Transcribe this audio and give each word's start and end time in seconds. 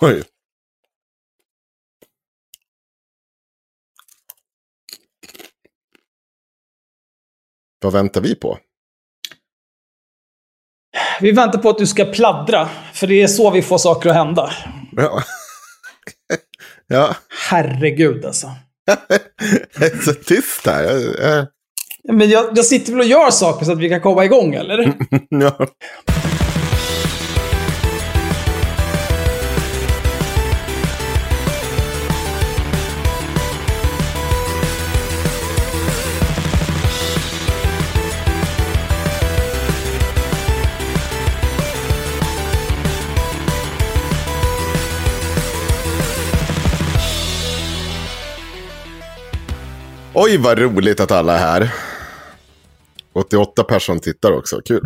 Oj. 0.00 0.22
Vad 7.82 7.92
väntar 7.92 8.20
vi 8.20 8.34
på? 8.34 8.58
Vi 11.20 11.32
väntar 11.32 11.58
på 11.58 11.68
att 11.68 11.78
du 11.78 11.86
ska 11.86 12.04
pladdra, 12.04 12.68
för 12.92 13.06
det 13.06 13.22
är 13.22 13.26
så 13.26 13.50
vi 13.50 13.62
får 13.62 13.78
saker 13.78 14.10
att 14.10 14.16
hända. 14.16 14.52
Ja. 14.92 15.22
ja. 16.86 17.16
Herregud 17.50 18.24
alltså. 18.24 18.50
Jag 18.84 18.96
är 19.92 20.02
så 20.02 20.14
tyst 20.14 20.66
här. 20.66 20.84
Jag, 20.84 21.02
jag, 21.02 21.46
Men 22.14 22.30
jag, 22.30 22.46
jag 22.54 22.64
sitter 22.64 22.92
väl 22.92 23.00
och 23.00 23.06
gör 23.06 23.30
saker 23.30 23.64
så 23.64 23.72
att 23.72 23.78
vi 23.78 23.88
kan 23.88 24.00
komma 24.00 24.24
igång, 24.24 24.54
eller? 24.54 24.92
ja. 25.28 25.66
Oj, 50.16 50.38
vad 50.38 50.58
roligt 50.58 51.00
att 51.00 51.10
alla 51.10 51.34
är 51.34 51.38
här. 51.38 51.74
88 53.12 53.64
personer 53.64 54.00
tittar 54.00 54.32
också. 54.32 54.60
Kul. 54.64 54.82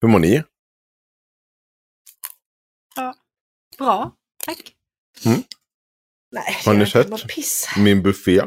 Hur 0.00 0.08
mår 0.08 0.18
ni? 0.18 0.42
Ja. 2.96 3.14
Bra, 3.78 4.16
tack. 4.44 4.76
Mm. 5.26 5.42
Nej, 6.30 6.62
Har 6.66 6.74
ni 6.74 6.86
sett? 6.86 7.08
Min 7.78 8.02
buffé. 8.02 8.42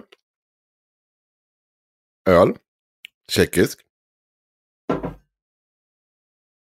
Öl. 2.29 2.57
Tjeckisk. 3.31 3.79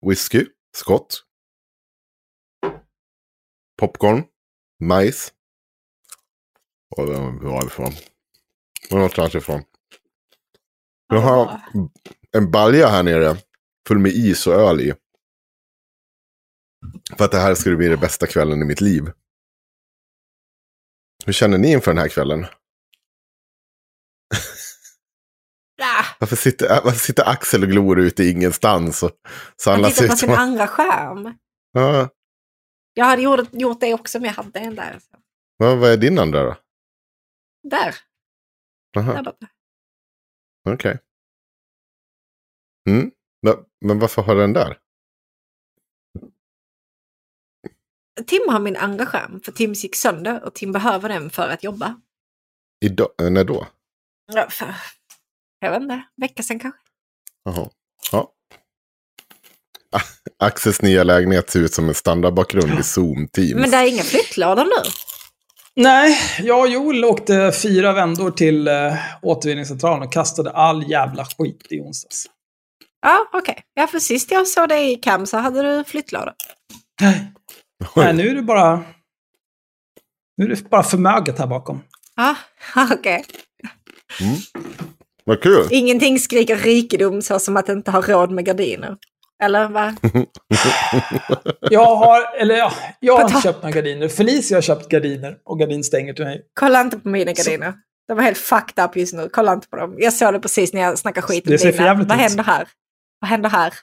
Whisky. 0.08 0.46
Skott. 0.78 1.24
Popcorn. 3.78 4.24
Majs. 4.84 5.34
Och 6.98 7.08
varifrån? 7.44 7.92
Någonstans 8.92 9.36
ifrån. 9.36 9.64
Jag 11.08 11.22
har 11.22 11.62
en 12.32 12.52
balja 12.52 12.88
här 12.88 13.04
nere. 13.04 13.38
Full 13.88 14.00
med 14.00 14.12
is 14.12 14.48
och 14.48 14.54
öl 14.54 14.82
i. 14.82 14.94
För 17.18 17.26
att 17.26 17.32
det 17.32 17.40
här 17.40 17.56
skulle 17.56 17.76
bli 17.76 17.88
den 17.88 18.00
bästa 18.00 18.28
kvällen 18.28 18.62
i 18.62 18.66
mitt 18.66 18.82
liv. 18.82 19.12
Hur 21.26 21.34
känner 21.34 21.58
ni 21.58 21.72
inför 21.72 21.92
den 21.92 22.02
här 22.02 22.08
kvällen? 22.08 22.46
Varför 26.20 26.36
sitter, 26.36 26.82
varför 26.84 27.00
sitter 27.00 27.30
Axel 27.30 27.64
och 27.64 27.70
glor 27.70 28.00
ute 28.00 28.24
i 28.24 28.32
ingenstans? 28.32 29.04
Och, 29.04 29.12
så 29.56 29.72
han 29.72 29.84
tittar 29.84 30.08
på 30.08 30.16
sin 30.16 30.30
som... 30.30 30.38
andra 30.40 30.68
skärm. 30.68 31.38
Ja, 31.72 32.10
Jag 32.94 33.06
hade 33.06 33.22
gjort, 33.22 33.50
gjort 33.52 33.80
det 33.80 33.94
också 33.94 34.18
om 34.18 34.26
jag 34.26 34.34
hade 34.34 34.60
en 34.60 34.76
där. 34.76 35.00
vad, 35.58 35.78
vad 35.78 35.92
är 35.92 35.98
din 35.98 36.20
andra 36.20 36.44
då? 36.44 36.56
Där. 37.70 37.96
Aha, 38.96 39.34
okej. 40.70 41.00
Mm. 42.90 43.12
Men, 43.82 44.00
varför 44.00 44.22
har 44.22 44.36
den 44.36 44.54
där? 44.54 44.78
Tim 48.28 48.50
har 48.50 48.60
min 48.60 48.76
andra 48.76 49.06
skärm, 49.06 49.42
för 49.42 49.52
Tims 49.52 49.84
gick 49.84 49.96
sönder 49.96 50.44
och 50.44 50.54
Tim 50.54 50.72
behöver 50.72 51.10
den 51.10 51.30
för 51.30 51.50
att 51.50 51.64
jobba. 51.64 52.02
Idag, 52.86 53.10
eh, 53.22 53.30
när 53.30 53.44
då? 53.44 53.68
Ja, 54.34 54.50
för, 54.50 54.76
jag 55.60 55.72
vet 55.72 55.82
inte, 55.82 56.04
vecka 56.16 56.44
sedan 56.44 56.60
kanske. 56.60 56.80
Jaha. 57.44 57.70
Ja. 58.12 58.32
Ah, 59.92 60.02
Axels 60.38 60.82
nya 60.82 61.04
lägenhet 61.04 61.50
ser 61.50 61.60
ut 61.60 61.74
som 61.74 61.88
en 61.88 61.96
standardbakgrund 61.96 62.80
i 62.80 62.84
Zoom 62.84 63.28
Teams. 63.28 63.62
Men 63.62 63.72
det 63.72 63.78
är 63.78 63.94
inga 63.94 64.04
flyttlådor 64.04 64.64
nu. 64.64 64.92
Nej, 65.76 66.18
jag 66.40 66.60
och 66.60 66.68
Joel 66.68 67.06
åkte 67.06 67.52
fyra 67.64 67.94
vändor 67.94 68.32
till 68.32 68.68
äh, 68.68 68.94
återvinningscentralen 69.22 70.08
och 70.08 70.14
kastade 70.14 70.52
all 70.52 70.90
jävla 70.90 71.26
skit 71.26 71.68
i 71.70 71.80
onsdags. 71.80 72.26
Ja, 73.02 73.30
okej. 73.34 73.64
Ja, 73.74 73.88
för 73.88 74.00
sist 74.00 74.32
jag 74.32 74.48
såg 74.48 74.70
dig 74.70 74.92
i 74.92 74.96
Cam 74.96 75.26
så 75.26 75.38
hade 75.38 75.62
du 75.62 75.84
flyttlådor. 75.84 76.34
Nej. 77.02 77.32
Nej, 77.96 78.14
nu 78.14 78.30
är 78.30 78.36
det 78.36 78.42
bara... 78.42 78.84
Nu 80.38 80.46
är 80.46 80.50
det 80.50 80.70
bara 80.70 80.84
förmöget 80.84 81.40
här 81.40 81.48
bakom. 81.48 81.82
Ja, 82.16 82.36
okej. 82.92 83.26
Vad 85.24 85.42
kul! 85.42 85.68
Ingenting 85.72 86.20
skriker 86.20 86.58
rikedom 86.58 87.22
så 87.22 87.40
som 87.40 87.58
att 87.58 87.70
inte 87.70 87.92
ha 87.92 88.02
råd 88.02 88.32
med 88.32 88.46
gardiner. 88.46 88.98
Eller 89.44 89.68
va? 89.70 89.96
Jag 91.72 91.96
har, 91.96 92.36
eller 92.42 92.56
ja, 92.56 92.74
jag 93.00 93.18
har 93.18 93.22
inte 93.30 93.42
köpt 93.42 93.64
några 93.64 93.76
gardiner. 93.76 94.08
Felicia 94.08 94.58
har 94.58 94.62
köpt 94.62 94.90
gardiner 94.90 95.38
och 95.46 95.60
gardinstänger 95.60 96.14
till 96.14 96.26
mig. 96.26 96.42
Kolla 96.60 96.82
inte 96.82 96.98
på 96.98 97.10
mina 97.10 97.32
gardiner. 97.32 97.74
De 98.08 98.20
är 98.20 98.24
helt 98.24 98.38
fucked 98.38 98.86
up 98.86 98.96
just 98.98 99.14
nu. 99.14 99.30
Kolla 99.34 99.54
inte 99.54 99.68
på 99.68 99.78
dem. 99.78 99.96
Jag 99.98 100.14
såg 100.14 100.34
det 100.34 100.40
precis 100.40 100.74
när 100.74 100.82
jag 100.82 100.98
snackade 100.98 101.28
skit 101.28 101.46
om 101.48 101.52
Det 101.52 101.58
ser 101.58 101.72
dina. 101.72 101.94
Vad 101.94 102.06
ut. 102.06 102.12
händer 102.12 102.44
här? 102.44 102.68
Vad 103.22 103.30
händer 103.30 103.50
här? 103.50 103.74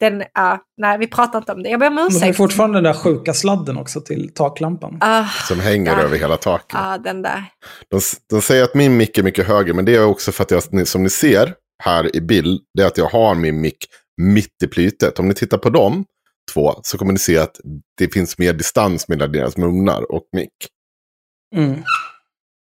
Den, 0.00 0.24
ja, 0.34 0.58
nej 0.76 0.98
vi 0.98 1.06
pratar 1.06 1.38
inte 1.38 1.52
om 1.52 1.62
det. 1.62 1.68
Jag 1.68 1.80
ber 1.80 1.86
om 1.86 1.94
Men 1.94 2.08
det 2.08 2.14
är 2.14 2.16
ursäkt. 2.16 2.36
fortfarande 2.36 2.76
den 2.76 2.84
där 2.84 2.92
sjuka 2.92 3.34
sladden 3.34 3.76
också 3.76 4.00
till 4.00 4.32
taklampan. 4.34 4.98
Ah, 5.00 5.24
Som 5.48 5.60
hänger 5.60 5.92
Ja. 5.92 6.02
över 6.02 6.18
hela 6.18 6.36
taket. 6.36 6.66
Ja, 6.72 6.98
den 6.98 7.22
där. 7.22 7.44
De, 7.90 8.00
de 8.30 8.42
säger 8.42 8.64
att 8.64 8.74
min 8.74 8.96
mick 8.96 9.18
är 9.18 9.22
mycket 9.22 9.46
högre, 9.46 9.72
men 9.72 9.84
det 9.84 9.96
är 9.96 10.04
också 10.04 10.32
för 10.32 10.42
att 10.42 10.50
jag, 10.50 10.88
som 10.88 11.02
ni 11.02 11.10
ser 11.10 11.54
här 11.84 12.16
i 12.16 12.20
bild, 12.20 12.60
det 12.74 12.82
är 12.82 12.86
att 12.86 12.98
jag 12.98 13.06
har 13.08 13.34
min 13.34 13.60
mick 13.60 13.86
mitt 14.16 14.62
i 14.62 14.66
plytet. 14.66 15.18
Om 15.18 15.28
ni 15.28 15.34
tittar 15.34 15.58
på 15.58 15.70
dem 15.70 16.04
två 16.52 16.80
så 16.82 16.98
kommer 16.98 17.12
ni 17.12 17.18
se 17.18 17.38
att 17.38 17.60
det 17.98 18.12
finns 18.12 18.38
mer 18.38 18.52
distans 18.52 19.08
mellan 19.08 19.32
deras 19.32 19.56
munnar 19.56 20.12
och 20.12 20.28
mick. 20.32 20.68
Mm. 21.54 21.82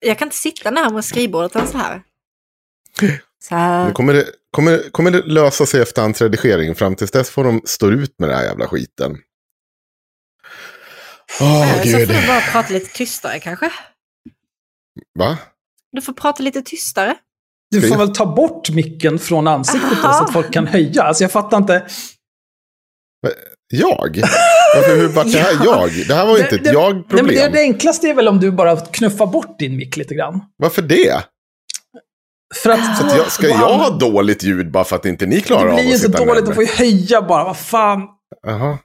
Jag 0.06 0.18
kan 0.18 0.26
inte 0.26 0.36
sitta 0.36 0.70
närmare 0.70 1.02
skrivbordet 1.02 1.56
än 1.56 1.66
så 1.66 1.78
här. 1.78 2.02
Så 3.42 3.54
här. 3.54 3.86
Nu 3.86 3.92
kommer 3.92 4.14
det, 4.14 4.26
kommer, 4.50 4.90
kommer 4.90 5.10
det 5.10 5.22
lösa 5.22 5.66
sig 5.66 5.82
efter 5.82 6.02
hans 6.02 6.22
redigering. 6.22 6.74
Fram 6.74 6.96
tills 6.96 7.10
dess 7.10 7.30
får 7.30 7.44
de 7.44 7.62
stå 7.64 7.90
ut 7.90 8.14
med 8.18 8.28
den 8.28 8.38
här 8.38 8.44
jävla 8.44 8.68
skiten. 8.68 9.18
Eh, 11.40 11.82
så 11.82 11.98
gud. 11.98 12.08
får 12.08 12.14
du 12.20 12.26
bara 12.26 12.40
prata 12.40 12.72
lite 12.72 12.92
tystare 12.92 13.40
kanske. 13.40 13.72
Va? 15.18 15.38
Du 15.92 16.02
får 16.02 16.12
prata 16.12 16.42
lite 16.42 16.62
tystare. 16.62 17.16
Du 17.70 17.88
får 17.88 17.96
väl 17.96 18.12
ta 18.14 18.26
bort 18.26 18.70
micken 18.70 19.18
från 19.18 19.46
ansiktet 19.48 19.90
då, 20.02 20.08
Aha. 20.08 20.18
så 20.18 20.24
att 20.24 20.32
folk 20.32 20.52
kan 20.52 20.66
höja. 20.66 21.02
Alltså 21.02 21.24
jag 21.24 21.30
fattar 21.32 21.56
inte. 21.56 21.86
Jag? 23.72 24.20
Varför, 24.76 24.96
hur 24.96 25.08
vart 25.08 25.32
det 25.32 25.38
här 25.38 25.52
Ja. 25.64 25.64
jag? 25.64 26.08
Det 26.08 26.14
här 26.14 26.26
var 26.26 26.36
ju 26.36 26.42
inte 26.42 26.54
ett 26.54 26.64
Det- 26.64 26.72
jag-problem. 26.72 27.26
det, 27.26 27.48
det 27.48 27.60
enklaste 27.60 28.08
är 28.08 28.14
väl 28.14 28.28
om 28.28 28.40
du 28.40 28.50
bara 28.52 28.76
knuffar 28.76 29.26
bort 29.26 29.58
din 29.58 29.76
mick 29.76 29.96
lite 29.96 30.14
grann. 30.14 30.40
Varför 30.56 30.82
det? 30.82 31.24
För 32.54 32.70
att, 32.70 32.98
Så 32.98 33.06
att 33.06 33.16
jag, 33.16 33.32
ska 33.32 33.48
jag 33.48 33.56
ha 33.56 33.90
dåligt 33.90 34.42
ljud 34.42 34.70
bara 34.70 34.84
för 34.84 34.96
att 34.96 35.06
inte 35.06 35.26
ni 35.26 35.40
klarar 35.40 35.64
Det 35.66 35.70
av 35.70 35.76
blir 35.76 35.84
ju 35.86 35.94
att 35.94 36.00
så 36.00 36.06
sitta 36.06 36.24
dåligt, 36.24 36.46
de 36.46 36.54
får 36.54 36.64
ju 36.64 36.70
höja 36.70 37.22
bara. 37.22 37.44
Vad 37.44 37.56
fan. 37.58 38.00
Jaha. 38.46 38.78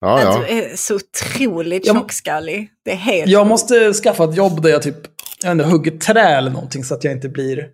Ja, 0.00 0.18
Att 0.18 0.22
ja. 0.24 0.44
Du 0.48 0.52
är 0.58 0.76
så 0.76 0.94
otroligt 0.96 1.86
tjockskallig. 1.86 2.68
Det 2.84 2.90
är 2.92 2.96
helt... 2.96 3.30
Jag 3.30 3.46
måste 3.46 3.92
skaffa 3.92 4.24
ett 4.24 4.36
jobb 4.36 4.62
där 4.62 4.70
jag 4.70 4.82
typ 4.82 4.96
jag 5.42 5.52
inte, 5.52 5.64
hugger 5.64 5.90
trä 5.98 6.20
eller 6.36 6.50
någonting 6.50 6.84
så 6.84 6.94
att 6.94 7.04
jag 7.04 7.12
inte 7.12 7.28
blir 7.28 7.66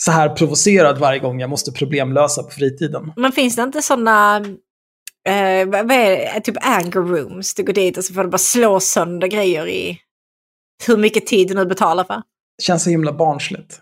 så 0.00 0.10
här 0.10 0.28
provocerad 0.28 0.98
varje 0.98 1.18
gång 1.18 1.40
jag 1.40 1.50
måste 1.50 1.72
problemlösa 1.72 2.42
på 2.42 2.50
fritiden. 2.50 3.12
Men 3.16 3.32
finns 3.32 3.56
det 3.56 3.62
inte 3.62 3.82
sådana... 3.82 4.36
Eh, 5.28 5.66
vad 5.66 5.92
är 5.92 6.34
det? 6.34 6.40
Typ 6.40 6.56
anger 6.60 6.92
rooms. 6.92 7.54
Du 7.54 7.62
går 7.62 7.72
dit 7.72 7.98
och 7.98 8.04
så 8.04 8.14
får 8.14 8.22
du 8.22 8.30
bara 8.30 8.38
slå 8.38 8.80
sönder 8.80 9.28
grejer 9.28 9.68
i 9.68 10.00
hur 10.86 10.96
mycket 10.96 11.26
tid 11.26 11.48
du 11.48 11.54
nu 11.54 11.66
betalar 11.66 12.04
för. 12.04 12.22
Känns 12.62 12.84
så 12.84 12.90
himla 12.90 13.12
barnsligt. 13.12 13.80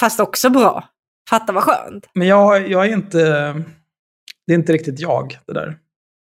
Fast 0.00 0.20
också 0.20 0.50
bra. 0.50 0.88
Fatta 1.30 1.52
vad 1.52 1.62
skönt. 1.62 2.06
Men 2.14 2.28
jag, 2.28 2.68
jag 2.68 2.86
är 2.86 2.92
inte... 2.92 3.18
Det 4.46 4.52
är 4.52 4.54
inte 4.54 4.72
riktigt 4.72 5.00
jag, 5.00 5.38
det 5.46 5.52
där. 5.52 5.78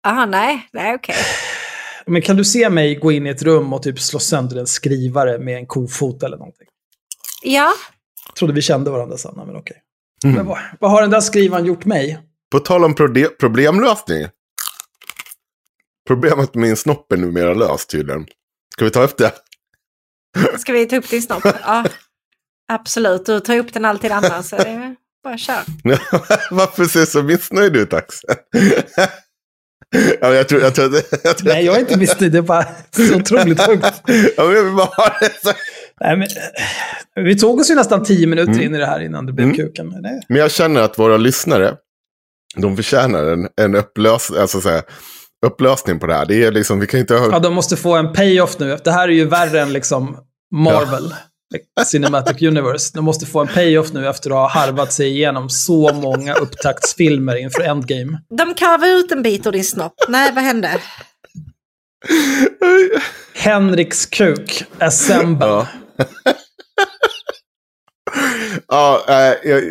Aha, 0.07 0.27
nej, 0.27 0.69
nej 0.73 0.95
okej. 0.95 1.17
Men 2.07 2.23
kan 2.23 2.37
du 2.37 2.45
se 2.45 2.71
mig 2.71 2.95
gå 2.95 3.13
in 3.13 3.27
i 3.27 3.31
ett 3.31 3.43
rum 3.43 3.73
och 3.73 3.83
typ 3.83 4.01
slå 4.01 4.19
sönder 4.19 4.57
en 4.57 4.67
skrivare 4.67 5.39
med 5.39 5.57
en 5.57 5.67
kofot 5.67 6.23
eller 6.23 6.37
någonting? 6.37 6.67
Ja, 7.43 7.73
Trodde 8.39 8.53
vi 8.55 8.63
kände 8.63 8.91
varandra 8.91 9.17
sen, 9.17 9.35
men 9.37 9.57
okej. 9.57 9.77
Mm. 10.25 10.37
Men 10.37 10.47
vad, 10.47 10.59
vad 10.81 10.91
har 10.91 11.01
den 11.03 11.11
där 11.11 11.21
skrivaren 11.21 11.65
gjort 11.65 11.85
mig? 11.85 12.19
På 12.53 12.59
tal 12.59 12.85
om 12.85 12.95
prode- 12.95 13.29
problemlösning. 13.41 14.27
Problemet 16.07 16.55
med 16.55 16.63
min 16.67 16.77
snopp 16.77 17.13
är 17.13 17.17
numera 17.17 17.55
löst 17.55 17.91
tydligen. 17.91 18.27
Ska 18.75 18.85
vi 18.85 18.91
ta 18.91 19.03
upp 19.03 19.17
det? 19.19 19.33
ska 20.59 20.73
vi 20.73 20.87
ta 20.87 20.97
upp 20.97 21.11
din 21.11 21.23
snopp? 21.23 21.45
Ja, 21.63 21.85
absolut. 22.73 23.27
Du 23.27 23.41
tar 23.41 23.57
upp 23.59 23.73
den 23.73 23.85
alltid 23.85 24.13
annars. 24.13 24.47
Så 24.47 24.57
det 24.57 24.63
är 24.69 24.97
bara 25.25 25.39
kör. 25.39 25.63
Varför 26.55 26.85
ser 26.85 27.01
du 27.01 27.07
så 27.07 27.23
missnöjd 27.23 27.77
ut 27.77 27.93
Axel? 27.93 28.31
ja, 30.21 30.35
jag 30.35 30.49
tror, 30.49 30.61
jag 30.61 30.75
tror, 30.75 30.95
jag 31.25 31.39
tror, 31.39 31.49
Nej, 31.49 31.65
jag 31.65 31.77
är 31.77 31.81
inte 31.81 31.99
missnöjd. 31.99 32.33
Det 32.33 32.39
är 32.39 32.43
bara 32.43 32.67
så 32.91 33.17
otroligt 33.17 33.61
sjukt. 33.67 33.87
ja, 34.37 34.45
men 34.45 34.55
jag 34.57 34.65
vill 34.65 34.75
bara 34.75 34.87
ha 34.87 35.19
det 35.21 35.33
så. 35.43 35.53
Nej, 36.01 36.17
men, 36.17 36.23
eh, 37.17 37.23
vi 37.25 37.39
tog 37.39 37.61
oss 37.61 37.71
ju 37.71 37.75
nästan 37.75 38.03
tio 38.05 38.27
minuter 38.27 38.63
in 38.63 38.75
i 38.75 38.79
det 38.79 38.87
här 38.87 39.01
innan 39.01 39.27
det 39.27 39.33
blev 39.33 39.45
Mm. 39.45 39.57
kuken. 39.57 39.95
Nej. 40.01 40.21
Men 40.29 40.39
jag 40.39 40.51
känner 40.51 40.81
att 40.81 40.99
våra 40.99 41.17
lyssnare, 41.17 41.75
de 42.57 42.77
förtjänar 42.77 43.25
en, 43.25 43.49
en 43.61 43.75
upplös, 43.75 44.31
alltså 44.31 44.61
så 44.61 44.69
här, 44.71 44.83
upplösning 45.47 45.99
på 45.99 46.07
det 46.07 46.15
här. 46.15 46.27
Det 46.27 46.45
är 46.45 46.53
liksom, 46.53 46.81
vi 46.81 46.87
kan 46.87 47.01
inte 47.01 47.15
ha... 47.15 47.29
Ja, 47.33 47.39
de 47.39 47.55
måste 47.55 47.77
få 47.77 47.95
en 47.97 48.13
payoff 48.13 48.59
nu. 48.59 48.79
Det 48.85 48.91
här 48.93 49.09
är 49.09 49.13
ju 49.13 49.25
värre 49.25 49.61
än 49.61 49.73
liksom 49.73 50.17
Marvel. 50.55 51.15
Cinematic 51.87 52.43
Universe. 52.43 52.91
De 52.95 53.05
måste 53.05 53.27
få 53.27 53.41
en 53.41 53.47
payoff 53.47 53.93
nu 53.93 54.09
efter 54.09 54.31
att 54.31 54.37
ha 54.37 54.49
harvat 54.61 54.93
sig 54.93 55.09
igenom 55.09 55.49
så 55.51 55.93
många 55.95 56.35
upptaktsfilmer 56.35 57.37
inför 57.37 57.63
Endgame. 57.63 58.19
De 58.39 58.55
karvar 58.55 58.87
ut 58.87 59.13
en 59.13 59.23
bit 59.23 59.47
ur 59.47 59.53
din 59.53 59.65
snopp. 59.65 59.95
Nej, 60.09 60.33
vad 60.35 60.45
hände? 60.45 60.71
Henriks 63.35 64.07
kuk, 64.07 64.65
assemble. 64.79 65.47
Ja. 65.47 65.67
Ja, 68.69 69.05
äh, 69.09 69.51
jag, 69.51 69.63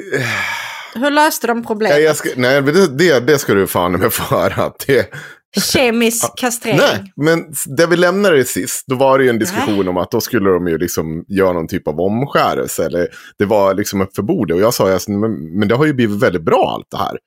Hur 0.95 1.11
löste 1.11 1.47
de 1.47 1.57
nej, 1.57 1.65
problemet? 1.67 2.03
jag 2.03 2.15
ska, 2.15 2.29
nej 2.35 2.61
det, 2.61 3.19
det, 3.19 3.37
ska 3.39 3.53
du 3.53 3.67
fan 3.67 3.91
med 3.91 4.13
få 4.13 4.35
höra. 4.35 4.63
att 4.63 4.83
Det, 4.87 5.13
Kemisk 5.61 6.37
kastrering. 6.37 6.77
nej, 6.77 7.13
men 7.15 7.53
där 7.65 7.87
vi 7.87 7.97
lämnade 7.97 8.37
det 8.37 8.45
sist, 8.45 8.83
då 8.87 8.95
var 8.95 9.17
det 9.17 9.23
ju 9.23 9.29
en 9.29 9.39
diskussion 9.39 9.87
om 9.87 9.97
att 9.97 10.11
då 10.11 10.21
skulle 10.21 10.49
de 10.49 10.67
ju 10.67 10.77
liksom 10.77 11.25
göra 11.27 11.53
någon 11.53 11.67
typ 11.67 11.87
av 11.87 11.99
omskärelse. 11.99 12.85
Eller 12.85 13.07
det 13.37 13.45
var 13.45 13.73
liksom 13.73 14.01
upp 14.01 14.15
för 14.15 14.23
bordet. 14.23 14.55
Och 14.55 14.61
jag 14.61 14.73
sa, 14.73 14.93
alltså, 14.93 15.11
men, 15.11 15.59
men 15.59 15.67
det 15.67 15.75
har 15.75 15.85
ju 15.85 15.93
blivit 15.93 16.23
väldigt 16.23 16.41
bra 16.45 16.73
allt 16.75 16.87
det 16.91 16.97
här. 16.97 17.17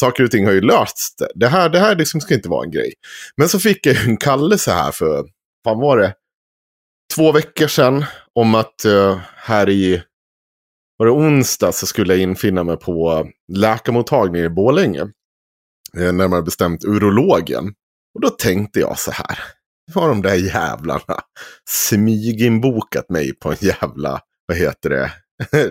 Saker 0.00 0.24
och 0.24 0.30
ting 0.30 0.46
har 0.46 0.52
ju 0.52 0.60
lösts. 0.60 1.14
Det 1.34 1.48
här, 1.48 1.68
det 1.68 1.78
här 1.78 1.96
liksom 1.96 2.20
ska 2.20 2.34
inte 2.34 2.48
vara 2.48 2.64
en 2.64 2.70
grej. 2.70 2.92
Men 3.36 3.48
så 3.48 3.58
fick 3.60 3.86
jag 3.86 4.06
en 4.06 4.16
kallelse 4.16 4.72
här 4.72 4.92
för, 4.92 5.24
vad 5.64 5.80
var 5.80 5.98
det? 5.98 6.14
Två 7.14 7.32
veckor 7.32 7.66
sedan 7.66 8.04
om 8.40 8.54
att 8.54 8.84
uh, 8.86 9.18
här 9.36 9.68
i, 9.68 10.02
var 10.96 11.06
det 11.06 11.12
onsdag 11.12 11.72
så 11.72 11.86
skulle 11.86 12.14
jag 12.14 12.22
infinna 12.22 12.64
mig 12.64 12.76
på 12.76 13.28
läkarmottagningen 13.52 14.46
i 14.46 14.54
Borlänge. 14.54 15.00
Eh, 15.96 16.12
närmare 16.12 16.42
bestämt 16.42 16.84
urologen. 16.84 17.74
Och 18.14 18.20
då 18.20 18.28
tänkte 18.28 18.80
jag 18.80 18.98
så 18.98 19.10
här. 19.10 19.38
Nu 19.86 20.00
har 20.00 20.08
de 20.08 20.22
där 20.22 20.34
jävlarna 20.34 21.20
smyginbokat 21.68 23.10
mig 23.10 23.34
på 23.34 23.50
en 23.50 23.56
jävla, 23.60 24.20
vad 24.46 24.56
heter 24.56 24.90
det, 24.90 25.12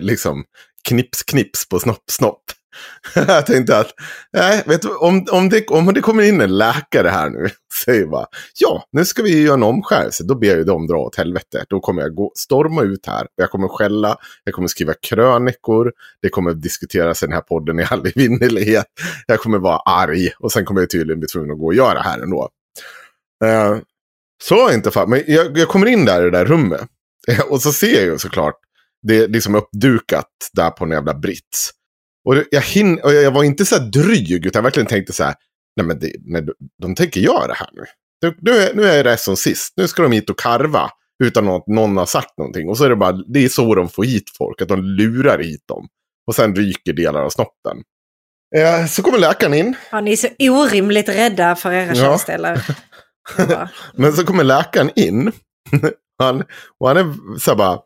liksom 0.00 0.44
knips 0.88 1.22
knips 1.22 1.68
på 1.68 1.78
snopp 1.80 2.10
snopp. 2.10 2.42
jag 3.14 3.46
tänkte 3.46 3.78
att, 3.78 3.94
nej, 4.32 4.62
vet 4.66 4.82
du, 4.82 4.88
om, 4.88 5.26
om, 5.30 5.48
det, 5.48 5.66
om 5.66 5.94
det 5.94 6.00
kommer 6.00 6.22
in 6.22 6.40
en 6.40 6.58
läkare 6.58 7.08
här 7.08 7.30
nu, 7.30 7.48
säger 7.84 8.06
bara, 8.06 8.26
ja, 8.58 8.84
nu 8.92 9.04
ska 9.04 9.22
vi 9.22 9.42
göra 9.42 9.54
en 9.54 9.62
omskärelse, 9.62 10.24
då 10.24 10.34
ber 10.34 10.48
jag 10.48 10.56
ju 10.56 10.64
dem 10.64 10.86
dra 10.86 10.96
åt 10.96 11.16
helvete. 11.16 11.64
Då 11.68 11.80
kommer 11.80 12.02
jag 12.02 12.14
gå, 12.14 12.32
storma 12.34 12.82
ut 12.82 13.06
här, 13.06 13.26
jag 13.36 13.50
kommer 13.50 13.68
skälla, 13.68 14.16
jag 14.44 14.54
kommer 14.54 14.68
skriva 14.68 14.94
krönikor, 14.94 15.92
det 16.22 16.28
kommer 16.28 16.54
diskuteras 16.54 17.22
i 17.22 17.26
den 17.26 17.34
här 17.34 17.40
podden 17.40 17.80
i 17.80 17.86
all 17.90 18.06
evinnerlighet, 18.06 18.86
jag 19.26 19.40
kommer 19.40 19.58
vara 19.58 19.78
arg 19.78 20.30
och 20.38 20.52
sen 20.52 20.64
kommer 20.64 20.80
jag 20.80 20.90
tydligen 20.90 21.20
bli 21.20 21.28
tvungen 21.28 21.50
att 21.50 21.58
gå 21.58 21.66
och 21.66 21.74
göra 21.74 21.94
det 21.94 22.02
här 22.02 22.20
ändå. 22.20 22.48
Uh, 23.44 23.78
så 24.42 24.68
är 24.68 24.74
inte 24.74 24.90
fan. 24.90 25.10
men 25.10 25.22
jag, 25.26 25.58
jag 25.58 25.68
kommer 25.68 25.86
in 25.86 26.04
där 26.04 26.20
i 26.22 26.24
det 26.24 26.38
där 26.38 26.44
rummet 26.44 26.80
och 27.48 27.62
så 27.62 27.72
ser 27.72 27.94
jag 27.94 28.04
ju 28.04 28.18
såklart, 28.18 28.54
det 29.02 29.16
är 29.16 29.28
liksom 29.28 29.54
uppdukat 29.54 30.28
där 30.52 30.70
på 30.70 30.84
en 30.84 30.90
jävla 30.90 31.14
brits. 31.14 31.70
Och 32.28 32.44
jag, 32.50 32.60
hin- 32.62 33.00
och 33.02 33.12
jag 33.12 33.30
var 33.30 33.44
inte 33.44 33.66
så 33.66 33.76
här 33.76 33.84
dryg, 33.90 34.46
utan 34.46 34.58
jag 34.58 34.62
verkligen 34.62 34.86
tänkte 34.86 35.12
så 35.12 35.24
här, 35.24 35.34
nej 35.76 35.86
men 35.86 35.98
det, 35.98 36.12
nej, 36.24 36.42
de, 36.42 36.52
de 36.82 36.94
tänker 36.94 37.20
göra 37.20 37.46
det 37.46 37.54
här 37.54 37.68
nu. 37.72 37.82
Nu, 38.22 38.34
nu, 38.40 38.50
är, 38.58 38.74
nu 38.74 38.84
är 38.84 39.04
det 39.04 39.16
som 39.16 39.36
sist, 39.36 39.72
nu 39.76 39.88
ska 39.88 40.02
de 40.02 40.12
hit 40.12 40.30
och 40.30 40.38
karva 40.38 40.90
utan 41.24 41.48
att 41.48 41.66
någon 41.66 41.96
har 41.96 42.06
sagt 42.06 42.38
någonting. 42.38 42.68
Och 42.68 42.78
så 42.78 42.84
är 42.84 42.88
det 42.88 42.96
bara, 42.96 43.12
det 43.12 43.44
är 43.44 43.48
så 43.48 43.74
de 43.74 43.88
får 43.88 44.04
hit 44.04 44.24
folk, 44.38 44.62
att 44.62 44.68
de 44.68 44.82
lurar 44.82 45.38
hit 45.38 45.68
dem. 45.68 45.88
Och 46.26 46.34
sen 46.34 46.54
ryker 46.56 46.92
delar 46.92 47.22
av 47.22 47.30
snoppen. 47.30 47.76
Eh, 48.56 48.86
så 48.86 49.02
kommer 49.02 49.18
läkaren 49.18 49.54
in, 49.54 49.74
Ja, 49.90 50.00
ni 50.00 50.12
är 50.12 50.16
så 50.16 50.28
orimligt 50.38 51.08
rädda 51.08 51.56
för 51.56 51.72
era 51.72 51.86
Ja. 51.86 51.94
könsdelar. 51.94 52.66
Ja. 53.48 53.68
men 53.94 54.12
så 54.12 54.24
kommer 54.26 54.44
läkaren 54.44 54.90
in. 54.96 55.32
han, 56.18 56.42
och 56.80 56.88
han 56.88 56.96
är 56.96 57.38
så 57.38 57.50
här 57.50 57.56
bara, 57.58 57.78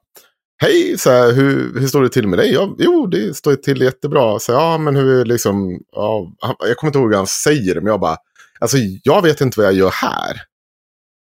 hej, 0.62 0.98
så 0.98 1.10
här, 1.10 1.32
hur, 1.32 1.80
hur 1.80 1.88
står 1.88 2.02
det 2.02 2.08
till 2.08 2.28
med 2.28 2.38
dig? 2.38 2.52
Ja, 2.52 2.76
jo, 2.78 3.06
det 3.06 3.36
står 3.36 3.54
till 3.54 3.82
jättebra. 3.82 4.38
Så, 4.38 4.52
ja, 4.52 4.78
men 4.78 4.96
hur 4.96 5.24
liksom, 5.24 5.80
ja, 5.92 6.32
han, 6.40 6.56
jag 6.58 6.76
kommer 6.76 6.88
inte 6.88 6.98
ihåg 6.98 7.08
hur 7.08 7.16
han 7.16 7.26
säger 7.26 7.74
det, 7.74 7.80
men 7.80 7.90
jag 7.90 8.00
bara, 8.00 8.16
alltså 8.60 8.76
jag 9.02 9.22
vet 9.22 9.40
inte 9.40 9.60
vad 9.60 9.66
jag 9.66 9.74
gör 9.74 9.90
här. 9.90 10.42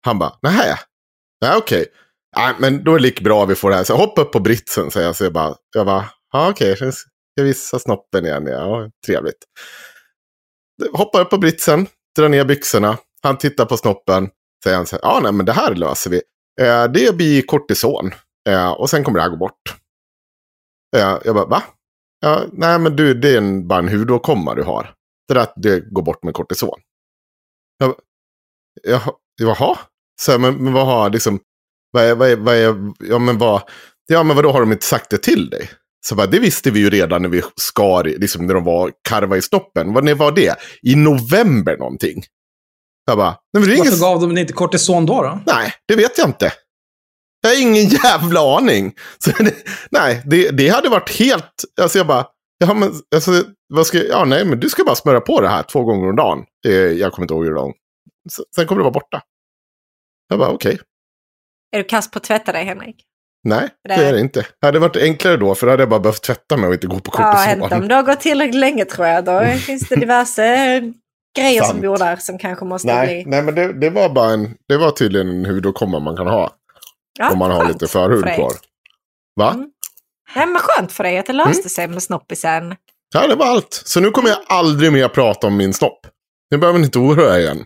Han 0.06 0.18
bara, 0.18 0.32
nähä, 0.42 0.78
nej 1.40 1.56
okej. 1.56 1.86
Nej, 2.36 2.54
men 2.58 2.84
då 2.84 2.90
är 2.94 2.96
det 2.96 3.02
lika 3.02 3.24
bra 3.24 3.44
vi 3.44 3.54
får 3.54 3.70
det 3.70 3.76
här. 3.76 3.84
Så 3.84 3.92
jag 3.92 4.18
upp 4.18 4.32
på 4.32 4.40
britsen, 4.40 4.90
säger 4.90 5.06
jag. 5.06 5.16
Så 5.16 5.24
jag 5.24 5.32
bara, 5.32 5.54
jag 5.74 5.86
bara, 5.86 6.04
ja 6.32 6.50
okej, 6.50 6.72
okay, 6.72 6.92
jag 7.34 7.44
visa 7.44 7.78
snoppen 7.78 8.26
igen. 8.26 8.46
Ja, 8.46 8.90
trevligt. 9.06 9.44
Hoppar 10.92 11.20
upp 11.20 11.30
på 11.30 11.38
britsen, 11.38 11.86
drar 12.16 12.28
ner 12.28 12.44
byxorna. 12.44 12.98
Han 13.22 13.38
tittar 13.38 13.64
på 13.64 13.76
snoppen. 13.76 14.28
Säger 14.64 14.76
han 14.76 14.86
så 14.86 14.96
här, 14.96 15.02
ja 15.02 15.20
nej 15.22 15.32
men 15.32 15.46
det 15.46 15.52
här 15.52 15.74
löser 15.74 16.10
vi. 16.10 16.22
Eh, 16.60 16.84
det 16.84 17.16
blir 17.16 17.42
kortison. 17.42 18.10
Eh, 18.48 18.70
och 18.70 18.90
sen 18.90 19.04
kommer 19.04 19.18
det 19.18 19.22
här 19.22 19.30
gå 19.30 19.36
bort. 19.36 19.76
Eh, 20.96 21.18
jag 21.24 21.34
bara, 21.34 21.46
va? 21.46 21.62
Ja, 22.20 22.44
nej 22.52 22.78
men 22.78 22.96
du, 22.96 23.14
det 23.14 23.28
är 23.28 23.38
en, 23.38 23.68
bara 23.68 23.78
en 23.78 23.88
hudåkomma 23.88 24.54
du 24.54 24.62
har. 24.62 24.94
Det 25.28 25.34
där 25.34 25.40
att 25.40 25.54
det 25.56 25.80
går 25.80 26.02
bort 26.02 26.22
med 26.22 26.34
kortison. 26.34 26.80
Jag, 27.78 27.94
jaha, 28.82 29.12
jaha? 29.40 29.78
Så, 30.20 30.38
men, 30.38 30.64
men 30.64 30.72
vad 30.72 30.86
har 30.86 31.10
liksom, 31.10 31.40
vad 31.90 32.04
är, 32.04 32.14
vad 32.14 32.30
är, 32.30 32.36
vad 32.36 32.54
är, 32.54 32.92
ja 33.00 33.18
men 33.18 33.38
vad, 33.38 33.62
ja 34.06 34.22
men 34.22 34.36
vadå 34.36 34.52
har 34.52 34.60
de 34.60 34.72
inte 34.72 34.86
sagt 34.86 35.10
det 35.10 35.18
till 35.18 35.50
dig? 35.50 35.70
Så 36.06 36.14
bara, 36.14 36.26
det 36.26 36.38
visste 36.38 36.70
vi 36.70 36.80
ju 36.80 36.90
redan 36.90 37.22
när 37.22 37.28
vi 37.28 37.42
skar, 37.56 38.04
liksom 38.04 38.46
när 38.46 38.54
de 38.54 38.64
var 38.64 38.92
karva 39.08 39.36
i 39.36 39.42
snoppen. 39.42 39.92
Vad 39.92 40.04
när 40.04 40.14
var 40.14 40.32
det? 40.32 40.56
I 40.82 40.96
november 40.96 41.76
någonting. 41.76 42.22
Jag 43.06 43.16
bara, 43.16 43.30
nej 43.52 43.60
men 43.60 43.62
det 43.62 43.74
är. 43.74 43.78
Varför 43.78 44.00
gav 44.00 44.20
de 44.20 44.38
inte 44.38 44.52
kortison 44.52 45.06
då? 45.06 45.22
då? 45.22 45.40
Nej, 45.46 45.74
det 45.88 45.96
vet 45.96 46.18
jag 46.18 46.28
inte. 46.28 46.52
Jag 47.42 47.50
har 47.50 47.62
ingen 47.62 47.84
jävla 47.88 48.56
aning. 48.56 48.94
Det, 49.38 49.54
nej, 49.90 50.22
det, 50.26 50.50
det 50.50 50.68
hade 50.68 50.88
varit 50.88 51.18
helt... 51.18 51.64
Alltså 51.80 51.98
jag 51.98 52.06
bara... 52.06 52.26
Ja, 52.58 52.74
men, 52.74 52.92
alltså, 53.14 53.32
vad 53.74 53.86
ska, 53.86 53.98
ja, 54.04 54.24
nej, 54.24 54.44
men 54.44 54.60
du 54.60 54.68
ska 54.68 54.84
bara 54.84 54.94
smöra 54.94 55.20
på 55.20 55.40
det 55.40 55.48
här 55.48 55.62
två 55.62 55.84
gånger 55.84 56.08
om 56.08 56.16
dagen. 56.16 56.44
Eh, 56.66 56.72
jag 56.72 57.12
kommer 57.12 57.24
inte 57.24 57.34
ihåg 57.34 57.44
hur 57.44 57.54
lång. 57.54 57.72
Sen 58.54 58.66
kommer 58.66 58.78
det 58.78 58.84
vara 58.84 58.92
borta. 58.92 59.22
Jag 60.28 60.38
bara, 60.38 60.48
okej. 60.50 60.78
Är 61.72 61.78
du 61.78 61.84
kass 61.84 62.10
på 62.10 62.18
att 62.18 62.24
tvätta 62.24 62.52
dig, 62.52 62.64
Henrik? 62.64 62.96
Nej, 63.44 63.68
det 63.88 63.94
är 63.94 64.12
det 64.12 64.20
inte. 64.20 64.46
Det 64.60 64.66
hade 64.66 64.78
varit 64.78 64.96
enklare 64.96 65.36
då, 65.36 65.54
för 65.54 65.66
då 65.66 65.72
hade 65.72 65.82
jag 65.82 65.90
bara 65.90 66.00
behövt 66.00 66.22
tvätta 66.22 66.56
mig 66.56 66.68
och 66.68 66.74
inte 66.74 66.86
gå 66.86 67.00
på 67.00 67.10
Ja, 67.18 67.32
kortison. 67.32 67.82
om 67.82 67.88
det 67.88 67.94
har 67.94 68.02
gått 68.02 68.20
tillräckligt 68.20 68.60
länge 68.60 68.84
tror 68.84 69.06
jag. 69.06 69.24
Då 69.24 69.44
finns 69.44 69.88
det 69.88 69.96
diverse 69.96 70.42
grejer 71.38 71.60
som 71.60 71.68
Sant. 71.70 71.82
bor 71.82 71.98
där 71.98 72.16
som 72.16 72.38
kanske 72.38 72.64
måste 72.64 72.94
nej, 72.94 73.06
bli... 73.06 73.30
nej, 73.30 73.42
men 73.42 73.54
det, 73.54 73.72
det 73.72 73.90
var 73.90 74.08
bara 74.08 74.30
en... 74.30 74.54
Det 74.68 74.76
var 74.76 74.90
tydligen 74.90 75.28
en 75.28 75.46
hudåkomma 75.46 75.98
man 75.98 76.16
kan 76.16 76.26
ha. 76.26 76.50
Ja, 77.18 77.32
om 77.32 77.38
man 77.38 77.50
har 77.50 77.64
lite 77.68 77.78
för 77.78 77.86
förhud 77.86 78.24
dig. 78.24 78.34
kvar. 78.34 78.52
Va? 79.36 79.50
Mm. 79.50 79.66
Nej, 80.36 80.46
men 80.46 80.62
skönt 80.62 80.92
för 80.92 81.04
dig 81.04 81.18
att 81.18 81.26
det 81.26 81.32
löste 81.32 81.60
Mm. 81.60 81.68
sig 81.68 81.88
med 81.88 82.02
snoppisen. 82.02 82.76
Ja, 83.14 83.26
det 83.26 83.34
var 83.34 83.46
allt. 83.46 83.82
Så 83.84 84.00
nu 84.00 84.10
kommer 84.10 84.28
jag 84.28 84.38
aldrig 84.48 84.92
mer 84.92 85.08
prata 85.08 85.46
om 85.46 85.56
min 85.56 85.72
snopp. 85.74 86.06
Nu 86.50 86.58
behöver 86.58 86.78
ni 86.78 86.84
inte 86.84 86.98
oroa 86.98 87.36
er 87.36 87.40
igen. 87.40 87.64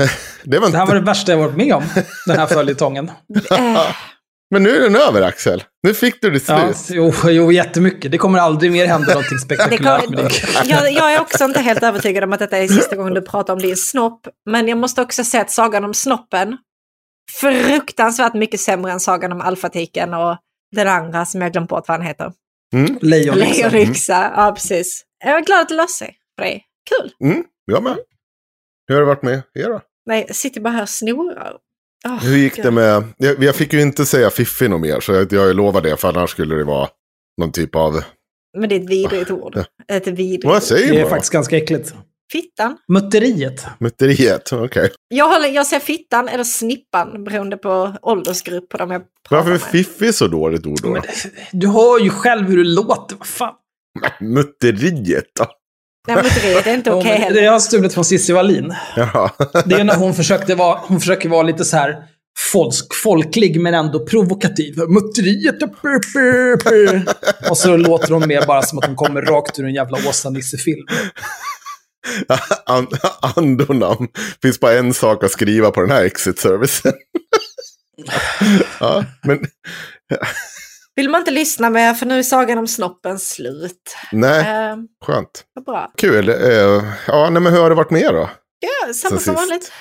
Det 0.44 0.58
var 0.58 0.70
Det 0.70 0.76
här 0.76 0.82
inte... 0.82 0.94
var 0.94 1.00
det 1.00 1.06
värsta 1.06 1.32
jag 1.32 1.38
varit 1.38 1.56
med 1.56 1.74
om, 1.74 1.84
den 2.26 2.38
här 2.38 2.46
följetongen. 2.56 3.10
Men 4.50 4.62
nu 4.62 4.76
är 4.76 4.80
den 4.80 4.96
över, 4.96 5.22
Axel. 5.22 5.64
Nu 5.82 5.94
fick 5.94 6.22
du 6.22 6.32
Ja, 6.48 6.72
slut. 6.72 6.96
jo, 6.96 7.30
jo, 7.30 7.52
jättemycket. 7.52 8.10
Det 8.12 8.18
kommer 8.18 8.38
aldrig 8.38 8.72
mer 8.72 8.86
hända 8.86 9.08
någonting 9.08 9.36
det 9.36 9.42
spektakulärt 9.44 10.08
med 10.08 10.18
din 10.18 10.30
jag, 10.70 10.92
jag 10.92 11.14
är 11.14 11.20
också 11.20 11.44
inte 11.44 11.60
helt 11.60 11.82
övertygad 11.82 12.24
om 12.24 12.32
att 12.32 12.38
detta 12.38 12.58
är 12.58 12.68
sista 12.68 12.96
gången 12.96 13.14
du 13.14 13.22
pratar 13.22 13.52
om 13.52 13.58
din 13.58 13.76
snopp. 13.76 14.28
Men 14.50 14.68
jag 14.68 14.78
måste 14.78 15.02
också 15.02 15.24
säga 15.24 15.40
att 15.42 15.50
Sagan 15.50 15.84
om 15.84 15.94
snoppen, 15.94 16.56
fruktansvärt 17.40 18.34
mycket 18.34 18.60
sämre 18.60 18.92
än 18.92 19.00
Sagan 19.00 19.32
om 19.32 19.40
alfatiken 19.40 20.14
och 20.14 20.36
den 20.76 20.88
andra 20.88 21.24
som 21.26 21.40
jag 21.40 21.52
glömt 21.52 21.68
bort 21.70 21.88
vad 21.88 21.96
han 21.96 22.06
heter. 22.06 22.32
Mm, 22.74 22.98
lejon. 23.00 23.36
liksom. 23.38 23.70
Leonyxa, 23.70 24.32
ja 24.36 24.52
precis. 24.56 25.04
Jag 25.24 25.36
är 25.38 25.40
glad 25.44 25.60
att 25.60 25.68
det 25.68 25.74
löste 25.74 25.98
sig 26.04 26.16
för 26.38 26.44
dig. 26.44 26.64
Kul. 26.90 27.12
mm, 27.30 27.44
jag 27.64 27.82
med. 27.82 27.96
Hur 28.88 28.94
har 28.94 29.02
det 29.02 29.06
varit 29.06 29.22
med 29.22 29.42
er 29.54 29.68
då? 29.68 29.80
Nej, 30.06 30.24
jag 30.26 30.36
sitter 30.36 30.60
bara 30.60 30.70
här 30.72 30.82
och 30.82 30.88
snorar. 30.88 31.56
Åh, 32.06 32.24
Hur 32.24 32.36
gick 32.36 32.56
det 32.56 32.62
Gud. 32.62 32.72
med... 32.72 33.04
Jag, 33.16 33.42
jag 33.42 33.54
fick 33.54 33.72
ju 33.72 33.80
inte 33.80 34.06
säga 34.06 34.30
fiffi 34.30 34.68
något 34.68 34.80
mer, 34.80 35.00
så 35.00 35.12
jag, 35.12 35.32
jag 35.32 35.56
lovar 35.56 35.80
det, 35.80 35.96
för 35.96 36.08
annars 36.08 36.30
skulle 36.30 36.54
det 36.54 36.64
vara 36.64 36.88
någon 37.40 37.52
typ 37.52 37.74
av... 37.74 38.02
Men 38.58 38.68
det 38.68 38.74
är 38.74 38.80
ett 38.80 38.90
vidrigt 38.90 39.30
ord. 39.30 39.64
Ett 39.88 40.06
vidrigt 40.06 40.44
Vad 40.44 40.56
ord. 40.56 40.78
Det 40.78 41.00
är 41.00 41.08
faktiskt 41.08 41.32
ganska 41.32 41.56
äckligt. 41.56 41.94
Fittan. 42.32 42.76
Mutteriet. 42.88 43.66
Myteriet, 43.80 44.52
okej. 44.52 44.90
Jag, 45.08 45.28
håller, 45.28 45.48
jag 45.48 45.66
säger 45.66 45.80
fittan 45.80 46.28
eller 46.28 46.44
snippan 46.44 47.24
beroende 47.24 47.56
på 47.56 47.94
åldersgrupp 48.02 48.68
på 48.68 48.76
dem 48.76 48.90
jag 48.90 49.02
pratar 49.28 49.36
Varför 49.36 49.52
är 49.52 49.58
fiffi 49.70 50.12
så 50.12 50.26
dåligt 50.28 50.66
ord 50.66 50.78
då? 50.82 50.88
Men 50.88 51.02
Du 51.52 51.68
hör 51.68 52.00
ju 52.00 52.10
själv 52.10 52.48
hur 52.48 52.56
det 52.56 52.70
låter. 52.70 53.16
Vad 53.16 53.26
fan? 53.26 53.54
Mutteriet 54.20 55.24
då? 55.38 55.46
Nej, 56.08 56.16
mutteriet 56.16 56.66
är 56.66 56.74
inte 56.74 56.90
okej 56.94 57.10
men 57.12 57.22
heller. 57.22 57.36
det 57.40 57.44
jag 57.44 57.52
har 57.52 57.60
stulit 57.60 57.94
från 57.94 58.04
Cissi 58.04 58.32
Wallin. 58.32 58.74
Jaha. 58.96 59.30
Det 59.66 59.74
är 59.74 59.84
när 59.84 59.96
hon 59.96 60.14
försökte 60.14 60.54
vara, 60.54 60.78
hon 60.82 61.00
försöker 61.00 61.28
vara 61.28 61.42
lite 61.42 61.64
så 61.64 61.76
här 61.76 61.96
folsk, 62.52 62.94
folklig 63.02 63.60
men 63.60 63.74
ändå 63.74 64.06
provokativ. 64.06 64.74
Mutteriet. 64.88 65.62
Och 67.50 67.58
så 67.58 67.76
låter 67.76 68.12
hon 68.12 68.28
mer 68.28 68.46
bara 68.46 68.62
som 68.62 68.78
att 68.78 68.84
hon 68.86 68.96
kommer 68.96 69.22
rakt 69.22 69.58
ur 69.58 69.64
en 69.64 69.74
jävla 69.74 69.98
Åsa-Nisse-film. 70.08 70.86
An- 72.66 72.88
Andonamn. 73.36 74.08
Finns 74.42 74.60
bara 74.60 74.72
en 74.72 74.94
sak 74.94 75.24
att 75.24 75.30
skriva 75.30 75.70
på 75.70 75.80
den 75.80 75.90
här 75.90 76.04
exit-servicen. 76.04 76.92
ja, 78.80 79.04
men 79.22 79.38
Vill 80.96 81.10
man 81.10 81.18
inte 81.20 81.30
lyssna 81.30 81.70
mer 81.70 81.94
för 81.94 82.06
nu 82.06 82.18
är 82.18 82.22
sagan 82.22 82.58
om 82.58 82.66
snoppen 82.66 83.18
slut. 83.18 83.96
nej, 84.12 84.40
Eh, 84.70 84.76
skönt. 85.04 85.44
bra. 85.66 85.92
Kul. 85.96 86.28
Eh, 86.28 86.84
ja, 87.06 87.30
nej, 87.30 87.42
men 87.42 87.52
hur 87.52 87.60
har 87.60 87.68
det 87.70 87.74
varit 87.76 87.90
med 87.90 88.14
då? 88.14 88.30
Ja, 88.60 88.92
samma 88.94 89.20
som 89.20 89.34
vanligt. 89.34 89.72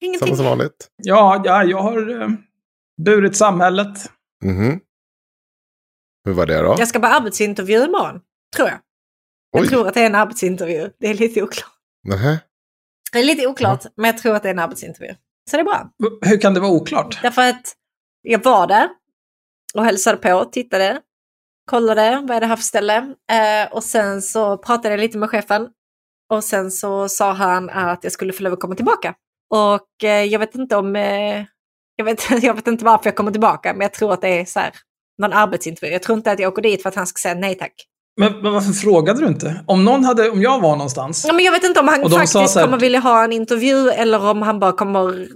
Ingenting. 0.00 0.26
Samma 0.28 0.36
som 0.36 0.46
vanligt? 0.46 0.88
Ja, 1.02 1.42
ja 1.44 1.64
jag 1.64 1.82
har 1.82 2.20
eh, 2.22 2.28
burit 3.04 3.36
samhället. 3.36 4.10
Mhm. 4.44 4.80
Hur 6.24 6.32
var 6.32 6.46
det 6.46 6.62
då? 6.62 6.76
Jag 6.78 6.88
ska 6.88 6.98
på 6.98 7.06
arbetsintervju 7.06 7.84
imorgon, 7.84 8.20
tror 8.56 8.68
jag. 8.68 8.78
Jag 9.50 9.62
Oj. 9.62 9.68
tror 9.68 9.88
att 9.88 9.94
det 9.94 10.00
är 10.00 10.06
en 10.06 10.14
arbetsintervju. 10.14 10.90
Det 11.00 11.06
är 11.06 11.14
lite 11.14 11.42
oklart. 11.42 11.70
Nähä. 12.08 12.38
Det 13.12 13.18
är 13.18 13.24
lite 13.24 13.46
oklart, 13.46 13.84
men 13.96 14.04
jag 14.04 14.18
tror 14.18 14.34
att 14.34 14.42
det 14.42 14.48
är 14.48 14.52
en 14.52 14.58
arbetsintervju. 14.58 15.14
Så 15.50 15.56
det 15.56 15.60
är 15.60 15.64
bra. 15.64 15.90
Hur 16.22 16.40
kan 16.40 16.54
det 16.54 16.60
vara 16.60 16.70
oklart? 16.70 17.18
Därför 17.22 17.42
att 17.42 17.74
jag 18.22 18.44
var 18.44 18.66
där 18.66 18.88
och 19.74 19.84
hälsade 19.84 20.16
på, 20.16 20.44
tittade, 20.44 21.00
kollade 21.70 22.24
vad 22.28 22.36
är 22.36 22.40
det 22.40 22.46
här 22.46 22.56
för 22.56 22.62
ställe. 22.62 22.96
Eh, 23.32 23.72
och 23.72 23.84
sen 23.84 24.22
så 24.22 24.58
pratade 24.58 24.90
jag 24.90 25.00
lite 25.00 25.18
med 25.18 25.30
chefen. 25.30 25.68
Och 26.32 26.44
sen 26.44 26.70
så 26.70 27.08
sa 27.08 27.32
han 27.32 27.70
att 27.70 28.04
jag 28.04 28.12
skulle 28.12 28.32
få 28.32 28.42
lov 28.42 28.52
att 28.52 28.60
komma 28.60 28.74
tillbaka. 28.74 29.14
Och 29.50 30.04
eh, 30.04 30.24
jag 30.24 30.38
vet 30.38 30.54
inte 30.54 30.76
om... 30.76 30.96
Eh, 30.96 31.44
jag, 31.96 32.04
vet, 32.04 32.30
jag 32.42 32.54
vet 32.54 32.66
inte 32.66 32.84
varför 32.84 33.06
jag 33.06 33.16
kommer 33.16 33.32
tillbaka, 33.32 33.72
men 33.72 33.80
jag 33.80 33.92
tror 33.92 34.12
att 34.12 34.20
det 34.20 34.28
är 34.28 34.44
så 34.44 34.60
här, 34.60 34.74
någon 35.18 35.32
arbetsintervju. 35.32 35.92
Jag 35.92 36.02
tror 36.02 36.18
inte 36.18 36.32
att 36.32 36.38
jag 36.38 36.52
åker 36.52 36.62
dit 36.62 36.82
för 36.82 36.88
att 36.88 36.94
han 36.94 37.06
ska 37.06 37.18
säga 37.20 37.34
nej 37.34 37.54
tack. 37.54 37.86
Men, 38.20 38.40
men 38.42 38.52
varför 38.52 38.72
frågade 38.72 39.20
du 39.20 39.26
inte? 39.26 39.64
Om 39.66 39.84
någon 39.84 40.04
hade, 40.04 40.30
om 40.30 40.42
jag 40.42 40.60
var 40.60 40.70
någonstans. 40.76 41.24
Ja, 41.26 41.32
men 41.32 41.44
jag 41.44 41.52
vet 41.52 41.64
inte 41.64 41.80
om 41.80 41.88
han 41.88 42.10
faktiskt 42.10 42.54
här- 42.54 42.64
kommer 42.64 42.78
vilja 42.80 43.00
ha 43.00 43.24
en 43.24 43.32
intervju 43.32 43.90
eller 43.90 44.24
om 44.30 44.42
han 44.42 44.60
bara 44.60 44.72
kommer, 44.72 45.28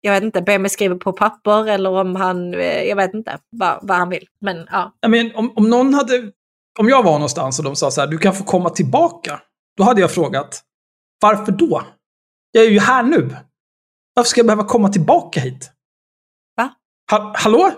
jag 0.00 0.12
vet 0.12 0.22
inte, 0.22 0.42
be 0.42 0.58
mig 0.58 0.70
skriva 0.70 0.96
på 0.96 1.12
papper 1.12 1.68
eller 1.68 1.90
om 1.90 2.16
han, 2.16 2.54
eh, 2.54 2.82
jag 2.82 2.96
vet 2.96 3.14
inte 3.14 3.38
vad, 3.50 3.78
vad 3.82 3.96
han 3.96 4.08
vill. 4.08 4.24
Men 4.40 4.66
ja, 4.70 4.92
Jag 5.00 5.10
men, 5.10 5.34
om, 5.34 5.52
om 5.56 5.70
någon 5.70 5.94
hade, 5.94 6.30
om 6.78 6.88
jag 6.88 7.02
var 7.02 7.12
någonstans 7.12 7.58
och 7.58 7.64
de 7.64 7.76
sa 7.76 7.90
så 7.90 8.00
här, 8.00 8.08
du 8.08 8.18
kan 8.18 8.34
få 8.34 8.44
komma 8.44 8.70
tillbaka. 8.70 9.40
Då 9.76 9.84
hade 9.84 10.00
jag 10.00 10.10
frågat, 10.10 10.62
varför 11.20 11.52
då? 11.52 11.82
Jag 12.52 12.64
är 12.64 12.70
ju 12.70 12.80
här 12.80 13.02
nu. 13.02 13.36
Varför 14.14 14.28
ska 14.28 14.38
jag 14.38 14.46
behöva 14.46 14.64
komma 14.64 14.88
tillbaka 14.88 15.40
hit? 15.40 15.70
Va? 16.56 16.70
Ha, 17.10 17.32
hallå? 17.36 17.70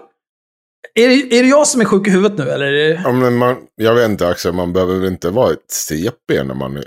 Är 0.98 1.08
det, 1.08 1.38
är 1.38 1.42
det 1.42 1.48
jag 1.48 1.66
som 1.66 1.80
är 1.80 1.84
sjuk 1.84 2.06
i 2.06 2.10
huvudet 2.10 2.38
nu 2.38 2.50
eller? 2.50 2.72
Det... 2.72 3.00
Ja, 3.04 3.12
men 3.12 3.36
man, 3.36 3.56
jag 3.74 3.94
vet 3.94 4.10
inte 4.10 4.28
Axel, 4.28 4.52
man 4.52 4.72
behöver 4.72 4.94
väl 4.98 5.08
inte 5.08 5.30
vara 5.30 5.52
ett 5.52 5.70
CP 5.70 6.42
när 6.44 6.54
man 6.54 6.76
är 6.76 6.84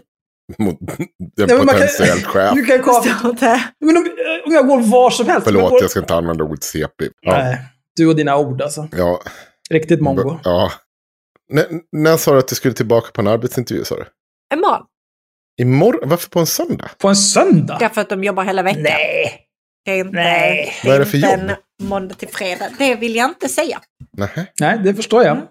mot 0.58 0.78
en 0.82 0.98
men 1.38 1.58
man 1.58 1.68
kan- 1.68 1.68
potentiell 1.68 2.18
chef. 2.24 2.54
Du 2.56 2.66
kan 2.66 3.30
inte. 3.30 3.64
men 3.80 3.98
om, 3.98 4.04
om 4.46 4.54
jag 4.54 4.68
går 4.68 4.80
var 4.82 5.10
som 5.10 5.26
helst. 5.26 5.48
jag 5.48 5.54
Förlåt, 5.54 5.70
går, 5.72 5.82
jag 5.82 5.92
ska 5.92 6.00
inte 6.00 6.16
använda 6.16 6.44
ordet 6.44 6.64
CP. 6.64 7.06
Ja, 7.22 7.38
Nej, 7.38 7.58
du 7.96 8.08
och 8.08 8.16
dina 8.16 8.38
ord 8.38 8.62
alltså. 8.62 8.88
ja, 8.98 9.22
Riktigt 9.70 10.02
mongo. 10.02 10.40
ja. 10.44 10.72
N- 11.54 11.82
när 11.92 12.18
sa 12.18 12.32
du 12.34 12.38
att 12.40 12.48
du 12.48 12.56
skulle 12.56 12.74
tillbaka 12.74 13.12
på 13.14 13.22
en 13.22 13.28
arbetsintervju? 13.28 13.84
Sa 13.84 13.96
du? 13.96 14.06
Imorgon. 14.54 14.82
Imorgon? 15.62 16.10
Varför 16.10 16.30
på 16.30 16.40
en 16.40 16.46
söndag? 16.48 16.90
På 16.98 17.08
en 17.08 17.16
söndag? 17.16 17.78
Därför 17.80 18.02
att 18.02 18.10
de 18.10 18.24
jobbar 18.24 18.44
hela 18.44 18.64
veckan. 18.64 18.84
Nej. 18.84 19.40
Det 19.86 19.92
är 19.92 19.98
inte, 20.00 20.12
Nej. 20.16 20.74
det 20.82 20.88
Vad 20.88 20.96
är 20.96 21.00
är 21.02 21.06
det 21.06 21.12
för 21.12 21.18
jobb? 21.18 21.32
en 21.32 21.52
måndag 21.88 22.16
till 22.16 22.28
fredag. 22.30 22.70
Det 22.78 22.96
vill 22.96 23.16
jag 23.16 23.30
inte 23.30 23.50
säga. 23.50 23.82
Nähä. 24.18 24.46
Nej, 24.60 24.78
det 24.84 24.94
förstår 24.96 25.24
jag. 25.24 25.38
Eh, 25.38 25.46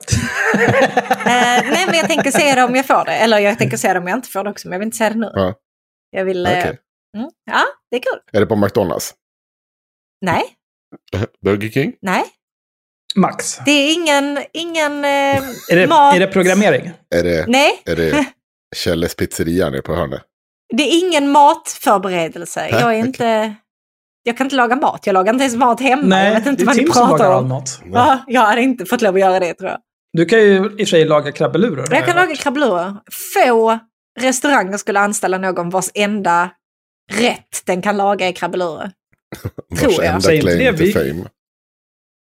nej, 1.25 1.87
men 1.87 1.95
jag 1.95 2.09
tänker 2.09 2.31
säga 2.31 2.55
det 2.55 2.63
om 2.63 2.75
jag 2.77 2.87
får 2.87 3.05
det. 3.05 3.13
Eller 3.17 3.39
jag 3.39 3.59
tänker 3.59 3.77
säga 3.77 3.93
det 3.95 4.01
om 4.01 4.09
jag 4.09 4.19
inte 4.19 4.29
får 4.29 4.45
det 4.45 4.51
också, 4.51 4.69
men 4.69 4.73
jag 4.73 4.79
vill 4.79 4.87
inte 4.87 4.97
säga 4.97 5.11
det 5.11 5.17
nu. 5.19 5.31
Ja. 5.35 5.55
Jag 6.11 6.25
vill... 6.25 6.47
eh, 6.47 6.53
Okej. 6.53 6.79
mm, 7.17 7.31
ja, 7.51 7.65
det 7.91 7.97
är 7.97 8.01
kul. 8.01 8.21
Är 8.33 8.41
det 8.41 8.47
på 8.47 8.57
McDonalds? 8.57 9.15
Nej, 10.21 10.43
Burger 11.45 11.69
King? 11.71 11.93
nej. 12.03 12.25
Max. 13.17 13.59
Det 13.65 13.71
är 13.71 13.93
ingen, 13.95 14.39
ingen 14.53 15.05
eh, 15.05 15.37
Är 15.71 15.77
det, 15.77 15.87
mat. 15.87 16.17
är 16.17 16.21
det 16.21 16.27
programmering? 16.27 16.91
Är 17.15 17.23
det, 17.25 17.45
Nej, 17.49 17.83
är 17.85 17.97
det 17.97 18.25
Kjelles 18.77 19.15
pizzeria 19.17 19.71
nere 19.71 19.83
på 19.83 19.95
hörnet? 19.95 20.23
det 20.77 20.83
är 20.83 20.99
ingen 21.07 21.31
matförberedelse. 21.31 22.61
Nej, 22.61 22.71
Jag 22.71 22.81
är 22.83 22.87
okej. 22.87 22.99
inte... 23.01 23.55
Jag 24.23 24.37
kan 24.37 24.47
inte 24.47 24.57
laga 24.57 24.77
mat. 24.77 25.07
Jag 25.07 25.15
lagar 25.15 25.33
inte 25.33 25.45
ens 25.45 25.57
mat 25.57 25.81
hemma. 25.81 26.03
jag 26.03 26.09
Nej, 26.09 26.35
vet 26.35 26.47
inte 26.47 26.57
det 26.57 26.63
är 26.65 26.67
vad 26.67 26.77
ni 26.77 26.83
Tim 26.83 26.93
som 26.93 27.03
lagar 27.03 27.17
pratar 27.19 27.33
all 27.33 27.43
om. 27.43 27.49
mat. 27.49 27.81
Ja, 27.93 28.25
jag 28.27 28.41
hade 28.41 28.61
inte 28.63 28.85
fått 28.87 29.03
lov 29.03 29.15
att 29.15 29.21
göra 29.21 29.41
det 29.41 29.55
tror 29.55 29.71
jag. 29.71 29.79
Du 30.13 30.25
kan 30.25 30.39
ju 30.39 30.55
i 30.57 30.59
och 30.61 30.79
för 30.79 30.85
sig 30.85 31.05
laga 31.05 31.33
krabbelurer. 31.33 31.85
Jag 31.91 32.07
kan 32.07 32.17
laga 32.17 32.35
krabblurer. 32.37 32.95
Få 33.35 33.79
restauranger 34.21 34.77
skulle 34.77 35.01
anställa 35.01 35.39
någon 35.39 35.71
vars 35.71 35.91
enda 35.95 36.51
rätt 37.13 37.63
den 37.67 37.83
kan 37.83 37.97
laga 37.97 38.29
är 38.29 38.33
krabbelurer. 38.33 38.91
Tror 39.79 39.89
Vars 39.89 39.97
jag. 39.99 40.07
enda 40.07 40.21
Säg 40.21 40.37
inte 40.37 40.47
claim 40.47 40.59
det, 40.59 40.79
to 40.79 40.85
vi- 40.85 40.93
fame. 40.93 41.25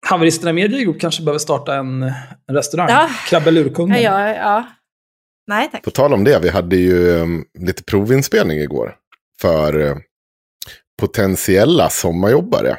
Haveristerna 0.06 0.52
Media 0.52 0.78
Group 0.84 1.00
kanske 1.00 1.22
behöver 1.22 1.38
starta 1.38 1.74
en, 1.76 2.02
en 2.48 2.54
restaurang. 2.54 2.88
Ja. 2.90 3.08
Krabbelurkungen. 3.28 4.02
Ja, 4.02 4.28
ja, 4.28 4.34
ja. 4.36 4.66
Nej 5.46 5.68
tack. 5.72 5.82
På 5.82 5.90
tal 5.90 6.14
om 6.14 6.24
det, 6.24 6.38
vi 6.38 6.48
hade 6.48 6.76
ju 6.76 7.08
um, 7.20 7.44
lite 7.58 7.82
provinspelning 7.84 8.58
igår. 8.58 8.94
För 9.40 9.76
uh, 9.76 9.96
potentiella 11.06 11.90
sommarjobbare. 11.90 12.76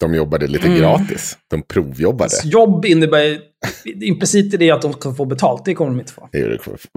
De 0.00 0.14
jobbade 0.14 0.46
lite 0.46 0.66
Mm. 0.66 0.78
gratis. 0.78 1.38
De 1.50 1.62
provjobbade. 1.62 2.30
Så 2.30 2.48
Jobb 2.48 2.84
innebär 2.84 3.38
implicit 4.02 4.54
i 4.54 4.56
det 4.56 4.70
att 4.70 4.82
de 4.82 4.92
kan 4.94 5.14
få 5.16 5.24
betalt. 5.24 5.64
Det 5.64 5.74
kommer 5.74 5.90
de 5.90 6.00
inte 6.00 6.12
få. 6.12 6.28
Jo, 6.32 6.48
det 6.48 6.58
kommer 6.58 6.76
de 6.76 6.82
få. 6.82 6.88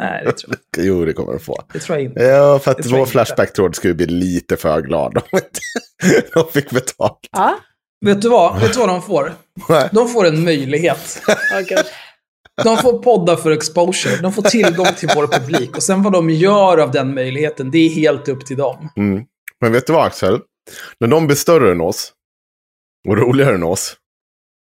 Nej, 0.00 0.24
det 0.24 0.32
tror 0.32 0.54
jag, 0.76 0.84
jo, 0.86 1.04
det 1.04 1.12
kommer 1.12 1.32
de 1.32 1.38
få. 1.40 1.62
det 1.72 1.78
tror 1.78 1.98
jag 1.98 2.04
inte. 2.04 2.22
Ja, 2.22 2.58
för 2.58 2.70
att 2.70 2.86
vår. 2.86 3.06
Flashback-tråd 3.06 3.76
skulle 3.76 3.94
bli 3.94 4.06
lite 4.06 4.56
för 4.56 4.82
glad 4.82 5.16
om 5.16 5.22
inte 5.32 5.60
de 6.34 6.46
fick 6.52 6.70
betalt. 6.70 7.18
Ja. 7.32 7.58
Vet 8.06 8.22
du 8.22 8.28
vad? 8.28 8.60
Vet 8.60 8.72
du 8.72 8.78
vad 8.78 8.88
de 8.88 9.02
får? 9.02 9.32
De 9.92 10.08
får 10.08 10.26
en 10.26 10.44
möjlighet. 10.44 11.22
De 12.64 12.76
får 12.76 12.98
podda 13.02 13.36
för 13.36 13.50
exposure. 13.50 14.16
De 14.22 14.32
får 14.32 14.42
tillgång 14.42 14.86
till 14.98 15.08
vår 15.16 15.26
publik. 15.26 15.76
Och 15.76 15.82
sen 15.82 16.02
vad 16.02 16.12
de 16.12 16.30
gör 16.30 16.78
av 16.78 16.90
den 16.90 17.14
möjligheten, 17.14 17.70
det 17.70 17.78
är 17.78 17.88
helt 17.88 18.28
upp 18.28 18.46
till 18.46 18.56
dem. 18.56 18.88
Mm. 18.96 19.22
Men 19.60 19.72
vet 19.72 19.86
du 19.86 19.92
vad 19.92 20.06
Axel? 20.06 20.40
När 21.00 21.08
de 21.08 21.26
blir 21.26 21.36
större 21.36 21.70
än 21.72 21.80
oss 21.80 22.12
och 23.08 23.16
roligare 23.18 23.54
än 23.54 23.62
oss, 23.62 23.96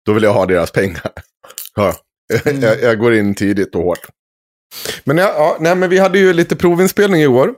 då 0.07 0.12
vill 0.12 0.23
jag 0.23 0.33
ha 0.33 0.47
deras 0.47 0.71
pengar. 0.71 1.12
Ja. 1.79 1.95
Mm. 2.45 2.62
Jag, 2.62 2.83
jag 2.83 2.99
går 2.99 3.15
in 3.15 3.35
tidigt 3.35 3.75
och 3.75 3.83
hårt. 3.83 4.07
Men, 5.05 5.19
ja, 5.19 5.33
ja, 5.37 5.57
nej, 5.61 5.75
men 5.76 5.91
vi 5.91 5.99
hade 5.99 6.19
ju 6.19 6.33
lite 6.33 6.57
provinspelning 6.57 7.21
igår. 7.23 7.55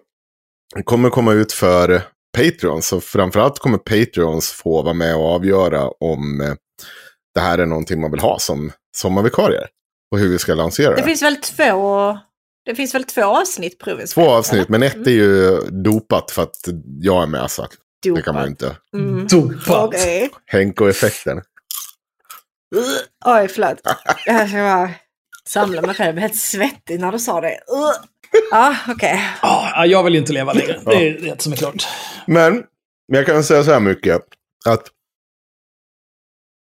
Det 0.74 0.82
kommer 0.82 1.10
komma 1.10 1.32
ut 1.32 1.52
för 1.52 2.02
Patreons. 2.36 2.86
Så 2.88 3.00
framförallt 3.00 3.58
kommer 3.58 3.78
Patreons 3.78 4.50
få 4.50 4.82
vara 4.82 4.94
med 4.94 5.16
och 5.16 5.24
avgöra 5.34 5.88
om 5.88 6.40
eh, 6.40 6.54
det 7.34 7.40
här 7.40 7.58
är 7.58 7.66
någonting 7.66 8.00
man 8.00 8.10
vill 8.10 8.20
ha 8.20 8.38
som 8.38 8.72
sommarvikarier. 8.96 9.66
Och 10.12 10.18
hur 10.18 10.28
vi 10.28 10.38
ska 10.38 10.54
lansera 10.54 10.90
Det 10.90 10.96
det. 10.96 11.02
finns 11.02 11.22
väl 11.22 11.36
två, 11.36 12.18
det 12.64 12.74
finns 12.74 12.94
väl 12.94 13.04
två 13.04 13.22
avsnitt 13.24 13.78
provinspel? 13.78 14.24
Två 14.24 14.30
avsnitt, 14.30 14.68
men 14.68 14.82
ett 14.82 15.06
är 15.06 15.10
ju 15.10 15.60
dopat 15.60 16.30
för 16.30 16.42
att 16.42 16.56
jag 17.00 17.22
är 17.22 17.26
med. 17.26 17.50
Så 17.50 17.66
det 18.02 18.22
kan 18.22 18.34
man 18.34 18.44
ju 18.44 18.50
inte. 18.50 18.76
Mm. 18.94 19.26
Dopat. 19.26 19.88
Okej. 19.88 20.30
Henko-effekten. 20.46 21.42
Oj, 23.24 23.48
förlåt. 23.48 23.80
Jag 24.26 24.48
ska 24.48 24.58
bara 24.58 24.90
samla 25.48 25.82
mig 25.82 25.94
själv. 25.94 26.06
Jag 26.06 26.14
blev 26.14 26.22
helt 26.22 26.40
svettig 26.40 27.00
när 27.00 27.12
du 27.12 27.18
sa 27.18 27.40
det. 27.40 27.60
Ja, 28.50 28.76
okej. 28.88 29.20
Ah, 29.42 29.84
jag 29.84 30.04
vill 30.04 30.16
inte 30.16 30.32
leva 30.32 30.52
längre. 30.52 30.80
Det 30.84 31.08
är 31.08 31.20
det 31.20 31.42
som 31.42 31.52
är 31.52 31.56
klart. 31.56 31.86
Men, 32.26 32.54
men 33.08 33.16
jag 33.16 33.26
kan 33.26 33.44
säga 33.44 33.64
så 33.64 33.72
här 33.72 33.80
mycket. 33.80 34.22
Att 34.66 34.88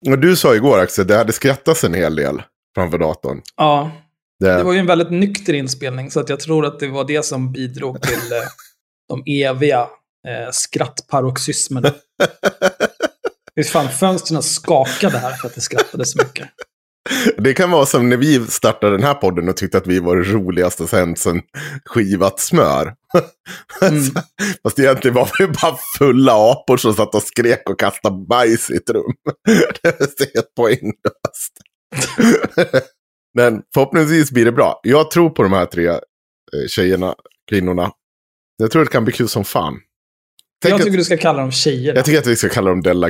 och 0.10 0.20
du 0.20 0.36
sa 0.36 0.56
igår 0.56 0.80
Axel, 0.80 1.08
det 1.08 1.18
hade 1.18 1.34
skrattats 1.34 1.84
en 1.84 1.94
hel 1.94 2.16
del 2.16 2.44
framför 2.76 2.98
datorn. 2.98 3.42
Ja, 3.56 3.92
Det, 4.42 4.58
det 4.58 4.64
var 4.64 4.74
ju 4.74 4.80
en 4.80 4.86
väldigt 4.86 5.12
nykter 5.12 5.54
inspelning. 5.54 6.12
Så 6.12 6.20
att 6.20 6.30
jag 6.30 6.40
tror 6.40 6.66
att 6.66 6.80
det 6.80 6.88
var 6.88 7.04
det 7.04 7.26
som 7.26 7.52
bidrog 7.52 8.02
till 8.02 8.32
eh, 8.32 8.48
de 9.10 9.24
eviga 9.44 9.80
eh, 10.28 10.52
skrattparoxysmerna. 10.52 11.94
Visst 13.56 13.70
fan, 13.70 13.90
fönstren 13.90 14.44
skakade 14.44 15.18
här 15.18 15.34
för 15.34 15.48
att 15.48 15.56
det 15.56 15.62
skrattade 15.62 16.06
så 16.06 16.18
mycket. 16.18 16.50
det 17.38 17.54
kan 17.54 17.72
vara 17.72 17.86
som 17.86 18.10
när 18.10 18.18
vi 18.18 18.48
startade 18.48 18.98
den 18.98 19.04
här 19.04 19.14
podden 19.14 19.50
och 19.50 19.58
tyckte 19.58 19.78
att 19.78 19.88
vi 19.88 20.00
var 20.00 20.18
det 20.18 20.24
roligaste 20.24 20.88
sen 20.88 21.16
sen 21.16 21.42
skivat 21.86 22.40
smör. 22.40 22.94
Mm. 23.82 24.04
Fast 24.64 24.80
egentligen 24.80 25.16
var 25.16 25.30
vi 25.40 25.48
bara 25.48 25.78
fulla 25.98 26.52
apor 26.52 26.78
som 26.78 26.94
satt 26.94 27.16
och 27.16 27.24
skrek 27.24 27.70
och 27.70 27.80
kastade 27.80 28.26
bajs 28.26 28.70
i 28.70 28.76
ett 28.76 28.90
rum. 28.90 29.14
det 29.82 29.88
är 29.88 30.36
helt 30.36 30.56
poänglöst. 30.56 31.54
Men 33.34 33.62
förhoppningsvis 33.74 34.32
blir 34.32 34.46
det 34.46 34.52
bra. 34.52 34.80
Jag 34.84 35.12
tror 35.12 35.30
på 35.30 35.44
de 35.44 35.54
här 35.54 35.66
tre 35.66 35.88
eh, 35.88 36.00
tjejerna, 36.70 37.16
kvinnorna. 37.50 37.92
Jag 38.58 38.72
tror 38.72 38.86
det 38.86 38.92
kan 38.92 39.04
bli 39.04 39.14
kul 39.14 39.30
som 39.30 39.44
fan. 39.46 39.80
Tänk 40.62 40.72
Jag 40.72 40.80
att- 40.80 40.86
tycker 40.86 40.98
du 40.98 41.04
ska 41.04 41.18
kalla 41.18 41.42
dem 41.42 41.52
tjejer. 41.52 41.96
jag 41.96 42.06
tycker 42.06 42.20
att 42.20 42.28
vi 42.28 42.36
ska 42.36 42.50
kalla 42.50 42.70
dem 42.70 42.82
Della 42.82 43.10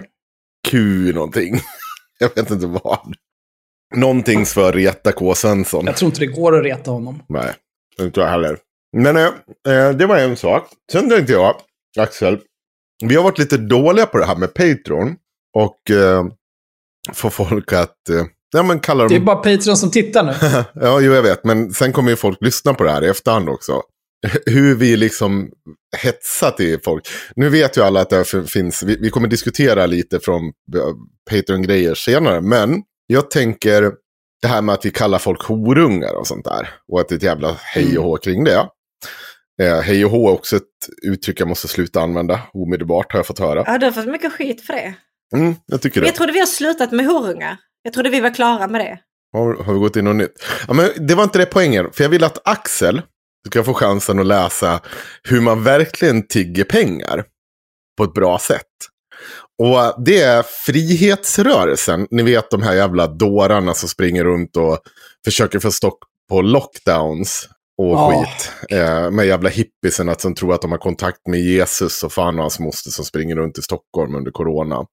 Q 0.67 0.77
någonting. 1.13 1.59
jag 2.19 2.35
vet 2.35 2.51
inte 2.51 2.67
vad. 2.67 3.13
Någonting 3.95 4.45
för 4.45 4.73
Reta 4.73 5.11
K. 5.11 5.35
Svensson. 5.35 5.85
Jag 5.85 5.97
tror 5.97 6.07
inte 6.09 6.19
det 6.19 6.25
går 6.27 6.57
att 6.57 6.63
reta 6.63 6.91
honom. 6.91 7.23
Nej, 7.29 7.53
det 7.97 8.11
tror 8.11 8.25
jag 8.25 8.31
heller. 8.31 8.57
Men 8.97 9.15
eh, 9.17 9.25
eh, 9.67 9.91
det 9.91 10.05
var 10.05 10.17
en 10.17 10.37
sak. 10.37 10.67
Sen 10.91 11.09
tänkte 11.09 11.33
jag, 11.33 11.55
Axel, 11.99 12.39
vi 13.05 13.15
har 13.15 13.23
varit 13.23 13.37
lite 13.39 13.57
dåliga 13.57 14.05
på 14.05 14.17
det 14.17 14.25
här 14.25 14.35
med 14.35 14.53
Patreon. 14.53 15.15
Och 15.57 15.91
eh, 15.91 16.25
få 17.13 17.29
folk 17.29 17.73
att, 17.73 18.09
eh, 18.09 18.25
ja 18.51 18.63
men 18.63 18.79
kalla 18.79 19.07
Det 19.07 19.15
är 19.15 19.19
bara 19.19 19.35
Patreon 19.35 19.77
som 19.77 19.91
tittar 19.91 20.23
nu. 20.23 20.33
ja, 20.85 20.99
jo 20.99 21.13
jag 21.13 21.23
vet, 21.23 21.43
men 21.43 21.73
sen 21.73 21.93
kommer 21.93 22.09
ju 22.09 22.15
folk 22.15 22.37
lyssna 22.41 22.73
på 22.73 22.83
det 22.83 22.91
här 22.91 23.03
i 23.03 23.07
efterhand 23.07 23.49
också. 23.49 23.81
Hur 24.45 24.75
vi 24.75 24.97
liksom 24.97 25.49
hetsar 25.97 26.51
till 26.51 26.79
folk. 26.83 27.07
Nu 27.35 27.49
vet 27.49 27.77
ju 27.77 27.81
alla 27.81 28.01
att 28.01 28.09
det 28.09 28.49
finns, 28.49 28.83
vi, 28.83 28.97
vi 29.01 29.09
kommer 29.09 29.27
diskutera 29.27 29.85
lite 29.85 30.19
från 30.19 30.45
eh, 30.45 30.51
Patreon-grejer 31.29 31.95
senare, 31.95 32.41
men 32.41 32.83
jag 33.07 33.31
tänker 33.31 33.91
det 34.41 34.47
här 34.47 34.61
med 34.61 34.73
att 34.73 34.85
vi 34.85 34.91
kallar 34.91 35.17
folk 35.17 35.43
horungar 35.43 36.13
och 36.13 36.27
sånt 36.27 36.45
där. 36.45 36.69
Och 36.87 36.99
att 36.99 37.09
det 37.09 37.15
är 37.15 37.17
ett 37.17 37.23
jävla 37.23 37.57
hej 37.59 37.97
och 37.97 38.03
hå 38.03 38.17
kring 38.17 38.43
det. 38.43 38.67
Eh, 39.61 39.79
hej 39.79 40.05
och 40.05 40.11
hå 40.11 40.29
är 40.29 40.33
också 40.33 40.55
ett 40.55 40.63
uttryck 41.03 41.39
jag 41.39 41.47
måste 41.47 41.67
sluta 41.67 42.01
använda 42.01 42.41
omedelbart 42.53 43.11
har 43.11 43.19
jag 43.19 43.27
fått 43.27 43.39
höra. 43.39 43.63
Ja, 43.67 43.77
du 43.77 43.85
har 43.85 43.93
fått 43.93 44.07
mycket 44.07 44.33
skit 44.33 44.61
för 44.61 44.73
det. 44.73 44.93
Mm, 45.35 45.55
jag 45.65 45.81
tycker 45.81 46.01
det. 46.01 46.07
jag 46.07 46.15
trodde 46.15 46.33
vi 46.33 46.39
har 46.39 46.45
slutat 46.45 46.91
med 46.91 47.05
horungar. 47.05 47.57
Jag 47.83 47.93
trodde 47.93 48.09
vi 48.09 48.19
var 48.19 48.33
klara 48.33 48.67
med 48.67 48.81
det. 48.81 48.99
Har, 49.33 49.63
har 49.63 49.73
vi 49.73 49.79
gått 49.79 49.95
in 49.95 50.05
något 50.05 50.15
nytt? 50.15 50.43
Ja, 50.67 50.73
men 50.73 50.89
det 51.07 51.15
var 51.15 51.23
inte 51.23 51.39
det 51.39 51.45
poängen. 51.45 51.89
För 51.93 52.03
jag 52.03 52.09
vill 52.09 52.23
att 52.23 52.47
Axel 52.47 53.01
ska 53.47 53.63
få 53.63 53.73
chansen 53.73 54.19
att 54.19 54.25
läsa 54.25 54.79
hur 55.23 55.41
man 55.41 55.63
verkligen 55.63 56.27
tigger 56.27 56.63
pengar 56.63 57.23
på 57.97 58.03
ett 58.03 58.13
bra 58.13 58.39
sätt. 58.39 58.67
Och 59.63 60.03
det 60.05 60.21
är 60.21 60.43
frihetsrörelsen. 60.43 62.07
Ni 62.11 62.23
vet 62.23 62.49
de 62.49 62.61
här 62.61 62.73
jävla 62.73 63.07
dårarna 63.07 63.73
som 63.73 63.89
springer 63.89 64.23
runt 64.23 64.57
och 64.57 64.79
försöker 65.25 65.59
få 65.59 65.71
stock 65.71 65.97
på 66.29 66.41
lockdowns 66.41 67.49
och 67.77 67.87
Ja. 67.87 68.25
skit. 68.25 68.51
Eh, 68.79 69.11
med 69.11 69.27
jävla 69.27 69.49
hippiesen 69.49 70.15
som 70.17 70.35
tror 70.35 70.53
att 70.53 70.61
de 70.61 70.71
har 70.71 70.77
kontakt 70.77 71.27
med 71.27 71.39
Jesus 71.39 72.03
och 72.03 72.13
fan 72.13 72.35
och 72.35 72.41
hans 72.41 72.59
moster 72.59 72.91
som 72.91 73.05
springer 73.05 73.35
runt 73.35 73.57
i 73.57 73.61
Stockholm 73.61 74.15
under 74.15 74.31
corona. 74.31 74.85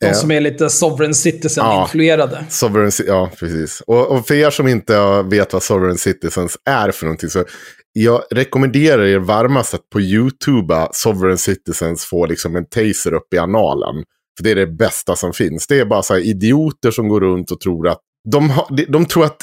De 0.00 0.06
Eh, 0.06 0.12
som 0.12 0.30
är 0.30 0.40
lite 0.40 0.70
sovereign 0.70 1.14
citizen-influerade. 1.14 2.44
Sovereign, 2.48 2.90
ci- 2.90 3.04
ja, 3.06 3.30
precis. 3.40 3.82
Och, 3.86 4.06
och 4.12 4.26
för 4.26 4.34
er 4.34 4.50
som 4.50 4.68
inte 4.68 5.22
vet 5.22 5.52
vad 5.52 5.62
Sovereign 5.62 5.98
Citizens 5.98 6.56
är 6.64 6.90
för 6.90 7.06
någonting 7.06 7.30
så 7.30 7.44
jag 7.92 8.22
rekommenderar 8.30 9.04
er 9.04 9.18
varmast 9.18 9.74
att 9.74 9.90
på 9.90 10.00
YouTube 10.00 10.88
Sovereign 10.92 11.38
Citizens 11.38 12.04
få 12.04 12.26
liksom 12.26 12.56
en 12.56 12.64
taser 12.66 13.12
upp 13.14 13.34
i 13.34 13.38
analen. 13.38 14.04
För 14.36 14.44
det 14.44 14.50
är 14.50 14.54
det 14.54 14.66
bästa 14.66 15.16
som 15.16 15.32
finns. 15.32 15.66
Det 15.66 15.80
är 15.80 15.84
bara 15.84 16.02
så 16.02 16.14
här 16.14 16.20
idioter 16.20 16.90
som 16.90 17.08
går 17.08 17.20
runt 17.20 17.50
och 17.50 17.60
tror 17.60 17.88
att 17.88 18.00
de, 18.32 18.50
har, 18.50 18.66
de, 18.76 18.84
de 18.84 19.06
tror 19.06 19.24
att 19.24 19.36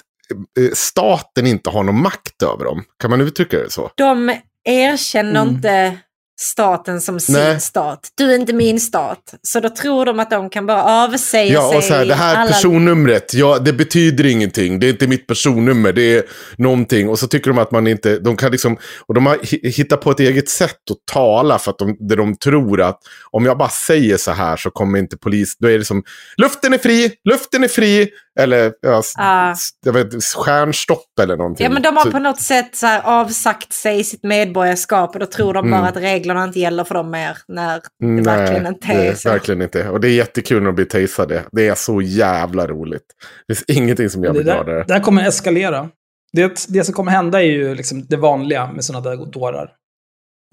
eh, 0.60 0.70
staten 0.74 1.48
inte 1.48 1.70
har 1.70 1.84
någon 1.84 2.02
makt 2.02 2.44
över 2.44 2.66
dem. 2.66 2.84
Kan 3.00 3.10
man 3.10 3.22
uttrycka 3.22 3.58
det 3.58 3.70
så? 3.72 3.92
De 3.96 4.36
erkänner 4.70 5.42
Mm. 5.42 5.56
inte 5.56 5.98
staten 6.44 7.02
som 7.02 7.20
sin 7.20 7.36
Nej. 7.36 7.60
stat. 7.62 8.00
Du 8.18 8.32
är 8.32 8.36
inte 8.36 8.54
min 8.54 8.80
stat. 8.80 9.34
Så 9.42 9.60
då 9.60 9.70
tror 9.70 10.06
de 10.06 10.20
att 10.20 10.30
de 10.30 10.50
kan 10.50 10.66
bara 10.66 10.84
avsäga 10.84 11.54
Ja, 11.54 11.70
sig 11.70 11.78
och 11.78 11.84
så 11.84 11.94
här, 11.94 12.06
det 12.06 12.16
här 12.16 12.36
alla... 12.36 12.52
personnumret, 12.52 13.34
ja, 13.34 13.60
det 13.60 13.74
betyder 13.74 14.26
ingenting. 14.26 14.80
Det 14.80 14.88
är 14.88 14.90
inte 14.90 15.08
mitt 15.08 15.28
personnummer, 15.28 15.94
det 15.94 16.18
är 16.18 16.24
någonting. 16.58 17.10
Och 17.10 17.20
så 17.20 17.28
tycker 17.28 17.50
de 17.50 17.60
att 17.60 17.72
man 17.72 17.88
inte, 17.88 18.20
de 18.20 18.38
kan 18.38 18.52
liksom, 18.52 18.78
och 19.08 19.14
de 19.14 19.26
har 19.26 19.36
hi- 19.38 19.70
hittat 19.70 20.02
på 20.02 20.12
ett 20.12 20.20
eget 20.20 20.50
sätt 20.50 20.92
att 20.92 21.14
tala 21.14 21.60
för 21.60 21.72
att 21.72 21.78
de, 21.78 21.98
där 22.00 22.16
de 22.16 22.36
tror 22.36 22.82
att 22.82 23.00
om 23.32 23.46
jag 23.46 23.58
bara 23.58 23.70
säger 23.70 24.18
så 24.18 24.32
här 24.32 24.58
så 24.58 24.72
kommer 24.72 25.00
inte 25.00 25.18
polis, 25.18 25.58
då 25.60 25.68
är 25.68 25.78
det 25.78 25.86
som, 25.86 26.04
luften 26.38 26.74
är 26.74 26.78
fri, 26.78 27.12
luften 27.30 27.64
är 27.64 27.68
fri, 27.68 28.10
eller 28.40 28.74
ja, 28.82 29.00
s- 29.00 29.70
jag 29.86 29.94
vet, 29.94 30.24
stjärnstopp 30.24 31.20
eller 31.22 31.38
någonting. 31.38 31.64
Ja 31.64 31.70
men 31.70 31.82
de 31.82 31.96
har 31.98 32.04
Så- 32.04 32.12
på 32.12 32.20
något 32.20 32.42
sätt 32.42 32.76
så 32.76 32.86
här 32.86 33.02
avsagt 33.06 33.74
sig 33.74 34.04
sitt 34.04 34.24
medborgarskap 34.24 35.14
och 35.14 35.20
då 35.20 35.26
tror 35.26 35.54
de 35.54 35.68
Mm. 35.68 35.80
bara 35.80 35.90
att 35.90 35.98
reglerna 35.98 36.44
inte 36.44 36.60
gäller 36.60 36.84
för 36.84 36.96
dem 36.96 37.12
mer 37.12 37.38
när 37.48 37.76
det 37.76 37.82
Nej, 38.00 38.24
verkligen 38.24 38.68
inte 38.68 38.88
det 38.88 38.94
är 39.08 39.12
är 39.12 39.16
så. 39.16 39.30
verkligen 39.30 39.62
inte. 39.62 39.90
Och 39.90 40.00
det 40.00 40.08
är 40.08 40.12
jättekul 40.14 40.60
när 40.60 40.66
de 40.66 40.76
blir 40.76 40.86
tasade. 40.86 41.44
Det 41.52 41.68
är 41.68 41.76
så 41.76 42.02
jävla 42.02 42.68
roligt. 42.68 43.06
Det 43.48 43.56
finns 43.56 43.78
ingenting 43.78 44.10
som 44.10 44.24
gör 44.24 44.32
Det 44.34 44.38
mig 44.40 44.46
där, 44.46 44.54
gladare. 44.64 44.84
det 44.88 44.94
här 44.94 45.02
kommer 45.02 45.28
eskalera. 45.28 45.90
Det, 46.34 46.66
det 46.70 46.84
som 46.84 46.94
kommer 46.94 47.12
hända 47.12 47.42
är 47.42 47.46
ju 47.48 47.76
liksom 47.76 48.06
det 48.10 48.18
vanliga 48.18 48.72
med 48.72 48.84
sådana 48.86 49.10
där 49.10 49.26
dårar. 49.32 49.72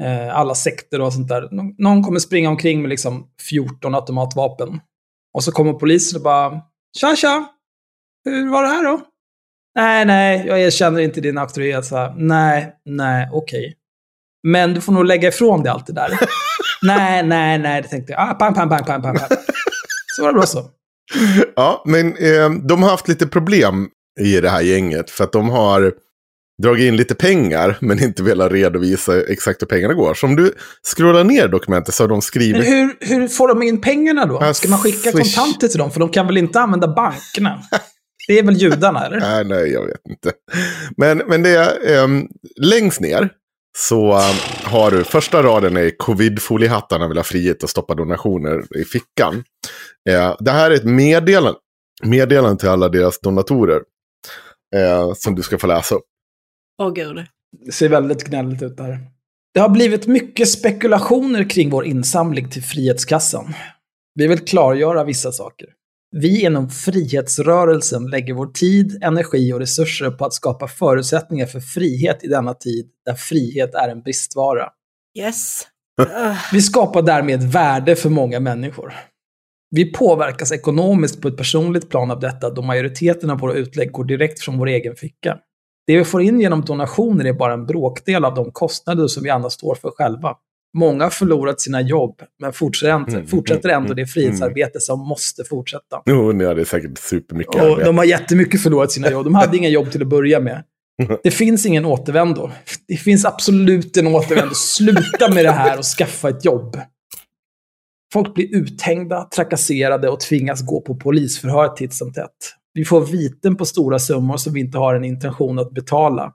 Eh, 0.03 0.37
alla 0.37 0.55
sekter 0.55 1.01
och 1.01 1.13
sånt 1.13 1.29
där. 1.29 1.49
Nå- 1.51 1.75
Någon 1.79 2.03
kommer 2.05 2.19
springa 2.19 2.49
omkring 2.49 2.83
med 2.83 2.89
liksom 2.89 3.27
14 3.51 3.95
automatvapen. 3.95 4.81
Och 5.35 5.45
så 5.45 5.53
kommer 5.53 5.73
polisen 5.73 6.17
och 6.17 6.23
bara 6.23 6.61
Tja, 6.99 7.17
tja! 7.17 7.47
Hur 8.25 8.51
var 8.51 8.63
det 8.63 8.69
här 8.69 8.85
då? 8.85 9.01
Nej, 9.75 10.05
nej, 10.05 10.45
jag 10.47 10.61
erkänner 10.61 11.01
inte 11.01 11.21
din 11.21 11.39
auktoritet. 11.39 11.85
Så 11.85 12.15
nej, 12.17 12.73
nej, 12.85 13.29
okej. 13.33 13.77
Men 14.43 14.75
du 14.75 14.81
får 14.81 14.93
nog 14.93 15.05
lägga 15.05 15.29
ifrån 15.29 15.63
dig 15.63 15.73
allt 15.73 15.87
det 15.87 15.93
där. 15.93 16.11
nej, 16.83 17.23
nej, 17.23 17.59
nej, 17.59 17.83
det 17.83 17.89
tänkte 17.89 18.13
jag. 18.13 18.31
Ah, 18.31 18.35
pang, 18.35 18.55
pang, 18.55 18.69
pang, 18.69 18.85
pang, 18.85 19.03
pang. 19.03 19.19
Så 20.17 20.23
var 20.23 20.29
det 20.29 20.35
bra 20.35 20.47
så. 20.47 20.65
Ja, 21.57 21.83
men 21.87 22.17
eh, 22.17 22.51
de 22.51 22.83
har 22.83 22.91
haft 22.91 23.09
lite 23.09 23.27
problem 23.27 23.89
i 24.21 24.41
det 24.41 24.51
här 24.51 24.61
gänget. 24.61 25.11
För 25.11 25.25
att 25.25 25.33
de 25.33 25.49
har 25.49 25.93
dragit 26.63 26.85
in 26.85 26.97
lite 26.97 27.15
pengar 27.15 27.77
men 27.81 28.03
inte 28.03 28.23
velat 28.23 28.53
redovisa 28.53 29.23
exakt 29.23 29.63
hur 29.63 29.67
pengarna 29.67 29.95
går. 29.95 30.15
Så 30.15 30.27
om 30.27 30.37
du 30.37 30.55
scrollar 30.83 31.25
ner 31.25 31.49
dokumentet 31.49 31.95
så 31.95 32.03
har 32.03 32.09
de 32.09 32.15
Men 32.15 32.23
skrivit... 32.23 32.69
hur, 32.69 32.97
hur 33.01 33.29
får 33.29 33.49
de 33.49 33.63
in 33.63 33.81
pengarna 33.81 34.27
då? 34.27 34.55
Ska 34.55 34.69
man 34.69 34.79
skicka 34.79 35.13
kontanter 35.13 35.69
till 35.69 35.79
dem? 35.79 35.91
För 35.91 36.01
de 36.01 36.09
kan 36.09 36.27
väl 36.27 36.37
inte 36.37 36.61
använda 36.61 36.89
bankerna? 36.89 37.63
Det 38.31 38.39
är 38.39 38.43
väl 38.43 38.57
judarna, 38.57 39.07
eller? 39.07 39.21
Nej, 39.21 39.45
nej, 39.45 39.73
jag 39.73 39.87
vet 39.87 40.09
inte. 40.09 40.33
Men, 40.97 41.19
men 41.19 41.43
det 41.43 41.51
är 41.51 42.05
ehm, 42.05 42.29
längst 42.61 43.01
ner 43.01 43.29
så 43.79 44.13
ehm, 44.13 44.37
har 44.65 44.91
du 44.91 45.05
första 45.05 45.43
raden 45.43 45.77
är 45.77 45.91
covid-foliehattarna 45.99 47.09
vill 47.09 47.17
ha 47.17 47.25
frihet 47.25 47.65
att 47.65 47.71
stoppa 47.71 47.95
donationer 47.95 48.77
i 48.77 48.85
fickan. 48.85 49.45
Eh, 50.11 50.37
det 50.41 50.51
här 50.51 50.71
är 50.71 50.75
ett 50.75 50.85
meddelande, 50.85 51.59
meddelande 52.03 52.61
till 52.61 52.69
alla 52.69 52.89
deras 52.89 53.21
donatorer 53.21 53.83
eh, 54.77 55.13
som 55.15 55.35
du 55.35 55.43
ska 55.43 55.59
få 55.59 55.67
läsa 55.67 55.95
upp. 55.95 56.07
Åh 56.83 56.93
gud. 56.93 57.25
Det 57.67 57.73
ser 57.73 57.89
väldigt 57.89 58.25
gnälligt 58.25 58.63
ut 58.63 58.77
där. 58.77 58.99
Det 59.55 59.61
har 59.61 59.69
blivit 59.69 60.07
mycket 60.07 60.49
spekulationer 60.49 61.51
kring 61.51 61.71
vår 61.71 61.85
insamling 61.85 62.51
till 62.51 62.63
Frihetskassan. 62.63 63.55
Vi 64.15 64.27
vill 64.27 64.39
klargöra 64.39 65.05
vissa 65.05 65.33
saker. 65.33 65.69
Vi 66.17 66.45
inom 66.45 66.71
frihetsrörelsen 66.71 68.07
lägger 68.07 68.35
vår 68.35 68.47
tid, 68.47 68.99
energi 69.03 69.53
och 69.53 69.61
resurser 69.61 70.11
på 70.11 70.25
att 70.25 70.35
skapa 70.35 70.69
förutsättningar 70.69 71.47
för 71.47 71.61
frihet 71.61 72.25
i 72.25 72.27
denna 72.27 72.55
tid 72.55 72.91
där 73.07 73.15
frihet 73.15 73.75
är 73.75 73.89
en 73.89 74.03
bristvara. 74.03 74.69
Yes. 75.19 75.67
Vi 76.53 76.63
skapar 76.63 77.03
därmed 77.03 77.43
värde 77.43 77.97
för 77.97 78.09
många 78.11 78.41
människor. 78.41 78.95
Vi 79.71 79.93
påverkas 79.93 80.53
ekonomiskt 80.53 81.23
på 81.23 81.29
ett 81.29 81.37
personligt 81.37 81.91
plan 81.91 82.11
av 82.11 82.21
detta 82.21 82.51
då 82.51 82.63
majoriteten 82.63 83.31
av 83.31 83.39
våra 83.39 83.55
utlägg 83.55 83.93
går 83.93 84.05
direkt 84.05 84.41
från 84.41 84.59
vår 84.59 84.67
egen 84.67 84.97
ficka. 84.97 85.39
Det 85.87 85.97
vi 85.97 86.05
får 86.05 86.23
in 86.23 86.41
genom 86.41 86.65
donationer 86.65 87.25
är 87.25 87.33
bara 87.33 87.53
en 87.53 87.67
bråkdel 87.67 88.25
av 88.25 88.35
de 88.35 88.53
kostnader 88.53 89.07
som 89.07 89.23
vi 89.23 89.31
annars 89.31 89.53
står 89.53 89.75
för 89.75 89.91
själva. 89.91 90.37
Många 90.79 91.05
har 91.05 91.11
förlorat 91.11 91.61
sina 91.61 91.81
jobb, 91.81 92.23
men 92.41 92.53
fortsätter 92.53 92.91
Mm, 92.91 93.27
fortsätter 93.27 93.69
mm, 93.69 93.83
ändå 93.83 93.95
det 93.95 94.03
mm, 94.03 94.09
frihetsarbete 94.09 94.81
som 94.81 95.01
måste 95.09 95.45
fortsätta. 95.45 96.03
Jo, 96.07 96.33
ni 96.33 96.45
hade 96.45 96.65
säkert 96.65 96.99
supermycket 96.99 97.55
Och 97.55 97.61
arbete. 97.61 97.85
de 97.85 97.99
har 97.99 98.05
jättemycket 98.05 98.63
förlorat 98.63 98.93
sina 98.93 99.11
jobb. 99.11 99.25
De 99.25 99.35
hade 99.35 99.57
inga 99.57 99.69
jobb 99.69 99.91
till 99.91 100.03
att 100.03 100.09
börja 100.09 100.41
med. 100.41 100.65
Det 101.23 101.31
finns 101.31 101.67
ingen 101.67 101.85
återvändo. 101.85 102.51
Det 102.89 102.97
finns 102.97 103.25
absolut 103.25 103.97
en 103.97 104.07
återvändo. 104.07 104.55
Sluta 104.55 105.35
med 105.35 105.45
det 105.45 105.51
här 105.51 105.79
och 105.79 105.85
skaffa 105.85 106.29
ett 106.29 106.45
jobb. 106.45 106.77
Folk 108.13 108.35
blir 108.35 108.57
uthängda, 108.57 109.25
trakasserade 109.25 110.09
och 110.09 110.21
tvingas 110.21 110.63
gå 110.67 110.81
på 110.81 110.97
polisförhör 110.97 111.69
titt 111.69 111.95
som 111.95 112.13
tätt. 112.13 112.55
Vi 112.75 112.85
får 112.85 113.01
viten 113.01 113.57
på 113.57 113.65
stora 113.65 113.99
summor 113.99 114.37
som 114.37 114.53
vi 114.53 114.61
inte 114.61 114.79
har 114.79 114.95
en 114.95 115.05
intention 115.05 115.59
att 115.59 115.73
betala. 115.73 116.33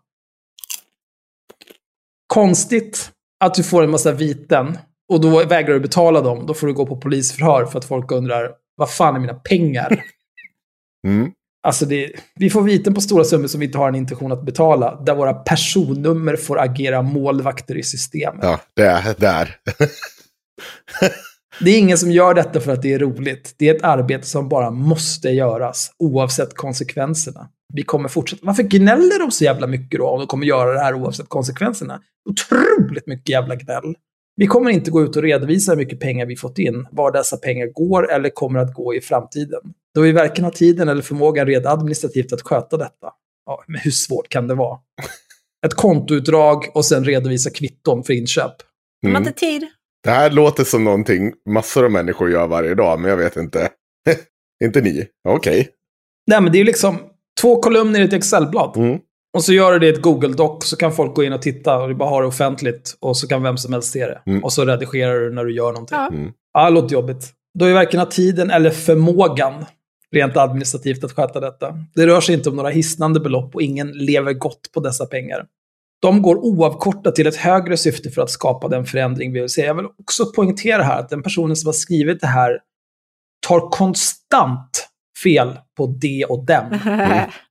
Konstigt 2.28 3.12
att 3.46 3.54
du 3.54 3.64
får 3.64 3.84
en 3.84 3.92
massa 3.92 4.12
viten 4.12 4.78
och 5.14 5.22
då 5.22 5.46
vägrar 5.46 5.74
du 5.74 5.80
betala 5.80 6.22
dem. 6.22 6.46
Då 6.46 6.54
får 6.54 6.68
du 6.68 6.74
gå 6.74 6.86
på 6.86 6.98
polisförhör 6.98 7.66
för 7.66 7.80
att 7.80 7.86
folk 7.86 8.12
undrar 8.12 8.52
vad 8.76 8.92
fan 8.92 9.16
är 9.16 9.20
mina 9.20 9.34
pengar? 9.34 10.04
Mm. 11.08 11.32
Alltså 11.68 11.86
det, 11.86 12.12
vi 12.36 12.50
får 12.50 12.62
viten 12.62 12.94
på 12.94 13.02
stora 13.02 13.24
summor 13.24 13.48
som 13.48 13.60
vi 13.60 13.66
inte 13.66 13.78
har 13.78 13.88
en 13.88 13.96
intention 13.96 14.32
att 14.32 14.46
betala, 14.46 15.02
där 15.06 15.16
våra 15.16 15.34
personnummer 15.34 16.36
får 16.36 16.60
agera 16.60 17.02
målvakter 17.02 17.78
i 17.78 17.84
systemet. 17.84 18.44
Ja, 18.44 18.60
det 18.74 18.86
är 18.86 19.16
där. 19.18 19.56
Det 21.60 21.72
är 21.72 21.80
ingen 21.80 21.98
som 21.98 22.12
gör 22.12 22.34
detta 22.34 22.60
för 22.60 22.72
att 22.74 22.82
det 22.82 22.94
är 22.94 23.00
roligt. 23.00 23.56
Det 23.58 23.70
är 23.70 23.76
ett 23.76 23.84
arbete 23.84 24.28
som 24.28 24.50
bara 24.50 24.72
måste 24.72 25.30
göras, 25.30 25.92
oavsett 26.00 26.54
konsekvenserna. 26.54 27.50
Vi 27.74 27.84
kommer 27.84 28.10
fortsätta. 28.10 28.46
Varför 28.46 28.64
gnäller 28.64 29.20
de 29.20 29.32
så 29.32 29.44
jävla 29.44 29.68
mycket 29.68 30.00
då, 30.00 30.08
om 30.08 30.20
de 30.20 30.28
kommer 30.28 30.46
göra 30.46 30.74
det 30.74 30.80
här 30.80 30.94
oavsett 30.94 31.30
konsekvenserna? 31.30 32.02
Otroligt 32.30 33.08
mycket 33.08 33.30
jävla 33.30 33.56
gnäll. 33.56 33.96
Vi 34.36 34.48
kommer 34.48 34.72
inte 34.72 34.92
gå 34.92 35.02
ut 35.04 35.16
och 35.16 35.22
redovisa 35.24 35.72
hur 35.72 35.78
mycket 35.78 36.00
pengar 36.00 36.26
vi 36.26 36.36
fått 36.36 36.58
in, 36.60 36.88
var 36.92 37.12
dessa 37.12 37.38
pengar 37.38 37.68
går 37.68 38.12
eller 38.12 38.30
kommer 38.30 38.60
att 38.60 38.74
gå 38.74 38.96
i 38.96 39.02
framtiden. 39.02 39.60
Då 39.96 40.02
vi 40.02 40.12
varken 40.12 40.44
har 40.44 40.52
tiden 40.52 40.90
eller 40.90 41.02
förmågan 41.02 41.48
rent 41.48 41.66
administrativt 41.66 42.34
att 42.34 42.42
sköta 42.42 42.78
detta. 42.78 43.10
Ja, 43.46 43.64
men 43.68 43.82
hur 43.82 43.92
svårt 43.92 44.30
kan 44.30 44.48
det 44.48 44.56
vara? 44.56 44.80
Ett 45.66 45.74
kontoutdrag 45.74 46.66
och 46.74 46.86
sen 46.86 47.06
redovisa 47.06 47.50
kvitton 47.50 48.04
för 48.04 48.14
inköp. 48.14 48.54
De 49.02 49.08
har 49.08 49.16
Mm. 49.18 49.28
inte 49.28 49.40
tid. 49.40 49.68
Det 50.06 50.12
här 50.12 50.32
låter 50.32 50.64
som 50.64 50.84
någonting 50.84 51.34
massor 51.50 51.86
av 51.86 51.92
människor 51.92 52.32
gör 52.32 52.48
varje 52.48 52.76
dag, 52.76 53.00
men 53.00 53.10
jag 53.10 53.18
vet 53.18 53.38
inte. 53.38 53.70
inte 54.64 54.82
ni? 54.82 55.08
Okej. 55.30 55.70
Nej, 56.28 56.42
men 56.42 56.52
det 56.52 56.58
är 56.58 56.60
ju 56.60 56.66
liksom 56.66 56.98
två 57.42 57.62
kolumner 57.62 58.00
i 58.00 58.04
ett 58.04 58.14
Excel-blad. 58.14 58.78
Mm. 58.78 59.00
Och 59.38 59.44
så 59.44 59.54
gör 59.54 59.74
du 59.74 59.80
det 59.80 59.86
i 59.86 59.90
ett 59.90 60.02
Google-doc, 60.02 60.64
så 60.64 60.78
kan 60.78 60.92
folk 60.92 61.16
gå 61.16 61.24
in 61.24 61.34
och 61.34 61.42
titta 61.42 61.78
och 61.78 61.88
du 61.88 61.96
bara 61.96 62.10
har 62.10 62.22
det 62.22 62.28
offentligt. 62.28 62.96
Och 63.00 63.18
så 63.18 63.28
kan 63.28 63.44
vem 63.44 63.58
som 63.58 63.74
helst 63.74 63.92
se 63.92 64.06
det. 64.06 64.22
Mm. 64.26 64.44
Och 64.44 64.54
så 64.54 64.66
redigerar 64.66 65.20
du 65.20 65.34
när 65.34 65.46
du 65.46 65.56
gör 65.56 65.72
någonting. 65.72 65.98
Ja. 65.98 66.08
Mm. 66.08 66.32
Ja, 66.54 66.66
det 66.66 66.72
låter 66.72 66.94
jobbigt. 66.94 67.32
Då 67.60 67.66
är 67.66 67.74
varken 67.74 68.00
har 68.00 68.08
tiden 68.08 68.52
eller 68.52 68.70
förmågan 68.70 69.66
rent 70.12 70.38
administrativt 70.38 71.04
att 71.04 71.12
sköta 71.12 71.40
detta. 71.40 71.74
Det 71.96 72.08
rör 72.08 72.22
sig 72.22 72.36
inte 72.36 72.50
om 72.50 72.56
några 72.56 72.70
hisnande 72.70 73.20
belopp 73.20 73.56
och 73.56 73.62
ingen 73.62 73.92
lever 73.92 74.34
gott 74.34 74.72
på 74.74 74.80
dessa 74.80 75.06
pengar. 75.06 75.46
De 76.02 76.22
går 76.22 76.36
oavkortat 76.36 77.16
till 77.16 77.28
ett 77.28 77.36
högre 77.36 77.78
syfte 77.78 78.10
för 78.10 78.22
att 78.22 78.30
skapa 78.30 78.68
den 78.68 78.86
förändring 78.86 79.34
vi 79.34 79.40
vill 79.40 79.50
se. 79.50 79.66
Jag 79.66 79.76
vill 79.76 79.86
också 80.00 80.26
poängtera 80.26 80.84
här 80.84 81.00
att 81.00 81.10
den 81.10 81.24
personen 81.24 81.56
som 81.56 81.68
har 81.68 81.74
skrivit 81.74 82.22
det 82.22 82.28
här 82.28 82.60
tar 83.48 83.70
konstant 83.70 84.88
fel 85.24 85.60
på 85.78 85.88
det 86.02 86.26
och 86.26 86.46
dem. 86.46 86.80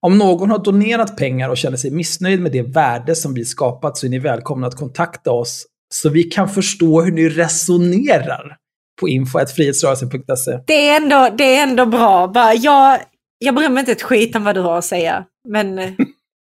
Om 0.01 0.19
någon 0.19 0.51
har 0.51 0.59
donerat 0.59 1.17
pengar 1.17 1.49
och 1.49 1.57
känner 1.57 1.77
sig 1.77 1.91
missnöjd 1.91 2.41
med 2.41 2.53
det 2.53 2.63
värde 2.63 3.15
som 3.15 3.35
vi 3.35 3.45
skapat 3.45 3.97
så 3.97 4.07
är 4.07 4.11
ni 4.11 4.19
välkomna 4.19 4.67
att 4.67 4.77
kontakta 4.77 5.31
oss 5.31 5.67
så 5.95 6.09
vi 6.09 6.23
kan 6.23 6.49
förstå 6.49 7.03
hur 7.03 7.13
ni 7.13 7.29
resonerar 7.29 8.57
på 9.01 9.09
info.frihetsrörelsen.se. 9.09 10.59
Det 10.67 10.89
är 10.89 10.97
ändå, 10.97 11.29
det 11.39 11.57
är 11.57 11.63
ändå 11.63 11.87
bra. 11.87 12.29
Bara, 12.29 12.55
jag, 12.55 13.01
jag 13.39 13.55
bryr 13.55 13.69
mig 13.69 13.81
inte 13.81 13.93
ett 13.93 14.03
skit 14.03 14.37
om 14.37 14.45
vad 14.45 14.55
du 14.55 14.61
har 14.61 14.79
att 14.79 14.85
säga. 14.85 15.25
Men 15.49 15.97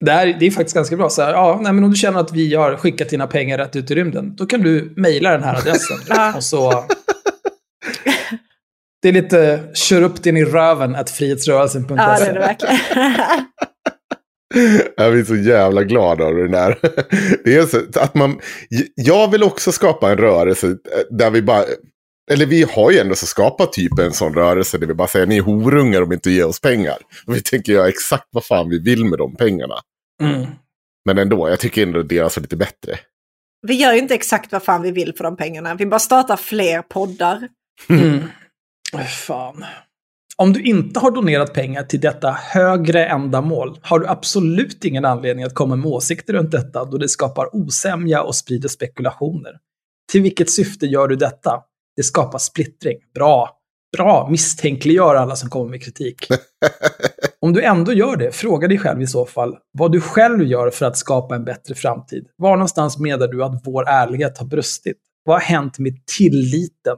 Det, 0.04 0.12
här, 0.12 0.36
det 0.40 0.46
är 0.46 0.50
faktiskt 0.50 0.74
ganska 0.74 0.96
bra. 0.96 1.10
Så 1.10 1.22
här, 1.22 1.32
ja, 1.32 1.58
nej, 1.62 1.72
men 1.72 1.84
om 1.84 1.90
du 1.90 1.96
känner 1.96 2.20
att 2.20 2.32
vi 2.32 2.54
har 2.54 2.76
skickat 2.76 3.08
dina 3.08 3.26
pengar 3.26 3.58
rätt 3.58 3.76
ut 3.76 3.90
i 3.90 3.94
rymden, 3.94 4.36
då 4.36 4.46
kan 4.46 4.60
du 4.60 4.92
mejla 4.96 5.30
den 5.30 5.42
här 5.42 5.56
adressen. 5.56 5.96
Och 6.36 6.44
så... 6.44 6.84
Det 9.02 9.08
är 9.08 9.12
lite 9.12 9.60
kör 9.74 10.02
upp 10.02 10.22
den 10.22 10.36
i 10.36 10.44
röven 10.44 10.94
att 10.94 11.10
frihetsrörelsen.se. 11.10 11.94
ja, 11.96 12.18
det 12.18 12.26
är 12.26 12.34
det 12.34 12.40
verkligen. 12.40 12.76
Jag 14.96 15.12
blir 15.12 15.24
så 15.24 15.36
jävla 15.36 15.82
glad 15.82 16.20
av 16.20 16.34
den 16.34 16.50
där. 16.50 16.78
Det 17.44 17.56
är 17.56 17.66
så 17.66 18.00
att 18.00 18.14
man, 18.14 18.40
jag 18.94 19.30
vill 19.30 19.42
också 19.42 19.72
skapa 19.72 20.10
en 20.10 20.18
rörelse 20.18 20.76
där 21.10 21.30
vi 21.30 21.42
bara, 21.42 21.64
eller 22.30 22.46
vi 22.46 22.62
har 22.62 22.90
ju 22.90 22.98
ändå 22.98 23.14
så 23.14 23.26
skapat 23.26 23.72
typ 23.72 23.98
en 23.98 24.12
sån 24.12 24.34
rörelse 24.34 24.78
där 24.78 24.86
vi 24.86 24.94
bara 24.94 25.08
säger 25.08 25.26
ni 25.26 25.36
är 25.36 25.42
horungar 25.42 26.02
om 26.02 26.12
inte 26.12 26.30
ger 26.30 26.46
oss 26.46 26.60
pengar. 26.60 26.96
Och 27.26 27.36
vi 27.36 27.42
tänker 27.42 27.72
göra 27.72 27.88
exakt 27.88 28.28
vad 28.30 28.44
fan 28.44 28.68
vi 28.68 28.78
vill 28.78 29.04
med 29.04 29.18
de 29.18 29.36
pengarna. 29.36 29.74
Mm. 30.22 30.46
Men 31.04 31.18
ändå, 31.18 31.48
jag 31.48 31.60
tycker 31.60 31.82
ändå 31.82 32.02
deras 32.02 32.36
är 32.36 32.40
lite 32.40 32.56
bättre. 32.56 32.98
Vi 33.66 33.74
gör 33.74 33.92
ju 33.92 33.98
inte 33.98 34.14
exakt 34.14 34.52
vad 34.52 34.62
fan 34.62 34.82
vi 34.82 34.90
vill 34.90 35.14
för 35.16 35.24
de 35.24 35.36
pengarna. 35.36 35.74
Vi 35.74 35.86
bara 35.86 36.00
startar 36.00 36.36
fler 36.36 36.82
poddar. 36.82 37.48
Mm. 37.88 38.18
Äh, 38.92 39.04
Fan. 39.06 39.64
Om 40.36 40.52
du 40.52 40.62
inte 40.62 41.00
har 41.00 41.10
donerat 41.10 41.54
pengar 41.54 41.82
till 41.82 42.00
detta 42.00 42.30
högre 42.30 43.06
ändamål 43.06 43.78
har 43.82 43.98
du 43.98 44.06
absolut 44.06 44.84
ingen 44.84 45.04
anledning 45.04 45.44
att 45.44 45.54
komma 45.54 45.76
med 45.76 45.86
åsikter 45.86 46.32
runt 46.32 46.50
detta 46.50 46.84
då 46.84 46.98
det 46.98 47.08
skapar 47.08 47.56
osämja 47.56 48.22
och 48.22 48.34
sprider 48.34 48.68
spekulationer. 48.68 49.58
Till 50.12 50.22
vilket 50.22 50.50
syfte 50.50 50.86
gör 50.86 51.08
du 51.08 51.16
detta? 51.16 51.62
Det 51.96 52.02
skapar 52.02 52.38
splittring. 52.38 52.98
Bra. 53.14 53.58
Bra. 53.96 54.28
Misstänkliggör 54.30 55.14
alla 55.14 55.36
som 55.36 55.50
kommer 55.50 55.70
med 55.70 55.82
kritik. 55.82 56.26
Om 57.44 57.52
du 57.52 57.62
ändå 57.62 57.92
gör 57.92 58.16
det, 58.16 58.32
fråga 58.32 58.68
dig 58.68 58.78
själv 58.78 59.02
i 59.02 59.06
så 59.06 59.26
fall 59.26 59.56
vad 59.72 59.92
du 59.92 60.00
själv 60.00 60.42
gör 60.42 60.70
för 60.70 60.86
att 60.86 60.96
skapa 60.96 61.34
en 61.34 61.44
bättre 61.44 61.74
framtid. 61.74 62.26
Var 62.36 62.56
någonstans 62.56 62.98
menar 62.98 63.28
du 63.28 63.44
att 63.44 63.62
vår 63.64 63.88
ärlighet 63.88 64.38
har 64.38 64.46
brustit? 64.46 64.96
Vad 65.24 65.36
har 65.36 65.40
hänt 65.40 65.78
med 65.78 66.06
tilliten? 66.06 66.96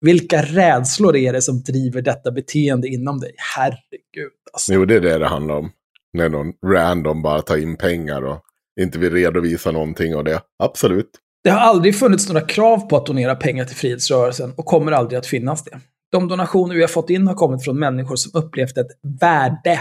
Vilka 0.00 0.42
rädslor 0.42 1.16
är 1.16 1.32
det 1.32 1.42
som 1.42 1.62
driver 1.62 2.02
detta 2.02 2.30
beteende 2.30 2.88
inom 2.88 3.20
dig? 3.20 3.34
Herregud. 3.56 4.32
Alltså. 4.52 4.74
Jo, 4.74 4.84
det 4.84 4.94
är 4.94 5.00
det 5.00 5.18
det 5.18 5.26
handlar 5.26 5.54
om. 5.54 5.70
När 6.12 6.28
någon 6.28 6.52
random 6.66 7.22
bara 7.22 7.42
tar 7.42 7.56
in 7.56 7.76
pengar 7.76 8.22
och 8.22 8.40
inte 8.80 8.98
vill 8.98 9.12
redovisa 9.12 9.70
någonting 9.70 10.14
av 10.14 10.24
det. 10.24 10.40
Absolut. 10.62 11.10
Det 11.44 11.50
har 11.50 11.60
aldrig 11.60 11.98
funnits 11.98 12.28
några 12.28 12.46
krav 12.46 12.78
på 12.88 12.96
att 12.96 13.06
donera 13.06 13.34
pengar 13.34 13.64
till 13.64 13.76
frihetsrörelsen 13.76 14.52
och 14.56 14.64
kommer 14.64 14.92
aldrig 14.92 15.18
att 15.18 15.26
finnas 15.26 15.64
det. 15.64 15.80
De 16.14 16.28
donationer 16.28 16.74
vi 16.74 16.80
har 16.80 16.88
fått 16.88 17.10
in 17.10 17.26
har 17.26 17.34
kommit 17.34 17.64
från 17.64 17.78
människor 17.78 18.16
som 18.16 18.42
upplevt 18.42 18.78
ett 18.78 18.90
värde 19.20 19.80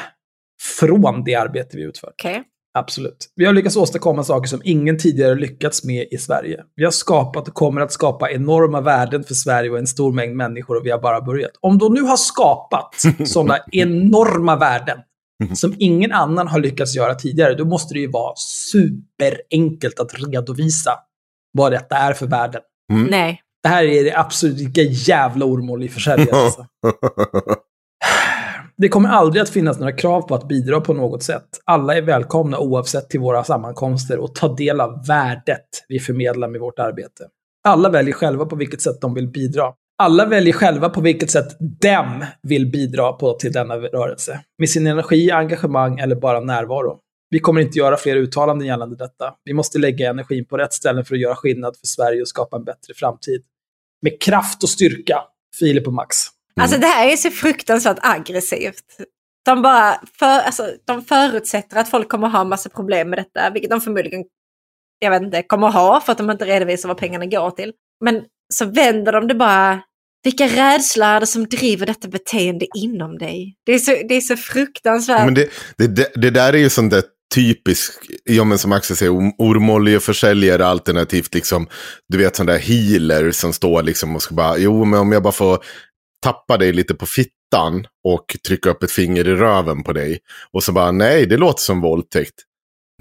från 0.80 1.24
det 1.24 1.36
arbete 1.36 1.78
vi 1.78 1.84
utför. 1.84 2.10
Okej. 2.10 2.44
Absolut. 2.74 3.18
Vi 3.36 3.46
har 3.46 3.54
lyckats 3.54 3.76
åstadkomma 3.76 4.24
saker 4.24 4.48
som 4.48 4.62
ingen 4.64 4.98
tidigare 4.98 5.36
lyckats 5.36 5.84
med 5.84 6.08
i 6.12 6.18
Sverige. 6.18 6.64
Vi 6.76 6.84
har 6.84 6.92
skapat 6.92 7.48
och 7.48 7.54
kommer 7.54 7.82
att 7.82 7.92
skapa 7.92 8.32
enorma 8.32 8.82
värden 8.82 9.24
för 9.24 9.34
Sverige 9.34 9.70
och 9.70 9.78
en 9.78 9.88
stor 9.88 10.14
mängd 10.14 10.36
människor 10.36 10.78
och 10.78 10.86
vi 10.86 10.92
har 10.92 11.00
bara 11.00 11.22
börjat. 11.22 11.52
Om 11.60 11.78
de 11.78 11.94
nu 11.94 12.02
har 12.02 12.18
skapat 12.18 12.96
sådana 13.26 13.58
enorma 13.72 14.56
värden, 14.56 14.98
som 15.54 15.76
ingen 15.80 16.12
annan 16.12 16.48
har 16.48 16.60
lyckats 16.60 16.96
göra 16.96 17.16
tidigare, 17.16 17.56
då 17.56 17.66
måste 17.66 17.94
det 17.94 18.00
ju 18.00 18.12
vara 18.12 18.34
superenkelt 18.36 20.00
att 20.00 20.14
redovisa 20.14 20.92
vad 21.52 21.72
detta 21.72 21.98
är 21.98 22.14
för 22.14 22.28
värden. 22.28 22.62
Nej. 23.10 23.42
Det 23.64 23.70
här 23.70 23.84
är 23.84 24.04
det 24.04 24.18
absolut, 24.18 24.78
jävla 25.08 25.46
försäljning. 25.92 26.28
Alltså. 26.32 26.66
Det 28.78 28.90
kommer 28.90 29.10
aldrig 29.10 29.42
att 29.42 29.50
finnas 29.50 29.80
några 29.80 29.92
krav 29.92 30.22
på 30.22 30.36
att 30.36 30.48
bidra 30.48 30.82
på 30.82 30.94
något 30.94 31.24
sätt. 31.24 31.46
Alla 31.66 31.98
är 31.98 32.02
välkomna 32.02 32.60
oavsett 32.60 33.10
till 33.10 33.20
våra 33.20 33.44
sammankomster 33.44 34.18
och 34.18 34.36
ta 34.36 34.56
del 34.56 34.82
av 34.82 35.06
värdet 35.08 35.66
vi 35.88 36.00
förmedlar 36.00 36.48
med 36.48 36.62
vårt 36.62 36.80
arbete. 36.80 37.28
Alla 37.68 37.90
väljer 37.90 38.14
själva 38.14 38.46
på 38.46 38.56
vilket 38.56 38.82
sätt 38.82 39.02
de 39.02 39.14
vill 39.14 39.28
bidra. 39.28 39.74
Alla 39.98 40.26
väljer 40.26 40.54
själva 40.54 40.90
på 40.90 41.02
vilket 41.02 41.32
sätt 41.32 41.58
dem 41.60 42.26
vill 42.44 42.72
bidra 42.72 43.14
på 43.14 43.34
till 43.34 43.52
denna 43.52 43.76
rörelse. 43.76 44.40
Med 44.58 44.70
sin 44.70 44.88
energi, 44.88 45.32
engagemang 45.32 46.00
eller 46.00 46.16
bara 46.16 46.40
närvaro. 46.40 47.00
Vi 47.30 47.40
kommer 47.40 47.62
inte 47.62 47.80
göra 47.80 47.98
fler 47.98 48.16
uttalanden 48.16 48.68
gällande 48.68 48.96
detta. 48.96 49.34
Vi 49.46 49.54
måste 49.54 49.80
lägga 49.80 50.10
energin 50.10 50.46
på 50.46 50.58
rätt 50.58 50.74
ställen 50.74 51.06
för 51.06 51.16
att 51.16 51.22
göra 51.22 51.36
skillnad 51.36 51.76
för 51.78 51.88
Sverige 51.88 52.22
och 52.22 52.28
skapa 52.28 52.58
en 52.58 52.64
bättre 52.64 52.94
framtid. 52.96 53.42
Med 54.04 54.22
kraft 54.22 54.64
och 54.64 54.70
styrka. 54.70 55.22
Filip 55.60 55.88
och 55.88 55.94
Max. 55.94 56.18
Alltså 56.62 56.78
det 56.78 56.88
här 56.88 57.08
är 57.08 57.16
så 57.16 57.30
fruktansvärt 57.30 57.98
aggressivt. 58.02 58.84
De 59.46 59.62
bara 59.62 60.00
för, 60.20 60.40
alltså, 60.40 60.72
de 60.86 61.06
förutsätter 61.06 61.78
att 61.78 61.90
folk 61.90 62.10
kommer 62.10 62.28
ha 62.28 62.44
massa 62.44 62.70
problem 62.70 63.10
med 63.10 63.20
detta, 63.20 63.50
vilket 63.50 63.72
de 63.72 63.82
förmodligen, 63.82 64.24
jag 65.00 65.12
vet 65.12 65.22
inte, 65.22 65.44
kommer 65.44 65.72
ha 65.72 66.02
för 66.02 66.12
att 66.12 66.18
de 66.18 66.30
inte 66.32 66.46
redovisar 66.46 66.90
vad 66.90 66.98
pengarna 66.98 67.26
går 67.26 67.52
till. 67.52 67.74
Men 68.06 68.24
så 68.54 68.66
vänder 68.66 69.12
de 69.12 69.28
det 69.28 69.36
bara, 69.36 69.82
vilka 70.24 70.48
rädslor 70.48 71.08
är 71.08 71.20
det 71.20 71.28
som 71.28 71.46
driver 71.46 71.86
detta 71.86 72.08
beteende 72.08 72.66
inom 72.76 73.18
dig? 73.18 73.56
Det 73.66 73.74
är 73.74 73.80
så, 73.80 73.92
det 73.92 74.16
är 74.16 74.22
så 74.22 74.38
fruktansvärt. 74.38 75.26
Men 75.26 75.34
det, 75.34 75.50
det, 75.78 75.88
det, 75.88 76.12
det 76.16 76.30
där 76.30 76.54
är 76.54 76.58
ju 76.58 76.70
sånt 76.70 76.92
där 76.92 77.04
typiskt, 77.34 77.98
ja 78.24 78.44
men 78.44 78.58
som 78.58 78.72
Axel 78.72 78.96
säger, 78.98 79.12
or- 79.12 79.34
ormoljeförsäljare 79.38 80.66
alternativt 80.66 81.34
liksom, 81.34 81.68
du 82.10 82.18
vet 82.18 82.36
sån 82.36 82.46
där 82.46 82.60
healer 82.60 83.32
som 83.32 83.54
står 83.54 83.84
liksom 83.84 84.16
och 84.16 84.22
ska 84.22 84.36
bara, 84.36 84.58
jo 84.58 84.86
men 84.86 85.00
om 85.00 85.12
jag 85.12 85.24
bara 85.24 85.34
får 85.34 85.64
tappa 86.24 86.58
dig 86.58 86.74
lite 86.74 86.94
på 86.94 87.06
fittan 87.06 87.86
och 88.08 88.26
trycka 88.48 88.70
upp 88.70 88.84
ett 88.84 88.92
finger 88.92 89.28
i 89.28 89.34
röven 89.36 89.84
på 89.84 89.94
dig. 89.94 90.20
Och 90.52 90.64
så 90.64 90.72
bara, 90.72 90.92
nej 90.92 91.26
det 91.26 91.38
låter 91.38 91.62
som 91.62 91.82
våldtäkt. 91.82 92.34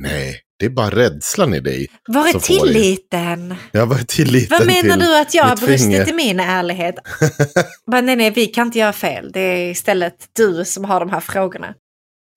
Nej, 0.03 0.40
det 0.59 0.66
är 0.66 0.71
bara 0.71 0.90
rädslan 0.90 1.55
i 1.55 1.61
dig. 1.61 1.88
Var 2.09 2.29
är 2.29 2.33
tilliten? 2.38 3.55
Jag 3.73 3.87
var 3.87 3.99
tilliten 3.99 4.59
Vad 4.59 4.66
menar 4.66 4.97
till 4.97 5.07
du 5.07 5.16
att 5.18 5.35
jag 5.35 5.45
har 5.45 5.57
brustit 5.57 5.81
finger. 5.83 6.09
i 6.11 6.12
min 6.12 6.40
ärlighet? 6.40 6.95
Men 7.87 8.07
nej, 8.07 8.16
nej, 8.16 8.31
vi 8.31 8.47
kan 8.47 8.66
inte 8.66 8.79
göra 8.79 8.92
fel. 8.92 9.31
Det 9.33 9.40
är 9.40 9.71
istället 9.71 10.14
du 10.37 10.64
som 10.64 10.85
har 10.85 11.01
de 11.01 11.11
här 11.11 11.21
frågorna. 11.21 11.75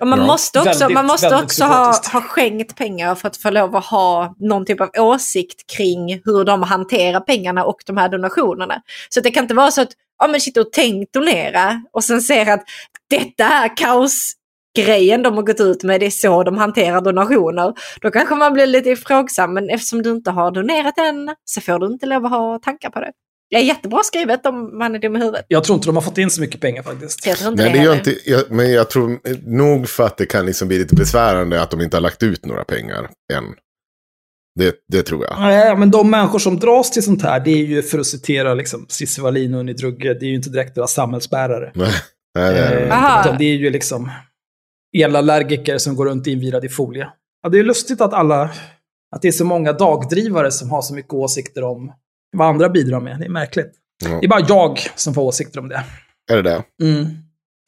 Och 0.01 0.07
man 0.07 0.19
Ja, 0.19 0.25
måste 0.25 0.59
också, 0.59 0.79
väldigt, 0.79 0.93
man 0.93 1.05
måste 1.05 1.35
också 1.35 1.63
ha, 1.63 2.01
ha 2.13 2.21
skänkt 2.21 2.75
pengar 2.75 3.15
för 3.15 3.27
att 3.27 3.37
få 3.37 3.49
lov 3.49 3.75
att 3.75 3.85
ha 3.85 4.35
någon 4.39 4.65
typ 4.65 4.81
av 4.81 4.89
åsikt 4.97 5.69
kring 5.77 6.21
hur 6.25 6.43
de 6.43 6.63
hanterar 6.63 7.19
pengarna 7.19 7.65
och 7.65 7.77
de 7.85 7.97
här 7.97 8.09
donationerna. 8.09 8.81
Så 9.09 9.21
det 9.21 9.31
kan 9.31 9.43
inte 9.43 9.53
vara 9.53 9.71
så 9.71 9.81
att 9.81 9.91
ja, 10.19 10.27
men 10.27 10.41
shit, 10.41 10.57
och 10.57 10.71
tänkt 10.71 11.13
donera 11.13 11.81
och 11.91 12.03
sen 12.03 12.21
ser 12.21 12.51
att 12.51 12.63
detta 13.09 13.45
är 13.45 13.77
kaosgrejen 13.77 15.23
de 15.23 15.35
har 15.35 15.43
gått 15.43 15.59
ut 15.59 15.83
med, 15.83 15.99
det 15.99 16.05
är 16.05 16.09
så 16.09 16.43
de 16.43 16.57
hanterar 16.57 17.01
donationer. 17.01 17.73
Då 18.01 18.11
kanske 18.11 18.35
man 18.35 18.53
blir 18.53 18.65
lite 18.65 18.89
ifrågsam, 18.89 19.53
men 19.53 19.69
eftersom 19.69 20.01
du 20.01 20.11
inte 20.11 20.31
har 20.31 20.51
donerat 20.51 20.97
än 20.97 21.35
så 21.45 21.61
får 21.61 21.79
du 21.79 21.85
inte 21.87 22.05
lov 22.05 22.25
att 22.25 22.31
ha 22.31 22.59
tankar 22.59 22.89
på 22.89 22.99
det. 22.99 23.11
Det 23.49 23.55
är 23.55 23.61
jättebra 23.61 24.03
skrivet 24.03 24.45
om 24.45 24.77
man 24.77 24.95
är 24.95 24.99
dum 24.99 25.15
i 25.15 25.19
huvudet. 25.19 25.45
Jag 25.47 25.63
tror 25.63 25.75
inte 25.75 25.87
de 25.87 25.95
har 25.95 26.03
fått 26.03 26.17
in 26.17 26.29
så 26.29 26.41
mycket 26.41 26.61
pengar 26.61 26.83
faktiskt. 26.83 27.25
Jag 27.25 27.37
tror 27.37 27.51
inte 27.51 27.63
Nej, 27.63 27.73
det 27.73 27.79
det 27.79 27.85
gör 27.85 27.95
inte, 27.95 28.15
jag, 28.25 28.51
men 28.51 28.71
jag 28.71 28.89
tror 28.89 29.19
nog 29.49 29.89
för 29.89 30.05
att 30.05 30.17
det 30.17 30.25
kan 30.25 30.45
liksom 30.45 30.67
bli 30.67 30.77
lite 30.77 30.95
besvärande 30.95 31.61
att 31.61 31.71
de 31.71 31.81
inte 31.81 31.97
har 31.97 32.01
lagt 32.01 32.23
ut 32.23 32.45
några 32.45 32.63
pengar 32.63 33.09
än. 33.33 33.43
Det, 34.59 34.75
det 34.87 35.03
tror 35.03 35.23
jag. 35.23 35.39
Nej, 35.39 35.77
men 35.77 35.91
de 35.91 36.09
människor 36.09 36.39
som 36.39 36.59
dras 36.59 36.91
till 36.91 37.03
sånt 37.03 37.21
här, 37.21 37.39
det 37.39 37.51
är 37.51 37.65
ju 37.65 37.81
för 37.81 37.99
att 37.99 38.05
citera 38.05 38.53
liksom, 38.53 38.85
Cissi 38.89 39.21
Wallin 39.21 39.53
och 39.53 39.59
Unni 39.59 39.73
Drugge, 39.73 40.13
det 40.13 40.25
är 40.25 40.29
ju 40.29 40.35
inte 40.35 40.49
direkt 40.49 40.75
några 40.75 40.87
samhällsbärare. 40.87 41.71
Nej, 41.75 41.91
nej, 42.35 42.53
nej, 42.53 42.69
nej. 42.69 42.83
Eh, 42.83 43.21
utan 43.21 43.37
det 43.37 43.45
är 43.45 43.55
ju 43.55 43.69
liksom 43.69 44.11
elallergiker 44.97 45.77
som 45.77 45.95
går 45.95 46.05
runt 46.05 46.27
invirade 46.27 46.65
i 46.65 46.69
folie. 46.69 47.07
Ja, 47.43 47.49
det 47.49 47.59
är 47.59 47.63
lustigt 47.63 48.01
att 48.01 48.13
alla, 48.13 48.49
att 49.15 49.21
det 49.21 49.27
är 49.27 49.31
så 49.31 49.45
många 49.45 49.73
dagdrivare 49.73 50.51
som 50.51 50.69
har 50.71 50.81
så 50.81 50.93
mycket 50.93 51.13
åsikter 51.13 51.63
om 51.63 51.91
vad 52.37 52.47
andra 52.47 52.69
bidrar 52.69 52.99
med. 52.99 53.19
Det 53.19 53.25
är 53.25 53.29
märkligt. 53.29 53.71
Ja. 54.03 54.09
Det 54.21 54.25
är 54.25 54.29
bara 54.29 54.45
jag 54.47 54.79
som 54.95 55.13
får 55.13 55.21
åsikter 55.21 55.59
om 55.59 55.69
det. 55.69 55.83
Är 56.31 56.35
det 56.35 56.41
det? 56.41 56.63
Mm. 56.83 57.05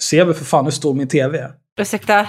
Ser 0.04 0.26
väl 0.26 0.34
för 0.34 0.46
fan 0.46 0.66
hur 0.66 0.72
stor 0.72 0.94
min 0.94 1.08
tv 1.08 1.38
är. 1.40 1.52
Ursäkta, 1.80 2.28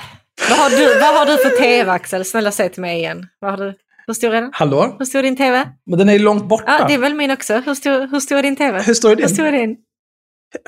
vad 0.50 0.58
har, 0.58 0.70
du, 0.70 1.00
vad 1.00 1.14
har 1.18 1.26
du 1.26 1.42
för 1.42 1.56
tv 1.56 1.92
Axel? 1.92 2.24
Snälla 2.24 2.50
säg 2.52 2.70
till 2.70 2.80
mig 2.80 2.98
igen. 2.98 3.26
Vad 3.38 3.50
har 3.50 3.58
du? 3.66 3.74
Hur 4.06 4.14
stor 4.14 4.34
är 4.34 4.40
den? 4.42 4.50
Hallå? 4.54 4.96
Hur 4.98 5.04
stor 5.06 5.18
är 5.18 5.22
din 5.22 5.36
tv? 5.36 5.72
Men 5.86 5.98
den 5.98 6.08
är 6.08 6.12
ju 6.12 6.18
långt 6.18 6.44
borta. 6.48 6.76
Ja, 6.80 6.86
det 6.88 6.94
är 6.94 6.98
väl 6.98 7.14
min 7.14 7.30
också. 7.30 7.54
Hur 7.58 7.74
stor, 7.74 8.06
hur 8.10 8.20
stor 8.20 8.38
är 8.38 8.42
din 8.42 8.56
tv? 8.56 8.82
Hur 8.82 8.94
stor 8.94 9.12
är 9.12 9.16
Hur 9.16 9.28
stor 9.28 9.44
din? 9.44 9.54
är 9.54 9.58
din? 9.66 9.76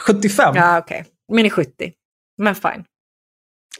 75. 0.00 0.54
Ja, 0.56 0.78
okej. 0.78 1.04
Min 1.32 1.46
är 1.46 1.50
70. 1.50 1.92
Men 2.38 2.54
fine. 2.54 2.84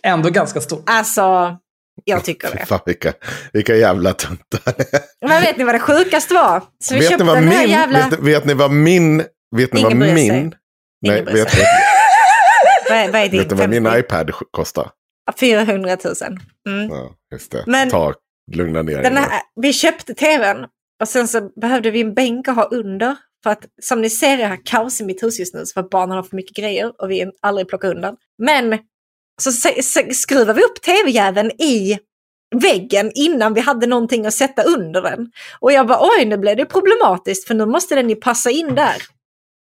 Ändå 0.02 0.30
ganska 0.30 0.60
stor. 0.60 0.82
Alltså, 0.86 1.56
jag 2.04 2.24
tycker 2.24 2.50
det. 2.56 2.66
fan 2.66 2.80
vilka, 2.86 3.12
vilka 3.52 3.76
jävla 3.76 4.12
tuntar. 4.12 4.74
Men 5.28 5.42
vet 5.42 5.56
ni 5.56 5.64
vad 5.64 5.74
det 5.74 5.78
sjukaste 5.78 6.34
var? 6.34 6.62
Så 6.84 6.94
vi 6.94 7.00
vet, 7.00 7.08
köpte 7.08 7.24
ni 7.24 7.28
vad 7.30 7.38
den 7.38 7.48
här 7.48 7.60
min, 7.62 7.70
jävla... 7.70 8.08
vet, 8.08 8.18
vet 8.20 8.44
ni 8.44 8.54
vad 8.54 8.70
min... 8.70 9.18
Vet 9.56 9.72
ni 9.72 9.80
Ingen 9.80 9.98
vad 9.98 10.08
bryr 10.08 10.16
sig. 10.16 10.30
min... 10.30 10.54
Nej, 11.06 11.12
Ingen 11.20 11.24
vet, 11.24 11.34
vet, 11.34 11.54
Vad 12.90 13.10
vad 13.12 13.20
är 13.22 13.28
din? 13.28 13.40
vet 13.40 13.50
ni 13.50 13.56
vad 13.56 13.70
min 13.70 13.84
50? 13.84 13.98
iPad 14.00 14.30
kostar? 14.50 14.90
400 15.40 15.96
000. 16.04 16.14
Mm. 16.68 16.88
Ja, 16.90 17.14
just 17.32 17.52
det. 17.52 17.64
Men- 17.66 17.90
Ta, 17.90 18.14
lugna 18.52 18.82
ner 18.82 19.02
Den 19.02 19.16
här, 19.16 19.42
vi 19.60 19.72
köpte 19.72 20.14
tvn 20.14 20.66
och 21.00 21.08
sen 21.08 21.28
så 21.28 21.40
behövde 21.60 21.90
vi 21.90 22.00
en 22.00 22.14
bänk 22.14 22.48
att 22.48 22.56
ha 22.56 22.64
under. 22.64 23.16
För 23.42 23.50
att 23.50 23.64
som 23.82 24.00
ni 24.02 24.10
ser, 24.10 24.38
jag 24.38 24.48
har 24.48 24.58
kaos 24.66 25.00
i 25.00 25.04
mitt 25.04 25.22
hus 25.22 25.38
just 25.38 25.54
nu 25.54 25.66
så 25.66 25.72
för 25.72 25.80
att 25.80 25.90
barnen 25.90 26.16
har 26.16 26.22
för 26.22 26.36
mycket 26.36 26.56
grejer 26.56 26.92
och 27.02 27.10
vi 27.10 27.30
aldrig 27.42 27.68
plockar 27.68 27.88
undan. 27.90 28.16
Men 28.38 28.78
så 29.42 29.52
skruvar 30.12 30.54
vi 30.54 30.62
upp 30.62 30.82
tv-jäveln 30.82 31.50
i 31.50 31.98
väggen 32.54 33.12
innan 33.14 33.54
vi 33.54 33.60
hade 33.60 33.86
någonting 33.86 34.26
att 34.26 34.34
sätta 34.34 34.62
under 34.62 35.02
den. 35.02 35.30
Och 35.60 35.72
jag 35.72 35.86
bara 35.86 35.98
oj, 36.00 36.24
nu 36.24 36.38
blev 36.38 36.56
det 36.56 36.66
problematiskt 36.66 37.48
för 37.48 37.54
nu 37.54 37.66
måste 37.66 37.94
den 37.94 38.10
ju 38.10 38.16
passa 38.16 38.50
in 38.50 38.74
där. 38.74 38.96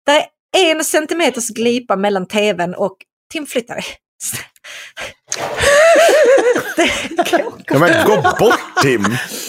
Det 0.06 0.26
är 0.58 0.70
en 0.70 0.84
centimeters 0.84 1.48
glipa 1.48 1.96
mellan 1.96 2.26
tvn 2.26 2.74
och... 2.74 2.96
Tim, 3.32 3.46
flytta 3.46 3.74
dig. 3.74 3.84
Ja, 7.66 7.78
men 7.78 8.06
gå 8.06 8.16
bort 8.22 8.82
Tim! 8.82 9.04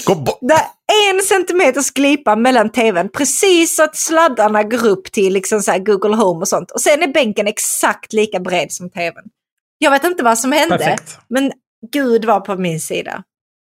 Gå 0.05 0.15
bort! 0.15 0.39
Det 0.41 0.53
är 0.53 1.15
en 1.15 1.21
centimeters 1.21 1.91
glipa 1.91 2.35
mellan 2.35 2.71
tvn, 2.71 3.09
precis 3.09 3.75
så 3.75 3.83
att 3.83 3.97
sladdarna 3.97 4.63
går 4.63 4.87
upp 4.87 5.11
till 5.11 5.33
liksom 5.33 5.61
så 5.61 5.77
Google 5.77 6.15
Home 6.15 6.39
och 6.41 6.47
sånt. 6.47 6.71
Och 6.71 6.81
sen 6.81 7.03
är 7.03 7.07
bänken 7.07 7.47
exakt 7.47 8.13
lika 8.13 8.39
bred 8.39 8.71
som 8.71 8.89
tvn. 8.89 9.23
Jag 9.77 9.91
vet 9.91 10.03
inte 10.03 10.23
vad 10.23 10.39
som 10.39 10.51
hände, 10.51 10.77
Perfekt. 10.77 11.19
men 11.27 11.51
Gud 11.91 12.25
var 12.25 12.39
på 12.39 12.55
min 12.55 12.79
sida. 12.79 13.23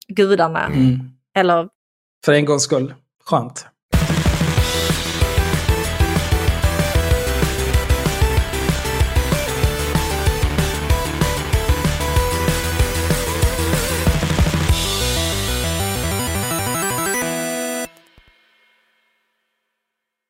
Gudarna. 0.07 0.65
Mm. 0.65 0.99
Eller, 1.35 1.69
För 2.25 2.33
en 2.33 2.45
gångs 2.45 2.63
skull. 2.63 2.93
Skönt. 3.25 3.65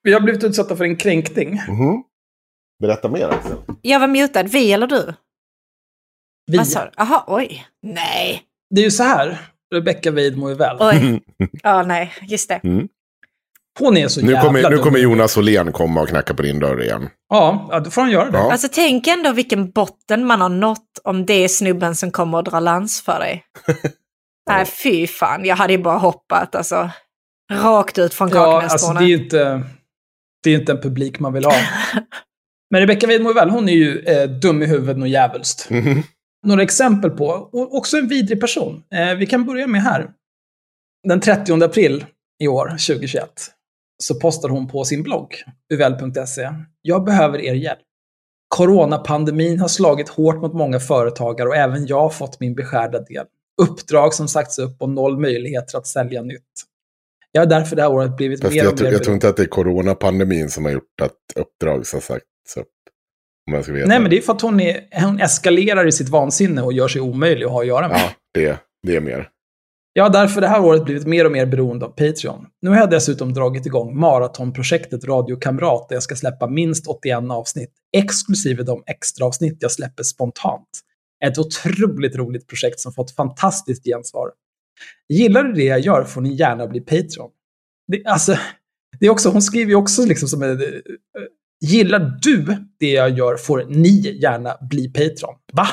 Vi 0.03 0.13
har 0.13 0.21
blivit 0.21 0.43
utsatta 0.43 0.75
för 0.75 0.83
en 0.83 0.95
kränkning. 0.95 1.49
Mhm. 1.69 2.03
Berätta 2.79 3.09
mer 3.09 3.27
Axel. 3.29 3.57
jag 3.81 3.99
var 3.99 4.07
mutad, 4.07 4.43
vi 4.43 4.71
eller 4.73 4.87
du? 4.87 5.13
Vi. 6.47 6.57
Vad 6.57 6.67
sa 6.67 6.85
du? 6.85 6.91
Jaha, 6.97 7.23
oj. 7.27 7.65
Nej. 7.83 8.41
Det 8.69 8.81
är 8.81 8.85
ju 8.85 8.91
så 8.91 9.03
här. 9.03 9.37
Rebecca 9.73 10.11
Weid 10.11 10.37
mår 10.37 10.49
ju 10.49 10.55
väl. 10.55 10.77
Oj. 10.79 11.21
Ja, 11.63 11.83
nej, 11.83 12.13
just 12.21 12.49
det. 12.49 12.61
Hon 13.79 13.97
är 13.97 14.07
så 14.07 14.21
Nu 14.21 14.31
jävla 14.31 14.41
kommer, 14.47 14.69
nu 14.69 14.77
kommer 14.77 14.99
Jonas 14.99 15.37
Åhlén 15.37 15.71
komma 15.71 16.01
och 16.01 16.09
knacka 16.09 16.33
på 16.33 16.41
din 16.41 16.59
dörr 16.59 16.83
igen. 16.83 17.09
Ja, 17.29 17.67
ja, 17.71 17.79
då 17.79 17.89
får 17.89 18.01
han 18.01 18.11
göra 18.11 18.31
det. 18.31 18.37
Ja. 18.37 18.51
Alltså 18.51 18.67
tänk 18.71 19.07
ändå 19.07 19.31
vilken 19.31 19.71
botten 19.71 20.25
man 20.25 20.41
har 20.41 20.49
nått 20.49 20.99
om 21.03 21.25
det 21.25 21.33
är 21.33 21.47
snubben 21.47 21.95
som 21.95 22.11
kommer 22.11 22.37
och 22.37 22.43
drar 22.43 22.61
lans 22.61 23.01
för 23.01 23.19
dig. 23.19 23.43
Nej, 24.49 24.65
fy 24.65 25.07
fan. 25.07 25.45
Jag 25.45 25.55
hade 25.55 25.73
ju 25.73 25.79
bara 25.79 25.97
hoppat 25.97 26.55
alltså. 26.55 26.89
Rakt 27.51 27.97
ut 27.97 28.13
från 28.13 28.29
Ja, 28.29 28.61
alltså 28.61 28.93
det 28.93 29.03
är 29.03 29.07
ju 29.07 29.23
inte, 29.23 29.63
det 30.43 30.49
är 30.49 30.59
inte 30.59 30.71
en 30.71 30.81
publik 30.81 31.19
man 31.19 31.33
vill 31.33 31.45
ha. 31.45 31.55
Men 32.71 32.81
Rebecca 32.81 33.07
Weid 33.07 33.21
mår 33.21 33.31
ju 33.31 33.39
väl. 33.39 33.49
Hon 33.49 33.69
är 33.69 33.73
ju 33.73 33.99
eh, 33.99 34.29
dum 34.29 34.63
i 34.63 34.65
huvudet 34.65 35.01
och 35.01 35.07
jävulst. 35.07 35.69
Mhm. 35.69 36.03
Några 36.45 36.63
exempel 36.63 37.11
på, 37.11 37.25
och 37.27 37.75
också 37.75 37.97
en 37.97 38.07
vidrig 38.07 38.41
person. 38.41 38.83
Eh, 38.93 39.15
vi 39.15 39.25
kan 39.25 39.45
börja 39.45 39.67
med 39.67 39.81
här. 39.81 40.09
Den 41.07 41.19
30 41.19 41.63
april 41.63 42.05
i 42.39 42.47
år, 42.47 42.67
2021, 42.69 43.29
så 44.03 44.19
postar 44.19 44.49
hon 44.49 44.67
på 44.67 44.83
sin 44.83 45.03
blogg, 45.03 45.35
uvl.se. 45.73 46.49
Jag 46.81 47.03
behöver 47.03 47.39
er 47.39 47.53
hjälp. 47.53 47.79
Coronapandemin 48.47 49.59
har 49.59 49.67
slagit 49.67 50.09
hårt 50.09 50.41
mot 50.41 50.53
många 50.53 50.79
företagare 50.79 51.47
och 51.49 51.55
även 51.55 51.87
jag 51.87 51.99
har 52.01 52.09
fått 52.09 52.39
min 52.39 52.55
beskärda 52.55 52.99
del. 52.99 53.25
Uppdrag 53.61 54.13
som 54.13 54.27
sagts 54.27 54.59
upp 54.59 54.81
och 54.81 54.89
noll 54.89 55.19
möjligheter 55.19 55.77
att 55.77 55.87
sälja 55.87 56.21
nytt. 56.21 56.41
Jag 57.31 57.41
har 57.41 57.45
därför 57.45 57.75
det 57.75 57.81
här 57.81 57.91
året 57.91 58.17
blivit 58.17 58.41
Fast 58.41 58.53
mer 58.53 58.63
jag, 58.63 58.71
och 58.71 58.77
tror- 58.77 58.87
mer 58.87 58.93
jag 58.93 59.03
tror 59.03 59.13
inte 59.13 59.29
att 59.29 59.37
det 59.37 59.43
är 59.43 59.47
coronapandemin 59.47 60.49
som 60.49 60.65
har 60.65 60.71
gjort 60.71 61.01
att 61.01 61.11
uppdrag 61.35 61.77
har 61.77 61.99
sagts 61.99 62.57
upp. 62.57 62.67
Om 63.47 63.53
jag 63.53 63.63
ska 63.63 63.73
veta. 63.73 63.87
Nej, 63.87 63.99
men 63.99 64.09
det 64.09 64.17
är 64.17 64.21
för 64.21 64.33
att 64.33 64.41
hon, 64.41 64.59
är, 64.59 65.05
hon 65.05 65.19
eskalerar 65.19 65.87
i 65.87 65.91
sitt 65.91 66.09
vansinne 66.09 66.61
och 66.61 66.73
gör 66.73 66.87
sig 66.87 67.01
omöjlig 67.01 67.45
att 67.45 67.51
ha 67.51 67.61
att 67.61 67.67
göra 67.67 67.87
med. 67.87 67.99
Ja, 67.99 68.11
det, 68.33 68.59
det 68.87 68.95
är 68.95 69.01
mer. 69.01 69.29
Jag 69.93 70.03
har 70.03 70.09
därför 70.09 70.41
det 70.41 70.47
här 70.47 70.63
året 70.63 70.85
blivit 70.85 71.05
mer 71.05 71.25
och 71.25 71.31
mer 71.31 71.45
beroende 71.45 71.85
av 71.85 71.89
Patreon. 71.89 72.45
Nu 72.61 72.69
har 72.69 72.77
jag 72.77 72.89
dessutom 72.89 73.33
dragit 73.33 73.65
igång 73.65 73.99
maratonprojektet 73.99 75.05
Radio 75.05 75.35
Kamrat 75.35 75.89
där 75.89 75.95
jag 75.95 76.03
ska 76.03 76.15
släppa 76.15 76.47
minst 76.47 76.87
81 76.87 77.17
avsnitt, 77.31 77.71
exklusive 77.97 78.63
de 78.63 78.83
extra 78.87 79.25
avsnitt 79.25 79.57
jag 79.59 79.71
släpper 79.71 80.03
spontant. 80.03 80.69
Ett 81.25 81.37
otroligt 81.37 82.15
roligt 82.15 82.47
projekt 82.47 82.79
som 82.79 82.93
fått 82.93 83.11
fantastiskt 83.11 83.83
gensvar. 83.83 84.31
Gillar 85.09 85.43
du 85.43 85.53
det 85.53 85.63
jag 85.63 85.79
gör 85.79 86.03
får 86.03 86.21
ni 86.21 86.33
gärna 86.33 86.67
bli 86.67 86.81
Patreon. 86.81 87.31
Det, 87.87 88.05
alltså, 88.05 88.37
det 88.99 89.05
är 89.05 89.09
också, 89.09 89.29
hon 89.29 89.41
skriver 89.41 89.69
ju 89.69 89.75
också 89.75 90.05
liksom 90.05 90.27
som 90.27 90.43
en, 90.43 90.61
eh, 90.61 90.67
Gillar 91.61 92.19
du 92.21 92.45
det 92.79 92.91
jag 92.91 93.17
gör 93.17 93.37
får 93.37 93.65
ni 93.67 94.19
gärna 94.21 94.57
bli 94.69 94.89
Patreon. 94.89 95.35
Va? 95.53 95.67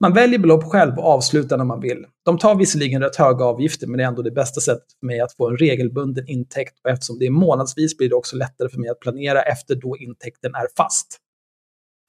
Man 0.00 0.14
väljer 0.14 0.38
belopp 0.38 0.64
själv 0.64 0.98
och 0.98 1.04
avslutar 1.04 1.56
när 1.56 1.64
man 1.64 1.80
vill. 1.80 2.04
De 2.24 2.38
tar 2.38 2.54
visserligen 2.54 3.02
rätt 3.02 3.16
höga 3.16 3.44
avgifter, 3.44 3.86
men 3.86 3.98
det 3.98 4.04
är 4.04 4.08
ändå 4.08 4.22
det 4.22 4.30
bästa 4.30 4.60
sättet 4.60 4.86
för 5.00 5.06
mig 5.06 5.20
att 5.20 5.32
få 5.32 5.48
en 5.48 5.56
regelbunden 5.56 6.28
intäkt. 6.28 6.74
Och 6.84 6.90
eftersom 6.90 7.18
det 7.18 7.26
är 7.26 7.30
månadsvis 7.30 7.96
blir 7.96 8.08
det 8.08 8.14
också 8.14 8.36
lättare 8.36 8.68
för 8.68 8.78
mig 8.78 8.90
att 8.90 9.00
planera 9.00 9.42
efter 9.42 9.74
då 9.74 9.96
intäkten 9.96 10.54
är 10.54 10.66
fast. 10.76 11.18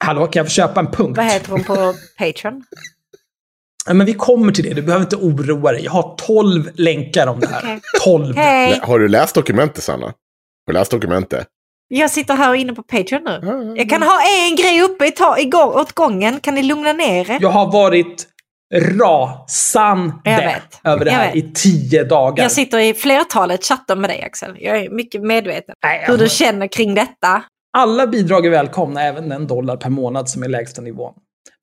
Hallå, 0.04 0.26
kan 0.26 0.40
jag 0.40 0.46
få 0.46 0.50
köpa 0.50 0.80
en 0.80 0.90
punkt? 0.90 1.16
Vad 1.16 1.26
heter 1.26 1.50
hon 1.50 1.64
på 1.64 1.94
Patreon? 2.18 2.64
Ja, 3.86 3.94
men 3.94 4.06
vi 4.06 4.14
kommer 4.14 4.52
till 4.52 4.64
det, 4.64 4.74
du 4.74 4.82
behöver 4.82 5.04
inte 5.04 5.16
oroa 5.16 5.72
dig. 5.72 5.84
Jag 5.84 5.92
har 5.92 6.16
12 6.26 6.70
länkar 6.74 7.26
om 7.26 7.40
det 7.40 7.46
här. 7.46 7.80
12. 8.04 8.36
Hej! 8.36 8.80
Har 8.82 8.98
du 8.98 9.08
läst 9.08 9.34
dokumentet, 9.34 9.84
Sanna? 9.84 10.06
Har 10.06 10.14
du 10.66 10.72
läst 10.72 10.90
dokumentet? 10.90 11.46
Jag 11.94 12.10
sitter 12.10 12.34
här 12.34 12.54
inne 12.54 12.72
på 12.72 12.82
Patreon 12.82 13.22
nu. 13.24 13.40
Ja, 13.42 13.52
ja, 13.52 13.74
Jag 13.76 13.90
kan 13.90 14.02
ha 14.02 14.18
en 14.48 14.56
grej 14.56 14.82
uppe 14.82 15.06
i 15.06 15.10
ta- 15.10 15.36
åt 15.80 15.92
gången. 15.92 16.40
Kan 16.40 16.54
ni 16.54 16.62
lugna 16.62 16.92
ner 16.92 17.30
er? 17.30 17.38
Jag 17.40 17.48
har 17.48 17.72
varit 17.72 18.26
rasande 18.74 20.60
över 20.84 21.04
det 21.04 21.10
Jag 21.10 21.18
här 21.18 21.26
vet. 21.34 21.36
i 21.44 21.52
tio 21.54 22.04
dagar. 22.04 22.42
Jag 22.44 22.52
sitter 22.52 22.78
i 22.78 22.94
flertalet 22.94 23.64
chattar 23.64 23.96
med 23.96 24.10
dig 24.10 24.22
Axel. 24.22 24.56
Jag 24.60 24.76
är 24.78 24.90
mycket 24.90 25.22
medveten. 25.22 25.74
Nej, 25.84 26.04
Hur 26.06 26.18
du 26.18 26.28
känner 26.28 26.66
kring 26.66 26.94
detta. 26.94 27.42
Alla 27.78 28.06
bidrag 28.06 28.46
är 28.46 28.50
välkomna, 28.50 29.02
även 29.02 29.32
en 29.32 29.46
dollar 29.46 29.76
per 29.76 29.90
månad 29.90 30.28
som 30.30 30.42
är 30.42 30.48
lägsta 30.48 30.82
nivån. 30.82 31.14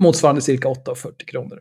Motsvarande 0.03 0.41
cirka 0.41 0.67
8,40 0.67 1.25
kronor. 1.27 1.59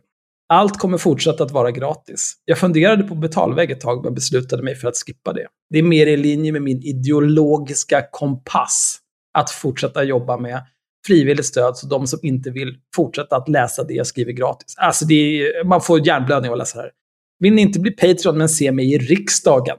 Allt 0.53 0.77
kommer 0.77 0.97
fortsatt 0.97 1.41
att 1.41 1.51
vara 1.51 1.71
gratis. 1.71 2.33
Jag 2.45 2.57
funderade 2.57 3.03
på 3.03 3.15
betalväg 3.15 3.71
ett 3.71 3.81
tag 3.81 4.03
men 4.03 4.13
beslutade 4.13 4.63
mig 4.63 4.75
för 4.75 4.87
att 4.87 4.97
skippa 4.97 5.33
det. 5.33 5.47
Det 5.69 5.79
är 5.79 5.83
mer 5.83 6.07
i 6.07 6.17
linje 6.17 6.51
med 6.51 6.61
min 6.61 6.81
ideologiska 6.81 8.05
kompass 8.11 8.99
att 9.33 9.51
fortsätta 9.51 10.03
jobba 10.03 10.37
med 10.37 10.65
frivilligt 11.07 11.45
stöd 11.45 11.77
så 11.77 11.87
de 11.87 12.07
som 12.07 12.19
inte 12.23 12.49
vill 12.49 12.75
fortsätta 12.95 13.35
att 13.35 13.49
läsa 13.49 13.83
det 13.83 13.93
jag 13.93 14.07
skriver 14.07 14.31
gratis. 14.31 14.75
Alltså 14.77 15.05
det 15.05 15.13
är, 15.13 15.63
man 15.63 15.81
får 15.81 16.07
hjärnblödning 16.07 16.49
av 16.49 16.53
att 16.53 16.59
läsa 16.59 16.77
det 16.77 16.83
här. 16.83 16.91
Vill 17.39 17.53
ni 17.53 17.61
inte 17.61 17.79
bli 17.79 17.91
Patreon 17.91 18.37
men 18.37 18.49
se 18.49 18.71
mig 18.71 18.93
i 18.93 18.97
riksdagen? 18.97 19.77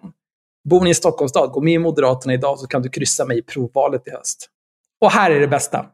Bor 0.68 0.84
ni 0.84 0.90
i 0.90 0.94
Stockholms 0.94 1.30
stad, 1.30 1.50
gå 1.50 1.60
med 1.60 1.74
i 1.74 1.78
Moderaterna 1.78 2.34
idag 2.34 2.58
så 2.58 2.66
kan 2.66 2.82
du 2.82 2.88
kryssa 2.88 3.24
mig 3.24 3.38
i 3.38 3.42
provvalet 3.42 4.08
i 4.08 4.10
höst. 4.10 4.48
Och 5.00 5.10
här 5.10 5.30
är 5.30 5.40
det 5.40 5.48
bästa. 5.48 5.86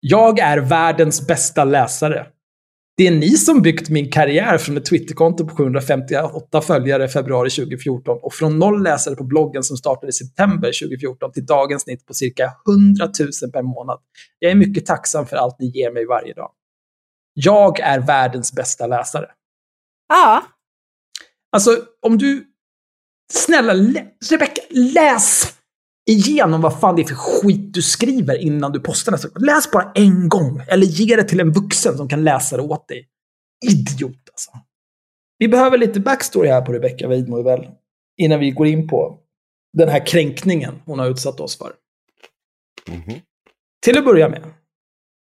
Jag 0.00 0.38
är 0.38 0.58
världens 0.58 1.26
bästa 1.26 1.64
läsare. 1.64 2.26
Det 3.00 3.06
är 3.06 3.10
ni 3.10 3.36
som 3.36 3.62
byggt 3.62 3.88
min 3.88 4.10
karriär 4.10 4.58
från 4.58 4.76
ett 4.76 4.84
Twitterkonto 4.84 5.46
på 5.46 5.56
758 5.56 6.60
följare 6.60 7.04
i 7.04 7.08
februari 7.08 7.50
2014 7.50 8.18
och 8.22 8.34
från 8.34 8.58
noll 8.58 8.82
läsare 8.82 9.16
på 9.16 9.24
bloggen 9.24 9.62
som 9.62 9.76
startade 9.76 10.10
i 10.10 10.12
september 10.12 10.72
2014 10.82 11.32
till 11.32 11.46
dagens 11.46 11.82
snitt 11.82 12.06
på 12.06 12.14
cirka 12.14 12.52
100 12.68 13.04
000 13.42 13.52
per 13.52 13.62
månad. 13.62 13.98
Jag 14.38 14.50
är 14.50 14.54
mycket 14.54 14.86
tacksam 14.86 15.26
för 15.26 15.36
allt 15.36 15.56
ni 15.58 15.66
ger 15.66 15.92
mig 15.92 16.06
varje 16.06 16.34
dag. 16.34 16.52
Jag 17.34 17.80
är 17.80 18.00
världens 18.00 18.52
bästa 18.52 18.86
läsare. 18.86 19.26
Ja, 20.08 20.42
Alltså, 21.52 21.76
om 22.06 22.18
du... 22.18 22.46
Snälla, 23.32 23.74
Rebecka, 24.30 24.62
läs 24.70 25.59
igenom 26.10 26.60
vad 26.60 26.80
fan 26.80 26.96
det 26.96 27.02
är 27.02 27.06
för 27.06 27.14
skit 27.14 27.74
du 27.74 27.82
skriver 27.82 28.36
innan 28.38 28.72
du 28.72 28.80
postar 28.80 29.12
nästa. 29.12 29.28
Läs 29.38 29.70
bara 29.70 29.92
en 29.94 30.28
gång. 30.28 30.62
Eller 30.68 30.86
ge 30.86 31.16
det 31.16 31.24
till 31.24 31.40
en 31.40 31.52
vuxen 31.52 31.96
som 31.96 32.08
kan 32.08 32.24
läsa 32.24 32.56
det 32.56 32.62
åt 32.62 32.88
dig. 32.88 33.08
Idiot 33.66 34.28
alltså. 34.32 34.50
Vi 35.38 35.48
behöver 35.48 35.78
lite 35.78 36.00
backstory 36.00 36.48
här 36.48 36.62
på 36.62 36.72
Rebecka 36.72 37.08
Weidmo 37.08 37.42
väl 37.42 37.68
innan 38.16 38.40
vi 38.40 38.50
går 38.50 38.66
in 38.66 38.88
på 38.88 39.18
den 39.78 39.88
här 39.88 40.06
kränkningen 40.06 40.74
hon 40.84 40.98
har 40.98 41.10
utsatt 41.10 41.40
oss 41.40 41.58
för. 41.58 41.72
Mhm. 42.88 43.20
Till 43.84 43.98
att 43.98 44.04
börja 44.04 44.28
med 44.28 44.42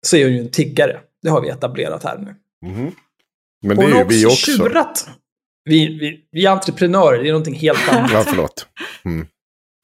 så 0.06 0.16
är 0.16 0.24
hon 0.24 0.32
ju 0.32 0.40
en 0.40 0.50
tiggare. 0.50 1.00
Det 1.22 1.28
har 1.28 1.40
vi 1.40 1.48
etablerat 1.48 2.04
här 2.04 2.18
nu. 2.18 2.34
Mhm. 2.68 2.92
Men 3.62 3.76
det 3.76 3.82
Hon 3.82 3.92
är 3.92 3.96
har 3.96 4.12
ju 4.12 4.18
vi 4.18 4.26
också. 4.26 4.36
tjurat. 4.52 5.08
Vi, 5.64 5.98
vi, 5.98 6.28
vi 6.32 6.46
är 6.46 6.50
entreprenörer, 6.50 7.22
det 7.22 7.28
är 7.28 7.32
någonting 7.32 7.54
helt 7.54 7.88
annat. 7.92 8.10
Ja, 8.12 8.22
förlåt. 8.26 8.66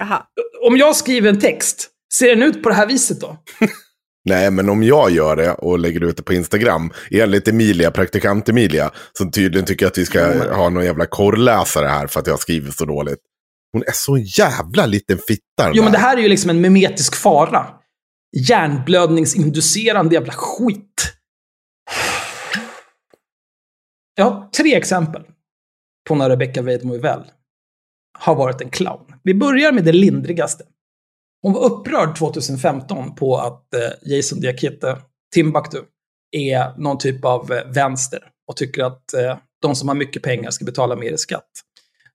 Jaha. 0.09 0.23
Om 0.67 0.77
jag 0.77 0.97
skriver 0.97 1.29
en 1.29 1.41
text, 1.41 1.89
ser 2.15 2.29
den 2.29 2.43
ut 2.43 2.63
på 2.63 2.69
det 2.69 2.75
här 2.75 2.87
viset 2.87 3.21
då? 3.21 3.37
Nej, 4.25 4.51
men 4.51 4.69
om 4.69 4.83
jag 4.83 5.11
gör 5.11 5.37
det 5.37 5.53
och 5.53 5.79
lägger 5.79 6.05
ut 6.05 6.17
det 6.17 6.23
på 6.23 6.35
Instagram, 6.35 6.93
enligt 7.11 7.49
Emilia, 7.49 7.91
praktikant 7.91 8.49
Emilia, 8.49 8.91
som 9.13 9.31
tydligen 9.31 9.67
tycker 9.67 9.87
att 9.87 9.99
vi 9.99 10.07
ska 10.07 10.55
ha 10.55 10.69
någon 10.69 10.85
jävla 10.85 11.07
korrläsare 11.07 11.87
här 11.87 12.07
för 12.07 12.21
att 12.21 12.27
jag 12.27 12.35
har 12.35 12.39
skrivit 12.39 12.75
så 12.75 12.85
dåligt. 12.85 13.19
Hon 13.73 13.83
är 13.83 13.93
så 13.93 14.19
jävla 14.19 14.87
liten 14.87 15.19
fitta 15.19 15.71
Jo, 15.73 15.83
men 15.83 15.93
det 15.93 15.99
här 15.99 16.17
är 16.17 16.21
ju 16.23 16.29
liksom 16.29 16.51
en 16.51 16.61
mimetisk 16.61 17.17
fara. 17.17 17.67
Hjärnblödningsinducerande 18.37 20.15
jävla 20.15 20.33
skit. 20.33 21.13
Jag 24.15 24.25
har 24.25 24.49
tre 24.49 24.75
exempel 24.75 25.23
på 26.09 26.15
när 26.15 26.31
Rebecca 26.31 26.63
Weidmo 26.63 26.99
väl 26.99 27.25
har 28.19 28.35
varit 28.35 28.61
en 28.61 28.71
clown. 28.71 29.15
Vi 29.23 29.35
börjar 29.35 29.73
med 29.73 29.85
det 29.85 29.93
lindrigaste. 29.93 30.65
Hon 31.43 31.53
var 31.53 31.65
upprörd 31.65 32.17
2015 32.17 33.15
på 33.15 33.37
att 33.37 33.75
eh, 33.75 34.13
Jason 34.13 34.41
Diakite, 34.41 34.99
Timbuktu, 35.35 35.79
är 36.31 36.79
någon 36.79 36.99
typ 36.99 37.25
av 37.25 37.53
eh, 37.53 37.73
vänster 37.73 38.19
och 38.49 38.57
tycker 38.57 38.85
att 38.85 39.15
eh, 39.15 39.37
de 39.63 39.75
som 39.75 39.89
har 39.89 39.95
mycket 39.95 40.23
pengar 40.23 40.51
ska 40.51 40.65
betala 40.65 40.97
mer 40.97 41.13
i 41.13 41.19
skatt. 41.19 41.51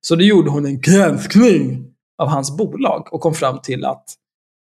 Så 0.01 0.15
då 0.15 0.21
gjorde 0.21 0.49
hon 0.49 0.65
en 0.65 0.81
granskning 0.81 1.93
av 2.17 2.27
hans 2.27 2.57
bolag 2.57 3.13
och 3.13 3.21
kom 3.21 3.33
fram 3.33 3.62
till 3.62 3.85
att 3.85 4.05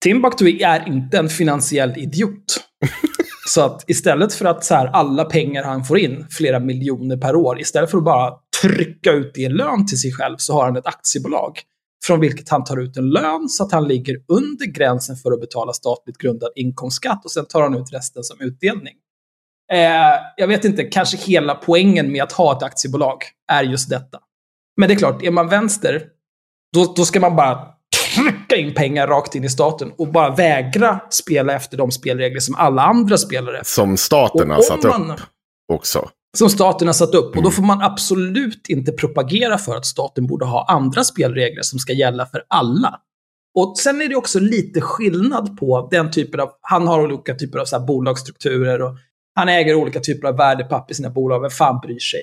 Timbuktu 0.04 0.62
är 0.62 0.88
inte 0.88 1.18
en 1.18 1.28
finansiell 1.28 1.98
idiot. 1.98 2.64
Så 3.46 3.60
att 3.60 3.90
istället 3.90 4.34
för 4.34 4.44
att 4.44 4.64
så 4.64 4.74
här, 4.74 4.86
alla 4.86 5.24
pengar 5.24 5.64
han 5.64 5.84
får 5.84 5.98
in, 5.98 6.26
flera 6.30 6.60
miljoner 6.60 7.16
per 7.16 7.36
år, 7.36 7.60
istället 7.60 7.90
för 7.90 7.98
att 7.98 8.04
bara 8.04 8.32
trycka 8.62 9.12
ut 9.12 9.34
det 9.34 9.40
i 9.40 9.48
lön 9.48 9.86
till 9.86 10.00
sig 10.00 10.12
själv 10.12 10.36
så 10.36 10.54
har 10.54 10.64
han 10.64 10.76
ett 10.76 10.86
aktiebolag. 10.86 11.60
Från 12.04 12.20
vilket 12.20 12.48
han 12.48 12.64
tar 12.64 12.76
ut 12.76 12.96
en 12.96 13.10
lön 13.10 13.48
så 13.48 13.64
att 13.64 13.72
han 13.72 13.88
ligger 13.88 14.16
under 14.28 14.66
gränsen 14.66 15.16
för 15.16 15.32
att 15.32 15.40
betala 15.40 15.72
statligt 15.72 16.18
grundad 16.18 16.50
inkomstskatt 16.54 17.24
och 17.24 17.30
sen 17.30 17.46
tar 17.46 17.62
han 17.62 17.74
ut 17.74 17.92
resten 17.92 18.24
som 18.24 18.40
utdelning. 18.40 18.94
Eh, 19.72 20.20
jag 20.36 20.48
vet 20.48 20.64
inte, 20.64 20.84
kanske 20.84 21.16
hela 21.16 21.54
poängen 21.54 22.12
med 22.12 22.22
att 22.22 22.32
ha 22.32 22.56
ett 22.56 22.62
aktiebolag 22.62 23.22
är 23.52 23.62
just 23.62 23.90
detta. 23.90 24.18
Men 24.76 24.88
det 24.88 24.94
är 24.94 24.98
klart, 24.98 25.22
är 25.22 25.30
man 25.30 25.48
vänster, 25.48 26.02
då, 26.74 26.92
då 26.96 27.04
ska 27.04 27.20
man 27.20 27.36
bara 27.36 27.66
trycka 28.14 28.56
in 28.56 28.74
pengar 28.74 29.06
rakt 29.06 29.34
in 29.34 29.44
i 29.44 29.48
staten 29.48 29.92
och 29.98 30.08
bara 30.08 30.34
vägra 30.34 31.00
spela 31.10 31.54
efter 31.54 31.76
de 31.76 31.90
spelregler 31.90 32.40
som 32.40 32.54
alla 32.54 32.82
andra 32.82 33.18
spelar 33.18 33.52
efter. 33.52 33.64
Som 33.64 33.96
staten 33.96 34.50
har 34.50 34.62
satt 34.62 34.84
upp 34.84 35.20
också. 35.72 36.08
Som 36.38 36.48
staten 36.50 36.88
har 36.88 36.92
satt 36.92 37.14
upp. 37.14 37.26
Och 37.36 37.42
då 37.42 37.48
Mm. 37.48 37.52
får 37.52 37.62
man 37.62 37.82
absolut 37.82 38.68
inte 38.68 38.92
propagera 38.92 39.58
för 39.58 39.76
att 39.76 39.86
staten 39.86 40.26
borde 40.26 40.44
ha 40.44 40.66
andra 40.68 41.04
spelregler 41.04 41.62
som 41.62 41.78
ska 41.78 41.92
gälla 41.92 42.26
för 42.26 42.42
alla. 42.48 43.00
Och 43.58 43.78
sen 43.78 44.00
är 44.02 44.08
det 44.08 44.16
också 44.16 44.40
lite 44.40 44.80
skillnad 44.80 45.56
på 45.58 45.88
den 45.90 46.10
typen 46.10 46.40
av, 46.40 46.48
han 46.60 46.86
har 46.88 47.04
olika 47.04 47.34
typer 47.34 47.58
av 47.58 47.64
så 47.64 47.80
bolagsstrukturer 47.80 48.82
och 48.82 48.96
han 49.34 49.48
äger 49.48 49.74
olika 49.74 50.00
typer 50.00 50.28
av 50.28 50.36
värdepapper 50.36 50.92
i 50.92 50.94
sina 50.94 51.10
bolag, 51.10 51.40
vem 51.40 51.50
fan 51.50 51.80
bryr 51.82 51.98
sig? 51.98 52.20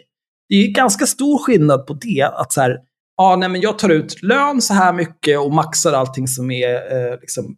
Det 0.50 0.56
är 0.56 0.68
ganska 0.72 1.06
stor 1.06 1.38
skillnad 1.38 1.88
på 1.88 1.94
det, 1.94 2.24
att 2.34 2.54
så 2.54 2.62
här, 2.62 2.78
ja, 3.18 3.36
nej, 3.36 3.50
men 3.50 3.62
jag 3.62 3.80
tar 3.80 3.90
ut 3.90 4.24
lön 4.24 4.62
så 4.62 4.74
här 4.74 4.94
mycket 4.94 5.40
och 5.40 5.54
maxar 5.54 5.94
allting 5.94 6.28
som 6.28 6.52
är 6.52 6.74
eh, 6.76 7.20
liksom 7.22 7.56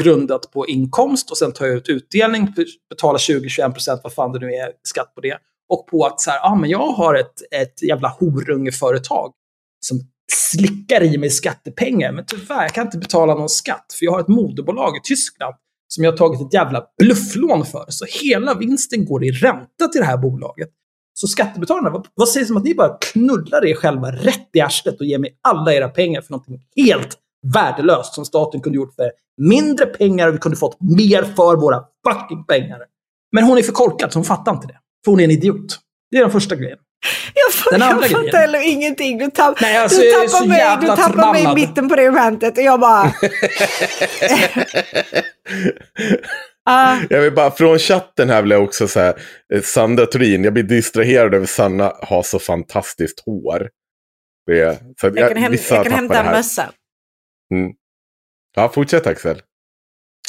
grundat 0.00 0.50
på 0.52 0.66
inkomst 0.66 1.30
och 1.30 1.36
sen 1.36 1.52
tar 1.52 1.66
jag 1.66 1.76
ut 1.76 1.88
utdelning, 1.88 2.54
betalar 2.90 3.18
20-21% 3.18 4.00
vad 4.02 4.12
fan 4.12 4.32
det 4.32 4.38
nu 4.38 4.46
är 4.46 4.72
skatt 4.82 5.14
på 5.14 5.20
det. 5.20 5.36
Och 5.70 5.86
på 5.86 6.06
att 6.06 6.20
så 6.20 6.30
här, 6.30 6.40
ah, 6.42 6.54
men 6.54 6.70
jag 6.70 6.86
har 6.92 7.14
ett, 7.14 7.42
ett 7.50 7.82
jävla 7.82 8.08
horungeföretag 8.08 9.32
som 9.80 10.00
slickar 10.32 11.02
i 11.02 11.18
mig 11.18 11.30
skattepengar. 11.30 12.12
Men 12.12 12.24
tyvärr, 12.26 12.62
jag 12.62 12.74
kan 12.74 12.86
inte 12.86 12.98
betala 12.98 13.34
någon 13.34 13.48
skatt 13.48 13.86
för 13.98 14.04
jag 14.04 14.12
har 14.12 14.20
ett 14.20 14.28
moderbolag 14.28 14.96
i 14.96 15.00
Tyskland 15.02 15.54
som 15.88 16.04
jag 16.04 16.12
har 16.12 16.16
tagit 16.16 16.40
ett 16.40 16.54
jävla 16.54 16.84
blufflån 16.98 17.66
för. 17.66 17.84
Så 17.88 18.04
hela 18.22 18.54
vinsten 18.54 19.04
går 19.04 19.24
i 19.24 19.30
ränta 19.30 19.88
till 19.92 20.00
det 20.00 20.06
här 20.06 20.16
bolaget. 20.16 20.68
Så 21.14 21.26
skattebetalarna, 21.26 21.90
vad, 21.90 22.06
vad 22.14 22.28
sägs 22.28 22.50
om 22.50 22.56
att 22.56 22.64
ni 22.64 22.74
bara 22.74 22.98
knullar 23.12 23.66
er 23.66 23.74
själva 23.74 24.12
rätt 24.12 24.48
i 24.52 24.60
arslet 24.60 25.00
och 25.00 25.06
ger 25.06 25.18
mig 25.18 25.38
alla 25.48 25.74
era 25.74 25.88
pengar 25.88 26.20
för 26.20 26.30
någonting 26.32 26.60
helt 26.76 27.18
värdelöst 27.54 28.14
som 28.14 28.24
staten 28.24 28.60
kunde 28.60 28.76
gjort 28.76 28.94
för 28.94 29.10
mindre 29.36 29.86
pengar 29.86 30.28
och 30.28 30.34
vi 30.34 30.38
kunde 30.38 30.56
fått 30.56 30.80
mer 30.80 31.22
för 31.22 31.56
våra 31.56 31.84
fucking 32.08 32.44
pengar. 32.44 32.78
Men 33.32 33.44
hon 33.44 33.58
är 33.58 33.62
för 33.62 33.72
korkad 33.72 34.12
så 34.12 34.18
hon 34.18 34.24
fattar 34.24 34.52
inte 34.52 34.66
det. 34.66 34.78
För 35.04 35.10
hon 35.12 35.20
är 35.20 35.24
en 35.24 35.30
idiot. 35.30 35.78
Det 36.10 36.16
är 36.16 36.22
den 36.22 36.30
första 36.30 36.56
grejen. 36.56 36.78
Jag, 37.34 37.54
får, 37.54 37.70
Den 37.70 37.82
andra 37.82 38.02
jag 38.02 38.10
fattar 38.10 38.22
grejen. 38.22 38.36
heller 38.40 38.68
ingenting. 38.72 39.18
Du, 39.18 39.30
tapp, 39.30 39.60
Nej, 39.60 39.76
alltså, 39.76 40.00
du 40.00 40.06
jag 40.08 40.30
tappar, 40.30 40.46
mig, 40.46 40.78
du 40.80 40.86
tappar 40.86 41.32
mig 41.32 41.42
i 41.42 41.54
mitten 41.54 41.88
på 41.88 41.96
det 41.96 42.08
rantet 42.10 42.58
och 42.58 42.64
jag 42.64 42.80
bara... 42.80 43.12
Ah, 46.64 46.98
Jag 47.10 47.20
vill 47.20 47.32
bara, 47.32 47.50
från 47.50 47.78
chatten 47.78 48.30
här 48.30 48.42
vill 48.42 48.50
jag 48.50 48.64
också 48.64 48.88
säga, 48.88 49.14
eh, 49.54 49.62
Sandra 49.62 50.06
Turin, 50.06 50.44
jag 50.44 50.52
blir 50.52 50.62
distraherad 50.62 51.34
över 51.34 51.46
Sanna 51.46 51.92
har 52.02 52.22
så 52.22 52.38
fantastiskt 52.38 53.20
hår. 53.20 53.68
Det 54.46 54.60
är, 54.60 54.76
så 55.00 55.06
att 55.06 55.16
jag 55.16 55.28
kan, 55.28 55.42
häm, 55.42 55.52
vissa 55.52 55.74
jag 55.74 55.84
kan 55.84 55.92
hämta 55.92 56.20
en 56.20 56.26
mössa. 56.26 56.70
Ja, 58.56 58.68
fortsätt 58.68 59.06
Axel. 59.06 59.42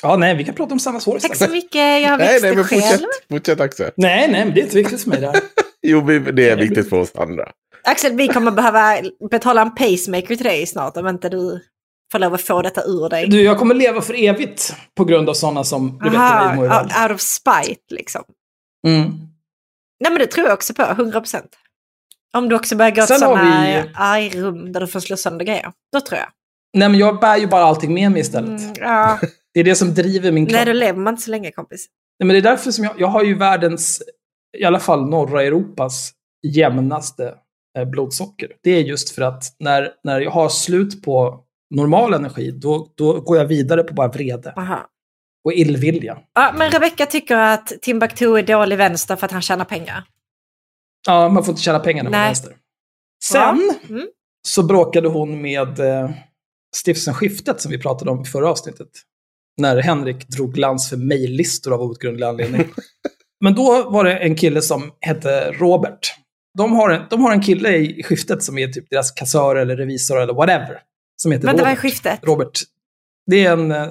Ja, 0.01 0.15
nej, 0.17 0.35
vi 0.35 0.43
kan 0.45 0.55
prata 0.55 0.73
om 0.73 0.79
samma 0.79 0.99
hår 0.99 1.19
Tack 1.19 1.35
så 1.35 1.47
mycket, 1.47 1.75
jag 2.01 2.09
har 2.09 2.17
Nej, 2.17 2.27
växt 2.27 2.41
nej, 2.43 2.51
det 2.51 2.55
men 2.55 2.65
själv. 2.65 2.81
fortsätt, 2.81 3.27
fortsätt 3.29 3.59
Axel. 3.59 3.91
Nej, 3.97 4.31
nej, 4.31 4.45
men 4.45 4.53
det 4.53 4.59
är 4.61 4.63
inte 4.63 4.75
viktigt 4.77 5.01
för 5.03 5.09
mig 5.09 5.19
det 5.21 5.27
här. 5.27 5.41
Jo, 5.81 6.01
det 6.31 6.49
är 6.49 6.55
viktigt 6.57 6.89
för 6.89 6.99
oss 6.99 7.15
andra. 7.15 7.51
Axel, 7.83 8.15
vi 8.15 8.27
kommer 8.27 8.51
behöva 8.51 8.97
betala 9.31 9.61
en 9.61 9.75
pacemaker 9.75 10.27
till 10.35 10.37
dig 10.45 10.65
snart 10.67 10.97
om 10.97 11.07
inte 11.07 11.29
du 11.29 11.65
får 12.11 12.19
lov 12.19 12.33
att 12.33 12.41
få 12.41 12.61
detta 12.61 12.81
ur 12.83 13.09
dig. 13.09 13.27
Du, 13.27 13.41
jag 13.41 13.57
kommer 13.59 13.75
leva 13.75 14.01
för 14.01 14.23
evigt 14.23 14.75
på 14.97 15.05
grund 15.05 15.29
av 15.29 15.33
sådana 15.33 15.63
som 15.63 15.99
Rebecca 16.03 16.21
Aha, 16.23 16.47
Weidmo 16.47 16.63
är 16.65 16.81
out, 16.83 16.91
out 17.01 17.11
of 17.11 17.21
spite 17.21 17.81
liksom. 17.95 18.23
mm. 18.87 19.03
Nej 20.03 20.11
men 20.11 20.19
det 20.19 20.27
tror 20.27 20.47
jag 20.47 20.53
också 20.53 20.73
på, 20.73 20.81
100%. 20.83 21.41
Om 22.33 22.49
du 22.49 22.55
också 22.55 22.75
börjar 22.75 22.91
gå 22.91 23.05
till 23.05 23.15
sådana 23.19 23.61
vi- 23.65 23.91
argrum 23.95 24.71
där 24.71 24.79
du 24.81 24.87
får 24.87 24.99
slå 24.99 25.17
sönder 25.17 25.45
grejer. 25.45 25.71
Då 25.93 26.01
tror 26.01 26.19
jag. 26.19 26.29
Nej, 26.73 26.89
men 26.89 26.99
jag 26.99 27.19
bär 27.19 27.37
ju 27.37 27.47
bara 27.47 27.63
allting 27.63 27.93
med 27.93 28.11
mig 28.11 28.21
istället. 28.21 28.61
Mm, 28.61 28.73
ja. 28.79 29.19
Det 29.53 29.59
är 29.59 29.63
det 29.63 29.75
som 29.75 29.93
driver 29.93 30.31
min 30.31 30.45
kropp. 30.45 30.55
Nej, 30.55 30.65
då 30.65 30.73
lever 30.73 30.99
man 30.99 31.13
inte 31.13 31.23
så 31.23 31.31
länge 31.31 31.51
kompis. 31.51 31.85
Nej, 32.19 32.27
men 32.27 32.33
det 32.33 32.39
är 32.39 32.51
därför 32.51 32.71
som 32.71 32.83
jag, 32.83 32.93
jag 33.01 33.07
har 33.07 33.23
ju 33.23 33.37
världens, 33.37 34.01
i 34.57 34.63
alla 34.63 34.79
fall 34.79 35.09
norra 35.09 35.43
Europas, 35.43 36.11
jämnaste 36.47 37.35
eh, 37.77 37.85
blodsocker. 37.85 38.51
Det 38.63 38.71
är 38.71 38.81
just 38.81 39.09
för 39.09 39.21
att 39.21 39.43
när, 39.59 39.91
när 40.03 40.21
jag 40.21 40.31
har 40.31 40.49
slut 40.49 41.03
på 41.03 41.43
normal 41.75 42.13
energi, 42.13 42.51
då, 42.51 42.93
då 42.95 43.21
går 43.21 43.37
jag 43.37 43.45
vidare 43.45 43.83
på 43.83 43.93
bara 43.93 44.07
vrede 44.07 44.53
Aha. 44.57 44.89
och 45.45 45.53
illvilja. 45.53 46.17
Ja, 46.33 46.53
men 46.57 46.71
Rebecca 46.71 47.05
tycker 47.05 47.37
att 47.37 47.67
Timbuktu 47.67 48.37
är 48.37 48.43
dålig 48.43 48.77
vänster 48.77 49.15
för 49.15 49.25
att 49.25 49.31
han 49.31 49.41
tjänar 49.41 49.65
pengar. 49.65 50.03
Ja, 51.07 51.29
man 51.29 51.43
får 51.43 51.51
inte 51.51 51.61
tjäna 51.61 51.79
pengar 51.79 52.03
när 52.03 52.11
man 52.11 52.19
är 52.19 52.25
vänster. 52.25 52.55
Sen 53.23 53.71
Mm. 53.89 54.07
så 54.47 54.63
bråkade 54.63 55.07
hon 55.07 55.41
med 55.41 55.79
eh, 55.79 56.09
stiftelsen-skiftet 56.75 57.61
som 57.61 57.71
vi 57.71 57.77
pratade 57.77 58.11
om 58.11 58.21
i 58.21 58.25
förra 58.25 58.49
avsnittet. 58.49 58.87
När 59.61 59.81
Henrik 59.81 60.27
drog 60.27 60.53
glans 60.53 60.89
för 60.89 60.97
mejllistor 60.97 61.73
av 61.73 61.81
outgrundlig 61.81 62.25
anledning. 62.25 62.69
Men 63.41 63.55
då 63.55 63.89
var 63.89 64.03
det 64.03 64.17
en 64.17 64.35
kille 64.35 64.61
som 64.61 64.91
hette 64.99 65.51
Robert. 65.51 66.13
De 66.57 66.71
har 66.71 66.89
en, 66.89 67.01
de 67.09 67.21
har 67.21 67.31
en 67.31 67.41
kille 67.41 67.77
i 67.77 68.03
skiftet 68.03 68.43
som 68.43 68.57
är 68.57 68.67
typ 68.67 68.89
deras 68.89 69.11
kassör 69.11 69.55
eller 69.55 69.77
revisor 69.77 70.21
eller 70.21 70.33
whatever. 70.33 70.79
Som 71.21 71.31
heter 71.31 71.45
Men 71.45 71.55
det 71.55 71.61
var 71.61 71.69
i 71.69 71.71
Robert. 71.71 71.81
skiftet. 71.81 72.19
Robert. 72.23 72.59
Det 73.25 73.45
är 73.45 73.53
en 73.53 73.71
eh, 73.71 73.87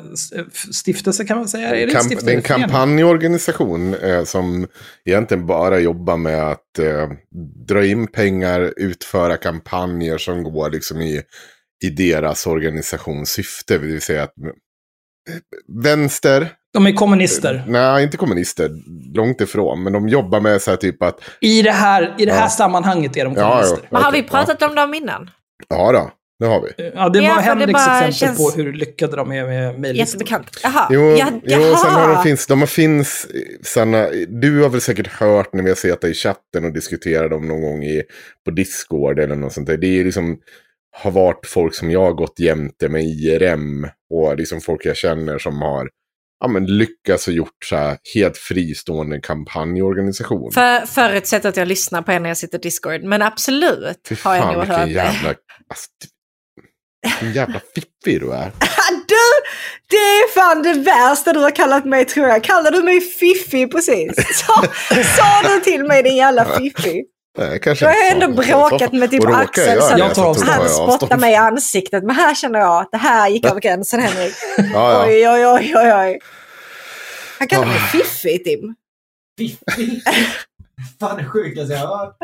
stiftelse 0.73 1.25
kan 1.25 1.39
man 1.39 1.49
säga. 1.49 1.69
Är 1.69 1.75
det 1.75 1.83
en 1.83 1.91
Kamp, 1.91 2.05
stiftelse 2.05 2.27
det 2.27 2.33
är 2.33 2.37
en 2.37 2.61
kampanjorganisation 2.61 3.95
eh, 3.95 4.25
som 4.25 4.67
egentligen 5.05 5.47
bara 5.47 5.79
jobbar 5.79 6.17
med 6.17 6.51
att 6.51 6.79
eh, 6.79 7.09
dra 7.69 7.87
in 7.87 8.07
pengar, 8.07 8.73
utföra 8.77 9.37
kampanjer 9.37 10.19
som 10.19 10.43
går 10.43 10.71
liksom 10.71 11.01
i, 11.01 11.23
i 11.85 11.91
deras 11.91 12.47
organisationssyfte. 12.47 13.79
Det 13.79 13.87
vill 13.87 14.01
säga 14.01 14.23
att 14.23 14.35
vänster, 15.83 16.49
De 16.73 16.87
är 16.87 16.93
kommunister. 16.93 17.65
nej 17.67 18.03
inte 18.05 18.17
kommunister, 18.17 18.71
långt 19.15 19.41
ifrån, 19.41 19.83
men 19.83 19.93
de 19.93 20.09
jobbar 20.09 20.41
med 20.41 20.63
så 20.63 20.71
här 20.71 20.77
typ 20.79 21.03
att, 21.03 21.21
I 21.41 21.63
det 21.63 21.71
här, 21.71 22.15
i 22.19 22.25
det 22.25 22.33
här 22.33 22.41
Ja. 22.43 22.49
sammanhanget 22.49 23.17
är 23.17 23.25
de 23.25 23.35
Ja, 23.35 23.49
kommunister. 23.51 23.89
Men 23.91 24.03
har 24.03 24.13
vi 24.13 24.23
pratat 24.23 24.63
om 24.63 24.75
dem 24.75 24.95
innan? 24.95 25.31
ja 25.69 25.93
då, 25.93 26.11
det 26.41 26.47
har 26.47 26.61
vi. 26.63 26.69
Ja, 26.95 27.09
det 27.09 27.19
Ja, 27.19 27.29
var 27.29 27.37
det 27.37 27.43
Henriks 27.43 27.73
bara 27.73 27.99
exempel 27.99 28.13
känns- 28.15 28.55
på 28.57 28.63
hur 28.63 28.73
lyckade 28.73 29.17
de 29.17 29.33
är 29.33 29.47
med 29.47 29.81
mejllistor. 29.81 30.21
Jättebekant. 30.21 30.61
Jaha. 30.63 30.87
Jo, 30.91 31.01
ja, 31.17 31.27
jo 31.45 31.61
sen 31.77 31.91
har 31.91 32.07
de 32.09 32.13
jaha. 32.13 32.23
finns, 32.23 32.47
de 32.47 32.61
har 32.61 32.67
finns, 32.67 33.27
Sanna, 33.63 34.09
du 34.29 34.63
har 34.63 34.69
väl 34.69 34.81
säkert 34.81 35.07
hört 35.07 35.53
när 35.53 35.63
vi 35.63 35.69
har 35.71 35.77
suttit 35.77 36.05
i 36.05 36.15
chatten 36.15 36.65
och 36.65 36.73
diskuterat 36.73 37.31
dem 37.31 37.49
någon 37.49 37.63
gång 37.63 37.83
i, 37.85 38.03
på 38.45 38.51
Discord 38.51 39.19
eller 39.19 39.37
något 39.37 39.53
sånt 39.53 39.67
där. 39.67 39.77
Det 39.77 40.01
är 40.01 40.05
liksom, 40.05 40.37
har 40.93 41.11
varit 41.11 41.47
folk 41.47 41.75
som 41.75 41.91
jag 41.91 42.01
har 42.01 42.13
gått 42.13 42.39
jämte 42.39 42.89
med 42.89 43.05
IRM 43.05 43.89
och 44.11 44.37
liksom 44.37 44.61
folk 44.61 44.85
jag 44.85 44.97
känner 44.97 45.39
som 45.39 45.63
har 45.63 45.89
ja, 46.41 46.49
men 46.49 46.67
lyckats 46.67 47.29
och 47.29 47.35
gjort 47.35 47.65
så 47.65 47.77
här 47.77 47.99
helt 48.15 48.37
fristående 48.37 49.21
kampanjorganisation. 49.21 50.53
För, 50.53 50.87
förutsatt 50.87 51.45
att 51.45 51.57
jag 51.57 51.69
lyssnar 51.69 52.03
på 52.03 52.13
er 52.13 52.21
när 52.21 52.31
jag 52.31 52.37
sitter 52.37 52.59
i 52.59 52.61
Discord. 52.61 53.03
Men 53.03 53.23
absolut 53.23 54.01
Fy 54.09 54.17
har 54.25 54.35
jag 54.35 54.45
fan 54.45 54.55
nog 54.55 54.65
hört 54.65 54.87
det. 54.87 54.93
jävla, 54.93 55.29
alltså, 55.29 55.89
vilken 57.03 57.33
jävla 57.33 57.61
fiffig 57.75 58.21
du 58.21 58.33
är. 58.33 58.53
Du, 59.09 59.17
det 59.91 59.97
är 59.97 60.35
fan 60.35 60.63
det 60.63 60.73
värsta 60.73 61.33
du 61.33 61.41
har 61.41 61.51
kallat 61.51 61.85
mig 61.85 62.05
tror 62.05 62.29
jag. 62.29 62.45
Kallar 62.45 62.71
du 62.71 62.83
mig 62.83 63.01
fiffig 63.01 63.73
precis? 63.73 64.13
Sa, 64.47 64.63
sa 65.17 65.49
du 65.49 65.61
till 65.61 65.85
mig 65.85 66.03
din 66.03 66.17
jävla 66.17 66.45
fiffig? 66.45 67.05
Nej, 67.39 67.61
kanske 67.61 67.85
Du 67.85 67.89
har 67.89 68.11
ändå 68.27 68.43
så. 68.43 68.51
bråkat 68.69 68.93
med 68.93 69.11
typ 69.11 69.25
Axel 69.27 69.83
så 69.83 69.95
Jag 69.99 70.15
tar 70.15 70.45
han 70.45 70.63
jag 70.63 70.71
spottar 70.71 71.17
mig 71.19 71.33
i 71.33 71.37
ansiktet. 71.37 72.05
Men 72.05 72.17
här 72.17 72.35
känner 72.35 72.59
jag 72.59 72.81
att 72.83 72.89
det 72.93 72.99
här 72.99 73.29
gick 73.29 73.47
över 73.47 73.61
gränsen 73.61 74.01
Henrik. 74.01 74.35
Ja, 74.73 74.93
ja. 74.93 75.05
Oj, 75.07 75.29
oj, 75.29 75.47
oj, 75.47 75.73
oj, 75.77 75.93
oj. 75.95 76.19
Han 77.39 77.49
kallar 77.49 77.67
mig 77.67 77.77
Ah. 77.77 77.87
fiffig 77.87 78.45
Tim. 78.45 78.75
Fan 81.01 81.17
det 81.17 81.25
sjukaste 81.25 81.75
jag 81.75 81.81
har 81.87 81.99
hört. 82.07 82.17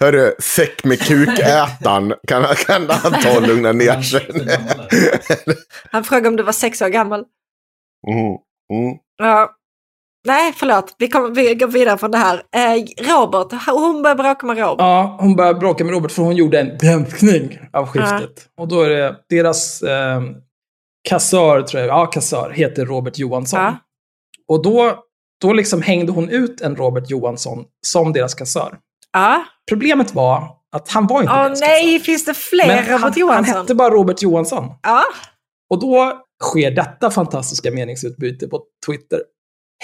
Hörru, 0.00 0.34
säck 0.38 0.84
med 0.84 1.00
kukätan. 1.00 2.14
Kan, 2.28 2.44
kan 2.66 2.90
han 2.90 3.12
ta 3.22 3.36
och 3.36 3.42
lugna 3.48 3.72
ner 3.72 4.02
sig? 4.02 4.28
Han 5.90 6.04
frågade 6.04 6.28
om 6.28 6.36
du 6.36 6.42
var 6.42 6.52
sex 6.52 6.82
år 6.82 6.88
gammal. 6.88 7.24
Mm, 8.08 8.18
mm. 8.72 8.98
Ja. 9.16 9.50
Nej, 10.24 10.52
förlåt. 10.56 10.94
Vi, 10.98 11.08
kommer, 11.08 11.30
vi 11.30 11.54
går 11.54 11.66
vidare 11.66 11.98
från 11.98 12.10
det 12.10 12.18
här. 12.18 12.34
Eh, 12.56 12.84
Robert, 13.12 13.60
hon 13.66 14.02
börjar 14.02 14.16
bråka 14.16 14.46
med 14.46 14.58
Robert. 14.58 14.76
Ja, 14.78 15.16
hon 15.20 15.36
började 15.36 15.58
bråka 15.58 15.84
med 15.84 15.92
Robert 15.94 16.10
för 16.12 16.22
hon 16.22 16.36
gjorde 16.36 16.60
en 16.60 16.78
granskning 16.78 17.58
av 17.72 17.86
skiftet. 17.86 18.48
Och 18.60 18.68
då 18.68 18.82
är 18.82 18.88
det 18.90 19.16
deras 19.28 19.82
eh, 19.82 20.22
kassör, 21.08 21.62
tror 21.62 21.80
jag, 21.82 21.88
ja 21.88 22.06
kassör, 22.06 22.50
heter 22.50 22.86
Robert 22.86 23.18
Johansson. 23.18 23.60
Ja. 23.60 23.76
Och 24.48 24.62
då, 24.62 24.94
då 25.40 25.52
liksom 25.52 25.82
hängde 25.82 26.12
hon 26.12 26.28
ut 26.28 26.60
en 26.60 26.76
Robert 26.76 27.10
Johansson 27.10 27.64
som 27.86 28.12
deras 28.12 28.34
kassör. 28.34 28.78
Ja. 29.12 29.44
Problemet 29.70 30.14
var 30.14 30.48
att 30.76 30.90
han 30.90 31.06
var 31.06 31.20
inte 31.22 31.32
Åh 31.32 31.42
deras 31.42 31.60
nej, 31.60 31.92
kassör. 31.92 32.04
finns 32.04 32.24
det 32.24 32.34
fler 32.34 32.66
Men 32.66 32.76
Robert 32.76 32.90
han, 32.90 33.00
han 33.02 33.12
Johansson? 33.16 33.56
hette 33.56 33.74
bara 33.74 33.90
Robert 33.90 34.22
Johansson. 34.22 34.64
Ja. 34.82 35.02
Och 35.70 35.80
då 35.80 36.12
sker 36.42 36.70
detta 36.70 37.10
fantastiska 37.10 37.70
meningsutbyte 37.70 38.48
på 38.48 38.62
Twitter. 38.86 39.18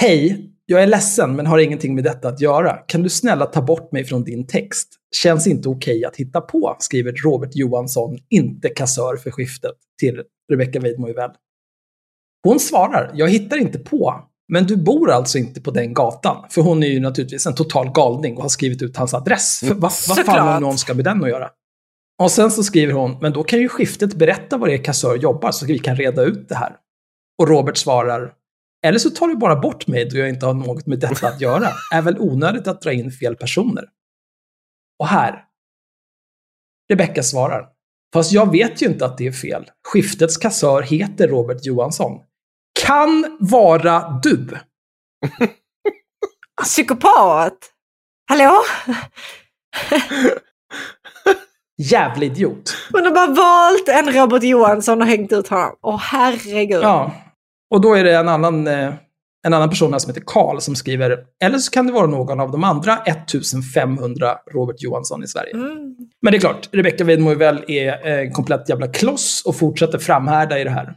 Hej, 0.01 0.51
jag 0.67 0.83
är 0.83 0.87
ledsen 0.87 1.37
men 1.37 1.47
har 1.47 1.59
ingenting 1.59 1.95
med 1.95 2.05
detta 2.05 2.29
att 2.29 2.41
göra. 2.41 2.73
Kan 2.73 3.03
du 3.03 3.09
snälla 3.09 3.47
ta 3.47 3.63
bort 3.63 3.93
mig 3.93 4.05
från 4.05 4.25
din 4.25 4.47
text? 4.47 4.89
Känns 5.17 5.47
inte 5.47 5.69
okej 5.69 6.05
att 6.05 6.17
hitta 6.17 6.41
på, 6.41 6.77
skriver 6.79 7.13
Robert 7.13 7.51
Johansson, 7.53 8.19
inte 8.29 8.69
kassör 8.69 9.17
för 9.17 9.31
skiftet, 9.31 9.75
till 10.01 10.23
Rebecca 10.53 10.81
Weidmo 10.81 11.09
i 11.09 11.13
väl. 11.13 11.31
Hon 12.45 12.61
svarar, 12.61 13.11
jag 13.15 13.29
hittar 13.29 13.57
inte 13.57 13.79
på, 13.79 14.15
men 14.53 14.65
du 14.65 14.77
bor 14.77 15.11
alltså 15.11 15.39
inte 15.39 15.61
på 15.61 15.71
den 15.71 15.95
gatan. 15.95 16.45
För 16.51 16.63
hon 16.63 16.83
är 16.83 16.89
ju 16.89 17.01
naturligtvis 17.01 17.47
en 17.47 17.55
total 17.55 17.93
galning 17.93 18.37
och 18.37 18.43
har 18.43 18.49
skrivit 18.49 18.83
ut 18.83 18.97
hans 18.97 19.15
adress. 19.15 19.61
För 19.61 19.75
vad, 19.75 19.93
vad 20.09 20.27
fan 20.27 20.49
har 20.49 20.61
någon 20.61 20.79
ska 20.79 20.95
med 20.95 21.05
den 21.05 21.25
att 21.25 21.31
göra? 21.31 21.51
Och 22.23 22.31
sen 22.31 22.51
så 22.51 22.63
skriver 22.63 22.93
hon, 22.93 23.17
men 23.21 23.33
då 23.33 23.43
kan 23.43 23.59
ju 23.59 23.69
skiftet 23.69 24.15
berätta 24.15 24.57
var 24.57 24.69
er 24.69 24.85
kassör 24.85 25.17
jobbar 25.17 25.51
så 25.51 25.67
vi 25.67 25.79
kan 25.79 25.97
reda 25.97 26.23
ut 26.23 26.49
det 26.49 26.55
här. 26.55 26.77
Och 27.39 27.49
Robert 27.49 27.77
svarar, 27.77 28.33
eller 28.87 28.99
så 28.99 29.11
tar 29.11 29.29
du 29.29 29.37
bara 29.37 29.57
bort 29.57 29.87
mig 29.87 30.05
då 30.05 30.19
jag 30.19 30.29
inte 30.29 30.47
har 30.47 30.55
något 30.55 30.87
med 30.87 30.99
detta 30.99 31.29
att 31.29 31.41
göra. 31.41 31.69
Är 31.95 32.03
väl 32.03 32.19
onödigt 32.19 32.67
att 32.67 32.83
dra 32.83 32.93
in 32.93 33.11
fel 33.11 33.37
personer. 33.37 33.85
Och 34.99 35.09
här, 35.09 35.45
Rebecka 36.91 37.23
svarar, 37.23 37.69
fast 38.13 38.33
jag 38.33 38.53
vet 38.53 38.83
ju 38.83 38.87
inte 38.87 39.07
att 39.07 39.19
det 39.19 39.27
är 39.27 39.33
fel. 39.33 39.71
Skiftets 39.89 40.37
kassör 40.37 40.83
heter 40.83 41.29
Robert 41.29 41.67
Johansson. 41.67 42.21
Kan 42.87 43.37
vara 43.41 44.21
du. 44.23 44.59
Psykopat! 46.63 47.73
Hallå? 48.29 48.57
jävla 51.79 52.25
idiot. 52.25 52.77
Hon 52.93 53.05
har 53.05 53.11
bara 53.11 53.27
valt 53.27 53.89
en 53.89 54.13
Robert 54.13 54.43
Johansson 54.43 55.01
och 55.01 55.07
hängt 55.07 55.33
ut 55.33 55.49
honom. 55.49 55.77
Åh 55.83 55.99
herregud. 55.99 56.83
Ja. 56.83 57.13
Och 57.71 57.81
då 57.81 57.95
är 57.95 58.05
det 58.05 58.17
en 58.17 58.29
annan, 58.29 58.67
eh, 58.67 58.95
en 59.47 59.55
annan 59.55 59.71
person 59.71 59.93
här 59.93 59.99
som 59.99 60.11
heter 60.11 60.27
Karl 60.27 60.59
som 60.59 60.77
skriver, 60.77 61.25
eller 61.45 61.59
så 61.59 61.71
kan 61.71 61.87
det 61.87 61.93
vara 61.93 62.07
någon 62.07 62.41
av 62.41 62.51
de 62.51 62.65
andra 62.65 62.97
1500 62.97 64.39
Robert 64.55 64.77
Johansson 64.79 65.25
i 65.25 65.27
Sverige. 65.27 65.55
Mm. 65.55 65.97
Men 66.23 66.31
det 66.31 66.37
är 66.37 66.41
klart, 66.41 66.69
Rebecca 66.73 67.05
Weidmo 67.05 67.35
väl 67.35 67.65
är 67.69 68.07
en 68.07 68.33
komplett 68.33 68.69
jävla 68.69 68.89
kloss 68.89 69.43
och 69.47 69.57
fortsätter 69.57 69.99
framhärda 69.99 70.59
i 70.59 70.65
det 70.65 70.71
här. 70.71 70.95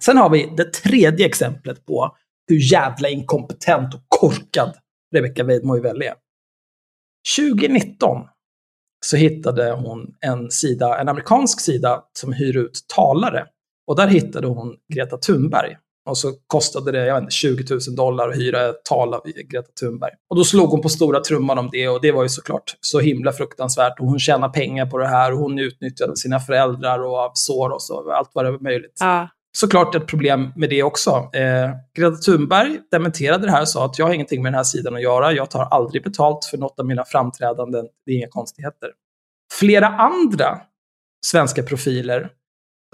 Sen 0.00 0.16
har 0.16 0.30
vi 0.30 0.54
det 0.56 0.72
tredje 0.72 1.26
exemplet 1.26 1.86
på 1.86 2.16
hur 2.48 2.72
jävla 2.72 3.08
inkompetent 3.08 3.94
och 3.94 4.00
korkad 4.08 4.74
Rebecca 5.14 5.44
Weidmo 5.44 5.76
är. 5.76 6.14
2019 7.38 8.26
så 9.06 9.16
hittade 9.16 9.72
hon 9.72 10.14
en 10.20 10.50
sida, 10.50 11.00
en 11.00 11.08
amerikansk 11.08 11.60
sida 11.60 12.02
som 12.12 12.32
hyr 12.32 12.56
ut 12.56 12.84
talare. 12.94 13.46
Och 13.86 13.96
där 13.96 14.06
hittade 14.06 14.46
hon 14.46 14.76
Greta 14.94 15.16
Thunberg. 15.16 15.76
Och 16.10 16.18
så 16.18 16.32
kostade 16.46 16.92
det 16.92 17.06
jag 17.06 17.14
vet 17.14 17.22
inte, 17.22 17.32
20 17.32 17.64
000 17.70 17.80
dollar 17.96 18.28
att 18.28 18.36
hyra 18.36 18.68
ett 18.68 18.84
tal 18.84 19.14
av 19.14 19.20
Greta 19.24 19.68
Thunberg. 19.80 20.10
Och 20.30 20.36
då 20.36 20.44
slog 20.44 20.68
hon 20.68 20.82
på 20.82 20.88
stora 20.88 21.20
trumman 21.20 21.58
om 21.58 21.68
det 21.72 21.88
och 21.88 22.00
det 22.00 22.12
var 22.12 22.22
ju 22.22 22.28
såklart 22.28 22.76
så 22.80 23.00
himla 23.00 23.32
fruktansvärt. 23.32 24.00
Och 24.00 24.06
hon 24.06 24.18
tjänar 24.18 24.48
pengar 24.48 24.86
på 24.86 24.98
det 24.98 25.08
här 25.08 25.32
och 25.32 25.38
hon 25.38 25.58
utnyttjade 25.58 26.16
sina 26.16 26.40
föräldrar 26.40 26.98
och 26.98 27.18
av 27.18 27.30
Soros 27.34 27.90
och 27.90 28.16
allt 28.16 28.30
vad 28.34 28.44
det 28.44 28.50
var 28.50 28.58
möjligt. 28.58 28.96
Ja. 29.00 29.28
Såklart 29.56 29.94
ett 29.94 30.06
problem 30.06 30.52
med 30.56 30.70
det 30.70 30.82
också. 30.82 31.10
Eh, 31.10 31.70
Greta 31.96 32.16
Thunberg 32.16 32.78
dementerade 32.90 33.46
det 33.46 33.52
här 33.52 33.60
och 33.60 33.68
sa 33.68 33.84
att 33.84 33.98
jag 33.98 34.06
har 34.06 34.14
ingenting 34.14 34.42
med 34.42 34.52
den 34.52 34.56
här 34.56 34.64
sidan 34.64 34.94
att 34.94 35.02
göra. 35.02 35.32
Jag 35.32 35.50
tar 35.50 35.62
aldrig 35.62 36.04
betalt 36.04 36.44
för 36.44 36.58
något 36.58 36.80
av 36.80 36.86
mina 36.86 37.04
framträdanden. 37.04 37.86
Det 38.06 38.12
är 38.12 38.16
inga 38.16 38.28
konstigheter. 38.28 38.90
Flera 39.58 39.86
andra 39.86 40.60
svenska 41.26 41.62
profiler 41.62 42.30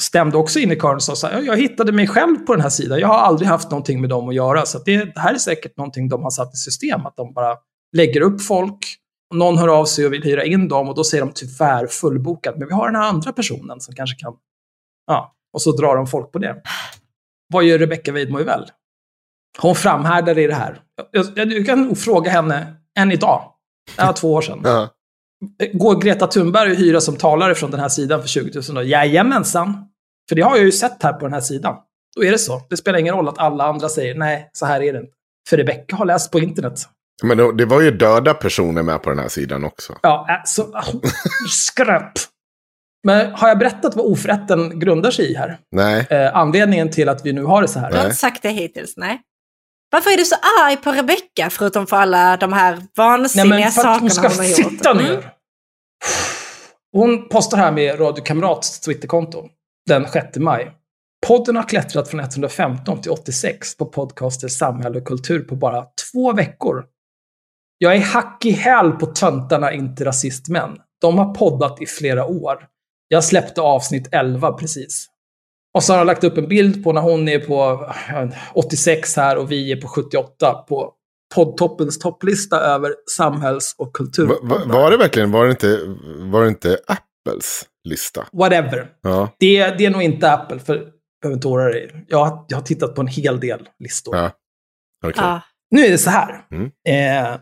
stämde 0.03 0.37
också 0.37 0.59
in 0.59 0.73
i 0.73 0.77
kören 0.77 0.95
och 0.95 1.03
sa 1.03 1.17
så 1.17 1.27
här, 1.27 1.43
jag 1.43 1.57
hittade 1.57 1.93
mig 1.93 2.07
själv 2.07 2.37
på 2.37 2.55
den 2.55 2.63
här 2.63 2.71
sidan. 2.71 2.99
Jag 2.99 3.09
har 3.09 3.19
aldrig 3.19 3.49
haft 3.49 3.71
någonting 3.71 4.01
med 4.01 4.11
dem 4.11 4.29
att 4.29 4.35
göra. 4.35 4.67
Så 4.67 4.79
att 4.79 4.85
det, 4.85 5.15
det 5.15 5.21
här 5.21 5.35
är 5.35 5.39
säkert 5.39 5.77
någonting 5.77 6.09
de 6.09 6.23
har 6.23 6.31
satt 6.31 6.55
i 6.55 6.57
system. 6.57 7.07
Att 7.07 7.17
de 7.17 7.33
bara 7.33 7.57
lägger 7.97 8.21
upp 8.21 8.43
folk. 8.43 8.79
Någon 9.35 9.59
hör 9.59 9.69
av 9.69 9.85
sig 9.85 10.07
och 10.07 10.13
vill 10.13 10.23
hyra 10.23 10.45
in 10.45 10.69
dem 10.69 10.89
och 10.89 10.95
då 10.95 11.05
säger 11.05 11.25
de 11.25 11.33
tyvärr 11.35 11.87
fullbokat. 11.87 12.55
Men 12.59 12.69
vi 12.69 12.75
har 12.75 12.87
den 12.87 12.97
här 12.97 13.09
andra 13.09 13.33
personen 13.33 13.81
som 13.81 13.95
kanske 13.95 14.17
kan... 14.17 14.35
Ja, 15.07 15.35
och 15.53 15.63
så 15.63 15.73
drar 15.73 15.97
de 15.97 16.07
folk 16.07 16.33
på 16.33 16.39
det. 16.39 16.63
Vad 17.53 17.65
gör 17.65 17.79
Rebecca 17.79 18.13
Weidmo 18.13 18.45
väl? 18.45 18.67
Hon 19.59 19.75
framhärdar 19.75 20.39
i 20.39 20.47
det 20.47 20.55
här. 20.55 20.81
Jag, 21.11 21.27
jag, 21.37 21.49
du 21.49 21.65
kan 21.65 21.83
nog 21.83 21.99
fråga 21.99 22.31
henne 22.31 22.75
än 22.99 23.13
idag. 23.13 23.53
Det 23.97 24.05
var 24.05 24.13
två 24.13 24.33
år 24.33 24.43
sedan. 24.43 24.61
Ja. 24.65 24.89
Går 25.72 26.01
Greta 26.01 26.26
Thunberg 26.26 26.72
att 26.72 26.78
hyra 26.78 27.01
som 27.01 27.16
talare 27.16 27.55
från 27.55 27.70
den 27.70 27.80
här 27.80 27.89
sidan 27.89 28.20
för 28.20 28.28
20 28.28 28.51
000 28.68 28.74
då? 28.74 28.82
Jajamensan. 28.82 29.84
För 30.28 30.36
det 30.36 30.43
har 30.43 30.57
jag 30.57 30.64
ju 30.64 30.72
sett 30.72 31.03
här 31.03 31.12
på 31.12 31.24
den 31.26 31.32
här 31.32 31.41
sidan. 31.41 31.76
Då 32.16 32.24
är 32.24 32.30
det 32.32 32.39
så. 32.39 32.62
Det 32.70 32.76
spelar 32.76 32.99
ingen 32.99 33.14
roll 33.14 33.28
att 33.28 33.39
alla 33.39 33.64
andra 33.64 33.89
säger 33.89 34.14
nej, 34.14 34.51
så 34.53 34.66
här 34.66 34.82
är 34.82 34.93
det 34.93 34.99
inte. 34.99 35.12
För 35.49 35.57
Rebecca 35.57 35.97
har 35.97 36.05
läst 36.07 36.30
på 36.32 36.39
internet. 36.41 36.80
Men 37.22 37.36
det- 37.39 37.53
det 37.57 37.64
var 37.64 37.80
ju 37.80 37.91
döda 37.91 38.34
personer 38.34 38.82
med 38.82 39.03
på 39.03 39.11
den 39.11 39.18
här 39.18 39.28
sidan 39.28 39.64
också. 39.64 39.99
Ja, 40.03 40.26
alltså, 40.41 40.66
skräp. 41.49 42.12
Men 43.07 43.32
har 43.32 43.49
jag 43.49 43.59
berättat 43.59 43.97
vad 43.97 44.07
oförrätten 44.07 44.78
grundar 44.80 45.11
sig 45.11 45.30
i 45.32 45.34
här? 45.34 45.59
Nej. 45.72 46.07
Eh, 46.11 46.36
anledningen 46.36 46.91
till 46.91 47.09
att 47.09 47.26
vi 47.26 47.32
nu 47.32 47.45
har 47.45 47.62
det 47.62 47.68
så 47.68 47.78
här. 47.78 47.91
Du 47.91 47.97
har 47.97 48.05
inte 48.05 48.16
sagt 48.16 48.43
det 48.43 48.49
hittills, 48.49 48.95
nej. 48.97 49.20
Varför 49.91 50.11
är 50.11 50.16
du 50.16 50.24
så 50.24 50.34
arg 50.61 50.76
på 50.76 50.93
Rebecca 50.93 51.51
förutom 51.51 51.86
för 51.86 51.97
alla 51.97 52.36
de 52.36 52.53
här 52.53 52.76
Nej, 52.76 52.86
vansinniga 52.97 53.49
men 53.59 53.70
för 53.72 53.86
att 53.86 54.01
hon 54.01 54.11
sakerna 54.11 54.28
ska 54.28 54.43
hon 54.43 54.47
har 54.47 54.62
gjort? 54.62 54.70
sitta 54.72 54.91
Mm. 54.91 55.05
ner. 55.05 55.30
Hon 56.93 57.28
postar 57.28 57.59
här 57.59 57.72
med 57.72 58.01
Radio 58.01 58.24
Kamrats 58.24 58.80
Twitterkonto 58.80 59.49
den 59.89 60.09
6 60.09 60.36
maj. 60.36 60.70
Podden 61.26 61.57
har 61.57 61.62
klättrat 61.62 62.09
från 62.09 62.20
115 62.20 63.01
till 63.01 63.11
86 63.11 63.76
på 63.76 63.86
podcaster 63.86 64.49
Samhälle 64.49 64.99
och 64.99 65.05
kultur 65.07 65.41
på 65.41 65.57
bara 65.57 65.84
två 66.12 66.32
veckor. 66.32 66.84
Jag 67.78 67.97
är 67.97 68.01
hack 68.01 68.45
i 68.45 68.51
häl 68.51 68.93
på 68.93 69.07
töntarna 69.07 69.72
inte 69.72 70.05
rasistmän. 70.05 70.76
De 71.01 71.18
har 71.18 71.34
poddat 71.34 71.82
i 71.82 71.86
flera 71.86 72.26
år. 72.26 72.66
Jag 73.09 73.24
släppte 73.24 73.61
avsnitt 73.61 74.09
11 74.12 74.53
precis. 74.53 75.07
Och 75.79 75.85
så 75.85 75.93
har 75.93 75.99
jag 75.99 76.07
lagt 76.07 76.24
upp 76.24 76.39
en 76.39 76.49
bild 76.49 76.85
på 76.85 76.93
när 76.93 77.01
hon 77.01 77.29
är 77.29 77.39
på 77.39 77.87
eh, 78.09 78.29
86 78.55 79.16
här 79.16 79.37
och 79.37 79.51
vi 79.53 79.72
är 79.72 79.76
på 79.76 79.89
78 79.89 80.53
på 80.68 80.93
poddtoppens 81.35 81.99
topplista 81.99 82.61
över 82.61 82.95
samhälls 83.16 83.74
och 83.79 83.93
kultur. 83.97 84.26
Va, 84.26 84.35
va, 84.43 84.61
var 84.66 84.91
det 84.91 84.97
verkligen, 84.97 85.31
var 85.31 85.45
det 85.45 85.51
inte, 85.51 85.81
var 86.18 86.43
det 86.43 86.49
inte 86.49 86.79
Apples 86.87 87.66
lista? 87.89 88.26
Whatever. 88.33 88.87
Ja. 89.03 89.29
Det, 89.39 89.68
det 89.79 89.85
är 89.87 89.91
nog 89.91 90.03
inte 90.03 90.33
Apple, 90.33 90.59
för 90.59 90.74
behöver 91.22 91.35
inte 91.37 91.49
oroa 91.49 91.64
dig. 91.68 92.05
Jag, 92.09 92.24
har- 92.24 92.45
jag 92.49 92.57
har 92.57 92.62
tittat 92.62 92.95
på 92.95 93.01
en 93.01 93.07
hel 93.07 93.41
del 93.41 93.68
listor. 93.79 94.16
Ja. 94.16 94.31
Okej. 95.07 95.14
Ja. 95.24 95.41
Nu 95.70 95.87
är 95.87 95.91
det 95.91 95.99
så 95.99 96.11
här. 96.11 96.41
Mm. 96.51 96.70
Eh, 96.89 97.39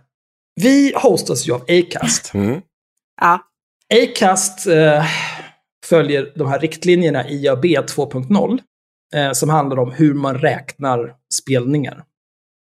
vi 0.60 0.92
hostas 0.96 1.48
ju 1.48 1.52
av 1.52 1.62
Acast. 1.68 2.34
Mm. 2.34 2.60
ja. 3.20 3.40
Acast 4.02 4.66
eh, 4.66 5.04
följer 5.88 6.32
de 6.36 6.48
här 6.48 6.58
riktlinjerna 6.58 7.28
i 7.28 7.44
IAB 7.44 7.64
2.0 7.64 8.58
eh, 9.14 9.32
som 9.32 9.48
handlar 9.48 9.78
om 9.78 9.92
hur 9.92 10.14
man 10.14 10.38
räknar 10.38 11.14
spelningar. 11.42 12.04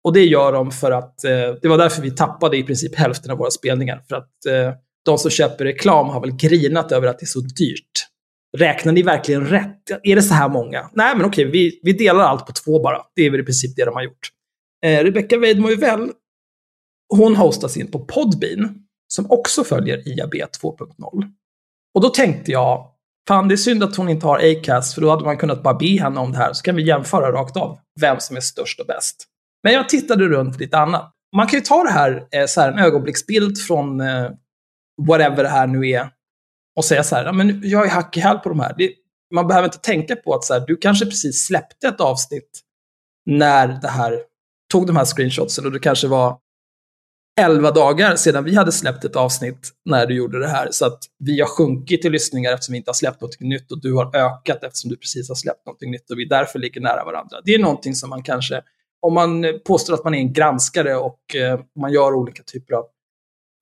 Och 0.04 0.14
det 0.14 0.26
gör 0.26 0.52
de 0.52 0.72
för 0.72 0.92
att, 0.92 1.24
eh, 1.24 1.32
det 1.62 1.68
var 1.68 1.78
därför 1.78 2.02
vi 2.02 2.12
tappade 2.12 2.58
i 2.58 2.64
princip 2.64 2.96
hälften 2.96 3.32
av 3.32 3.38
våra 3.38 3.52
spelningar. 3.52 4.04
För 4.10 4.16
att 4.16 4.46
eh, 4.50 4.74
de 5.06 5.18
som 5.18 5.32
köper 5.32 5.66
reklam 5.66 6.10
har 6.10 6.22
väl 6.22 6.32
grinat 6.32 6.92
över 6.92 7.08
att 7.08 7.20
det 7.20 7.24
är 7.24 7.28
så 7.28 7.40
dyrt. 7.40 8.08
Räknar 8.58 8.94
ni 8.94 9.02
verkligen 9.02 9.48
rätt? 9.48 9.92
Är 10.04 10.16
det 10.16 10.22
så 10.22 10.34
här 10.34 10.50
många? 10.50 10.90
Nej, 10.94 11.16
men 11.16 11.26
okej, 11.26 11.46
vi, 11.46 11.80
vi 11.84 11.94
delar 11.94 12.24
allt 12.24 12.46
på 12.46 12.54
två 12.54 12.80
bara. 12.80 13.02
Det 13.16 13.22
är 13.22 13.32
väl 13.32 13.40
i 13.40 13.44
princip 13.44 13.76
det 13.76 13.86
de 13.86 13.96
har 13.96 14.04
gjort. 14.04 14.30
Eh, 14.86 15.04
Rebecca 15.04 15.38
Weidmo 15.38 15.76
väl, 15.76 16.12
hon 17.10 17.36
hostas 17.36 17.78
in 17.78 17.92
på 17.92 18.00
Podbean, 18.00 18.84
som 19.08 19.32
också 19.32 19.64
följer 19.64 20.08
IAB 20.08 20.34
2.0. 20.34 21.32
Och 21.94 22.02
då 22.02 22.10
tänkte 22.10 22.52
jag, 22.52 22.92
fan 23.28 23.48
det 23.48 23.56
är 23.56 23.58
synd 23.58 23.84
att 23.84 23.96
hon 23.96 24.10
inte 24.10 24.26
har 24.26 24.40
Acast, 24.40 24.94
för 24.94 25.02
då 25.02 25.10
hade 25.10 25.26
man 25.26 25.38
kunnat 25.38 25.64
bara 25.64 25.74
be 25.74 26.02
henne 26.02 26.20
om 26.20 26.32
det 26.32 26.38
här, 26.38 26.54
så 26.54 26.64
kan 26.64 26.76
vi 26.76 26.88
jämföra 26.88 27.32
rakt 27.32 27.58
av 27.58 27.80
vem 28.02 28.20
som 28.20 28.38
är 28.38 28.42
störst 28.42 28.80
och 28.80 28.86
bäst. 28.86 29.28
Men 29.64 29.74
jag 29.74 29.90
tittade 29.90 30.28
runt 30.28 30.60
lite 30.60 30.78
annat. 30.78 31.14
Man 31.36 31.48
kan 31.48 31.60
ju 31.60 31.66
ta 31.66 31.84
det 31.84 31.92
här, 31.92 32.28
eh, 32.32 32.46
så 32.46 32.62
här 32.62 32.72
en 32.72 32.80
ögonblicksbild 32.80 33.58
från 33.58 34.02
eh, 34.02 34.30
whatever 35.08 35.44
det 35.44 35.50
här 35.50 35.68
nu 35.68 35.90
är, 35.90 36.10
och 36.78 36.86
säga 36.86 37.04
så 37.04 37.16
här, 37.16 37.26
ja, 37.26 37.32
men 37.32 37.62
jag 37.64 37.86
är 37.86 37.90
hack 37.90 38.18
i 38.18 38.20
häl 38.20 38.38
på 38.38 38.50
de 38.50 38.60
här. 38.60 38.76
Det, 38.78 38.92
man 39.34 39.48
behöver 39.48 39.68
inte 39.68 39.78
tänka 39.78 40.16
på 40.16 40.34
att 40.34 40.44
så 40.44 40.54
här, 40.54 40.64
du 40.68 40.78
kanske 40.78 41.06
precis 41.06 41.46
släppte 41.46 41.88
ett 41.88 42.02
avsnitt 42.02 42.62
när 43.26 43.68
det 43.68 43.88
här 43.88 44.20
tog 44.72 44.88
de 44.88 44.96
här 44.96 45.06
screenshotsen 45.06 45.66
och 45.66 45.72
det 45.72 45.80
kanske 45.80 46.08
var 46.08 46.38
11 47.38 47.72
dagar 47.72 48.16
sedan 48.16 48.44
vi 48.44 48.56
hade 48.56 48.72
släppt 48.72 49.06
ett 49.06 49.16
avsnitt 49.16 49.72
när 49.86 50.06
du 50.06 50.16
gjorde 50.16 50.40
det 50.40 50.48
här. 50.48 50.68
Så 50.72 50.86
att 50.86 51.00
vi 51.20 51.40
har 51.40 51.48
sjunkit 51.48 52.06
i 52.06 52.10
lyssningar 52.10 52.54
eftersom 52.54 52.74
vi 52.74 52.78
inte 52.78 52.90
har 52.90 52.94
släppt 52.94 53.22
något 53.22 53.40
nytt 53.40 53.72
och 53.72 53.82
du 53.82 53.94
har 53.94 54.16
ökat 54.16 54.64
eftersom 54.64 54.90
du 54.90 54.98
precis 54.98 55.30
har 55.30 55.36
släppt 55.36 55.66
något 55.66 55.82
nytt 55.82 56.12
och 56.12 56.20
vi 56.20 56.26
därför 56.26 56.60
ligger 56.60 56.82
nära 56.82 57.06
varandra. 57.06 57.38
Det 57.46 57.54
är 57.54 57.60
någonting 57.60 57.96
som 57.96 58.10
man 58.10 58.24
kanske, 58.24 58.62
om 59.02 59.14
man 59.14 59.46
påstår 59.66 59.94
att 59.94 60.04
man 60.04 60.14
är 60.14 60.18
en 60.18 60.34
granskare 60.34 60.96
och 60.96 61.36
eh, 61.36 61.60
man 61.80 61.92
gör 61.92 62.14
olika 62.14 62.44
typer 62.44 62.74
av, 62.74 62.86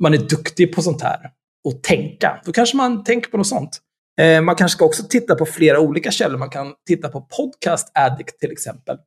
man 0.01 0.13
är 0.13 0.17
duktig 0.17 0.75
på 0.75 0.81
sånt 0.81 1.01
här 1.01 1.19
och 1.67 1.83
tänka, 1.83 2.41
då 2.45 2.51
kanske 2.51 2.77
man 2.77 3.03
tänker 3.03 3.31
på 3.31 3.37
något 3.37 3.47
sånt. 3.47 3.81
Eh, 4.21 4.41
man 4.41 4.55
kanske 4.55 4.75
ska 4.75 4.85
också 4.85 5.03
titta 5.03 5.35
på 5.35 5.45
flera 5.45 5.79
olika 5.79 6.11
källor. 6.11 6.37
Man 6.37 6.49
kan 6.49 6.73
titta 6.87 7.09
på 7.09 7.21
Podcast 7.21 7.91
Addict 7.93 8.39
till 8.39 8.51
exempel. 8.51 8.97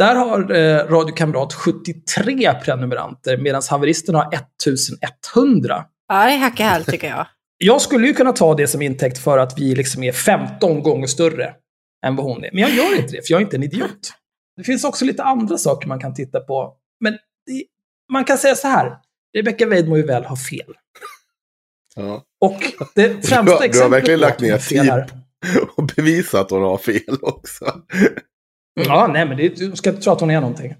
Där 0.00 0.14
har 0.14 0.52
eh, 0.54 0.76
Radio 0.88 1.14
Kamrat 1.14 1.54
73 1.54 2.54
prenumeranter 2.64 3.36
medan 3.36 3.62
haveristen 3.70 4.14
har 4.14 4.34
1100. 4.34 5.84
ja, 6.08 6.24
det 6.26 6.32
är 6.32 6.38
hack 6.38 6.60
i 6.60 6.62
häl 6.62 6.84
tycker 6.84 7.08
jag. 7.08 7.26
Jag 7.62 7.80
skulle 7.82 8.06
ju 8.06 8.14
kunna 8.14 8.32
ta 8.32 8.54
det 8.54 8.66
som 8.66 8.82
intäkt 8.82 9.18
för 9.18 9.38
att 9.38 9.58
vi 9.58 9.74
liksom 9.74 10.02
är 10.02 10.12
15 10.12 10.82
gånger 10.82 11.06
större 11.06 11.54
än 12.06 12.16
vad 12.16 12.26
hon 12.26 12.44
är. 12.44 12.50
Men 12.52 12.62
jag 12.62 12.70
gör 12.70 12.96
inte 12.96 13.12
det, 13.16 13.26
för 13.26 13.32
jag 13.32 13.40
är 13.40 13.44
inte 13.44 13.56
en 13.56 13.62
idiot. 13.62 14.12
Det 14.56 14.64
finns 14.64 14.84
också 14.84 15.04
lite 15.04 15.22
andra 15.22 15.58
saker 15.58 15.88
man 15.88 16.00
kan 16.00 16.14
titta 16.14 16.40
på. 16.40 16.74
Men 17.00 17.12
det, 17.46 17.64
man 18.12 18.24
kan 18.24 18.38
säga 18.38 18.54
så 18.54 18.68
här. 18.68 18.92
Rebecca 19.36 19.66
Weidmo 19.66 20.06
väl 20.06 20.24
har 20.24 20.36
fel. 20.36 20.74
Ja. 21.96 22.24
Och 22.40 22.58
det 22.94 23.08
främsta 23.28 23.28
Du 23.28 23.36
har- 23.36 23.44
du 23.44 23.52
har 23.52 23.62
exemplet 23.64 23.92
verkligen 23.92 24.20
på 24.20 24.26
lagt 24.26 24.40
ner 24.40 24.58
tid. 24.58 25.14
Och 25.76 25.86
bevisa 25.96 26.40
att 26.40 26.50
hon 26.50 26.62
har 26.62 26.78
fel 26.78 27.18
också. 27.22 27.64
Mm. 28.76 28.92
Ja, 28.92 29.06
nej, 29.06 29.26
men 29.26 29.36
det, 29.36 29.48
du 29.48 29.76
ska 29.76 29.90
inte 29.90 30.02
tro 30.02 30.12
att 30.12 30.20
hon 30.20 30.30
är 30.30 30.40
någonting. 30.40 30.74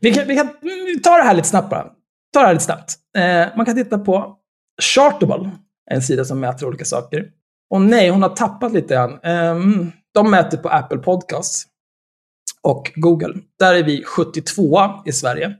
Vi 0.00 0.14
kan, 0.14 0.28
vi 0.28 0.36
kan 0.36 0.48
mm, 0.48 1.02
ta 1.02 1.16
det 1.16 1.22
här 1.22 1.34
lite 1.34 1.48
snabbt 1.48 1.70
bara. 1.70 1.84
Ta 2.32 2.40
det 2.40 2.46
här 2.46 2.52
lite 2.52 2.64
snabbt. 2.64 2.94
Eh, 3.16 3.56
man 3.56 3.66
kan 3.66 3.74
titta 3.74 3.98
på 3.98 4.36
Chartable, 4.82 5.50
en 5.90 6.02
sida 6.02 6.24
som 6.24 6.40
mäter 6.40 6.66
olika 6.66 6.84
saker. 6.84 7.26
Och 7.70 7.80
nej, 7.80 8.10
hon 8.10 8.22
har 8.22 8.28
tappat 8.28 8.72
lite 8.72 8.94
grann. 8.94 9.20
Eh, 9.22 9.56
de 10.14 10.30
mäter 10.30 10.58
på 10.58 10.68
Apple 10.68 10.98
Podcasts 10.98 11.66
och 12.62 12.92
Google. 12.94 13.34
Där 13.58 13.74
är 13.74 13.82
vi 13.82 14.04
72 14.04 14.90
i 15.06 15.12
Sverige. 15.12 15.54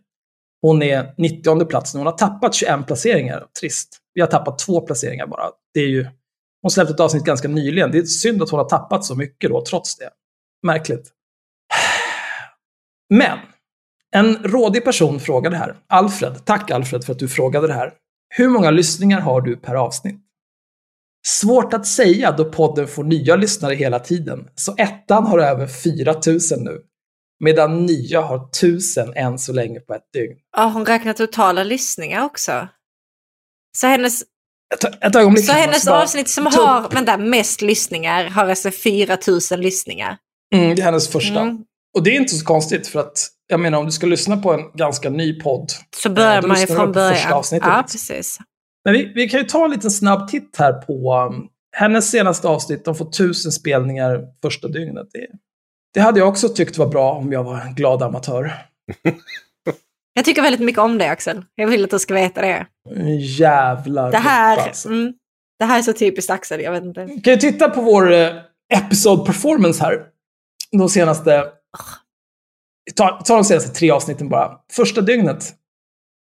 Hon 0.62 0.82
är 0.82 1.14
90 1.18 1.64
plats 1.64 1.94
nu. 1.94 2.00
Hon 2.00 2.06
har 2.06 2.16
tappat 2.18 2.54
21 2.54 2.86
placeringar. 2.86 3.46
Trist. 3.60 3.98
Vi 4.14 4.20
har 4.20 4.28
tappat 4.28 4.58
två 4.58 4.80
placeringar 4.80 5.26
bara. 5.26 5.50
Det 5.74 5.80
är 5.80 5.88
ju 5.88 6.06
Hon 6.62 6.70
släppte 6.70 6.94
ett 6.94 7.00
avsnitt 7.00 7.24
ganska 7.24 7.48
nyligen. 7.48 7.90
Det 7.90 7.98
är 7.98 8.04
synd 8.04 8.42
att 8.42 8.50
hon 8.50 8.58
har 8.58 8.68
tappat 8.68 9.04
så 9.04 9.14
mycket 9.14 9.50
då, 9.50 9.64
trots 9.64 9.96
det. 9.96 10.10
Märkligt. 10.62 11.10
Men, 13.12 13.38
en 14.14 14.36
rådig 14.36 14.84
person 14.84 15.20
frågade 15.20 15.56
här. 15.56 15.76
Alfred, 15.88 16.44
tack 16.44 16.70
Alfred 16.70 17.04
för 17.04 17.12
att 17.12 17.18
du 17.18 17.28
frågade 17.28 17.66
det 17.66 17.74
här. 17.74 17.92
Hur 18.34 18.48
många 18.48 18.70
lyssningar 18.70 19.20
har 19.20 19.40
du 19.40 19.56
per 19.56 19.74
avsnitt? 19.74 20.20
Svårt 21.26 21.72
att 21.72 21.86
säga 21.86 22.32
då 22.32 22.44
podden 22.44 22.88
får 22.88 23.04
nya 23.04 23.36
lyssnare 23.36 23.74
hela 23.74 23.98
tiden. 23.98 24.48
Så 24.54 24.74
ettan 24.78 25.26
har 25.26 25.38
över 25.38 25.66
4000 25.66 26.64
nu. 26.64 26.80
Medan 27.44 27.86
nya 27.86 28.20
har 28.20 28.48
1000 28.48 29.12
än 29.14 29.38
så 29.38 29.52
länge 29.52 29.80
på 29.80 29.94
ett 29.94 30.12
dygn. 30.12 30.36
Ja, 30.56 30.70
hon 30.74 30.86
räknar 30.86 31.12
totala 31.12 31.64
lyssningar 31.64 32.24
också. 32.24 32.68
Så 33.76 33.86
hennes, 33.86 34.22
Ett, 34.74 35.04
ett 35.04 35.16
ögonblick. 35.16 35.46
så 35.46 35.52
hennes 35.52 35.88
avsnitt 35.88 36.28
som 36.28 36.46
har 36.46 36.90
vänta, 36.94 37.16
mest 37.16 37.62
lyssningar 37.62 38.24
har 38.24 38.48
alltså 38.48 38.70
4000 38.70 39.60
lyssningar. 39.60 40.18
Mm, 40.54 40.76
det 40.76 40.82
är 40.82 40.84
hennes 40.84 41.08
första. 41.08 41.40
Mm. 41.40 41.64
Och 41.94 42.02
det 42.02 42.10
är 42.10 42.14
inte 42.20 42.34
så 42.34 42.44
konstigt 42.44 42.86
för 42.86 43.00
att, 43.00 43.28
jag 43.46 43.60
menar 43.60 43.78
om 43.78 43.86
du 43.86 43.92
ska 43.92 44.06
lyssna 44.06 44.36
på 44.36 44.52
en 44.52 44.60
ganska 44.74 45.10
ny 45.10 45.40
podd. 45.40 45.70
Så 45.96 46.10
börjar 46.10 46.42
Eh, 46.42 46.46
man 46.48 46.60
ju 46.60 46.66
från 46.66 46.76
på 46.76 46.82
första 46.82 46.92
början. 46.92 47.32
avsnittet. 47.32 47.68
Ja, 47.68 47.84
precis. 47.90 48.38
Men 48.84 48.94
vi, 48.94 49.12
vi 49.14 49.28
kan 49.28 49.40
ju 49.40 49.46
ta 49.46 49.64
en 49.64 49.70
liten 49.70 49.90
snabb 49.90 50.28
titt 50.28 50.56
här 50.58 50.72
på 50.72 51.14
um, 51.30 51.48
hennes 51.76 52.10
senaste 52.10 52.48
avsnitt. 52.48 52.84
De 52.84 52.94
får 52.94 53.10
tusen 53.10 53.52
spelningar 53.52 54.20
första 54.42 54.68
dygnet. 54.68 55.06
Det, 55.12 55.26
det 55.94 56.00
hade 56.00 56.18
jag 56.18 56.28
också 56.28 56.48
tyckt 56.48 56.78
var 56.78 56.86
bra 56.86 57.12
om 57.12 57.32
jag 57.32 57.44
var 57.44 57.60
en 57.60 57.74
glad 57.74 58.02
amatör. 58.02 58.52
Jag 60.14 60.24
tycker 60.24 60.42
väldigt 60.42 60.60
mycket 60.60 60.80
om 60.80 60.98
det 60.98 61.10
Axel. 61.10 61.44
Jag 61.54 61.68
vill 61.68 61.84
att 61.84 61.90
du 61.90 61.98
ska 61.98 62.14
veta 62.14 62.40
det. 62.40 62.66
Jävla 63.18 64.10
Det 64.10 64.18
här, 64.18 64.56
alltså. 64.58 64.88
mm, 64.88 65.12
det 65.58 65.64
här 65.64 65.78
är 65.78 65.82
så 65.82 65.92
typiskt 65.92 66.30
Axel, 66.30 66.60
jag 66.60 66.72
vet 66.72 66.84
inte. 66.84 67.06
Kan 67.24 67.32
ju 67.32 67.36
titta 67.36 67.70
på 67.70 67.80
vår 67.80 68.12
eh, 68.12 68.28
episode 68.74 69.26
performance 69.26 69.84
här. 69.84 70.02
De 70.72 70.88
senaste... 70.88 71.44
Ta, 72.94 73.22
ta 73.24 73.34
de 73.34 73.44
senaste 73.44 73.74
tre 73.74 73.90
avsnitten 73.90 74.28
bara. 74.28 74.58
Första 74.72 75.00
dygnet. 75.00 75.54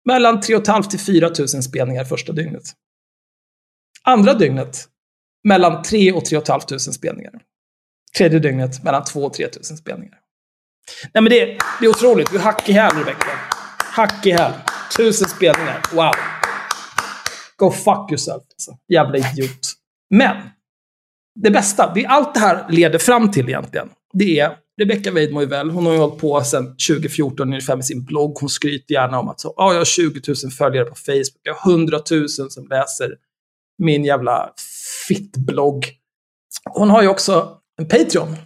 Mellan 0.04 0.40
3 0.40 0.64
500 0.64 0.90
till 0.90 1.00
4 1.00 1.30
000 1.38 1.48
spelningar 1.48 2.04
första 2.04 2.32
dygnet. 2.32 2.62
Andra 4.02 4.34
dygnet. 4.34 4.88
Mellan 5.44 5.82
3 5.82 6.12
och 6.12 6.24
3 6.24 6.40
500 6.40 6.78
spelningar. 6.78 7.32
Tredje 8.16 8.38
dygnet 8.38 8.84
mellan 8.84 9.04
2 9.04 9.24
och 9.24 9.34
3 9.34 9.46
000 9.46 9.64
spelningar. 9.64 10.18
Nej 11.14 11.22
men 11.22 11.30
det, 11.30 11.44
det 11.80 11.86
är 11.86 11.88
otroligt. 11.88 12.30
Du 12.30 12.36
är 12.36 12.40
hack 12.40 12.68
i 12.68 12.72
häl 12.72 12.96
Rebecka. 12.96 13.30
Hack 13.78 14.26
i 14.26 14.30
häl. 14.30 14.52
Tusen 14.96 15.28
spelningar. 15.28 15.82
Wow. 15.92 16.12
Go 17.56 17.70
fuck 17.70 18.10
yourself. 18.10 18.42
Alltså. 18.52 18.78
Jävla 18.88 19.18
idiot. 19.18 19.60
Men. 20.10 20.36
Det 21.34 21.50
bästa, 21.50 21.92
det 21.94 22.06
allt 22.06 22.34
det 22.34 22.40
här 22.40 22.66
leder 22.68 22.98
fram 22.98 23.30
till 23.30 23.48
egentligen, 23.48 23.88
det 24.12 24.40
är 24.40 24.56
Rebecka 24.80 25.12
Weidmo 25.12 25.46
väl. 25.46 25.70
Hon 25.70 25.86
har 25.86 25.92
ju 25.92 25.98
hållit 25.98 26.18
på 26.20 26.44
sedan 26.44 26.76
2014 26.88 27.48
ungefär 27.48 27.76
med 27.76 27.84
sin 27.84 28.04
blogg. 28.04 28.36
Hon 28.40 28.48
skryter 28.48 28.94
gärna 28.94 29.18
om 29.18 29.28
att 29.28 29.40
så, 29.40 29.54
ah, 29.56 29.72
jag 29.72 29.80
har 29.80 29.84
20 29.84 30.20
000 30.44 30.52
följare 30.52 30.84
på 30.84 30.94
Facebook. 30.94 31.40
Jag 31.42 31.54
har 31.54 31.72
100 31.72 32.00
000 32.10 32.28
som 32.28 32.66
läser 32.70 33.14
min 33.78 34.04
jävla 34.04 34.52
fittblogg. 35.08 35.86
Hon 36.70 36.90
har 36.90 37.02
ju 37.02 37.08
också 37.08 37.58
en 37.78 37.88
Patreon. 37.88 38.36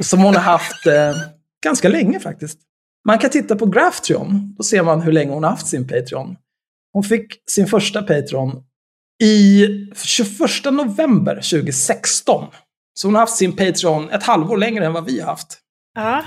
Som 0.00 0.20
hon 0.20 0.34
har 0.34 0.42
haft 0.42 0.86
eh, 0.86 1.16
ganska 1.64 1.88
länge 1.88 2.20
faktiskt. 2.20 2.58
Man 3.06 3.18
kan 3.18 3.30
titta 3.30 3.56
på 3.56 3.66
Graftreon. 3.66 4.54
Då 4.58 4.62
ser 4.62 4.82
man 4.82 5.02
hur 5.02 5.12
länge 5.12 5.32
hon 5.32 5.42
har 5.42 5.50
haft 5.50 5.66
sin 5.66 5.88
Patreon. 5.88 6.36
Hon 6.92 7.02
fick 7.02 7.50
sin 7.50 7.66
första 7.66 8.02
Patreon 8.02 8.62
i 9.22 9.66
21 10.04 10.40
november 10.72 11.34
2016. 11.34 12.46
Så 12.98 13.08
hon 13.08 13.14
har 13.14 13.20
haft 13.20 13.36
sin 13.36 13.56
Patreon 13.56 14.10
ett 14.10 14.22
halvår 14.22 14.56
längre 14.56 14.86
än 14.86 14.92
vad 14.92 15.04
vi 15.04 15.20
har 15.20 15.26
haft. 15.26 15.58
Ja. 15.94 16.24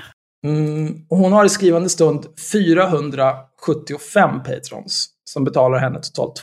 Mm, 0.48 1.06
och 1.10 1.18
hon 1.18 1.34
har 1.34 1.46
i 1.46 1.50
skrivande 1.50 1.90
stund 1.90 2.26
475 2.52 4.44
patrons 4.44 5.10
som 5.24 5.44
betalar 5.44 5.78
henne 5.78 6.02
totalt 6.02 6.36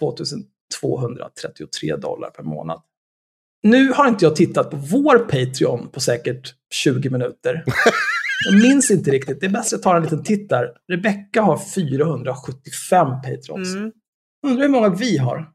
2233 0.81 1.97
dollar 1.97 2.31
per 2.31 2.43
månad. 2.43 2.83
Nu 3.63 3.93
har 3.93 4.09
inte 4.09 4.25
jag 4.25 4.37
tittat 4.37 4.71
på 4.71 4.77
vår 4.77 5.19
Patreon 5.19 5.89
på 5.93 6.01
säkert 6.01 6.55
20 6.71 7.11
minuter. 7.11 7.65
Jag 8.45 8.55
minns 8.63 8.91
inte 8.91 9.11
riktigt. 9.11 9.41
Det 9.41 9.47
är 9.47 9.51
bäst 9.51 9.67
att 9.67 9.73
jag 9.73 9.83
tar 9.83 9.97
en 9.97 10.03
liten 10.03 10.25
titt 10.25 10.49
där. 10.49 10.73
Rebecca 10.93 11.43
har 11.43 11.59
475 11.75 13.09
patrons. 13.23 13.75
Mm. 13.75 13.93
Undrar 14.47 14.63
hur 14.63 14.69
många 14.69 14.89
vi 14.89 15.19
har? 15.19 15.49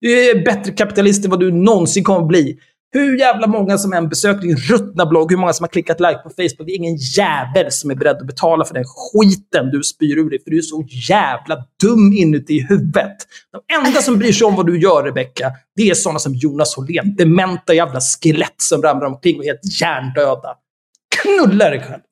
du 0.00 0.30
är 0.30 0.44
bättre 0.44 0.72
kapitalist 0.72 1.24
än 1.24 1.30
vad 1.30 1.40
du 1.40 1.52
någonsin 1.52 2.04
kommer 2.04 2.20
att 2.20 2.28
bli. 2.28 2.58
Hur 2.92 3.18
jävla 3.18 3.46
många 3.46 3.78
som 3.78 3.92
än 3.92 4.08
besöker 4.08 4.40
din 4.40 4.56
ruttna 4.56 5.06
blogg, 5.06 5.30
hur 5.32 5.38
många 5.38 5.52
som 5.52 5.64
har 5.64 5.68
klickat 5.68 6.00
like 6.00 6.18
på 6.18 6.30
Facebook. 6.30 6.66
Det 6.66 6.72
är 6.72 6.76
ingen 6.76 6.96
jävel 6.96 7.72
som 7.72 7.90
är 7.90 7.94
beredd 7.94 8.16
att 8.16 8.26
betala 8.26 8.64
för 8.64 8.74
den 8.74 8.84
skiten 8.86 9.70
du 9.70 9.82
spyr 9.82 10.18
ur 10.18 10.30
dig. 10.30 10.42
För 10.44 10.50
du 10.50 10.58
är 10.58 10.62
så 10.62 10.84
jävla 11.08 11.64
dum 11.82 12.12
inuti 12.12 12.66
huvudet. 12.68 13.16
De 13.52 13.74
enda 13.86 14.02
som 14.02 14.18
bryr 14.18 14.32
sig 14.32 14.46
om 14.46 14.56
vad 14.56 14.66
du 14.66 14.80
gör, 14.80 15.02
Rebecca, 15.04 15.52
det 15.76 15.90
är 15.90 15.94
sådana 15.94 16.18
som 16.18 16.34
Jonas 16.34 16.76
Hållén. 16.76 17.16
Dementa 17.16 17.74
jävla 17.74 18.00
skelett 18.00 18.54
som 18.56 18.82
ramlar 18.82 19.06
omkring 19.06 19.38
och 19.38 19.44
är 19.44 19.48
helt 19.48 19.80
hjärndöda. 19.80 20.54
Knulla 21.22 21.70
dig 21.70 21.80
själv. 21.80 22.02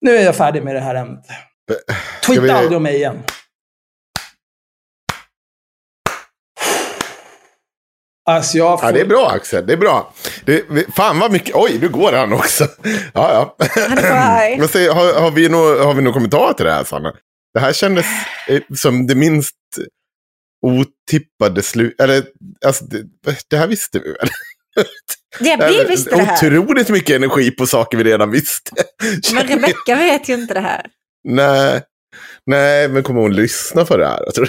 Nu 0.00 0.16
är 0.16 0.24
jag 0.24 0.36
färdig 0.36 0.62
med 0.64 0.74
det 0.74 0.80
här 0.80 0.94
ämnet. 0.94 1.24
Tweeta 2.26 2.42
vi- 2.42 2.50
aldrig 2.50 2.76
om 2.76 2.82
mig 2.82 2.94
igen. 2.96 3.16
Alltså 8.26 8.58
jag 8.58 8.80
får... 8.80 8.88
Ja, 8.88 8.92
det 8.92 9.00
är 9.00 9.06
bra 9.06 9.30
Axel, 9.30 9.66
det 9.66 9.72
är 9.72 9.76
bra. 9.76 10.14
Det, 10.44 10.64
fan 10.96 11.18
vad 11.18 11.32
mycket, 11.32 11.54
oj 11.54 11.78
nu 11.80 11.88
går 11.88 12.12
han 12.12 12.32
också. 12.32 12.68
Ja, 13.14 13.54
ja. 13.58 13.68
Han. 13.88 14.58
Men 14.58 14.68
säg, 14.68 14.88
har, 14.88 15.20
har, 15.20 15.30
vi 15.30 15.48
några, 15.48 15.84
har 15.84 15.94
vi 15.94 16.02
några 16.02 16.14
kommentarer 16.14 16.52
till 16.52 16.66
det 16.66 16.72
här 16.72 16.84
Sanna? 16.84 17.12
Det 17.54 17.60
här 17.60 17.72
kändes 17.72 18.06
eh, 18.48 18.62
som 18.76 19.06
det 19.06 19.14
minst 19.14 19.56
otippade 20.66 21.62
slut, 21.62 22.00
eller 22.00 22.24
alltså 22.66 22.84
det, 22.84 23.04
det 23.50 23.56
här 23.56 23.66
visste 23.66 23.98
vi 23.98 24.12
väl? 24.12 24.28
Ja, 25.40 25.68
vi 25.68 25.84
visste 25.84 26.16
det 26.16 26.22
här. 26.22 26.58
Otroligt 26.58 26.88
mycket 26.88 27.16
energi 27.16 27.50
på 27.50 27.66
saker 27.66 27.98
vi 27.98 28.04
redan 28.04 28.30
visste. 28.30 28.70
Men 29.34 29.46
Rebecca 29.46 29.94
vet 29.94 30.28
ju 30.28 30.34
inte 30.34 30.54
det 30.54 30.60
här. 30.60 30.86
Nej, 31.28 31.82
nej, 32.46 32.88
men 32.88 33.02
kommer 33.02 33.20
hon 33.20 33.34
lyssna 33.34 33.84
på 33.84 33.96
det 33.96 34.06
här? 34.06 34.22
Jag, 34.24 34.34
tror... 34.34 34.48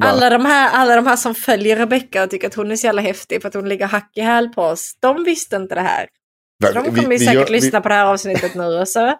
bara, 0.00 0.10
Alla 0.10 0.30
de, 0.30 0.44
här, 0.44 0.70
alla 0.72 0.96
de 0.96 1.06
här 1.06 1.16
som 1.16 1.34
följer 1.34 1.76
Rebecca 1.76 2.24
och 2.24 2.30
tycker 2.30 2.46
att 2.46 2.54
hon 2.54 2.70
är 2.70 2.76
så 2.76 2.86
jävla 2.86 3.02
häftig 3.02 3.42
för 3.42 3.48
att 3.48 3.54
hon 3.54 3.68
ligger 3.68 3.86
hack 3.86 4.12
i 4.16 4.20
häl 4.20 4.48
på 4.48 4.62
oss, 4.62 4.96
de 5.00 5.24
visste 5.24 5.56
inte 5.56 5.74
det 5.74 5.80
här. 5.80 6.06
Så 6.66 6.72
de 6.72 6.82
vi- 6.82 6.88
kommer 6.88 7.02
ju 7.02 7.08
vi 7.08 7.18
säkert 7.18 7.34
gör- 7.34 7.44
vi- 7.46 7.52
lyssna 7.52 7.80
på 7.80 7.88
det 7.88 7.94
här 7.94 8.04
avsnittet 8.06 8.54
nu. 8.54 8.86
Så. 8.86 9.14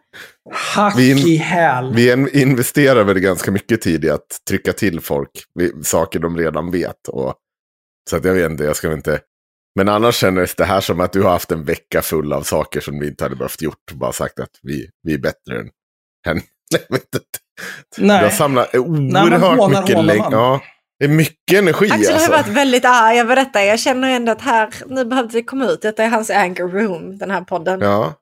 Hack 0.52 0.98
Vi- 0.98 1.32
i 1.34 1.36
häl. 1.36 1.92
Vi 1.94 2.30
investerar 2.40 3.04
väl 3.04 3.18
ganska 3.20 3.50
mycket 3.50 3.80
tid 3.82 4.04
i 4.04 4.10
att 4.10 4.26
trycka 4.48 4.72
till 4.72 5.00
folk 5.00 5.30
saker 5.82 6.18
de 6.18 6.36
redan 6.38 6.70
vet. 6.70 7.08
Och, 7.08 7.34
så 8.10 8.16
att 8.16 8.24
jag 8.24 8.34
vet 8.34 8.50
inte, 8.50 8.64
jag 8.64 8.76
ska 8.76 8.88
väl 8.88 8.96
inte... 8.96 9.20
Men 9.78 9.88
annars 9.88 10.14
kändes 10.16 10.54
det 10.54 10.64
här 10.64 10.80
som 10.80 11.00
att 11.00 11.12
du 11.12 11.22
har 11.22 11.30
haft 11.30 11.52
en 11.52 11.64
vecka 11.64 12.02
full 12.02 12.32
av 12.32 12.42
saker 12.42 12.80
som 12.80 12.98
vi 13.00 13.06
inte 13.08 13.24
hade 13.24 13.36
behövt 13.36 13.62
gjort. 13.62 13.92
Bara 13.92 14.12
sagt 14.12 14.40
att 14.40 14.50
vi, 14.62 14.88
vi 15.02 15.14
är 15.14 15.18
bättre 15.18 15.58
än 15.60 15.68
henne. 16.26 16.40
Jag. 17.96 18.06
Nej. 18.06 18.22
Har 18.22 18.30
samlat 18.30 18.74
man 18.74 18.82
oerhört 18.82 19.58
hånar, 19.58 19.80
mycket 19.80 19.96
man. 19.96 20.32
Ja, 20.32 20.60
det 20.98 21.04
är 21.04 21.08
mycket 21.08 21.58
energi 21.58 21.90
Axel 21.90 22.06
har 22.06 22.12
alltså. 22.14 22.30
varit 22.32 22.46
väldigt 22.48 22.84
arg 22.84 23.18
över 23.20 23.36
detta. 23.36 23.64
Jag 23.64 23.78
känner 23.80 24.08
ändå 24.10 24.32
att 24.32 24.40
här, 24.40 24.68
nu 24.86 25.04
behövde 25.04 25.32
det 25.38 25.42
komma 25.42 25.64
ut. 25.66 25.82
Detta 25.82 26.04
är 26.04 26.08
hans 26.08 26.30
anger 26.30 26.68
room, 26.68 27.18
den 27.18 27.30
här 27.30 27.40
podden. 27.40 27.80
Ja, 27.80 28.14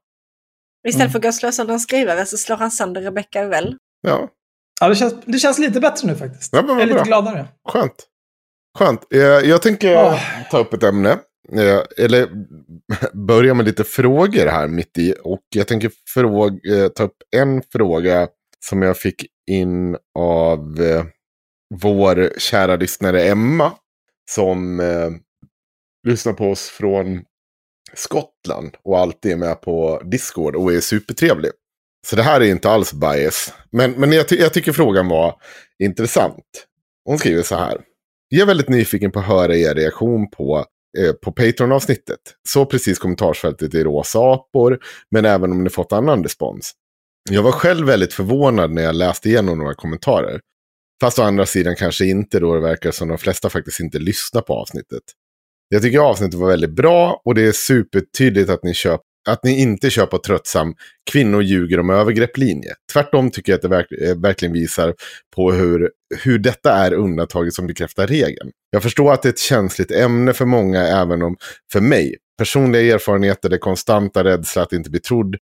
Istället 0.88 1.12
för 1.12 1.18
att 1.18 1.22
gå 1.22 1.28
och 1.28 1.34
slå 1.34 1.52
sönder 1.52 1.74
en 1.74 1.80
skrivare 1.80 2.26
så 2.26 2.36
slår 2.36 2.56
han 2.56 2.70
sönder 2.70 3.00
Rebecca 3.02 3.44
väl. 3.48 3.76
ja, 4.06 4.28
Ja, 4.80 4.88
det, 4.88 4.94
känns, 4.94 5.14
det 5.26 5.38
känns 5.38 5.58
lite 5.58 5.80
bättre 5.80 6.06
nu 6.08 6.16
faktiskt. 6.16 6.52
Ja, 6.52 6.64
jag 6.68 6.80
är 6.80 6.86
lite 6.86 6.94
bra. 6.94 7.04
gladare. 7.04 7.46
skönt. 7.68 7.94
Skönt. 8.78 9.00
Eh, 9.14 9.20
Jag 9.20 9.62
tänker 9.62 9.96
Åh. 9.96 10.20
ta 10.50 10.58
upp 10.58 10.74
ett 10.74 10.82
ämne. 10.82 11.10
Eh, 11.52 12.04
Eller 12.04 12.28
börja 13.26 13.54
med 13.54 13.66
lite 13.66 13.84
frågor 13.84 14.46
här 14.46 14.68
mitt 14.68 14.98
i. 14.98 15.14
Och 15.24 15.40
jag 15.54 15.68
tänker 15.68 15.90
fråga, 16.14 16.76
eh, 16.76 16.88
ta 16.88 17.02
upp 17.02 17.16
en 17.36 17.62
fråga 17.72 18.28
som 18.68 18.82
jag 18.82 18.98
fick 18.98 19.26
in 19.50 19.96
av 20.18 20.80
eh, 20.82 21.04
vår 21.74 22.38
kära 22.38 22.76
lyssnare 22.76 23.22
Emma. 23.22 23.72
Som 24.30 24.80
eh, 24.80 25.10
lyssnar 26.08 26.32
på 26.32 26.50
oss 26.50 26.68
från 26.68 27.22
Skottland 27.94 28.76
och 28.82 28.98
alltid 28.98 29.32
är 29.32 29.36
med 29.36 29.60
på 29.60 30.02
Discord 30.04 30.56
och 30.56 30.72
är 30.72 30.80
supertrevlig. 30.80 31.50
Så 32.06 32.16
det 32.16 32.22
här 32.22 32.40
är 32.40 32.44
inte 32.44 32.70
alls 32.70 32.92
bias. 32.92 33.54
Men, 33.70 33.92
men 33.92 34.12
jag, 34.12 34.28
ty- 34.28 34.36
jag 34.36 34.52
tycker 34.52 34.72
frågan 34.72 35.08
var 35.08 35.40
intressant. 35.78 36.66
Hon 37.04 37.18
skriver 37.18 37.42
så 37.42 37.56
här. 37.56 37.80
Jag 38.28 38.42
är 38.42 38.46
väldigt 38.46 38.68
nyfiken 38.68 39.10
på 39.10 39.18
att 39.18 39.26
höra 39.26 39.56
er 39.56 39.74
reaktion 39.74 40.30
på 40.30 40.64
eh, 40.98 41.12
på 41.12 41.32
Patreon-avsnittet. 41.32 42.20
Så 42.48 42.66
precis 42.66 42.98
kommentarsfältet 42.98 43.74
i 43.74 43.84
rosa 43.84 44.18
apor, 44.18 44.78
men 45.10 45.24
även 45.24 45.52
om 45.52 45.64
ni 45.64 45.70
fått 45.70 45.92
annan 45.92 46.22
respons. 46.22 46.72
Jag 47.30 47.42
var 47.42 47.52
själv 47.52 47.86
väldigt 47.86 48.12
förvånad 48.12 48.70
när 48.70 48.82
jag 48.82 48.94
läste 48.94 49.28
igenom 49.28 49.58
några 49.58 49.74
kommentarer. 49.74 50.40
Fast 51.00 51.18
å 51.18 51.22
andra 51.22 51.46
sidan 51.46 51.76
kanske 51.76 52.04
inte 52.04 52.40
då 52.40 52.54
det 52.54 52.60
verkar 52.60 52.90
som 52.90 53.08
de 53.08 53.18
flesta 53.18 53.50
faktiskt 53.50 53.80
inte 53.80 53.98
lyssnar 53.98 54.42
på 54.42 54.54
avsnittet. 54.54 55.02
Jag 55.68 55.82
tycker 55.82 55.98
avsnittet 55.98 56.34
var 56.34 56.48
väldigt 56.48 56.76
bra 56.76 57.22
och 57.24 57.34
det 57.34 57.42
är 57.46 57.52
supertydligt 57.52 58.50
att 58.50 58.64
ni, 58.64 58.74
köp, 58.74 59.00
att 59.28 59.44
ni 59.44 59.60
inte 59.60 59.90
kör 59.90 60.06
på 60.06 60.18
tröttsam 60.18 60.74
kvinnor 61.10 61.42
ljuger 61.42 61.80
om 61.80 61.90
övergrepp-linje. 61.90 62.74
Tvärtom 62.92 63.30
tycker 63.30 63.52
jag 63.52 63.56
att 63.56 63.62
det 63.62 63.68
verk, 63.68 63.92
eh, 63.92 64.16
verkligen 64.16 64.52
visar 64.52 64.94
på 65.36 65.52
hur, 65.52 65.90
hur 66.24 66.38
detta 66.38 66.72
är 66.72 66.92
undantaget 66.92 67.54
som 67.54 67.66
bekräftar 67.66 68.06
regeln. 68.06 68.50
Jag 68.70 68.82
förstår 68.82 69.12
att 69.12 69.22
det 69.22 69.28
är 69.28 69.32
ett 69.32 69.38
känsligt 69.38 69.90
ämne 69.90 70.32
för 70.32 70.44
många, 70.44 70.80
även 70.80 71.22
om 71.22 71.36
för 71.72 71.80
mig, 71.80 72.16
personliga 72.38 72.94
erfarenheter, 72.94 73.48
det 73.48 73.58
konstanta 73.58 74.24
rädsla 74.24 74.62
att 74.62 74.72
inte 74.72 74.90
bli 74.90 75.00
trodd, 75.00 75.36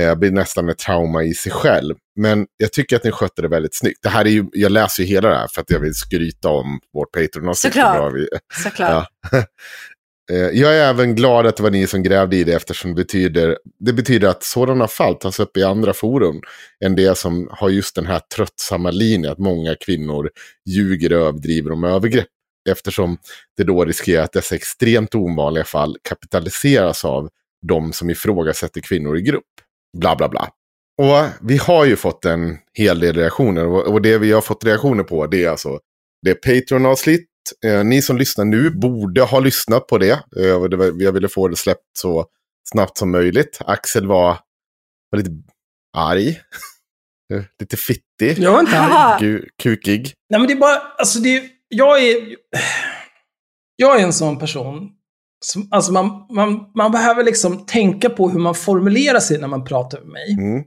eh, 0.00 0.14
blir 0.14 0.30
nästan 0.30 0.68
ett 0.68 0.78
trauma 0.78 1.22
i 1.24 1.34
sig 1.34 1.52
själv. 1.52 1.94
Men 2.16 2.46
jag 2.56 2.72
tycker 2.72 2.96
att 2.96 3.04
ni 3.04 3.10
skötte 3.10 3.42
det 3.42 3.48
väldigt 3.48 3.74
snyggt. 3.74 3.98
Det 4.02 4.08
här 4.08 4.24
är 4.24 4.30
ju, 4.30 4.44
jag 4.52 4.72
läser 4.72 5.02
ju 5.02 5.08
hela 5.08 5.28
det 5.28 5.36
här 5.36 5.48
för 5.54 5.60
att 5.60 5.70
jag 5.70 5.80
vill 5.80 5.94
skryta 5.94 6.48
om 6.48 6.80
vårt 6.94 7.12
Patreon-avsnitt. 7.12 7.72
Såklart. 7.72 7.94
hur 7.94 8.00
bra 8.00 8.08
vi- 8.10 8.28
Såklart. 8.62 9.08
Ja. 9.32 9.44
Eh, 10.32 10.36
Jag 10.38 10.76
är 10.76 10.88
även 10.88 11.14
glad 11.14 11.46
att 11.46 11.56
det 11.56 11.62
var 11.62 11.70
ni 11.70 11.86
som 11.86 12.02
grävde 12.02 12.36
i 12.36 12.44
det 12.44 12.52
eftersom 12.52 12.90
det 12.90 12.94
betyder, 13.02 13.58
det 13.80 13.92
betyder 13.92 14.28
att 14.28 14.42
sådana 14.42 14.88
fall 14.88 15.14
tas 15.14 15.40
upp 15.40 15.56
i 15.56 15.62
andra 15.62 15.92
forum 15.92 16.40
än 16.84 16.94
det 16.94 17.18
som 17.18 17.48
har 17.52 17.68
just 17.68 17.94
den 17.94 18.06
här 18.06 18.20
tröttsamma 18.36 18.90
linjen 18.90 19.32
att 19.32 19.38
många 19.38 19.74
kvinnor 19.80 20.30
ljuger 20.68 21.12
och 21.12 21.26
överdriver 21.28 21.72
om 21.72 21.84
övergrepp. 21.84 22.26
Eftersom 22.70 23.18
det 23.56 23.64
då 23.64 23.84
riskerar 23.84 24.22
att 24.24 24.32
dessa 24.32 24.54
extremt 24.54 25.14
ovanliga 25.14 25.64
fall 25.64 25.96
kapitaliseras 26.08 27.04
av 27.04 27.28
de 27.68 27.92
som 27.92 28.10
ifrågasätter 28.10 28.80
kvinnor 28.80 29.18
i 29.18 29.22
grupp. 29.22 29.44
Bla 29.94 30.16
bla 30.16 30.28
bla. 30.28 30.48
Och 31.02 31.48
vi 31.48 31.56
har 31.56 31.84
ju 31.84 31.96
fått 31.96 32.24
en 32.24 32.58
hel 32.72 33.00
del 33.00 33.16
reaktioner 33.16 33.66
och 33.66 34.02
det 34.02 34.18
vi 34.18 34.32
har 34.32 34.40
fått 34.40 34.64
reaktioner 34.64 35.04
på 35.04 35.26
det 35.26 35.44
är 35.44 35.50
alltså 35.50 35.78
det 36.22 36.30
är 36.30 36.34
Patreon-avsnitt. 36.34 37.28
Eh, 37.64 37.84
ni 37.84 38.02
som 38.02 38.16
lyssnar 38.16 38.44
nu 38.44 38.70
borde 38.70 39.22
ha 39.22 39.40
lyssnat 39.40 39.86
på 39.86 39.98
det. 39.98 40.10
Eh, 40.12 40.62
det 40.70 40.76
var, 40.76 41.02
jag 41.02 41.12
ville 41.12 41.28
få 41.28 41.48
det 41.48 41.56
släppt 41.56 41.98
så 41.98 42.26
snabbt 42.72 42.98
som 42.98 43.10
möjligt. 43.10 43.58
Axel 43.60 44.06
var, 44.06 44.38
var 45.10 45.18
lite 45.18 45.30
arg. 45.96 46.40
Eh, 47.34 47.42
lite 47.60 47.76
fittig. 47.76 48.38
Jag 48.38 48.54
är 48.54 48.60
inte 48.60 48.78
arg. 48.78 49.48
Kukig. 49.62 50.12
Nej, 50.30 50.40
men 50.40 50.46
det 50.46 50.52
är 50.52 50.58
bara, 50.58 50.78
alltså 50.98 51.18
det 51.18 51.42
jag 51.68 52.02
är, 52.02 52.36
jag 53.76 54.00
är 54.00 54.04
en 54.04 54.12
sån 54.12 54.38
person. 54.38 54.90
Alltså 55.70 55.92
man, 55.92 56.26
man, 56.30 56.70
man 56.74 56.92
behöver 56.92 57.24
liksom 57.24 57.66
tänka 57.66 58.10
på 58.10 58.28
hur 58.28 58.38
man 58.38 58.54
formulerar 58.54 59.20
sig 59.20 59.38
när 59.38 59.48
man 59.48 59.64
pratar 59.64 60.00
med 60.00 60.08
mig. 60.08 60.32
Mm. 60.32 60.64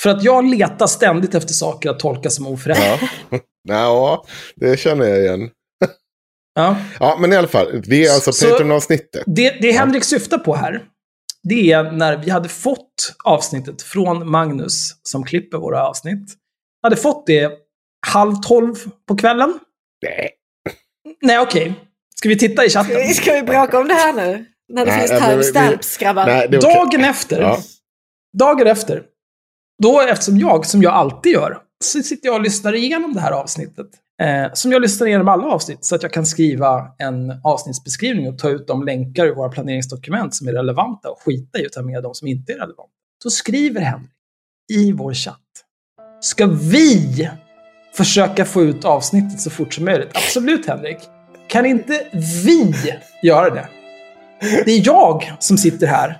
För 0.00 0.10
att 0.10 0.24
jag 0.24 0.44
letar 0.44 0.86
ständigt 0.86 1.34
efter 1.34 1.54
saker 1.54 1.90
att 1.90 2.00
tolka 2.00 2.30
som 2.30 2.46
ofrätt. 2.46 2.78
Ja. 3.30 3.38
ja, 3.68 4.24
det 4.56 4.78
känner 4.80 5.06
jag 5.06 5.18
igen. 5.18 5.50
Ja. 6.54 6.76
Ja, 7.00 7.16
men 7.20 7.32
i 7.32 7.36
alla 7.36 7.48
fall. 7.48 7.82
Det 7.84 8.06
är 8.06 8.14
alltså 8.14 8.32
Så- 8.32 8.50
Patreon-avsnittet. 8.50 9.22
Det, 9.26 9.50
det 9.50 9.72
Henrik 9.72 10.04
syftar 10.04 10.38
på 10.38 10.54
här, 10.54 10.84
det 11.42 11.72
är 11.72 11.92
när 11.92 12.16
vi 12.16 12.30
hade 12.30 12.48
fått 12.48 13.14
avsnittet 13.24 13.82
från 13.82 14.30
Magnus, 14.30 14.90
som 15.02 15.24
klipper 15.24 15.58
våra 15.58 15.88
avsnitt. 15.88 16.34
Hade 16.82 16.96
fått 16.96 17.26
det 17.26 17.52
halv 18.06 18.34
tolv 18.34 18.74
på 19.08 19.16
kvällen. 19.16 19.58
Nej. 20.02 20.30
Nej, 21.22 21.38
okej. 21.38 21.74
Ska 22.18 22.28
vi 22.28 22.38
titta 22.38 22.64
i 22.64 22.70
chatten? 22.70 23.14
Ska 23.14 23.32
vi 23.32 23.42
bråka 23.42 23.78
om 23.78 23.88
det 23.88 23.94
här 23.94 24.12
nu? 24.12 24.46
När 24.72 24.86
det 24.86 24.92
Nej, 24.96 25.08
finns 25.08 25.20
timestamps, 25.20 25.96
grabbar. 25.96 26.26
Nej, 26.26 26.46
okej. 26.46 26.60
Dagen 26.60 27.04
efter, 27.04 27.40
Ja. 27.40 27.58
dagen 28.38 28.66
efter, 28.66 29.02
då 29.82 30.00
eftersom 30.00 30.38
jag, 30.38 30.66
som 30.66 30.82
jag 30.82 30.92
alltid 30.92 31.32
gör, 31.32 31.58
så 31.84 32.02
sitter 32.02 32.26
jag 32.28 32.34
och 32.34 32.40
lyssnar 32.42 32.74
igenom 32.74 33.14
det 33.14 33.20
här 33.20 33.32
avsnittet. 33.32 33.86
Eh, 34.22 34.52
som 34.54 34.72
jag 34.72 34.82
lyssnar 34.82 35.06
igenom 35.06 35.28
alla 35.28 35.46
avsnitt, 35.46 35.84
så 35.84 35.94
att 35.94 36.02
jag 36.02 36.12
kan 36.12 36.26
skriva 36.26 36.88
en 36.98 37.40
avsnittsbeskrivning 37.44 38.28
och 38.28 38.38
ta 38.38 38.48
ut 38.48 38.66
de 38.66 38.84
länkar 38.84 39.26
i 39.26 39.30
våra 39.34 39.48
planeringsdokument 39.48 40.34
som 40.34 40.48
är 40.48 40.52
relevanta 40.52 41.10
och 41.10 41.22
skita 41.22 41.58
i 41.60 41.66
att 41.66 41.72
ta 41.72 41.82
med 41.82 42.02
de 42.02 42.14
som 42.14 42.28
inte 42.28 42.52
är 42.52 42.56
relevanta. 42.56 42.90
Så 43.22 43.30
skriver 43.30 43.80
Henrik 43.80 44.10
i 44.72 44.92
vår 44.92 45.14
chatt. 45.14 45.40
Ska 46.20 46.46
vi 46.46 47.30
försöka 47.94 48.44
få 48.44 48.62
ut 48.62 48.84
avsnittet 48.84 49.40
så 49.40 49.50
fort 49.50 49.74
som 49.74 49.84
möjligt? 49.84 50.10
Absolut 50.14 50.66
Henrik. 50.66 50.98
Kan 51.56 51.66
inte 51.66 52.06
vi 52.44 52.72
göra 53.22 53.50
det? 53.50 53.68
Det 54.64 54.70
är 54.70 54.86
jag 54.86 55.32
som 55.38 55.58
sitter 55.58 55.86
här 55.86 56.18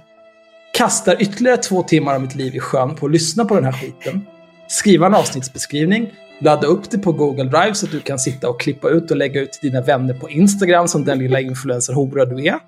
kastar 0.74 1.22
ytterligare 1.22 1.56
två 1.56 1.82
timmar 1.82 2.14
av 2.14 2.20
mitt 2.20 2.34
liv 2.34 2.56
i 2.56 2.60
sjön 2.60 2.94
på 2.94 3.06
att 3.06 3.12
lyssna 3.12 3.44
på 3.44 3.54
den 3.54 3.64
här 3.64 3.72
skiten, 3.72 4.26
skriva 4.68 5.06
en 5.06 5.14
avsnittsbeskrivning, 5.14 6.12
ladda 6.40 6.66
upp 6.66 6.90
det 6.90 6.98
på 6.98 7.12
Google 7.12 7.44
Drive 7.44 7.74
så 7.74 7.86
att 7.86 7.92
du 7.92 8.00
kan 8.00 8.18
sitta 8.18 8.48
och 8.48 8.60
klippa 8.60 8.88
ut 8.90 9.10
och 9.10 9.16
lägga 9.16 9.40
ut 9.40 9.52
till 9.52 9.70
dina 9.70 9.82
vänner 9.82 10.14
på 10.14 10.30
Instagram 10.30 10.88
som 10.88 11.04
den 11.04 11.18
lilla 11.18 11.40
influencer-hora 11.40 12.24
du 12.24 12.46
är. 12.46 12.58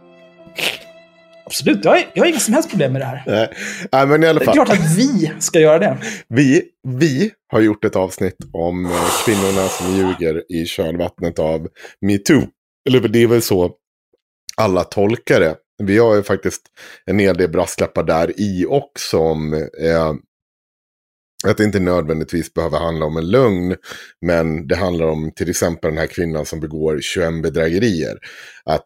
Absolut, 1.46 1.84
jag 1.84 1.90
har, 1.92 2.00
jag 2.14 2.22
har 2.22 2.28
inga 2.28 2.38
som 2.38 2.54
helst 2.54 2.70
problem 2.70 2.92
med 2.92 3.00
det 3.02 3.06
här. 3.06 3.22
Nej. 3.26 3.48
Nej, 3.92 4.06
men 4.06 4.24
i 4.24 4.26
alla 4.26 4.38
Det 4.38 4.42
är 4.42 4.46
fall. 4.46 4.54
klart 4.54 4.70
att 4.70 4.96
vi 4.96 5.30
ska 5.38 5.60
göra 5.60 5.78
det. 5.78 5.96
Vi, 6.28 6.62
vi 6.88 7.30
har 7.52 7.60
gjort 7.60 7.84
ett 7.84 7.96
avsnitt 7.96 8.36
om 8.52 8.86
eh, 8.86 8.92
kvinnorna 9.24 9.68
som 9.68 9.96
ljuger 9.96 10.42
i 10.52 10.64
kölvattnet 10.66 11.38
av 11.38 11.68
metoo. 12.00 12.42
Eller 12.88 13.08
det 13.08 13.22
är 13.22 13.26
väl 13.26 13.42
så 13.42 13.74
alla 14.56 14.84
tolkar 14.84 15.40
det. 15.40 15.56
Vi 15.82 15.98
har 15.98 16.16
ju 16.16 16.22
faktiskt 16.22 16.62
en 17.06 17.18
hel 17.18 17.36
del 17.36 17.50
brasklappar 17.50 18.02
där 18.02 18.40
i 18.40 18.66
också 18.66 19.18
om 19.18 19.54
eh, 19.54 20.14
att 21.46 21.56
det 21.56 21.64
inte 21.64 21.80
nödvändigtvis 21.80 22.54
behöver 22.54 22.78
handla 22.78 23.06
om 23.06 23.16
en 23.16 23.30
lögn. 23.30 23.76
Men 24.20 24.66
det 24.66 24.76
handlar 24.76 25.06
om 25.06 25.32
till 25.36 25.50
exempel 25.50 25.90
den 25.90 25.98
här 25.98 26.06
kvinnan 26.06 26.46
som 26.46 26.60
begår 26.60 27.00
21 27.00 27.42
bedrägerier. 27.42 28.18
Att 28.64 28.84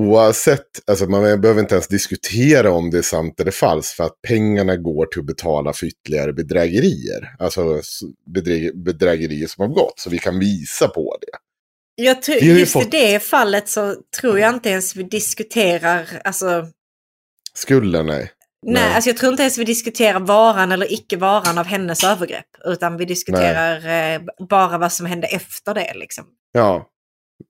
oavsett, 0.00 0.68
alltså 0.86 1.06
man 1.06 1.40
behöver 1.40 1.60
inte 1.60 1.74
ens 1.74 1.88
diskutera 1.88 2.70
om 2.70 2.90
det 2.90 2.98
är 2.98 3.02
sant 3.02 3.40
eller 3.40 3.50
falskt. 3.50 3.96
För 3.96 4.04
att 4.04 4.22
pengarna 4.28 4.76
går 4.76 5.06
till 5.06 5.20
att 5.20 5.26
betala 5.26 5.72
för 5.72 5.86
ytterligare 5.86 6.32
bedrägerier. 6.32 7.36
Alltså 7.38 7.80
bedrägerier 8.74 9.46
som 9.46 9.62
har 9.62 9.74
gått. 9.74 9.98
Så 9.98 10.10
vi 10.10 10.18
kan 10.18 10.38
visa 10.38 10.88
på 10.88 11.16
det. 11.20 11.38
Jag 11.94 12.22
tror, 12.22 12.36
just 12.38 12.72
fått- 12.72 12.82
i 12.86 12.88
det 12.90 13.20
fallet 13.22 13.68
så 13.68 13.96
tror 14.20 14.38
jag 14.38 14.54
inte 14.54 14.70
ens 14.70 14.96
vi 14.96 15.02
diskuterar, 15.02 16.08
alltså, 16.24 16.66
Skulden, 17.54 18.06
nej. 18.06 18.30
nej, 18.66 18.82
Nej. 18.82 18.94
alltså 18.94 19.10
jag 19.10 19.16
tror 19.16 19.32
inte 19.32 19.42
ens 19.42 19.58
vi 19.58 19.64
diskuterar 19.64 20.20
varan 20.20 20.72
eller 20.72 20.92
icke 20.92 21.16
varan 21.16 21.58
av 21.58 21.66
hennes 21.66 22.04
övergrepp. 22.04 22.46
Utan 22.64 22.96
vi 22.96 23.04
diskuterar 23.04 24.14
eh, 24.14 24.20
bara 24.48 24.78
vad 24.78 24.92
som 24.92 25.06
hände 25.06 25.26
efter 25.26 25.74
det 25.74 25.92
liksom. 25.94 26.24
Ja. 26.52 26.88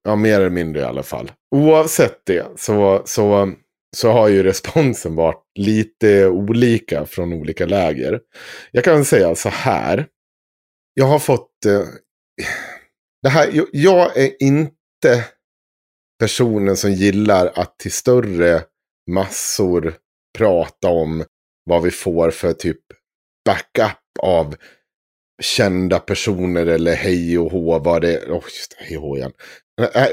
ja, 0.04 0.16
mer 0.16 0.34
eller 0.40 0.50
mindre 0.50 0.80
i 0.82 0.84
alla 0.84 1.02
fall. 1.02 1.32
Oavsett 1.54 2.20
det 2.26 2.46
så, 2.56 3.02
så, 3.04 3.52
så 3.96 4.12
har 4.12 4.28
ju 4.28 4.42
responsen 4.42 5.14
varit 5.14 5.42
lite 5.58 6.26
olika 6.26 7.06
från 7.06 7.32
olika 7.32 7.66
läger. 7.66 8.20
Jag 8.72 8.84
kan 8.84 9.04
säga 9.04 9.34
så 9.34 9.48
här. 9.48 10.06
Jag 10.94 11.06
har 11.06 11.18
fått... 11.18 11.66
Eh, 11.66 11.80
det 13.22 13.28
här 13.28 13.50
jag, 13.72 14.16
är 14.16 14.42
inte 14.42 15.24
personen 16.20 16.76
som 16.76 16.92
gillar 16.92 17.52
att 17.54 17.78
till 17.78 17.92
större 17.92 18.62
massor 19.10 19.94
prata 20.38 20.88
om 20.88 21.24
vad 21.64 21.82
vi 21.82 21.90
får 21.90 22.30
för 22.30 22.52
typ 22.52 22.80
backup 23.46 23.98
av 24.22 24.56
kända 25.42 25.98
personer 25.98 26.66
eller 26.66 26.94
hej 26.94 27.38
och 27.38 27.50
hå, 27.52 27.78
vad 27.78 28.02
det 28.02 28.14
är. 28.14 28.30
Oh, 28.30 28.44
just 28.44 28.74
hej 28.78 28.96
och 28.96 29.02
hå 29.02 29.16
igen. 29.16 29.32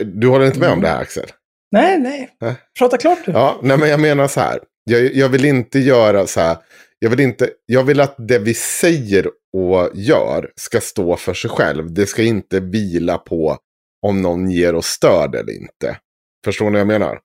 Du 0.06 0.28
håller 0.28 0.46
inte 0.46 0.60
med 0.60 0.70
om 0.70 0.74
Mm. 0.74 0.84
det 0.84 0.90
här 0.90 1.02
Axel? 1.02 1.26
Nej, 1.72 2.00
nej. 2.00 2.30
Nej. 2.42 2.56
Prata 2.80 2.98
klart 2.98 3.20
du. 3.26 3.32
Ja, 3.32 3.60
nej 3.64 3.78
men 3.78 3.90
jag 3.90 4.00
menar 4.00 4.28
så 4.28 4.40
här. 4.40 4.60
Jag, 4.84 5.14
jag 5.16 5.30
vill 5.30 5.46
inte 5.46 5.80
göra 5.80 6.28
så 6.28 6.42
här. 6.42 6.58
Jag 7.00 7.10
vill, 7.10 7.20
inte, 7.20 7.50
jag 7.66 7.84
vill 7.84 8.00
att 8.00 8.16
det 8.18 8.40
vi 8.40 8.54
säger 8.54 9.28
och 9.54 9.90
gör 9.94 10.52
ska 10.56 10.82
stå 10.82 11.16
för 11.16 11.34
sig 11.34 11.50
själv. 11.50 11.94
Det 11.94 12.06
ska 12.06 12.24
inte 12.24 12.60
vila 12.60 13.18
på 13.18 13.58
om 14.06 14.22
någon 14.22 14.52
ger 14.52 14.76
oss 14.76 14.88
stöd 14.88 15.36
eller 15.36 15.54
inte. 15.54 15.98
Förstår 16.46 16.66
ni 16.66 16.72
vad 16.72 16.80
jag 16.80 16.88
menar? 16.88 17.20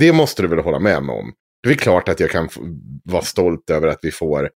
Det 0.00 0.12
måste 0.12 0.42
du 0.42 0.48
väl 0.48 0.58
hålla 0.58 0.78
med 0.78 1.02
mig 1.02 1.16
om. 1.16 1.32
Det 1.62 1.70
är 1.70 1.74
klart 1.74 2.08
att 2.08 2.20
jag 2.20 2.30
kan 2.30 2.48
vara 3.04 3.22
stolt 3.22 3.70
över 3.70 3.88
att 3.88 3.98
vi 4.02 4.10
får 4.10 4.50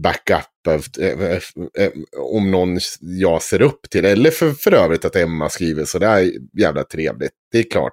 backup 0.00 0.66
eh, 0.98 1.10
eh, 1.10 1.40
eh, 1.78 1.92
om 2.18 2.50
någon 2.50 2.78
jag 3.00 3.42
ser 3.42 3.62
upp 3.62 3.90
till. 3.90 4.04
Eller 4.04 4.30
för, 4.30 4.52
för 4.52 4.74
övrigt 4.74 5.04
att 5.04 5.16
Emma 5.16 5.48
skriver 5.48 5.84
sådär 5.84 6.32
jävla 6.58 6.84
trevligt. 6.84 7.32
Det 7.52 7.58
är 7.58 7.70
klart. 7.70 7.92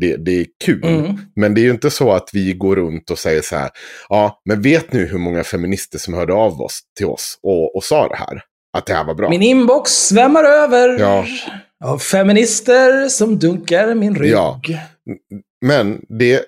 Det, 0.00 0.16
det 0.16 0.40
är 0.40 0.46
kul. 0.64 0.84
Mm. 0.84 1.16
Men 1.36 1.54
det 1.54 1.60
är 1.60 1.62
ju 1.62 1.70
inte 1.70 1.90
så 1.90 2.12
att 2.12 2.30
vi 2.32 2.52
går 2.52 2.76
runt 2.76 3.10
och 3.10 3.18
säger 3.18 3.42
så 3.42 3.56
här. 3.56 3.70
Ja, 4.08 4.40
men 4.44 4.62
vet 4.62 4.92
nu 4.92 5.06
hur 5.06 5.18
många 5.18 5.44
feminister 5.44 5.98
som 5.98 6.14
hörde 6.14 6.32
av 6.32 6.60
oss 6.60 6.80
till 6.96 7.06
oss 7.06 7.38
och, 7.42 7.76
och 7.76 7.84
sa 7.84 8.08
det 8.08 8.16
här? 8.16 8.42
Att 8.78 8.86
det 8.86 8.94
här 8.94 9.04
var 9.04 9.14
bra. 9.14 9.30
Min 9.30 9.42
inbox 9.42 9.90
svämmar 9.90 10.44
över 10.44 10.98
Ja. 10.98 11.26
av 11.84 11.98
feminister 11.98 13.08
som 13.08 13.38
dunkar 13.38 13.94
min 13.94 14.14
rygg. 14.14 14.30
Ja. 14.32 14.60
Men 15.66 16.04
det, 16.08 16.44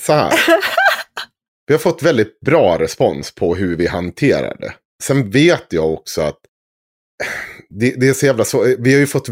så 0.00 0.12
här. 0.12 0.32
Vi 1.66 1.74
har 1.74 1.78
fått 1.78 2.02
väldigt 2.02 2.40
bra 2.40 2.78
respons 2.78 3.34
på 3.34 3.54
hur 3.54 3.76
vi 3.76 3.86
hanterar 3.86 4.56
det. 4.60 4.74
Sen 5.02 5.30
vet 5.30 5.66
jag 5.68 5.92
också 5.92 6.20
att 6.22 6.38
det, 7.70 7.94
det 8.00 8.08
är 8.08 8.12
så 8.12 8.26
jävla 8.26 8.44
så. 8.44 8.62
Vi 8.78 8.92
har 8.92 9.00
ju 9.00 9.06
fått, 9.06 9.28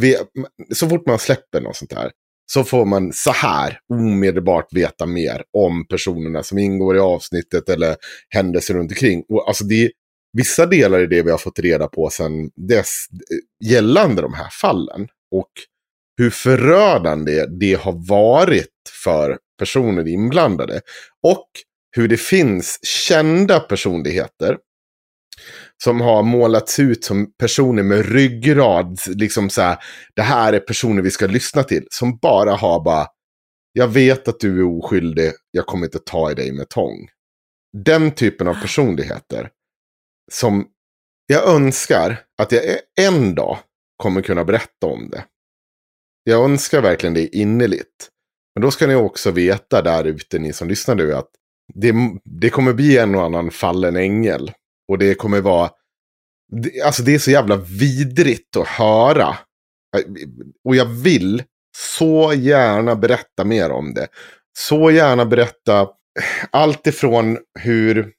så 0.74 0.88
fort 0.88 1.07
man 1.07 1.18
släpper 1.18 1.61
något 1.61 1.76
sånt 1.76 1.93
här. 1.93 2.11
Så 2.53 2.64
får 2.64 2.84
man 2.84 3.12
så 3.12 3.30
här 3.30 3.78
omedelbart 3.92 4.72
veta 4.72 5.07
mer 5.07 5.42
om 5.53 5.86
personerna 5.86 6.42
som 6.42 6.59
ingår 6.59 6.96
i 6.96 7.01
avsnittet 7.01 7.68
eller 7.68 7.96
händelser 8.28 8.74
runt 8.74 8.90
omkring. 8.90 9.24
Och 9.28 9.48
alltså 9.48 9.64
det 9.64 9.84
är 9.84 9.90
vissa 10.32 10.66
delar 10.66 11.01
i 11.01 11.07
det 11.07 11.22
vi 11.22 11.30
har 11.30 11.38
fått 11.38 11.59
reda 11.59 11.88
på 11.88 12.11
sen 12.11 12.51
dess 12.57 13.07
eh, 13.12 13.68
gällande 13.70 14.22
de 14.22 14.34
här 14.34 14.48
fallen. 14.51 15.09
Och 15.30 15.51
hur 16.18 16.30
förödande 16.30 17.46
det 17.46 17.74
har 17.74 18.09
varit 18.09 18.68
för 19.05 19.38
personer 19.59 20.09
inblandade. 20.09 20.80
Och 21.26 21.46
hur 21.96 22.09
det 22.09 22.20
finns 22.20 22.78
kända 22.82 23.61
personligheter 23.61 24.57
som 25.85 26.01
har 26.01 26.22
målats 26.22 26.78
ut 26.78 27.05
som 27.05 27.33
personer 27.39 27.83
med 27.83 28.07
ryggrad. 28.12 29.01
Liksom 29.07 29.51
så 29.51 29.62
här, 29.62 29.78
det 30.16 30.22
här 30.22 30.53
är 30.53 30.61
personer 30.61 31.03
vi 31.03 31.11
ska 31.11 31.26
lyssna 31.26 31.62
till. 31.62 31.87
Som 31.91 32.18
bara 32.18 32.55
har 32.55 32.85
bara, 32.85 33.07
jag 33.72 33.89
vet 33.89 34.28
att 34.28 34.41
du 34.41 34.59
är 34.59 34.78
oskyldig, 34.78 35.33
jag 35.51 35.66
kommer 35.66 35.87
inte 35.87 35.99
ta 35.99 36.31
i 36.31 36.35
dig 36.35 36.53
med 36.53 36.68
tång. 36.68 37.09
Den 37.85 38.11
typen 38.11 38.49
av 38.49 38.55
personligheter. 38.55 39.51
Som 40.33 40.66
jag 41.26 41.49
önskar 41.49 42.20
att 42.43 42.53
jag 42.53 42.64
e-, 42.64 42.81
en 43.01 43.35
dag 43.35 43.59
kommer 43.97 44.22
kunna 44.22 44.45
berätta 44.45 44.87
om 44.87 45.11
det. 45.11 45.24
Jag 46.24 46.45
önskar 46.45 46.83
verkligen 46.83 47.14
det 47.14 47.37
innerligt. 47.37 48.09
Men 48.55 48.62
då 48.62 48.70
ska 48.70 48.87
ni 48.87 48.95
också 48.95 49.31
veta 49.31 49.83
där 49.83 50.05
ute, 50.05 50.39
ni 50.39 50.53
som 50.53 50.68
lyssnar 50.68 50.95
nu, 50.95 51.14
att 51.14 51.31
det, 51.74 51.95
det 52.24 52.51
kommer 52.51 52.72
bli 52.72 52.99
en 52.99 53.14
och 53.14 53.24
annan 53.24 53.51
fallen 53.51 53.97
ängel. 53.97 54.53
Och 54.91 54.99
det 54.99 55.14
kommer 55.14 55.41
vara... 55.41 55.70
Alltså 56.84 57.03
det 57.03 57.14
är 57.14 57.18
så 57.18 57.30
jävla 57.30 57.57
vidrigt 57.57 58.57
att 58.57 58.66
höra. 58.66 59.36
Och 60.64 60.76
jag 60.76 60.84
vill 60.84 61.43
så 61.76 62.32
gärna 62.32 62.97
berätta 62.97 63.45
mer 63.45 63.70
om 63.70 63.95
det. 63.95 64.09
Så 64.59 64.91
gärna 64.91 65.26
berätta 65.26 65.88
allt 66.51 66.86
ifrån 66.86 67.38
hur 67.59 68.12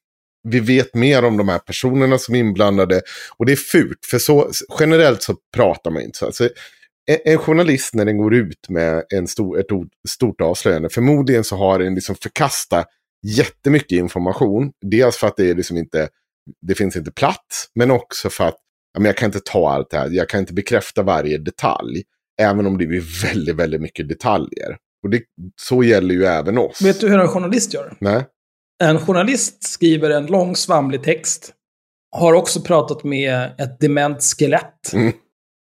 vi 0.43 0.59
vet 0.59 0.95
mer 0.95 1.25
om 1.25 1.37
de 1.37 1.49
här 1.49 1.59
personerna 1.59 2.17
som 2.17 2.35
är 2.35 2.39
inblandade. 2.39 3.01
Och 3.37 3.45
det 3.45 3.51
är 3.51 3.55
fult, 3.55 4.05
för 4.05 4.19
så, 4.19 4.51
generellt 4.79 5.21
så 5.21 5.35
pratar 5.55 5.91
man 5.91 6.01
inte 6.01 6.17
så. 6.17 6.25
Alltså, 6.25 6.49
en, 7.25 7.37
journalist 7.37 7.93
när 7.93 8.05
den 8.05 8.17
går 8.17 8.33
ut 8.33 8.69
med 8.69 9.03
en 9.09 9.27
stor, 9.27 9.59
ett 9.59 9.67
stort 10.09 10.41
avslöjande, 10.41 10.89
förmodligen 10.89 11.43
så 11.43 11.55
har 11.55 11.79
den 11.79 11.95
liksom 11.95 12.15
förkastat 12.15 12.87
jättemycket 13.23 13.91
information. 13.91 14.71
Dels 14.81 15.17
för 15.17 15.27
att 15.27 15.37
det 15.37 15.49
är 15.49 15.55
liksom 15.55 15.77
inte, 15.77 16.09
det 16.61 16.75
finns 16.75 16.95
inte 16.95 17.11
plats, 17.11 17.67
men 17.75 17.91
också 17.91 18.29
för 18.29 18.43
att 18.43 18.57
ja, 18.93 18.99
men 18.99 19.05
jag 19.05 19.17
kan 19.17 19.25
inte 19.25 19.39
ta 19.39 19.69
allt 19.69 19.89
det 19.89 19.97
här. 19.97 20.09
Jag 20.09 20.29
kan 20.29 20.39
inte 20.39 20.53
bekräfta 20.53 21.03
varje 21.03 21.37
detalj. 21.37 22.03
Även 22.41 22.65
om 22.65 22.77
det 22.77 22.83
är 22.83 23.23
väldigt, 23.27 23.55
väldigt 23.55 23.81
mycket 23.81 24.09
detaljer. 24.09 24.77
Och 25.03 25.09
det, 25.09 25.21
så 25.61 25.83
gäller 25.83 26.15
ju 26.15 26.25
även 26.25 26.57
oss. 26.57 26.81
Vet 26.81 26.99
du 26.99 27.09
hur 27.09 27.19
en 27.19 27.27
journalist 27.27 27.73
gör? 27.73 27.97
Nej. 27.99 28.25
En 28.83 28.99
journalist 28.99 29.63
skriver 29.63 30.09
en 30.09 30.25
lång 30.25 30.55
svamlig 30.55 31.03
text. 31.03 31.53
Har 32.11 32.33
också 32.33 32.61
pratat 32.61 33.03
med 33.03 33.51
ett 33.57 33.79
dement 33.79 34.23
skelett. 34.23 34.93
Mm. 34.93 35.13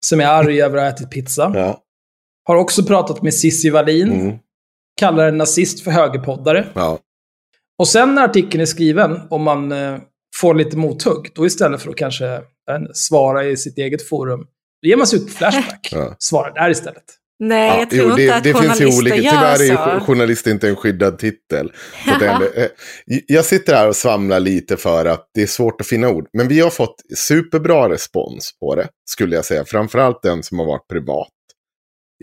Som 0.05 0.21
är 0.21 0.25
arg 0.25 0.61
över 0.61 0.77
att 0.77 0.83
ha 0.83 0.89
ätit 0.89 1.11
pizza. 1.11 1.51
Ja. 1.55 1.79
Har 2.43 2.55
också 2.55 2.83
pratat 2.83 3.21
med 3.21 3.33
Cissi 3.33 3.69
Wallin. 3.69 4.11
Mm. 4.11 4.37
Kallar 4.99 5.27
en 5.27 5.37
nazist 5.37 5.83
för 5.83 5.91
högerpoddare. 5.91 6.67
Ja. 6.73 6.99
Och 7.79 7.87
sen 7.87 8.15
när 8.15 8.23
artikeln 8.23 8.61
är 8.61 8.65
skriven, 8.65 9.21
om 9.29 9.43
man 9.43 9.71
eh, 9.71 9.99
får 10.35 10.53
lite 10.53 10.77
mothugg, 10.77 11.31
då 11.35 11.45
istället 11.45 11.81
för 11.81 11.89
att 11.89 11.95
kanske 11.95 12.25
eh, 12.25 12.41
svara 12.93 13.45
i 13.45 13.57
sitt 13.57 13.77
eget 13.77 14.07
forum, 14.07 14.39
då 14.81 14.89
ger 14.89 14.97
man 14.97 15.07
sig 15.07 15.19
ut 15.19 15.25
på 15.25 15.33
Flashback. 15.33 15.89
Ja. 15.91 16.15
Svarar 16.19 16.53
där 16.53 16.69
istället. 16.69 17.03
Nej, 17.39 17.69
Ja, 17.69 17.79
jag 17.79 17.89
tror 17.89 18.03
jo, 18.03 18.09
inte 18.09 18.23
det, 18.23 18.35
att 18.35 18.43
det 18.43 18.53
finns 18.53 18.81
ju 18.81 18.99
olika. 18.99 19.15
Tyvärr 19.15 19.61
är 19.61 19.95
ju 19.95 19.99
journalist 19.99 20.47
inte 20.47 20.69
en 20.69 20.75
skyddad 20.75 21.19
titel. 21.19 21.71
Ändå, 22.21 22.45
eh, 22.55 22.67
jag 23.05 23.45
sitter 23.45 23.75
här 23.75 23.87
och 23.87 23.95
svamlar 23.95 24.39
lite 24.39 24.77
för 24.77 25.05
att 25.05 25.29
det 25.33 25.41
är 25.41 25.47
svårt 25.47 25.81
att 25.81 25.87
finna 25.87 26.09
ord. 26.09 26.27
Men 26.33 26.47
vi 26.47 26.59
har 26.59 26.69
fått 26.69 26.95
superbra 27.15 27.89
respons 27.89 28.51
på 28.59 28.75
det, 28.75 28.87
skulle 29.09 29.35
jag 29.35 29.45
säga. 29.45 29.65
Framförallt 29.65 30.23
den 30.23 30.43
som 30.43 30.59
har 30.59 30.65
varit 30.65 30.87
privat. 30.87 31.29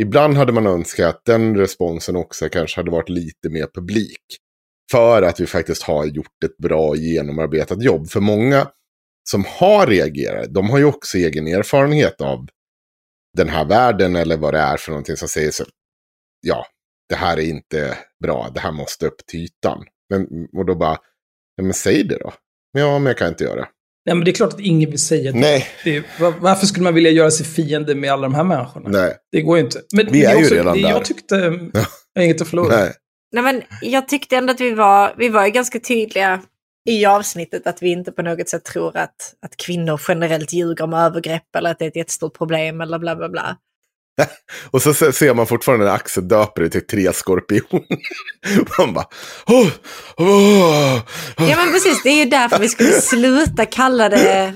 Ibland 0.01 0.37
hade 0.37 0.53
man 0.53 0.67
önskat 0.67 1.09
att 1.09 1.25
den 1.25 1.57
responsen 1.57 2.17
också 2.17 2.49
kanske 2.49 2.79
hade 2.81 2.91
varit 2.91 3.09
lite 3.09 3.49
mer 3.51 3.67
publik. 3.75 4.23
För 4.91 5.23
att 5.23 5.41
vi 5.41 5.47
faktiskt 5.47 5.83
har 5.83 6.05
gjort 6.07 6.45
ett 6.45 6.57
bra 6.57 6.97
genomarbetat 6.97 7.83
jobb. 7.83 8.09
För 8.11 8.21
många 8.21 8.69
som 9.31 9.45
har 9.49 9.87
reagerat, 9.87 10.55
de 10.55 10.71
har 10.71 10.79
ju 10.79 10.85
också 10.85 11.19
egen 11.19 11.47
erfarenhet 11.47 12.21
av 12.21 12.47
den 13.37 13.49
här 13.49 13.65
världen 13.65 14.17
eller 14.17 14.37
vad 14.37 14.55
det 14.55 14.59
är 14.61 14.77
för 14.77 14.91
någonting 14.91 15.17
som 15.17 15.29
säger 15.29 15.51
så. 15.51 15.65
Ja, 16.47 16.67
det 17.09 17.15
här 17.15 17.37
är 17.37 17.43
inte 17.43 17.99
bra, 18.23 18.51
det 18.55 18.61
här 18.61 18.73
måste 18.73 19.07
upp 19.07 19.27
till 19.27 19.41
ytan. 19.41 19.85
Men, 20.11 20.27
och 20.53 20.67
då 20.67 20.75
bara, 20.75 20.99
ja, 21.57 21.63
men 21.65 21.75
säg 21.75 22.05
det 22.05 22.19
då. 22.19 22.33
Ja, 22.79 22.99
men 22.99 23.07
jag 23.07 23.19
kan 23.19 23.29
inte 23.29 23.45
göra. 23.45 23.69
Nej, 24.07 24.15
men 24.17 24.25
det 24.25 24.31
är 24.31 24.35
klart 24.35 24.53
att 24.55 24.61
ingen 24.61 24.91
vill 24.91 24.99
säga 25.05 25.33
det. 25.33 25.39
Nej, 25.39 25.67
det 25.85 26.05
var- 26.21 26.35
varför 26.41 26.67
skulle 26.67 26.85
man 26.85 26.95
vilja 26.95 27.11
göra 27.11 27.31
sig 27.31 27.47
fiende 27.47 27.95
med 27.95 28.13
alla 28.13 28.23
de 28.23 28.35
här 28.35 28.45
människorna? 28.45 28.89
nej, 28.89 29.17
Det 29.33 29.43
går 29.43 29.59
ju 29.59 29.65
inte. 29.65 29.81
Men 29.97 30.13
Vi 30.13 30.25
är 30.25 30.35
ju 30.37 30.43
också, 30.43 30.55
redan 30.55 30.77
det, 30.77 30.83
där. 30.83 30.91
Jag 30.91 31.05
tyckte, 31.05 31.35
jag 31.35 31.85
har 32.15 32.23
inget 32.23 32.41
att 32.41 32.49
förlora. 32.49 32.77
nej. 32.77 32.93
Nej, 33.33 33.45
men 33.45 33.63
jag 33.81 34.09
tyckte 34.09 34.37
ändå 34.37 34.53
att 34.53 34.61
vi 34.61 34.71
var, 34.75 35.15
vi 35.19 35.29
var 35.29 35.45
ju 35.45 35.51
ganska 35.51 35.81
tydliga 35.81 36.41
i 36.89 37.07
avsnittet 37.07 37.67
att 37.67 37.83
vi 37.83 37.91
inte 37.91 38.13
på 38.13 38.23
något 38.23 38.49
sätt 38.49 38.65
tror 38.65 38.97
att, 38.97 39.35
att 39.47 39.57
kvinnor 39.57 40.01
generellt 40.09 40.53
ljuger 40.53 40.85
om 40.85 40.95
övergrepp 40.95 41.57
eller 41.57 41.71
att 41.71 41.79
det 41.79 41.85
är 41.85 41.89
ett 41.89 41.97
jättestort 41.97 42.39
problem 42.39 42.81
eller 42.81 42.99
bla 42.99 43.17
bla 43.17 43.29
bla. 43.29 43.57
Och 44.71 44.83
så 44.83 44.95
se- 44.95 45.13
ser 45.13 45.35
man 45.35 45.47
fortfarande 45.47 45.85
när 45.85 45.93
Axel 45.93 46.29
döper 46.29 46.63
det 46.63 46.69
till 46.69 46.87
tre 46.87 47.13
skorpioner. 47.13 47.99
Man 48.79 48.95
bara, 48.95 49.07
oh, 49.47 49.69
oh, 50.17 51.01
Ja 51.37 51.57
men 51.57 51.73
precis, 51.73 52.03
det 52.03 52.11
är 52.11 52.25
ju 52.25 52.31
därför 52.31 52.59
vi 52.59 52.69
skulle 52.69 52.93
sluta 53.01 53.67
kalla 53.67 54.09
det 54.09 54.55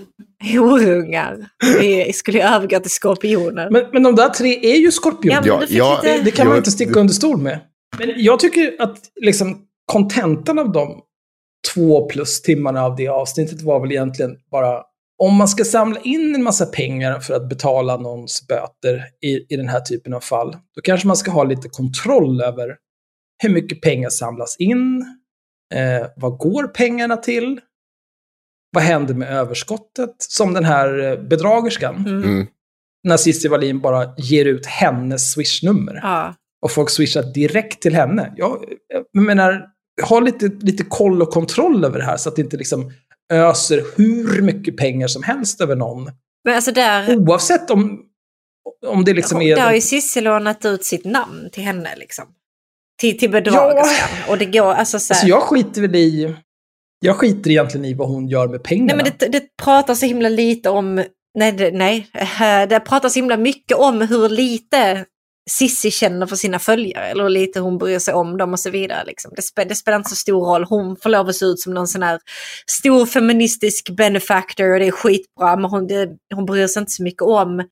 horungar. 0.52 1.46
Vi 1.80 2.12
skulle 2.12 2.54
övergå 2.54 2.80
till 2.80 2.90
skorpioner. 2.90 3.70
Men, 3.70 3.86
men 3.92 4.02
de 4.02 4.14
där 4.14 4.28
tre 4.28 4.72
är 4.72 4.76
ju 4.76 4.92
skorpioner. 4.92 5.42
Ja, 5.44 5.62
ja, 5.68 6.00
Det, 6.02 6.12
lite... 6.12 6.24
det 6.24 6.30
kan 6.30 6.48
man 6.48 6.56
inte 6.56 6.70
sticka 6.70 7.00
under 7.00 7.14
stol 7.14 7.38
med. 7.38 7.60
Men 7.98 8.12
jag 8.16 8.40
tycker 8.40 8.76
att 8.82 8.98
liksom 9.20 9.66
kontentan 9.92 10.58
av 10.58 10.72
de 10.72 11.00
två 11.74 12.08
plus 12.08 12.42
timmarna 12.42 12.82
av 12.84 12.96
det 12.96 13.08
avsnittet 13.08 13.62
var 13.62 13.80
väl 13.80 13.92
egentligen 13.92 14.36
bara 14.50 14.82
om 15.22 15.34
man 15.34 15.48
ska 15.48 15.64
samla 15.64 16.00
in 16.00 16.34
en 16.34 16.42
massa 16.42 16.66
pengar 16.66 17.20
för 17.20 17.34
att 17.34 17.48
betala 17.48 17.96
någons 17.96 18.46
böter 18.48 19.04
i, 19.24 19.54
i 19.54 19.56
den 19.56 19.68
här 19.68 19.80
typen 19.80 20.14
av 20.14 20.20
fall, 20.20 20.56
då 20.74 20.80
kanske 20.82 21.06
man 21.06 21.16
ska 21.16 21.30
ha 21.30 21.44
lite 21.44 21.68
kontroll 21.68 22.40
över 22.40 22.76
hur 23.42 23.50
mycket 23.50 23.80
pengar 23.80 24.08
samlas 24.10 24.56
in, 24.58 25.04
eh, 25.74 26.06
vad 26.16 26.38
går 26.38 26.66
pengarna 26.66 27.16
till, 27.16 27.60
vad 28.72 28.82
händer 28.82 29.14
med 29.14 29.28
överskottet, 29.28 30.14
som 30.18 30.54
den 30.54 30.64
här 30.64 31.02
eh, 31.02 31.18
bedragerskan, 31.22 31.96
Mm. 32.06 32.22
Mm. 32.24 32.46
när 33.04 33.16
Cissi 33.16 33.48
Wallin 33.48 33.80
bara 33.80 34.14
ger 34.16 34.44
ut 34.44 34.66
hennes 34.66 35.32
swishnummer 35.32 36.00
Ja. 36.02 36.34
Och 36.64 36.72
folk 36.72 36.90
swishar 36.90 37.22
direkt 37.22 37.82
till 37.82 37.94
henne. 37.94 38.32
Jag, 38.36 38.64
jag 39.12 39.22
menar, 39.22 39.66
ha 40.02 40.20
lite, 40.20 40.50
lite 40.60 40.84
koll 40.84 41.22
och 41.22 41.30
kontroll 41.30 41.84
över 41.84 41.98
det 41.98 42.04
här 42.04 42.16
så 42.16 42.28
att 42.28 42.36
det 42.36 42.42
inte 42.42 42.56
liksom 42.56 42.92
öser 43.32 43.84
hur 43.96 44.42
mycket 44.42 44.76
pengar 44.76 45.08
som 45.08 45.22
helst 45.22 45.60
över 45.60 45.76
någon. 45.76 46.10
Men 46.44 46.54
alltså 46.54 46.72
där, 46.72 47.16
Oavsett 47.16 47.70
om, 47.70 48.02
om 48.86 49.04
det 49.04 49.14
liksom 49.14 49.42
är... 49.42 49.56
där 49.56 49.62
har 49.62 49.72
ju 49.72 49.80
Cissi 49.80 50.20
lånat 50.20 50.64
ut 50.64 50.84
sitt 50.84 51.04
namn 51.04 51.48
till 51.52 51.62
henne 51.62 51.88
liksom. 51.96 52.24
Till, 53.00 53.18
till 53.18 53.30
bedragerskan. 53.30 54.18
Och 54.28 54.38
det 54.38 54.44
går 54.44 54.72
alltså 54.72 54.98
så 54.98 55.14
här, 55.14 55.20
Alltså 55.20 55.28
jag 55.28 55.42
skiter 55.42 55.80
väl 55.80 55.94
i... 55.96 56.36
Jag 57.00 57.16
skiter 57.16 57.50
egentligen 57.50 57.84
i 57.84 57.94
vad 57.94 58.08
hon 58.08 58.28
gör 58.28 58.48
med 58.48 58.62
pengarna. 58.62 59.02
Nej 59.02 59.04
men 59.04 59.12
det, 59.18 59.38
det 59.38 59.56
pratar 59.62 59.94
så 59.94 60.06
himla 60.06 60.28
lite 60.28 60.70
om, 60.70 61.04
nej, 61.38 61.52
det, 61.52 61.70
nej, 61.70 62.08
det 62.68 62.80
pratar 62.80 63.08
så 63.08 63.18
himla 63.18 63.36
mycket 63.36 63.76
om 63.76 64.00
hur 64.00 64.28
lite 64.28 65.04
Sissi 65.50 65.90
känner 65.90 66.26
för 66.26 66.36
sina 66.36 66.58
följare 66.58 67.06
eller 67.06 67.22
hur 67.22 67.30
lite 67.30 67.60
hon 67.60 67.78
bryr 67.78 67.98
sig 67.98 68.14
om 68.14 68.36
dem 68.36 68.52
och 68.52 68.60
så 68.60 68.70
vidare. 68.70 69.04
Liksom. 69.04 69.32
Det, 69.36 69.42
spe, 69.42 69.64
det 69.64 69.74
spelar 69.74 69.98
inte 69.98 70.10
så 70.10 70.16
stor 70.16 70.46
roll. 70.46 70.64
Hon 70.64 70.96
får 70.96 71.10
lov 71.10 71.28
att 71.28 71.36
se 71.36 71.44
ut 71.44 71.60
som 71.60 71.74
någon 71.74 71.88
sån 71.88 72.02
här 72.02 72.20
stor 72.66 73.06
feministisk 73.06 73.90
benefactor 73.90 74.72
och 74.72 74.78
det 74.78 74.86
är 74.86 74.90
skitbra 74.90 75.56
men 75.56 75.64
hon, 75.64 75.86
det, 75.86 76.08
hon 76.34 76.46
bryr 76.46 76.66
sig 76.66 76.80
inte 76.80 76.92
så 76.92 77.02
mycket 77.02 77.22
om 77.22 77.64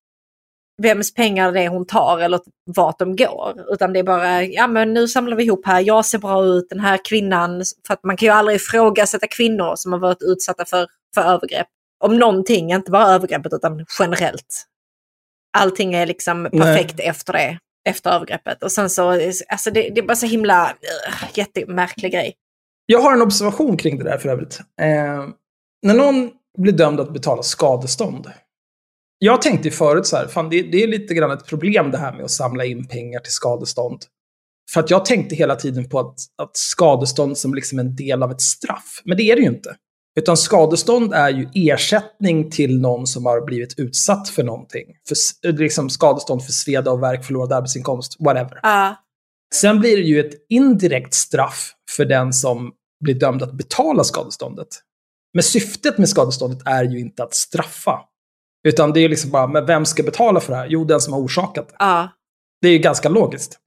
vems 0.81 1.13
pengar 1.13 1.51
det 1.51 1.61
är 1.61 1.69
hon 1.69 1.85
tar 1.85 2.19
eller 2.19 2.39
vart 2.65 2.99
de 2.99 3.15
går. 3.15 3.65
Utan 3.69 3.93
det 3.93 3.99
är 3.99 4.03
bara, 4.03 4.43
ja 4.43 4.67
men 4.67 4.93
nu 4.93 5.07
samlar 5.07 5.37
vi 5.37 5.43
ihop 5.43 5.65
här, 5.65 5.81
jag 5.81 6.05
ser 6.05 6.17
bra 6.17 6.45
ut, 6.45 6.69
den 6.69 6.79
här 6.79 6.99
kvinnan, 7.05 7.63
för 7.87 7.93
att 7.93 8.03
man 8.03 8.17
kan 8.17 8.25
ju 8.25 8.33
aldrig 8.33 8.55
ifrågasätta 8.55 9.27
kvinnor 9.27 9.73
som 9.75 9.91
har 9.91 9.99
varit 9.99 10.21
utsatta 10.21 10.65
för, 10.65 10.87
för 11.15 11.21
övergrepp. 11.21 11.67
Om 12.03 12.17
någonting, 12.17 12.71
inte 12.71 12.91
bara 12.91 13.07
övergreppet 13.07 13.53
utan 13.53 13.85
generellt. 13.99 14.65
Allting 15.57 15.93
är 15.93 16.05
liksom 16.05 16.49
perfekt 16.51 16.99
efter 16.99 17.33
det 17.33 17.59
efter 17.89 18.11
övergreppet. 18.11 18.63
Och 18.63 18.71
sen 18.71 18.89
så, 18.89 19.09
alltså 19.47 19.71
det, 19.71 19.89
det 19.89 20.01
är 20.01 20.07
bara 20.07 20.15
så 20.15 20.25
himla 20.25 20.69
uh, 20.69 21.29
jättemärklig 21.33 22.11
grej. 22.11 22.35
Jag 22.85 22.99
har 22.99 23.13
en 23.13 23.21
observation 23.21 23.77
kring 23.77 23.97
det 23.97 24.03
där 24.03 24.17
för 24.17 24.29
övrigt. 24.29 24.59
Eh, 24.81 25.27
när 25.83 25.93
någon 25.93 26.31
blir 26.57 26.73
dömd 26.73 26.99
att 26.99 27.13
betala 27.13 27.43
skadestånd. 27.43 28.31
Jag 29.19 29.41
tänkte 29.41 29.67
ju 29.67 29.71
förut 29.71 30.05
så 30.05 30.17
här, 30.17 30.27
fan 30.27 30.49
det, 30.49 30.61
det 30.61 30.83
är 30.83 30.87
lite 30.87 31.13
grann 31.13 31.31
ett 31.31 31.45
problem 31.45 31.91
det 31.91 31.97
här 31.97 32.13
med 32.13 32.25
att 32.25 32.31
samla 32.31 32.65
in 32.65 32.87
pengar 32.87 33.19
till 33.19 33.33
skadestånd. 33.33 33.99
För 34.73 34.79
att 34.79 34.89
jag 34.89 35.05
tänkte 35.05 35.35
hela 35.35 35.55
tiden 35.55 35.89
på 35.89 35.99
att, 35.99 36.15
att 36.37 36.57
skadestånd 36.57 37.37
som 37.37 37.53
liksom 37.53 37.79
en 37.79 37.95
del 37.95 38.23
av 38.23 38.31
ett 38.31 38.41
straff. 38.41 39.01
Men 39.05 39.17
det 39.17 39.23
är 39.23 39.35
det 39.35 39.41
ju 39.41 39.47
inte. 39.47 39.75
Utan 40.19 40.37
skadestånd 40.37 41.13
är 41.13 41.29
ju 41.29 41.49
ersättning 41.53 42.51
till 42.51 42.81
någon 42.81 43.07
som 43.07 43.25
har 43.25 43.45
blivit 43.45 43.79
utsatt 43.79 44.29
för 44.29 44.43
någonting. 44.43 44.85
För, 45.07 45.51
liksom 45.51 45.89
skadestånd 45.89 46.45
för 46.45 46.51
sveda 46.51 46.91
och 46.91 47.03
verk, 47.03 47.25
förlorad 47.25 47.53
arbetsinkomst, 47.53 48.15
whatever. 48.19 48.59
Ja, 48.63 48.95
Sen 49.55 49.79
blir 49.79 49.97
det 49.97 50.03
ju 50.03 50.19
ett 50.19 50.33
indirekt 50.49 51.13
straff 51.13 51.73
för 51.91 52.05
den 52.05 52.33
som 52.33 52.71
blir 53.03 53.15
dömd 53.15 53.43
att 53.43 53.53
betala 53.53 54.03
skadeståndet. 54.03 54.67
Men 55.33 55.43
syftet 55.43 55.97
med 55.97 56.09
skadeståndet 56.09 56.59
är 56.65 56.83
ju 56.83 56.99
inte 56.99 57.23
att 57.23 57.33
straffa. 57.33 57.99
Utan 58.67 58.93
det 58.93 58.99
är 58.99 59.09
liksom 59.09 59.31
bara, 59.31 59.47
men 59.47 59.65
vem 59.65 59.85
ska 59.85 60.03
betala 60.03 60.39
för 60.39 60.53
det 60.53 60.57
här? 60.57 60.67
Jo, 60.69 60.85
den 60.85 61.01
som 61.01 61.13
har 61.13 61.19
orsakat 61.19 61.69
det. 61.69 61.75
ja. 61.79 62.09
Det 62.61 62.67
är 62.67 62.71
ju 62.71 62.77
ganska 62.77 63.09
logiskt. 63.09 63.59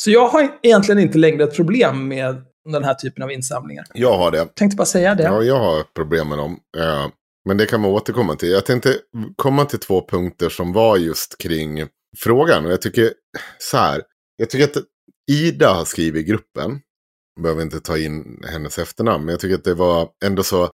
Så 0.00 0.10
jag 0.10 0.28
har 0.28 0.58
egentligen 0.62 0.98
inte 0.98 1.18
längre 1.18 1.44
ett 1.44 1.56
problem 1.56 2.08
med 2.08 2.44
den 2.64 2.84
här 2.84 2.94
typen 2.94 3.22
av 3.22 3.32
insamlingar. 3.32 3.84
Jag 3.94 4.18
har 4.18 4.30
det. 4.30 4.54
Tänkte 4.54 4.76
bara 4.76 4.84
säga 4.86 5.14
det. 5.14 5.22
Ja, 5.22 5.42
jag 5.42 5.58
har 5.58 5.82
problem 5.82 6.28
med 6.28 6.38
dem. 6.38 6.58
Eh, 6.78 7.08
Men 7.44 7.56
det 7.56 7.66
kan 7.66 7.80
man 7.80 7.90
återkomma 7.90 8.36
till. 8.36 8.50
Jag 8.50 8.66
tänkte 8.66 8.98
komma 9.36 9.64
till 9.64 9.78
två 9.78 10.06
punkter 10.08 10.48
som 10.48 10.72
var 10.72 10.96
just 10.96 11.38
kring 11.38 11.86
frågan. 12.18 12.66
Och 12.66 12.72
jag 12.72 12.82
tycker 12.82 13.12
så 13.58 13.76
här. 13.76 14.02
Jag 14.36 14.50
tycker 14.50 14.64
att 14.64 14.84
Ida 15.30 15.72
har 15.72 15.84
skrivit 15.84 16.20
i 16.20 16.28
gruppen. 16.30 16.80
Jag 17.36 17.42
behöver 17.42 17.62
inte 17.62 17.80
ta 17.80 17.98
in 17.98 18.44
hennes 18.48 18.78
efternamn. 18.78 19.24
Men 19.24 19.32
jag 19.32 19.40
tycker 19.40 19.54
att 19.54 19.64
det 19.64 19.74
var 19.74 20.08
ändå 20.24 20.42
så. 20.42 20.70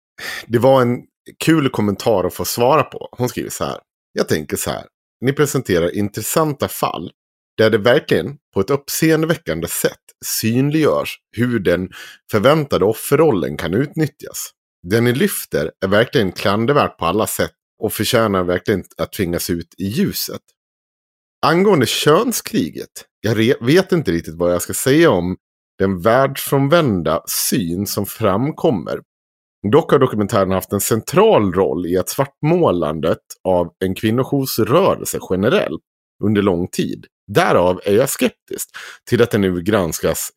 Det 0.48 0.60
var 0.60 0.82
en 0.82 0.98
kul 1.46 1.70
kommentar 1.70 2.24
att 2.24 2.34
få 2.34 2.46
svara 2.46 2.84
på. 2.84 3.10
Hon 3.12 3.30
skriver 3.30 3.50
så 3.50 3.64
här. 3.64 3.80
Jag 4.14 4.28
tänker 4.28 4.58
så 4.58 4.70
här. 4.70 4.86
Ni 5.22 5.34
presenterar 5.34 5.96
intressanta 5.96 6.68
fall 6.68 7.12
där 7.58 7.70
det 7.70 7.78
verkligen 7.78 8.38
på 8.54 8.60
ett 8.60 8.70
uppseendeväckande 8.70 9.68
sätt 9.68 10.00
synliggörs 10.26 11.20
hur 11.38 11.60
den 11.60 11.90
förväntade 12.32 12.86
offerrollen 12.86 13.58
kan 13.58 13.74
utnyttjas. 13.74 14.52
Det 14.88 15.02
ni 15.02 15.14
lyfter 15.14 15.72
är 15.86 15.88
verkligen 15.88 16.32
klandervärt 16.32 16.98
på 16.98 17.06
alla 17.06 17.28
sätt 17.28 17.52
och 17.84 17.94
förtjänar 17.94 18.44
verkligen 18.44 18.84
att 18.98 19.14
tvingas 19.14 19.50
ut 19.50 19.76
i 19.78 19.86
ljuset. 19.86 20.42
Angående 21.46 21.86
könskriget, 21.86 23.06
jag 23.22 23.66
vet 23.66 23.92
inte 23.92 24.12
riktigt 24.12 24.36
vad 24.36 24.54
jag 24.54 24.62
ska 24.62 24.74
säga 24.74 25.10
om 25.10 25.38
den 25.80 26.02
världsfrånvända 26.02 27.24
syn 27.28 27.88
som 27.88 28.06
framkommer. 28.06 29.00
Dock 29.72 29.92
har 29.92 30.00
dokumentären 30.00 30.52
haft 30.52 30.72
en 30.72 30.82
central 30.82 31.54
roll 31.54 31.86
i 31.86 31.98
att 31.98 32.10
svartmålandet 32.10 33.20
av 33.44 33.74
en 33.86 33.96
kvinnojoursrörelse 33.96 35.20
generellt 35.30 35.82
under 36.24 36.42
lång 36.42 36.68
tid. 36.68 37.06
Därav 37.28 37.82
är 37.86 37.96
jag 37.96 38.10
skeptisk 38.10 38.70
till 39.10 39.22
att 39.22 39.32
det 39.32 39.38
nu 39.38 39.62
granskas, 39.62 40.30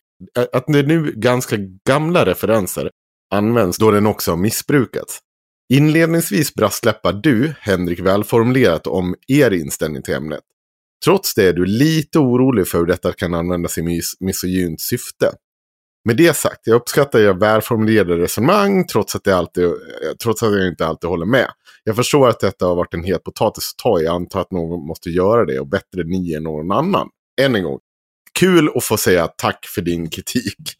att 0.52 0.66
det 0.66 0.82
nu 0.82 1.12
ganska 1.16 1.56
gamla 1.88 2.26
referenser 2.26 2.90
används 3.34 3.78
då 3.78 3.90
den 3.90 4.06
också 4.06 4.30
har 4.30 4.36
missbrukats. 4.36 5.18
Inledningsvis 5.72 6.54
brasklappar 6.54 7.12
du, 7.12 7.54
Henrik, 7.60 8.00
välformulerat 8.00 8.86
om 8.86 9.14
er 9.28 9.50
inställning 9.50 10.02
till 10.02 10.14
ämnet. 10.14 10.40
Trots 11.04 11.34
det 11.34 11.48
är 11.48 11.52
du 11.52 11.64
lite 11.66 12.18
orolig 12.18 12.68
för 12.68 12.78
hur 12.78 12.86
detta 12.86 13.12
kan 13.12 13.34
användas 13.34 13.78
i 13.78 13.82
mis 13.82 14.16
misogynt 14.20 14.80
syfte. 14.80 15.32
Med 16.08 16.16
det 16.16 16.36
sagt, 16.36 16.60
jag 16.64 16.74
uppskattar 16.74 17.18
era 17.18 17.32
välformulerade 17.32 18.16
resonemang 18.16 18.86
trots 18.86 19.16
att, 19.16 19.24
det 19.24 19.36
alltid, 19.36 19.64
eh, 19.64 19.72
trots 20.22 20.42
att 20.42 20.52
jag 20.52 20.68
inte 20.68 20.86
alltid 20.86 21.10
håller 21.10 21.26
med. 21.26 21.50
Jag 21.84 21.96
förstår 21.96 22.28
att 22.28 22.40
detta 22.40 22.66
har 22.66 22.74
varit 22.74 22.94
en 22.94 23.04
het 23.04 23.24
potatis 23.24 23.72
att 23.72 23.82
ta. 23.82 24.00
Jag 24.00 24.14
antar 24.14 24.40
att 24.40 24.50
någon 24.50 24.86
måste 24.86 25.10
göra 25.10 25.44
det 25.44 25.60
och 25.60 25.68
bättre 25.68 26.04
ni 26.04 26.34
än 26.34 26.42
någon 26.42 26.72
annan. 26.72 27.08
Än 27.40 27.54
en 27.54 27.64
gång, 27.64 27.78
kul 28.38 28.70
att 28.74 28.84
få 28.84 28.96
säga 28.96 29.26
tack 29.26 29.66
för 29.74 29.82
din 29.82 30.10
kritik 30.10 30.72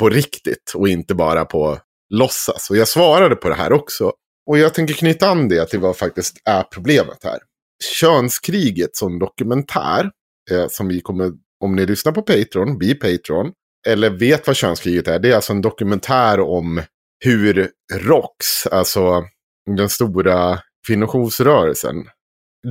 på 0.00 0.08
riktigt 0.08 0.72
och 0.74 0.88
inte 0.88 1.14
bara 1.14 1.44
på 1.44 1.78
låtsas. 2.14 2.70
Och 2.70 2.76
jag 2.76 2.88
svarade 2.88 3.36
på 3.36 3.48
det 3.48 3.54
här 3.54 3.72
också. 3.72 4.12
Och 4.46 4.58
jag 4.58 4.74
tänker 4.74 4.94
knyta 4.94 5.28
an 5.28 5.48
det 5.48 5.66
till 5.66 5.80
vad 5.80 5.96
faktiskt 5.96 6.36
är 6.44 6.62
problemet 6.62 7.24
här. 7.24 7.38
Könskriget 8.00 8.96
som 8.96 9.18
dokumentär, 9.18 10.10
eh, 10.50 10.66
som 10.68 10.88
vi 10.88 11.00
kommer, 11.00 11.32
om 11.64 11.76
ni 11.76 11.86
lyssnar 11.86 12.12
på 12.12 12.22
Patreon, 12.22 12.78
bli 12.78 12.94
Patreon, 12.94 13.52
eller 13.88 14.10
vet 14.10 14.46
vad 14.46 14.56
könskriget 14.56 15.08
är, 15.08 15.18
det 15.18 15.30
är 15.30 15.36
alltså 15.36 15.52
en 15.52 15.62
dokumentär 15.62 16.40
om 16.40 16.82
hur 17.24 17.70
ROX, 17.92 18.66
alltså 18.66 19.24
den 19.76 19.88
stora 19.88 20.58
kvinnojoursrörelsen, 20.86 21.96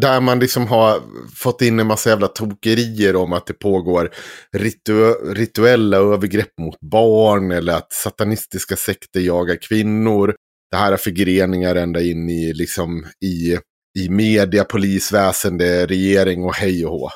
där 0.02 0.22
man 0.22 0.40
liksom 0.40 0.68
har 0.68 1.02
fått 1.36 1.62
in 1.62 1.80
en 1.80 1.88
massa 1.88 2.10
jävla 2.10 2.28
tokerier 2.28 3.16
om 3.16 3.34
att 3.34 3.46
det 3.46 3.54
pågår 3.54 4.14
ritu 4.58 5.14
rituella 5.14 5.98
övergrepp 5.98 6.60
mot 6.60 6.80
barn 6.80 7.52
eller 7.52 7.74
att 7.74 7.94
satanistiska 7.94 8.76
sekter 8.76 9.20
jagar 9.20 9.56
kvinnor. 9.56 10.36
Det 10.72 10.78
här 10.78 10.92
är 10.92 10.98
förgreningar 10.98 11.76
ända 11.76 12.02
in 12.02 12.30
i, 12.30 12.54
liksom, 12.54 13.06
i, 13.26 13.58
i 14.00 14.10
media, 14.10 14.64
polisväsende, 14.64 15.86
regering 15.86 16.44
och 16.44 16.56
hej 16.56 16.86
och 16.86 16.92
hå. 16.92 17.10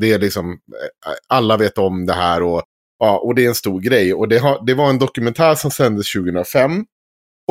Det 0.00 0.12
är 0.12 0.18
liksom, 0.18 0.50
eh, 0.52 1.12
alla 1.28 1.56
vet 1.56 1.78
om 1.78 2.06
det 2.06 2.12
här 2.12 2.42
och, 2.42 2.62
ja, 3.02 3.18
och 3.18 3.34
det 3.34 3.44
är 3.44 3.48
en 3.48 3.54
stor 3.54 3.80
grej. 3.80 4.14
Och 4.14 4.28
det, 4.28 4.38
har, 4.38 4.66
det 4.66 4.74
var 4.74 4.90
en 4.90 4.98
dokumentär 4.98 5.54
som 5.54 5.70
sändes 5.70 6.12
2005. 6.12 6.84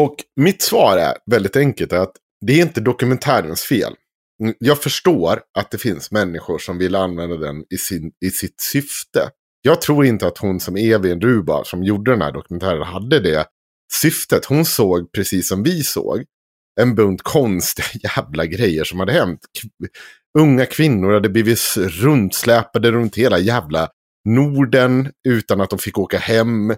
Och 0.01 0.15
mitt 0.35 0.61
svar 0.61 0.97
är 0.97 1.13
väldigt 1.31 1.55
enkelt, 1.55 1.93
att 1.93 2.11
det 2.45 2.53
är 2.53 2.61
inte 2.61 2.81
dokumentärens 2.81 3.61
fel. 3.61 3.93
Mm, 4.43 4.55
jag 4.59 4.81
förstår 4.81 5.41
att 5.59 5.71
det 5.71 5.77
finns 5.77 6.11
människor 6.11 6.59
som 6.59 6.77
vill 6.77 6.95
använda 6.95 7.37
den 7.37 7.63
i, 7.69 7.77
sin, 7.77 8.11
i 8.25 8.29
sitt 8.29 8.61
syfte. 8.61 9.29
Jag 9.61 9.81
tror 9.81 10.05
inte 10.05 10.27
att 10.27 10.37
hon 10.37 10.59
som 10.59 10.75
Evin 10.75 11.21
Ruba 11.21 11.63
som 11.63 11.83
gjorde 11.83 12.11
den 12.11 12.21
här 12.21 12.31
dokumentären 12.31 12.83
hade 12.83 13.19
det 13.19 13.45
syftet. 13.93 14.45
Hon 14.45 14.65
såg 14.65 15.11
precis 15.11 15.47
som 15.47 15.63
vi 15.63 15.83
såg 15.83 16.23
en 16.81 16.95
bunt 16.95 17.21
konstiga 17.21 17.87
jävla 18.15 18.45
grejer 18.45 18.83
som 18.83 18.99
hade 18.99 19.11
hänt. 19.11 19.39
Unga 20.39 20.65
kvinnor 20.65 21.13
hade 21.13 21.29
blivit 21.29 21.59
runtsläpade 21.77 22.91
runt 22.91 23.17
hela 23.17 23.39
jävla 23.39 23.89
Norden 24.25 25.11
utan 25.27 25.61
att 25.61 25.69
de 25.69 25.79
fick 25.79 25.97
åka 25.97 26.17
hem. 26.17 26.75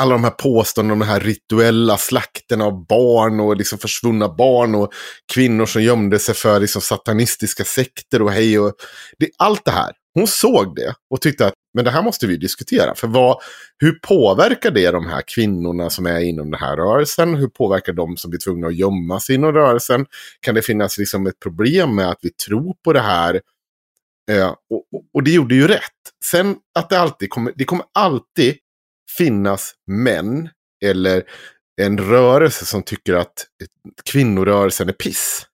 Alla 0.00 0.12
de 0.12 0.24
här 0.24 0.30
påståendena 0.30 0.92
om 0.92 0.98
den 0.98 1.08
här 1.08 1.20
rituella 1.20 1.96
slakten 1.96 2.60
av 2.60 2.86
barn 2.86 3.40
och 3.40 3.56
liksom 3.56 3.78
försvunna 3.78 4.28
barn 4.28 4.74
och 4.74 4.92
kvinnor 5.34 5.66
som 5.66 5.82
gömde 5.82 6.18
sig 6.18 6.34
för 6.34 6.60
liksom 6.60 6.82
satanistiska 6.82 7.64
sekter 7.64 8.22
och 8.22 8.32
hej 8.32 8.58
och 8.58 8.72
det, 9.18 9.30
allt 9.38 9.64
det 9.64 9.70
här. 9.70 9.92
Hon 10.14 10.26
såg 10.26 10.76
det 10.76 10.94
och 11.10 11.20
tyckte 11.20 11.46
att 11.46 11.54
men 11.74 11.84
det 11.84 11.90
här 11.90 12.02
måste 12.02 12.26
vi 12.26 12.36
diskutera. 12.36 12.94
För 12.94 13.08
vad, 13.08 13.36
hur 13.78 13.92
påverkar 13.92 14.70
det 14.70 14.90
de 14.90 15.06
här 15.06 15.22
kvinnorna 15.26 15.90
som 15.90 16.06
är 16.06 16.20
inom 16.20 16.50
den 16.50 16.60
här 16.60 16.76
rörelsen? 16.76 17.34
Hur 17.34 17.48
påverkar 17.48 17.92
de 17.92 18.16
som 18.16 18.30
blir 18.30 18.40
tvungna 18.40 18.66
att 18.66 18.76
gömma 18.76 19.20
sig 19.20 19.34
inom 19.34 19.52
rörelsen? 19.52 20.06
Kan 20.40 20.54
det 20.54 20.62
finnas 20.62 20.98
liksom 20.98 21.26
ett 21.26 21.40
problem 21.40 21.94
med 21.94 22.08
att 22.08 22.18
vi 22.22 22.30
tror 22.30 22.74
på 22.84 22.92
det 22.92 23.00
här? 23.00 23.40
Eh, 24.30 24.48
och, 24.48 24.84
och, 25.14 25.22
det 25.22 25.30
gjorde 25.30 25.54
ju 25.54 25.68
rätt. 25.68 25.82
Sen 26.24 26.56
att 26.74 26.90
det 26.90 27.00
alltid 27.00 27.30
kommer, 27.30 27.52
det 27.56 27.64
kommer 27.64 27.86
alltid 27.94 28.56
finnas 29.18 29.74
män 29.86 30.48
eller 30.84 31.22
en 31.82 31.98
rörelse 31.98 32.66
som 32.66 32.82
tycker 32.82 33.14
att 33.14 33.46
kvinnorörelsen 34.04 34.88
är 34.88 34.92
piss. 34.92 35.46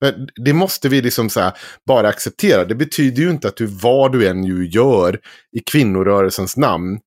Men 0.00 0.28
det 0.44 0.52
måste 0.52 0.88
vi 0.88 1.02
liksom 1.02 1.30
så 1.30 1.52
bara 1.86 2.08
acceptera. 2.08 2.64
Det 2.64 2.74
betyder 2.74 3.22
ju 3.22 3.30
inte 3.30 3.48
att 3.48 3.56
du 3.56 3.66
vad 3.66 4.12
du 4.12 4.28
än 4.28 4.44
ju 4.44 4.68
gör 4.68 5.20
i 5.56 5.60
kvinnorörelsens 5.60 6.56
namn 6.56 7.00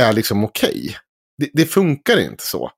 är 0.00 0.12
liksom 0.12 0.44
okej. 0.44 0.70
Okay. 0.70 0.94
Det, 1.38 1.50
det, 1.52 1.66
funkar 1.66 2.20
inte 2.20 2.46
så. 2.46 2.70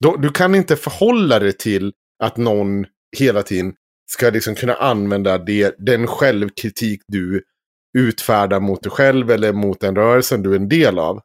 Du, 0.00 0.16
du 0.18 0.30
kan 0.30 0.54
inte 0.54 0.76
förhålla 0.76 1.38
dig 1.38 1.52
till 1.52 1.92
att 2.22 2.36
någon 2.36 2.86
hela 3.18 3.42
tiden 3.42 3.74
ska 4.12 4.30
liksom 4.30 4.54
kunna 4.54 4.74
använda 4.74 5.38
det, 5.38 5.74
den 5.78 6.06
självkritik 6.06 7.02
du 7.08 7.42
utfärdar 7.98 8.60
mot 8.60 8.82
dig 8.82 8.92
själv 8.92 9.30
eller 9.30 9.52
mot 9.52 9.80
den 9.80 9.96
rörelsen 9.96 10.42
du 10.42 10.52
är 10.52 10.56
en 10.56 10.68
del 10.68 10.98
av. 10.98 11.20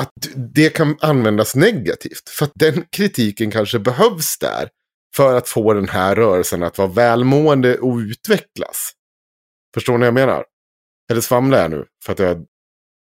Att 0.00 0.12
det 0.54 0.70
kan 0.70 0.96
användas 1.00 1.56
negativt. 1.56 2.28
För 2.38 2.44
att 2.44 2.52
den 2.54 2.84
kritiken 2.96 3.50
kanske 3.50 3.78
behövs 3.78 4.38
där. 4.38 4.68
För 5.16 5.36
att 5.36 5.48
få 5.48 5.72
den 5.72 5.88
här 5.88 6.14
rörelsen 6.14 6.62
att 6.62 6.78
vara 6.78 6.88
välmående 6.88 7.78
och 7.78 7.96
utvecklas. 7.96 8.92
Förstår 9.74 9.92
ni 9.92 9.98
vad 9.98 10.06
jag 10.06 10.14
menar? 10.14 10.44
Eller 11.10 11.20
svamlar 11.20 11.58
jag 11.58 11.70
nu 11.70 11.84
för 12.04 12.12
att 12.12 12.18
jag 12.18 12.44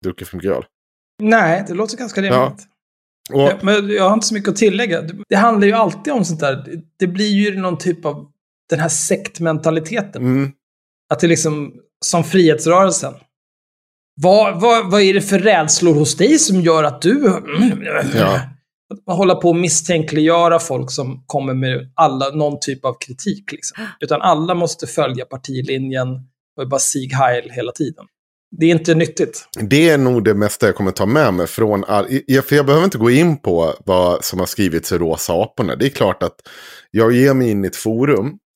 druckit 0.04 0.28
för 0.28 0.38
mycket 0.38 0.52
öl? 0.52 0.66
Nej, 1.24 1.66
det 1.68 1.74
låter 1.74 1.98
ganska 1.98 2.22
rimligt. 2.22 2.34
Ja. 2.34 2.56
Och, 3.34 3.42
Ja, 3.42 3.60
men 3.62 3.90
jag 3.90 4.04
har 4.04 4.14
inte 4.14 4.28
så 4.28 4.34
mycket 4.34 4.50
att 4.50 4.56
tillägga. 4.56 5.02
Det 5.30 5.36
handlar 5.36 5.68
ju 5.68 5.74
alltid 5.74 6.14
om 6.14 6.26
sånt 6.26 6.40
där. 6.40 6.84
Det 7.00 7.08
blir 7.08 7.30
ju 7.30 7.58
någon 7.58 7.78
typ 7.78 8.06
av 8.06 8.32
den 8.70 8.80
här 8.80 8.90
sektmentaliteten. 8.90 10.22
mm, 10.22 10.52
Att 11.10 11.20
det 11.20 11.28
liksom, 11.28 11.74
som 12.06 12.24
frihetsrörelsen. 12.24 13.14
Vad, 14.22 14.62
vad, 14.62 14.92
vad 14.92 15.02
är 15.02 15.14
det 15.14 15.22
för 15.22 15.40
rädslor 15.40 15.94
hos 15.96 16.18
dig 16.18 16.40
som 16.40 16.62
gör 16.62 16.84
att 16.84 17.02
du... 17.02 17.42
Ja. 18.16 18.42
Hålla 19.06 19.36
på 19.36 19.50
och 19.50 19.56
misstänkliggöra 19.56 20.60
folk 20.60 20.92
som 20.92 21.24
kommer 21.26 21.54
med 21.54 21.92
alla, 21.96 22.30
någon 22.30 22.60
typ 22.60 22.86
av 22.86 22.96
kritik. 23.00 23.52
Liksom. 23.52 23.78
Utan 24.00 24.22
alla 24.22 24.56
måste 24.56 24.88
följa 24.88 25.26
partilinjen 25.26 26.08
och 26.62 26.70
bara 26.70 26.80
Sieg 26.80 27.14
Heil 27.14 27.50
hela 27.52 27.72
tiden. 27.72 28.06
Det 28.58 28.66
är 28.66 28.72
inte 28.72 28.96
nyttigt. 28.96 29.48
Det 29.60 29.90
är 29.90 29.98
nog 29.98 30.24
det 30.24 30.34
mesta 30.34 30.66
jag 30.66 30.76
kommer 30.76 30.92
ta 30.92 31.06
med 31.06 31.34
mig 31.34 31.48
från 31.48 31.84
all... 31.84 32.06
jag, 32.28 32.46
För 32.46 32.56
jag 32.56 32.66
behöver 32.66 32.86
inte 32.86 32.98
gå 32.98 33.10
in 33.12 33.38
på 33.38 33.74
vad 33.86 34.26
som 34.26 34.40
har 34.40 34.46
skrivits 34.46 34.92
i 34.92 34.98
Rosa 34.98 35.34
aporna. 35.34 35.76
Det 35.76 35.86
är 35.86 35.90
klart 35.90 36.24
att 36.24 36.36
jag 36.92 37.12
ger 37.12 37.34
mig 37.34 37.50
in 37.50 37.66
i 37.66 37.68
ett 37.68 37.76
forum. 37.76 38.38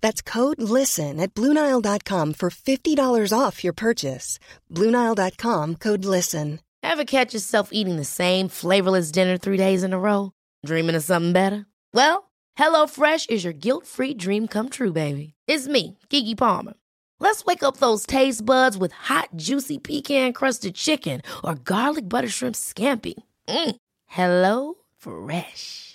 That's 0.00 0.22
code 0.22 0.60
LISTEN 0.60 1.20
at 1.20 1.34
Bluenile.com 1.34 2.32
for 2.34 2.50
$50 2.50 3.32
off 3.38 3.62
your 3.64 3.72
purchase. 3.72 4.38
Bluenile.com 4.72 5.76
code 5.76 6.04
LISTEN. 6.04 6.60
Ever 6.82 7.04
catch 7.04 7.34
yourself 7.34 7.70
eating 7.72 7.96
the 7.96 8.04
same 8.04 8.48
flavorless 8.48 9.10
dinner 9.10 9.36
three 9.36 9.56
days 9.56 9.82
in 9.82 9.92
a 9.92 9.98
row? 9.98 10.32
Dreaming 10.64 10.94
of 10.94 11.02
something 11.02 11.32
better? 11.32 11.66
Well, 11.92 12.30
HelloFresh 12.58 13.30
is 13.30 13.44
your 13.44 13.52
guilt 13.52 13.86
free 13.86 14.14
dream 14.14 14.46
come 14.48 14.68
true, 14.68 14.92
baby. 14.92 15.34
It's 15.46 15.68
me, 15.68 15.98
Gigi 16.08 16.34
Palmer. 16.34 16.74
Let's 17.20 17.44
wake 17.44 17.62
up 17.64 17.78
those 17.78 18.06
taste 18.06 18.44
buds 18.46 18.78
with 18.78 18.92
hot, 18.92 19.30
juicy 19.36 19.78
pecan 19.78 20.32
crusted 20.32 20.76
chicken 20.76 21.22
or 21.42 21.56
garlic 21.56 22.08
butter 22.08 22.28
shrimp 22.28 22.54
scampi. 22.54 23.14
Mm. 23.48 23.76
Hello 24.06 24.74
Fresh. 24.96 25.87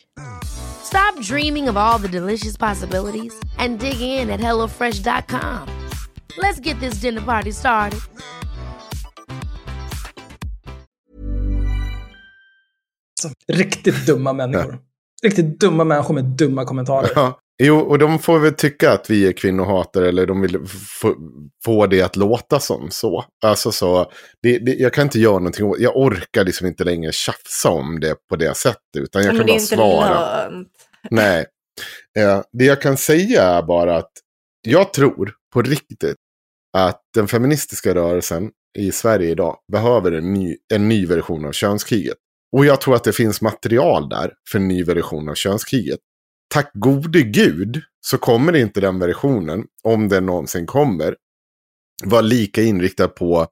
Stop 0.43 1.19
dreaming 1.21 1.69
of 1.69 1.77
all 1.77 1.97
the 1.97 2.07
delicious 2.09 2.57
possibilities 2.57 3.33
and 3.57 3.79
dig 3.79 4.01
in 4.01 4.29
at 4.29 4.39
HelloFresh.com. 4.39 5.67
Let's 6.37 6.59
get 6.59 6.79
this 6.79 6.95
dinner 6.95 7.21
party 7.21 7.51
started. 7.51 7.99
Riktigt 13.47 14.07
dumma 14.07 14.33
människor. 14.33 14.79
Riktigt 15.23 15.59
dumma 15.59 15.83
människor 15.83 16.13
med 16.13 16.25
dumma 16.25 16.65
kommentarer. 16.65 17.09
Ja. 17.15 17.39
Jo, 17.63 17.79
och 17.79 17.99
de 17.99 18.19
får 18.19 18.39
väl 18.39 18.53
tycka 18.53 18.91
att 18.91 19.09
vi 19.09 19.27
är 19.27 19.31
kvinnohatare 19.31 20.09
eller 20.09 20.25
de 20.25 20.41
vill 20.41 20.59
få, 21.65 21.85
det 21.85 22.01
att 22.01 22.15
låta 22.15 22.59
som 22.59 22.91
så. 22.91 23.25
Alltså 23.45 23.71
så, 23.71 24.11
det, 24.41 24.59
det, 24.59 24.73
jag 24.73 24.93
kan 24.93 25.03
inte 25.03 25.19
göra 25.19 25.33
någonting 25.33 25.73
Jag 25.79 25.97
orkar 25.97 26.43
liksom 26.43 26.67
inte 26.67 26.83
längre 26.83 27.11
tjafsa 27.11 27.69
om 27.69 27.99
det 27.99 28.15
på 28.29 28.35
det 28.35 28.57
sättet. 28.57 28.79
Utan 28.97 29.23
jag 29.23 29.35
Men 29.35 29.37
kan 29.37 29.47
det 29.47 29.51
är 29.51 29.53
bara 29.53 29.61
inte 29.61 29.75
svara. 29.75 30.49
lönt. 30.49 30.67
Nej. 31.11 31.45
Eh, 32.19 32.41
det 32.53 32.65
jag 32.65 32.81
kan 32.81 32.97
säga 32.97 33.43
är 33.43 33.61
bara 33.63 33.97
att 33.97 34.11
jag 34.61 34.93
tror 34.93 35.33
på 35.53 35.61
riktigt 35.61 36.15
att 36.77 37.01
den 37.13 37.27
feministiska 37.27 37.95
rörelsen 37.95 38.51
i 38.79 38.91
Sverige 38.91 39.29
idag 39.29 39.57
behöver 39.71 40.11
en 40.11 40.33
ny, 40.33 40.57
en 40.73 40.89
ny 40.89 41.05
version 41.05 41.45
av 41.45 41.51
könskriget. 41.51 42.17
Och 42.57 42.65
jag 42.65 42.81
tror 42.81 42.95
att 42.95 43.03
det 43.03 43.13
finns 43.13 43.41
material 43.41 44.09
där 44.09 44.33
för 44.51 44.59
en 44.59 44.67
ny 44.67 44.83
version 44.83 45.29
av 45.29 45.35
könskriget. 45.35 45.99
Tack 46.53 46.71
gode 46.73 47.21
gud 47.21 47.81
så 48.01 48.17
kommer 48.17 48.55
inte 48.55 48.81
den 48.81 48.99
versionen, 48.99 49.63
om 49.83 50.09
den 50.09 50.25
någonsin 50.25 50.65
kommer, 50.65 51.15
vara 52.03 52.21
lika 52.21 52.61
inriktad 52.61 53.07
på 53.07 53.47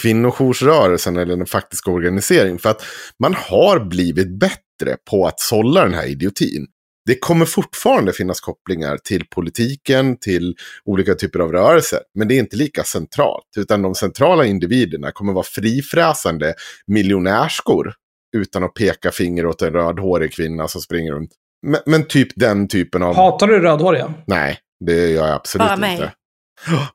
kvinnojoursrörelsen 0.00 1.16
eller 1.16 1.36
den 1.36 1.46
faktiska 1.46 1.90
organiseringen. 1.90 2.58
För 2.58 2.68
att 2.70 2.82
man 3.18 3.34
har 3.34 3.84
blivit 3.84 4.38
bättre 4.38 4.96
på 5.10 5.26
att 5.26 5.40
sålla 5.40 5.84
den 5.84 5.94
här 5.94 6.06
idiotin. 6.06 6.66
Det 7.06 7.18
kommer 7.18 7.46
fortfarande 7.46 8.12
finnas 8.12 8.40
kopplingar 8.40 8.98
till 9.04 9.24
politiken, 9.26 10.16
till 10.16 10.56
olika 10.84 11.14
typer 11.14 11.38
av 11.38 11.52
rörelser. 11.52 12.00
Men 12.14 12.28
det 12.28 12.34
är 12.34 12.38
inte 12.38 12.56
lika 12.56 12.84
centralt. 12.84 13.48
Utan 13.56 13.82
de 13.82 13.94
centrala 13.94 14.44
individerna 14.44 15.12
kommer 15.12 15.32
vara 15.32 15.44
frifräsande 15.44 16.54
miljonärskor. 16.86 17.94
Utan 18.36 18.64
att 18.64 18.74
peka 18.74 19.10
finger 19.10 19.46
åt 19.46 19.62
en 19.62 19.72
rödhårig 19.72 20.32
kvinna 20.32 20.68
som 20.68 20.80
springer 20.80 21.12
runt. 21.12 21.30
Men, 21.66 21.80
men 21.86 22.04
typ 22.04 22.28
den 22.36 22.68
typen 22.68 23.02
av... 23.02 23.14
Hatar 23.14 23.46
du 23.46 23.60
rödhåriga? 23.60 24.14
Nej, 24.26 24.58
det 24.84 25.10
gör 25.10 25.26
jag 25.26 25.34
absolut 25.34 25.68
Bara 25.68 25.76
mig. 25.76 25.92
inte. 25.92 26.12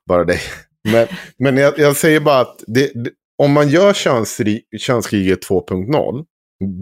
Bara 0.08 0.24
dig. 0.24 0.40
Men, 0.92 1.06
men 1.38 1.56
jag, 1.56 1.78
jag 1.78 1.96
säger 1.96 2.20
bara 2.20 2.40
att 2.40 2.64
det, 2.66 2.92
det, 2.94 3.10
om 3.42 3.52
man 3.52 3.68
gör 3.68 3.92
könsri, 3.92 4.62
könskriget 4.78 5.48
2.0. 5.48 6.24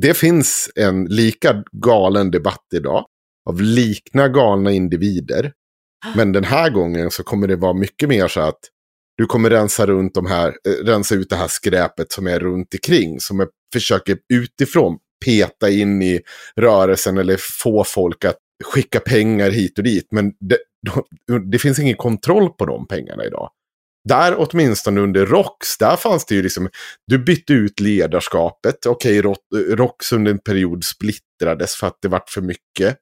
Det 0.01 0.14
finns 0.14 0.70
en 0.74 1.05
lika 1.05 1.64
galen 1.72 2.30
debatt 2.30 2.66
idag. 2.74 3.07
Av 3.49 3.61
likna 3.61 4.28
galna 4.28 4.72
individer. 4.72 5.53
Men 6.14 6.32
den 6.32 6.45
här 6.45 6.70
gången 6.70 7.11
så 7.11 7.22
kommer 7.22 7.49
det 7.49 7.57
vara 7.57 7.72
mycket 7.72 8.09
mer 8.09 8.28
så 8.28 8.41
att 8.41 8.59
du 9.16 9.26
kommer 9.26 9.51
rensa, 9.51 9.87
runt 9.87 10.14
de 10.14 10.26
här, 10.26 10.49
eh, 10.49 10.84
rensa 10.84 11.14
ut 11.14 11.30
det 11.30 11.37
här 11.37 11.49
skräpet 11.49 12.12
som 12.12 12.26
är 12.26 12.39
runt 12.39 12.74
omkring. 12.74 13.20
Som 13.20 13.41
är, 13.41 13.49
försöker 13.72 14.18
utifrån 14.34 14.99
peta 15.25 15.71
in 15.71 16.03
i 16.03 16.21
rörelsen 16.57 17.19
eller 17.19 17.37
få 17.62 17.85
folk 17.85 18.25
att 18.25 18.37
skicka 18.64 19.01
pengar 19.01 19.51
hit 19.51 19.79
och 19.79 19.85
dit. 19.85 20.09
Men 20.11 20.33
det, 20.41 20.59
det 21.51 21.59
finns 21.59 21.79
ingen 21.79 21.97
kontroll 21.97 22.51
på 22.51 22.67
de 22.67 22.87
pengarna 22.87 23.25
idag. 23.25 23.51
Där 24.09 24.35
åtminstone 24.39 25.01
under 25.01 25.27
ROX, 25.27 25.79
där 25.79 25.97
fanns 25.97 26.25
det 26.27 26.35
ju 26.35 26.43
liksom, 26.43 26.69
du 27.07 27.19
bytte 27.19 27.53
ut 27.53 27.81
ledarskapet. 27.81 28.87
Okej, 28.87 29.23
Ro- 29.23 29.35
ROX 29.69 30.12
under 30.12 30.31
en 30.31 30.39
period 30.39 30.85
splittrades 30.85 31.75
för 31.77 31.87
att 31.87 31.99
det 32.03 32.09
vart 32.09 32.31
för 32.31 32.41
mycket. 32.41 32.97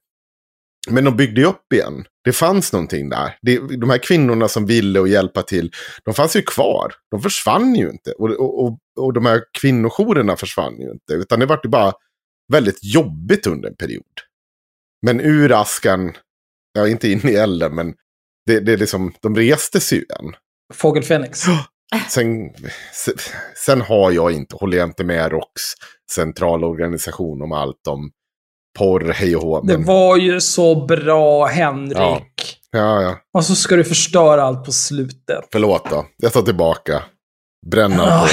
Men 0.91 1.05
de 1.05 1.17
byggde 1.17 1.45
upp 1.45 1.73
igen. 1.73 2.05
Det 2.25 2.33
fanns 2.33 2.73
någonting 2.73 3.09
där. 3.09 3.39
Det, 3.43 3.59
de 3.59 3.91
här 3.91 3.99
kvinnorna 3.99 4.49
som 4.49 4.67
ville 4.67 5.01
och 5.01 5.09
hjälpa 5.09 5.43
till, 5.43 5.71
de 6.05 6.15
fanns 6.15 6.37
ju 6.37 6.43
kvar. 6.43 6.95
De 7.11 7.23
försvann 7.23 7.75
ju 7.75 7.91
inte. 7.91 8.13
Och, 8.13 8.31
och, 8.31 8.65
och, 8.65 8.79
och 9.01 9.13
de 9.13 9.27
här 9.27 9.43
kvinnojourerna 9.61 10.37
försvann 10.37 10.77
ju 10.81 10.91
inte. 10.91 11.13
Utan 11.13 11.41
det 11.41 11.47
vart 11.47 11.65
ju 11.65 11.69
bara 11.69 11.93
väldigt 12.53 12.79
jobbigt 12.83 13.47
under 13.47 13.69
en 13.69 13.77
period. 13.77 14.05
Men 15.07 15.21
ur 15.21 15.53
askan, 15.53 16.13
ja 16.73 16.89
inte 16.89 17.09
in 17.09 17.29
i 17.29 17.35
elden, 17.35 17.75
men 17.75 17.95
det, 18.47 18.61
det 18.61 18.73
är 18.73 18.77
liksom, 18.77 19.15
de 19.21 19.37
reste 19.37 19.81
sig 19.81 19.99
ju 19.99 20.05
igen. 20.05 20.35
Fågel 20.75 21.03
Fenix. 21.03 21.45
Sen, 22.09 22.51
se- 22.93 23.33
sen 23.57 23.81
har 23.81 24.13
jag 24.13 24.33
inte, 24.33 24.57
håller 24.57 24.79
jag 24.79 24.89
inte 24.89 25.05
med 25.05 25.33
ROX 25.33 25.63
centralorganisation 26.13 27.43
om 27.43 27.53
allt 27.53 27.87
om 27.89 28.11
porr, 28.79 29.13
hej 29.13 29.37
och 29.37 29.43
hå. 29.43 29.61
Det 29.61 29.79
men- 29.79 29.87
var 29.87 30.17
ju 30.17 30.41
så 30.41 30.87
bra, 30.87 31.47
Henrik. 31.47 31.99
Ja. 31.99 32.21
Ja, 32.71 33.03
ja. 33.03 33.17
Och 33.35 33.45
så 33.45 33.55
ska 33.55 33.77
du 33.77 33.85
förstöra 33.85 34.43
allt 34.43 34.65
på 34.65 34.73
slutet. 34.73 35.45
Förlåt 35.53 35.91
då. 35.91 36.07
Jag 36.17 36.33
tar 36.33 36.43
tillbaka. 36.43 37.03
Bränna 37.71 38.03
Ah. 38.03 38.21
porr. 38.21 38.31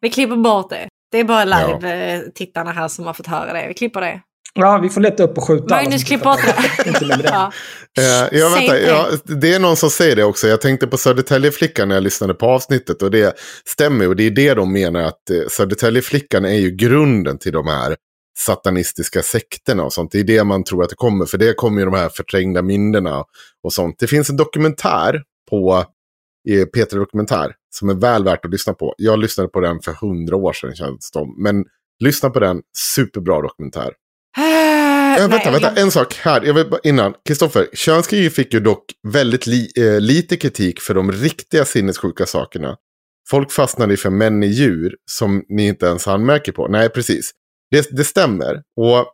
Vi 0.00 0.10
klipper 0.10 0.36
bort 0.36 0.70
det. 0.70 0.88
Det 1.12 1.18
är 1.18 1.24
bara 1.24 1.44
live-tittarna 1.44 2.72
här 2.72 2.88
som 2.88 3.06
har 3.06 3.12
fått 3.14 3.26
höra 3.26 3.52
det. 3.52 3.64
Vi 3.68 3.74
klipper 3.74 4.00
det. 4.00 4.20
Ja, 4.54 4.78
vi 4.82 4.88
får 4.88 5.00
leta 5.00 5.22
upp 5.22 5.38
och 5.38 5.44
skjuta 5.44 5.74
Magnus, 5.74 6.04
klipp 6.04 6.22
bort 6.22 6.38
det. 6.46 6.88
Inte 6.88 7.04
med 7.06 7.18
det. 7.18 7.28
Ja. 7.32 7.52
Eh, 7.98 8.38
ja, 8.38 8.48
vänta, 8.48 8.72
det. 8.72 8.80
ja, 8.80 9.06
det 9.24 9.54
är 9.54 9.58
någon 9.58 9.76
som 9.76 9.90
säger 9.90 10.16
det 10.16 10.24
också. 10.24 10.48
Jag 10.48 10.60
tänkte 10.60 10.86
på 10.86 10.96
Södertäljeflickan 10.96 11.88
när 11.88 11.94
jag 11.96 12.02
lyssnade 12.04 12.34
på 12.34 12.46
avsnittet. 12.46 13.02
Och 13.02 13.10
det 13.10 13.38
stämmer. 13.68 14.08
Och 14.08 14.16
det 14.16 14.22
är 14.26 14.30
det 14.30 14.54
de 14.54 14.72
menar 14.72 15.00
att 15.02 15.30
eh, 15.30 15.48
Södertäljeflickan 15.50 16.44
är 16.44 16.58
ju 16.58 16.70
grunden 16.70 17.38
till 17.38 17.52
de 17.52 17.66
här 17.66 17.96
satanistiska 18.38 19.22
sekterna 19.22 19.84
och 19.84 19.92
sånt. 19.92 20.12
Det 20.12 20.20
är 20.20 20.24
det 20.24 20.44
man 20.44 20.64
tror 20.64 20.82
att 20.82 20.90
det 20.90 20.96
kommer. 20.96 21.26
För 21.26 21.38
det 21.38 21.54
kommer 21.54 21.80
ju 21.80 21.84
de 21.84 21.94
här 21.94 22.08
förträngda 22.08 22.62
minnena 22.62 23.24
och 23.62 23.72
sånt. 23.72 23.96
Det 23.98 24.06
finns 24.06 24.30
en 24.30 24.36
dokumentär 24.36 25.22
på 25.50 25.84
eh, 26.48 26.64
Peter 26.64 26.98
Dokumentär 26.98 27.54
som 27.70 27.88
är 27.88 27.94
väl 27.94 28.24
värt 28.24 28.44
att 28.44 28.50
lyssna 28.50 28.74
på. 28.74 28.94
Jag 28.98 29.18
lyssnade 29.18 29.48
på 29.48 29.60
den 29.60 29.80
för 29.80 29.92
hundra 29.92 30.36
år 30.36 30.52
sedan 30.52 30.74
känns 30.74 31.10
det. 31.10 31.26
Men 31.38 31.64
lyssna 32.04 32.30
på 32.30 32.40
den, 32.40 32.62
superbra 32.94 33.42
dokumentär. 33.42 33.92
Äh, 34.36 34.78
Äh, 35.18 35.28
vänta, 35.28 35.50
nej, 35.50 35.60
vänta, 35.60 35.80
en 35.80 35.90
sak 35.90 36.14
här. 36.14 36.42
Jag 36.44 36.54
vill 36.54 36.70
bara, 36.70 36.80
innan. 36.84 37.14
Kristoffer, 37.28 37.66
könskriget 37.72 38.34
fick 38.34 38.54
ju 38.54 38.60
dock 38.60 38.84
väldigt 39.08 39.46
li, 39.46 39.72
eh, 39.76 40.00
lite 40.00 40.36
kritik 40.36 40.80
för 40.80 40.94
de 40.94 41.12
riktiga 41.12 41.64
sinnessjuka 41.64 42.26
sakerna. 42.26 42.76
Folk 43.30 43.52
fastnade 43.52 43.96
för 43.96 44.10
män 44.10 44.42
i 44.42 44.46
djur 44.46 44.96
som 45.10 45.44
ni 45.48 45.66
inte 45.66 45.86
ens 45.86 46.08
anmärker 46.08 46.52
på. 46.52 46.68
Nej, 46.68 46.88
precis. 46.88 47.30
Det, 47.70 47.88
det 47.96 48.04
stämmer. 48.04 48.62
Och 48.76 49.06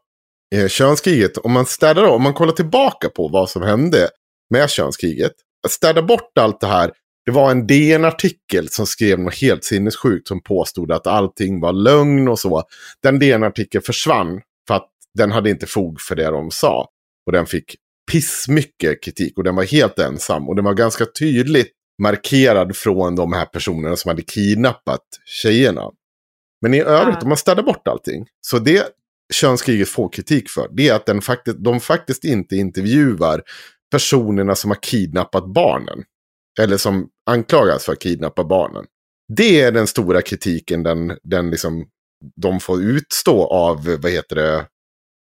eh, 0.55 0.68
könskriget, 0.68 1.39
om 1.39 1.52
man 1.52 1.66
städar 1.66 2.05
om 2.05 2.22
man 2.22 2.35
kollar 2.35 2.52
tillbaka 2.52 3.09
på 3.09 3.28
vad 3.28 3.51
som 3.51 3.62
hände 3.62 4.09
med 4.51 4.70
könskriget. 4.70 5.32
Städa 5.68 6.02
bort 6.02 6.39
allt 6.39 6.60
det 6.60 6.66
här 6.66 6.93
Det 7.26 7.32
var 7.32 7.51
en 7.51 7.66
DN-artikel 7.66 8.68
som 8.68 8.86
skrev 8.86 9.18
något 9.18 9.35
helt 9.35 9.64
sinnessjukt 9.64 10.28
som 10.28 10.43
påstod 10.43 10.93
att 10.93 11.06
allting 11.06 11.60
var 11.60 11.72
lögn 11.72 12.28
och 12.28 12.39
så. 12.39 12.62
Den 13.02 13.18
DN-artikeln 13.18 13.82
försvann 13.82 14.40
för 14.68 14.74
att 14.74 14.89
den 15.14 15.32
hade 15.32 15.51
inte 15.51 15.66
fog 15.66 16.01
för 16.01 16.16
det 16.16 16.31
de 16.31 16.51
sa. 16.51 16.89
Och 17.26 17.32
den 17.32 17.47
fick 17.47 17.76
pissmycket 18.12 19.02
kritik 19.02 19.39
och 19.39 19.44
den 19.44 19.56
var 19.56 19.64
helt 19.64 19.98
ensam. 19.98 20.48
Och 20.48 20.56
den 20.56 20.64
var 20.64 20.74
ganska 20.74 21.06
tydligt 21.18 21.72
markerad 22.02 22.76
från 22.76 23.16
de 23.16 23.32
här 23.32 23.44
personerna 23.47 23.97
som 23.97 24.09
hade 24.09 24.22
kidnappat 24.22 25.01
tjejerna. 25.43 25.90
Men 26.64 26.74
i 26.74 26.80
övrigt, 26.80 27.16
Ja. 27.16 27.22
om 27.22 27.28
man 27.28 27.38
ställer 27.38 27.62
bort 27.62 27.88
allting. 27.88 28.26
Så 28.40 28.58
det 28.58 28.88
könskriget 29.32 29.88
får 29.88 30.08
kritik 30.08 30.50
för, 30.50 30.68
det 30.72 30.88
är 30.88 30.94
att 30.94 31.06
den 31.06 31.20
faktiskt, 31.20 31.56
de 31.58 31.80
faktiskt 31.80 32.24
inte 32.24 32.56
intervjuar 32.56 33.42
personerna 33.90 34.54
som 34.54 34.70
har 34.70 34.78
kidnappat 34.82 35.46
barnen. 35.46 36.04
Eller 36.60 36.76
som 36.76 37.08
anklagas 37.30 37.84
för 37.84 37.92
att 37.92 38.00
kidnappa 38.00 38.44
barnen. 38.44 38.84
Det 39.36 39.60
är 39.60 39.72
den 39.72 39.86
stora 39.86 40.22
kritiken 40.22 40.82
den, 40.82 41.18
den 41.22 41.50
liksom, 41.50 41.86
de 42.42 42.60
får 42.60 42.82
utstå 42.82 43.46
av, 43.46 43.84
vad 44.02 44.10
heter 44.10 44.36
det, 44.36 44.66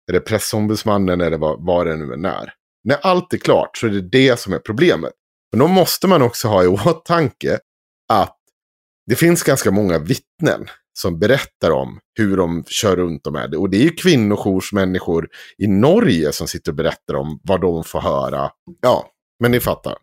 är 0.09 0.13
det 0.13 0.19
pressombudsmannen 0.19 1.21
eller 1.21 1.37
vad, 1.37 1.65
vad 1.65 1.87
det 1.87 1.95
nu 1.95 2.13
än 2.13 2.25
är. 2.25 2.53
När 2.83 2.97
allt 3.01 3.33
är 3.33 3.37
klart 3.37 3.77
så 3.77 3.87
är 3.87 3.91
det 3.91 4.01
det 4.01 4.39
som 4.39 4.53
är 4.53 4.59
problemet. 4.59 5.13
Men 5.51 5.59
då 5.59 5.67
måste 5.67 6.07
man 6.07 6.21
också 6.21 6.47
ha 6.47 6.63
i 6.63 6.67
åtanke 6.87 7.59
att 8.13 8.37
det 9.05 9.15
finns 9.15 9.43
ganska 9.43 9.71
många 9.71 9.99
vittnen 9.99 10.67
som 11.01 11.19
berättar 11.19 11.71
om 11.71 11.99
hur 12.17 12.37
de 12.37 12.63
kör 12.67 12.95
runt 12.95 13.27
och 13.27 13.33
med 13.33 13.51
det. 13.51 13.57
Och 13.57 13.69
det 13.69 13.77
är 13.77 13.83
ju 13.83 13.91
kvinnojoursmänniskor 13.91 15.27
i 15.57 15.67
Norge 15.67 16.31
som 16.31 16.47
sitter 16.47 16.71
och 16.71 16.75
berättar 16.75 17.15
om 17.15 17.39
vad 17.43 17.61
de 17.61 17.83
får 17.83 18.01
höra. 18.01 18.49
Ja, 18.81 19.09
men 19.39 19.51
ni 19.51 19.59
fattar. 19.59 19.95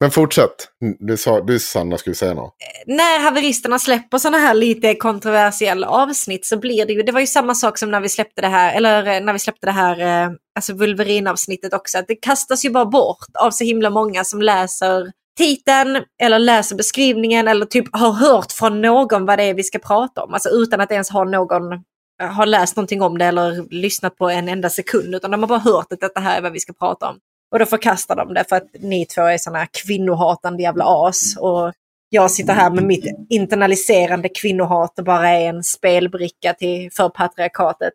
Men 0.00 0.10
fortsätt. 0.10 0.68
Du, 0.98 1.16
sa, 1.16 1.40
du 1.40 1.58
Sanna 1.58 1.98
skulle 1.98 2.16
säga 2.16 2.34
något. 2.34 2.54
Eh, 2.86 2.94
när 2.94 3.20
haveristerna 3.20 3.78
släpper 3.78 4.18
sådana 4.18 4.38
här 4.38 4.54
lite 4.54 4.94
kontroversiella 4.94 5.88
avsnitt 5.88 6.46
så 6.46 6.58
blir 6.58 6.86
det 6.86 6.92
ju, 6.92 7.02
det 7.02 7.12
var 7.12 7.20
ju 7.20 7.26
samma 7.26 7.54
sak 7.54 7.78
som 7.78 7.90
när 7.90 8.00
vi 8.00 8.08
släppte 8.08 8.40
det 8.40 8.48
här, 8.48 8.76
eller 8.76 9.06
eh, 9.06 9.20
när 9.20 9.32
vi 9.32 9.38
släppte 9.38 9.66
det 9.66 9.72
här, 9.72 10.00
eh, 10.00 10.30
alltså 10.56 10.74
vulverinavsnittet 10.74 11.74
också, 11.74 11.98
att 11.98 12.08
det 12.08 12.14
kastas 12.14 12.64
ju 12.64 12.70
bara 12.70 12.86
bort 12.86 13.26
av 13.38 13.50
så 13.50 13.64
himla 13.64 13.90
många 13.90 14.24
som 14.24 14.42
läser 14.42 15.12
titeln 15.36 16.04
eller 16.22 16.38
läser 16.38 16.76
beskrivningen 16.76 17.48
eller 17.48 17.66
typ 17.66 17.96
har 17.96 18.12
hört 18.12 18.52
från 18.52 18.80
någon 18.80 19.26
vad 19.26 19.38
det 19.38 19.44
är 19.44 19.54
vi 19.54 19.62
ska 19.62 19.78
prata 19.78 20.22
om, 20.22 20.34
alltså 20.34 20.48
utan 20.48 20.80
att 20.80 20.92
ens 20.92 21.10
ha 21.10 21.24
någon 21.24 21.72
eh, 22.22 22.28
har 22.28 22.46
läst 22.46 22.76
någonting 22.76 23.02
om 23.02 23.18
det 23.18 23.24
eller 23.24 23.72
lyssnat 23.74 24.16
på 24.16 24.30
en 24.30 24.48
enda 24.48 24.70
sekund, 24.70 25.14
utan 25.14 25.30
de 25.30 25.42
har 25.42 25.48
bara 25.48 25.58
hört 25.58 25.92
att 25.92 26.00
detta 26.00 26.20
här 26.20 26.38
är 26.38 26.42
vad 26.42 26.52
vi 26.52 26.60
ska 26.60 26.72
prata 26.72 27.08
om. 27.08 27.18
Och 27.52 27.58
då 27.58 27.66
förkastar 27.66 28.16
de 28.16 28.34
det 28.34 28.44
för 28.48 28.56
att 28.56 28.68
ni 28.80 29.06
två 29.06 29.22
är 29.22 29.38
sådana 29.38 29.58
här 29.58 29.68
kvinnohatande 29.84 30.62
jävla 30.62 30.84
as. 30.86 31.36
Och 31.36 31.72
jag 32.08 32.30
sitter 32.30 32.52
här 32.52 32.70
med 32.70 32.84
mitt 32.84 33.04
internaliserande 33.30 34.28
kvinnohat 34.28 34.98
och 34.98 35.04
bara 35.04 35.28
är 35.28 35.48
en 35.48 35.64
spelbricka 35.64 36.54
till, 36.54 36.90
för 36.92 37.08
patriarkatet. 37.08 37.92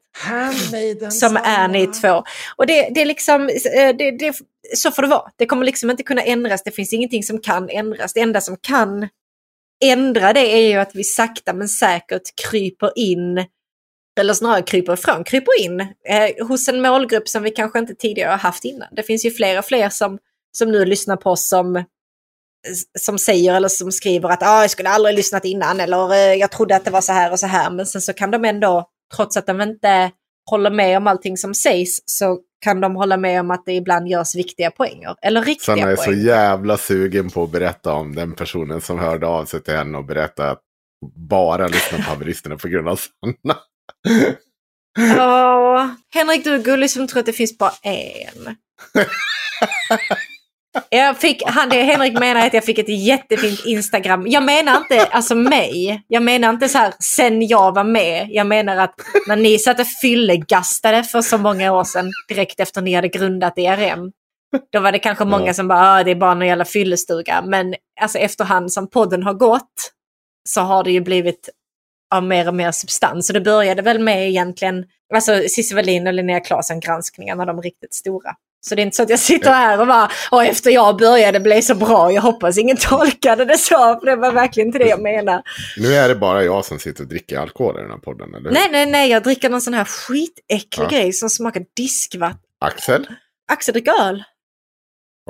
Som 1.12 1.38
är 1.38 1.68
ni 1.68 1.88
två. 1.88 2.24
Och 2.56 2.68
det, 2.68 2.90
det 2.90 3.02
är 3.02 3.06
liksom, 3.06 3.50
eh, 3.50 3.96
det, 3.98 4.12
det, 4.12 4.36
så 4.76 4.92
får 4.92 5.02
det 5.02 5.08
vara. 5.08 5.32
Det 5.36 5.46
kommer 5.46 5.66
liksom 5.66 5.90
inte 5.90 6.04
kunna 6.04 6.22
ändras. 6.22 6.64
Det 6.64 6.72
finns 6.72 6.94
ingenting 6.94 7.24
som 7.24 7.42
kan 7.42 7.70
ändras. 7.70 8.14
Det 8.14 8.20
enda 8.20 8.42
som 8.42 8.58
kan 8.62 9.08
ändra 9.86 10.34
det 10.34 10.54
är 10.54 10.70
ju 10.70 10.76
att 10.76 10.96
vi 10.96 11.04
sakta 11.04 11.54
men 11.54 11.68
säkert 11.68 12.50
kryper 12.50 12.92
in, 12.96 13.46
eller 14.20 14.34
snarare 14.34 14.62
kryper 14.62 14.94
ifrån, 14.94 15.24
kryper 15.24 15.62
in 15.62 15.80
eh, 15.80 16.48
hos 16.48 16.68
en 16.68 16.82
målgrupp 16.82 17.30
som 17.30 17.44
vi 17.44 17.52
kanske 17.52 17.80
inte 17.80 17.96
tidigare 17.96 18.30
har 18.30 18.38
haft 18.38 18.66
innan. 18.66 18.88
Det 18.92 19.04
finns 19.04 19.26
ju 19.26 19.32
fler 19.32 19.60
och 19.60 19.66
fler 19.66 19.90
som, 19.90 20.20
som 20.52 20.72
nu 20.72 20.86
lyssnar 20.86 21.16
på 21.16 21.30
oss 21.30 21.50
som, 21.50 21.84
som 23.00 23.20
säger 23.20 23.56
eller 23.56 23.70
som 23.70 23.92
skriver 23.92 24.30
att 24.30 24.44
ah, 24.44 24.62
jag 24.62 24.72
skulle 24.72 24.90
aldrig 24.90 25.16
lyssnat 25.16 25.46
innan 25.46 25.80
eller 25.80 26.14
eh, 26.14 26.34
jag 26.34 26.52
trodde 26.52 26.76
att 26.76 26.86
det 26.86 26.92
var 26.92 27.02
så 27.02 27.14
här 27.14 27.32
och 27.32 27.40
så 27.40 27.48
här. 27.48 27.70
Men 27.70 27.86
sen 27.86 28.02
så 28.02 28.14
kan 28.14 28.32
de 28.32 28.46
ändå, 28.46 28.90
trots 29.16 29.38
att 29.38 29.48
de 29.48 29.62
inte 29.62 30.12
håller 30.50 30.70
med 30.70 30.98
om 30.98 31.08
allting 31.08 31.38
som 31.38 31.54
sägs, 31.54 32.00
så 32.06 32.40
kan 32.62 32.82
de 32.82 32.96
hålla 32.96 33.18
med 33.18 33.40
om 33.40 33.52
att 33.52 33.66
det 33.66 33.74
ibland 33.74 34.08
görs 34.08 34.36
viktiga 34.36 34.72
poänger. 34.72 35.16
Eller 35.22 35.42
riktiga 35.42 35.76
Sanna 35.76 35.92
är 35.92 35.96
så 35.96 36.04
poänger. 36.04 36.26
jävla 36.26 36.78
sugen 36.78 37.30
på 37.30 37.44
att 37.44 37.52
berätta 37.52 37.94
om 37.94 38.16
den 38.16 38.36
personen 38.36 38.82
som 38.82 39.00
hörde 39.00 39.28
av 39.28 39.46
sig 39.46 39.64
till 39.64 39.74
henne 39.74 39.98
och 39.98 40.06
berättade 40.06 40.52
att 40.52 40.62
bara 41.16 41.68
lyssna 41.68 41.98
på 41.98 42.04
haveristerna 42.04 42.58
på 42.58 42.68
grund 42.68 42.90
av 42.90 42.96
Sanna. 42.96 43.58
Åh, 45.00 45.88
Henrik, 46.14 46.44
du 46.44 46.56
är 46.56 46.60
gullig 46.64 46.92
som 46.92 47.08
tror 47.08 47.20
att 47.20 47.26
det 47.26 47.34
finns 47.34 47.58
bara 47.58 47.74
en. 47.82 48.56
Jag 50.90 51.18
fick, 51.18 51.44
han, 51.46 51.70
det 51.70 51.84
Henrik 51.84 52.20
menar 52.20 52.48
att 52.48 52.54
jag 52.54 52.64
fick 52.66 52.78
ett 52.80 53.06
jättefint 53.06 53.66
Instagram. 53.66 54.28
Jag 54.28 54.44
menar 54.44 54.78
inte 54.78 55.06
alltså 55.06 55.36
mig. 55.36 56.04
Jag 56.08 56.24
menar 56.24 56.50
inte 56.50 56.70
så 56.70 56.78
här 56.78 56.94
sen 57.00 57.48
jag 57.48 57.76
var 57.76 57.84
med. 57.84 58.28
Jag 58.30 58.48
menar 58.48 58.78
att 58.78 58.96
när 59.28 59.36
ni 59.36 59.60
satt 59.60 59.80
och 59.80 59.88
fyllegastade 60.02 61.04
för 61.04 61.22
så 61.22 61.38
många 61.38 61.72
år 61.74 61.84
sedan, 61.84 62.12
direkt 62.28 62.60
efter 62.60 62.82
ni 62.82 62.94
hade 62.94 63.08
grundat 63.08 63.58
ERM. 63.58 64.12
Då 64.72 64.80
var 64.80 64.92
det 64.92 65.00
kanske 65.00 65.26
många 65.26 65.54
som 65.54 65.68
bara, 65.68 65.80
"Ah, 65.96 66.04
det 66.04 66.12
är 66.12 66.16
bara 66.16 66.32
en 66.32 66.42
jävla 66.42 66.66
fyllestuga. 66.66 67.42
Men 67.46 67.76
alltså 68.02 68.18
efterhand 68.18 68.72
som 68.72 68.90
podden 68.90 69.24
har 69.24 69.34
gått 69.34 69.92
så 70.50 70.62
har 70.62 70.84
det 70.84 70.92
ju 70.92 71.02
blivit 71.02 71.50
av 72.16 72.24
mer 72.24 72.48
och 72.48 72.54
mer 72.56 72.72
substans. 72.72 73.28
Så 73.28 73.34
det 73.34 73.42
började 73.42 73.82
väl 73.82 74.00
med 74.00 74.30
egentligen, 74.30 74.86
alltså 75.14 75.42
Cissi 75.50 75.76
Wallin 75.76 76.08
och 76.08 76.14
Linnea 76.14 76.40
Claesson 76.40 76.80
granskningarna, 76.80 77.46
de 77.46 77.62
riktigt 77.62 77.94
stora. 77.94 78.36
Så 78.62 78.76
det 78.76 78.82
är 78.82 78.84
inte 78.84 78.96
så 78.96 79.04
att 79.04 79.10
jag 79.10 79.20
sitter 79.20 79.52
här 79.52 79.82
och 79.82 79.88
bara, 79.88 80.12
och 80.32 80.44
efter 80.44 80.72
jag 80.72 80.98
började 80.98 81.40
blev 81.40 81.62
så 81.62 81.76
bra, 81.76 82.12
jag 82.12 82.22
hoppas 82.22 82.58
ingen 82.58 82.78
tolkade 82.82 83.46
det 83.46 83.58
så, 83.58 84.00
för 84.00 84.06
det 84.06 84.16
var 84.16 84.32
verkligen 84.32 84.68
inte 84.68 84.80
det 84.80 84.88
jag 84.88 85.02
menar. 85.02 85.42
Nu 85.78 85.94
är 85.94 86.08
det 86.10 86.16
bara 86.16 86.44
jag 86.44 86.66
som 86.66 86.80
sitter 86.80 87.04
och 87.04 87.10
dricker 87.10 87.38
alkohol 87.40 87.78
i 87.78 87.82
den 87.82 87.92
här 87.92 87.98
podden, 87.98 88.30
eller 88.36 88.50
hur? 88.50 88.52
Nej, 88.52 88.68
nej, 88.72 88.86
nej, 88.86 89.10
jag 89.10 89.24
dricker 89.24 89.50
någon 89.50 89.62
sån 89.62 89.74
här 89.74 89.84
skitäcklig 89.86 90.86
Ja. 90.86 90.90
grej 90.90 91.14
som 91.14 91.30
smakar 91.30 91.64
diskvatten. 91.76 92.40
Axel? 92.66 93.08
Axel 93.52 93.74
dricker 93.74 93.94
öl. 94.08 94.24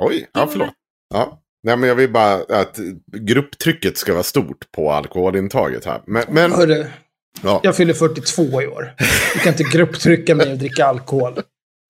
Oj, 0.02 0.26
ja 0.32 0.46
förlåt. 0.50 0.70
Ja. 1.14 1.40
Nej, 1.62 1.76
men 1.76 1.88
jag 1.88 1.96
vill 1.96 2.12
bara 2.12 2.34
att 2.34 2.78
grupptrycket 3.16 3.98
ska 3.98 4.12
vara 4.12 4.22
stort 4.22 4.72
på 4.72 4.92
alkoholintaget 4.92 5.84
här. 5.84 6.02
Men, 6.06 6.24
men 6.28 6.52
Hörru, 6.52 6.86
ja, 7.42 7.60
jag 7.62 7.76
fyller 7.76 7.94
42 7.94 8.62
i 8.62 8.66
år. 8.66 8.94
Du 9.34 9.38
kan 9.40 9.52
inte 9.52 9.62
grupptrycka 9.62 10.34
mig 10.34 10.52
och 10.52 10.58
dricka 10.58 10.86
alkohol. 10.86 11.40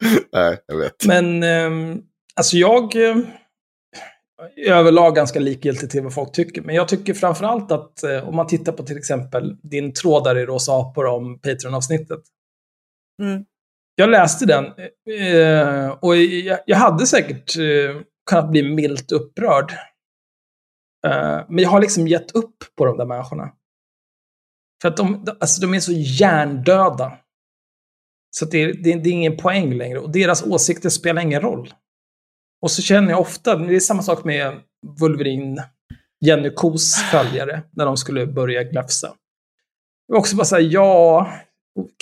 nej, 0.33 0.59
jag 0.67 0.77
vet. 0.77 1.07
Men 1.07 1.43
ehm, 1.43 2.03
alltså 2.37 2.57
jag 2.57 2.97
eh, 2.97 3.17
är 4.57 4.73
överlag 4.73 5.15
ganska 5.15 5.41
likgiltig 5.41 5.91
till 5.91 6.03
vad 6.03 6.15
folk 6.15 6.33
tycker. 6.33 6.63
Men 6.63 6.75
jag 6.75 6.89
tycker 6.89 7.15
framförallt 7.15 7.73
att 7.73 8.03
eh, 8.03 8.29
om 8.29 8.37
man 8.37 8.47
tittar 8.47 8.73
på 8.73 8.83
till 8.83 8.99
exempel 8.99 9.57
din 9.63 9.93
tråd 9.95 10.25
där 10.25 10.39
i 10.39 10.47
Rosa 10.47 10.73
apor 10.73 11.07
om 11.07 11.39
Patreon-avsnittet. 11.39 12.21
Mm. 13.23 13.45
Jag 13.95 14.11
läste 14.11 14.47
den 14.47 14.65
eh, 14.65 15.91
och 15.91 16.17
jag, 16.17 16.59
jag 16.67 16.77
hade 16.77 17.07
säkert 17.07 17.57
eh, 17.57 18.03
kunnat 18.31 18.51
bli 18.51 18.63
milt 18.75 19.13
upprörd. 19.13 19.73
Eh, 21.07 21.41
men 21.49 21.59
jag 21.59 21.71
har 21.71 21.81
liksom 21.81 22.09
gett 22.09 22.31
upp 22.35 22.57
på 22.79 22.85
de 22.85 22.97
där 22.97 23.05
människorna. 23.07 23.53
För 24.83 24.89
att 24.89 24.97
de, 24.97 25.25
de- 25.25 25.37
alltså 25.41 25.61
de 25.61 25.75
är 25.75 25.81
så 25.81 25.93
hjärndöda. 25.93 27.13
Så 28.31 28.45
det, 28.45 28.59
är- 28.63 28.73
det, 28.75 28.95
det 28.95 29.09
är 29.11 29.13
ingen 29.13 29.37
poäng 29.37 29.75
längre. 29.75 29.99
Och 29.99 30.11
deras 30.11 30.43
åsikter 30.43 30.89
spelar 30.89 31.23
ingen 31.23 31.41
roll. 31.41 31.75
Och 32.63 32.71
så 32.71 32.83
känner 32.83 33.11
jag 33.11 33.21
ofta, 33.21 33.57
det 33.57 33.77
är 33.77 33.81
samma 33.81 34.03
sak 34.03 34.25
med 34.25 34.59
Wolverine, 35.01 35.65
Jenny 36.21 36.51
Kos 36.51 36.95
följare, 37.11 37.63
när 37.73 37.87
de 37.87 37.97
skulle 37.97 38.27
börja 38.27 38.63
glafsa. 38.63 39.07
Det 40.09 40.13
var 40.13 40.19
också 40.19 40.37
bara 40.37 40.45
såhär, 40.45 40.63
ja, 40.63 41.33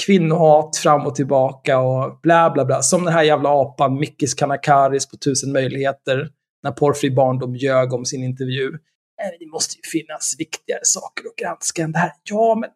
kvinnohat 0.06 0.76
fram 0.76 1.06
och 1.06 1.14
tillbaka 1.14 1.78
och 1.78 2.20
bla 2.22 2.50
bla 2.50 2.64
bla. 2.64 2.82
Som 2.82 3.05
den 3.05 3.14
här 3.14 3.22
jävla 3.22 3.48
apan 3.62 3.98
Mickis 3.98 4.34
Kanakaris 4.34 5.06
på 5.06 5.16
Tusen 5.16 5.52
möjligheter, 5.52 6.28
när 6.62 6.70
Porrfri 6.72 7.10
barndom 7.10 7.56
ljög 7.56 7.92
om 7.92 8.05
sin 8.05 8.24
intervju. 8.24 8.66
Äh, 8.68 8.78
Nej, 9.18 9.36
Det 9.40 9.46
måste 9.46 9.76
ju 9.76 9.90
finnas 10.00 10.34
viktigare 10.38 10.80
saker 10.82 11.24
att 11.28 11.36
granska 11.36 11.82
än 11.82 11.92
det 11.92 11.98
här. 11.98 12.12
Ja, 12.30 12.55
men, 12.60 12.70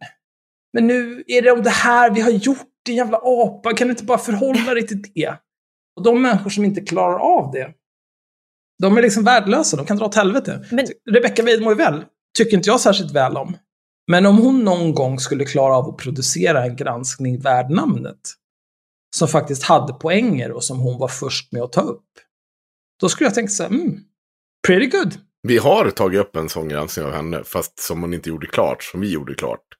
men 0.72 0.86
nu 0.86 1.24
är 1.26 1.42
det 1.42 1.50
om 1.50 1.62
det 1.62 1.70
här 1.70 2.10
vi 2.10 2.20
har 2.20 2.30
gjort, 2.30 2.66
din 2.86 2.96
jävla 2.96 3.18
apa. 3.22 3.72
Kan 3.72 3.88
du 3.88 3.92
inte 3.92 4.04
bara 4.04 4.18
förhålla 4.18 4.74
dig 4.74 4.86
till 4.86 5.02
det? 5.02 5.34
Och 5.96 6.02
de 6.02 6.22
människor 6.22 6.50
som 6.50 6.64
inte 6.64 6.80
klarar 6.80 7.18
av 7.18 7.50
det, 7.52 7.74
de 8.82 8.96
är 8.98 9.02
liksom 9.02 9.24
värdelösa. 9.24 9.76
De 9.76 9.86
kan 9.86 9.96
dra 9.96 10.06
åt 10.06 10.14
helvete. 10.14 10.64
Men- 10.70 10.86
Rebecca 11.10 11.42
Weidmo 11.42 11.74
väl 11.74 12.04
tycker 12.38 12.56
inte 12.56 12.68
jag 12.68 12.80
särskilt 12.80 13.12
väl 13.12 13.36
om. 13.36 13.56
Men 14.10 14.26
om 14.26 14.38
hon 14.38 14.64
någon 14.64 14.94
gång 14.94 15.18
skulle 15.18 15.44
klara 15.44 15.76
av 15.76 15.88
att 15.88 15.96
producera 15.96 16.64
en 16.64 16.76
granskning 16.76 17.40
värd 17.40 17.70
namnet, 17.70 18.20
som 19.16 19.28
faktiskt 19.28 19.62
hade 19.62 19.92
poänger 19.92 20.52
och 20.52 20.64
som 20.64 20.78
hon 20.78 20.98
var 20.98 21.08
först 21.08 21.52
med 21.52 21.62
att 21.62 21.72
ta 21.72 21.80
upp, 21.80 22.06
då 23.00 23.08
skulle 23.08 23.26
jag 23.26 23.34
tänka 23.34 23.50
så 23.50 23.62
här, 23.62 23.70
mm, 23.70 23.98
pretty 24.66 24.86
good. 24.86 25.14
Vi 25.42 25.58
har 25.58 25.90
tagit 25.90 26.20
upp 26.20 26.36
en 26.36 26.48
sån 26.48 26.68
granskning 26.68 27.06
av 27.06 27.12
henne, 27.12 27.44
fast 27.44 27.78
som 27.78 28.00
hon 28.00 28.14
inte 28.14 28.28
gjorde 28.28 28.46
klart, 28.46 28.82
som 28.82 29.00
vi 29.00 29.12
gjorde 29.12 29.34
klart. 29.34 29.71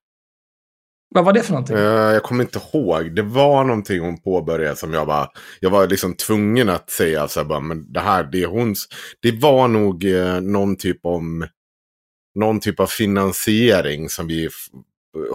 Vad 1.14 1.24
var 1.24 1.32
det 1.32 1.42
för 1.42 1.52
någonting? 1.52 1.76
Eh, 1.76 1.82
jag 1.82 2.22
kommer 2.22 2.44
inte 2.44 2.60
ihåg. 2.72 3.14
Det 3.14 3.22
var 3.22 3.64
någonting 3.64 4.00
hon 4.00 4.20
påbörjade 4.20 4.76
som 4.76 4.92
jag 4.92 5.06
bara... 5.06 5.28
Jag 5.60 5.70
var 5.70 5.88
liksom 5.88 6.14
tvungen 6.14 6.68
att 6.68 6.90
säga 6.90 7.28
så 7.28 7.40
här 7.40 7.44
bara, 7.44 7.60
men 7.60 7.92
det 7.92 8.00
här, 8.00 8.24
det 8.24 8.42
är 8.42 8.46
hons... 8.46 8.88
Det 9.22 9.40
var 9.40 9.68
nog 9.68 10.04
eh, 10.04 10.40
någon 10.40 10.76
typ 10.76 10.98
om 11.02 11.46
någon 12.34 12.60
typ 12.60 12.80
av 12.80 12.86
finansiering 12.86 14.08
som 14.08 14.26
vi, 14.26 14.48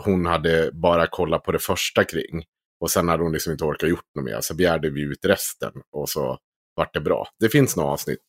hon 0.05 0.25
hade 0.25 0.71
bara 0.73 1.07
kollat 1.07 1.43
på 1.43 1.51
det 1.51 1.59
första 1.59 2.03
kring. 2.03 2.43
Och 2.79 2.91
sen 2.91 3.09
hade 3.09 3.23
hon 3.23 3.33
liksom 3.33 3.51
inte 3.51 3.63
orkat 3.63 3.89
gjort 3.89 4.15
något 4.15 4.25
mer. 4.25 4.37
Så 4.41 4.55
begärde 4.55 4.89
vi 4.89 5.01
ut 5.01 5.25
resten 5.25 5.71
och 5.91 6.09
så 6.09 6.37
vart 6.75 6.93
det 6.93 7.01
bra. 7.01 7.27
Det 7.39 7.49
finns 7.49 7.75
några 7.75 7.89
avsnitt. 7.89 8.25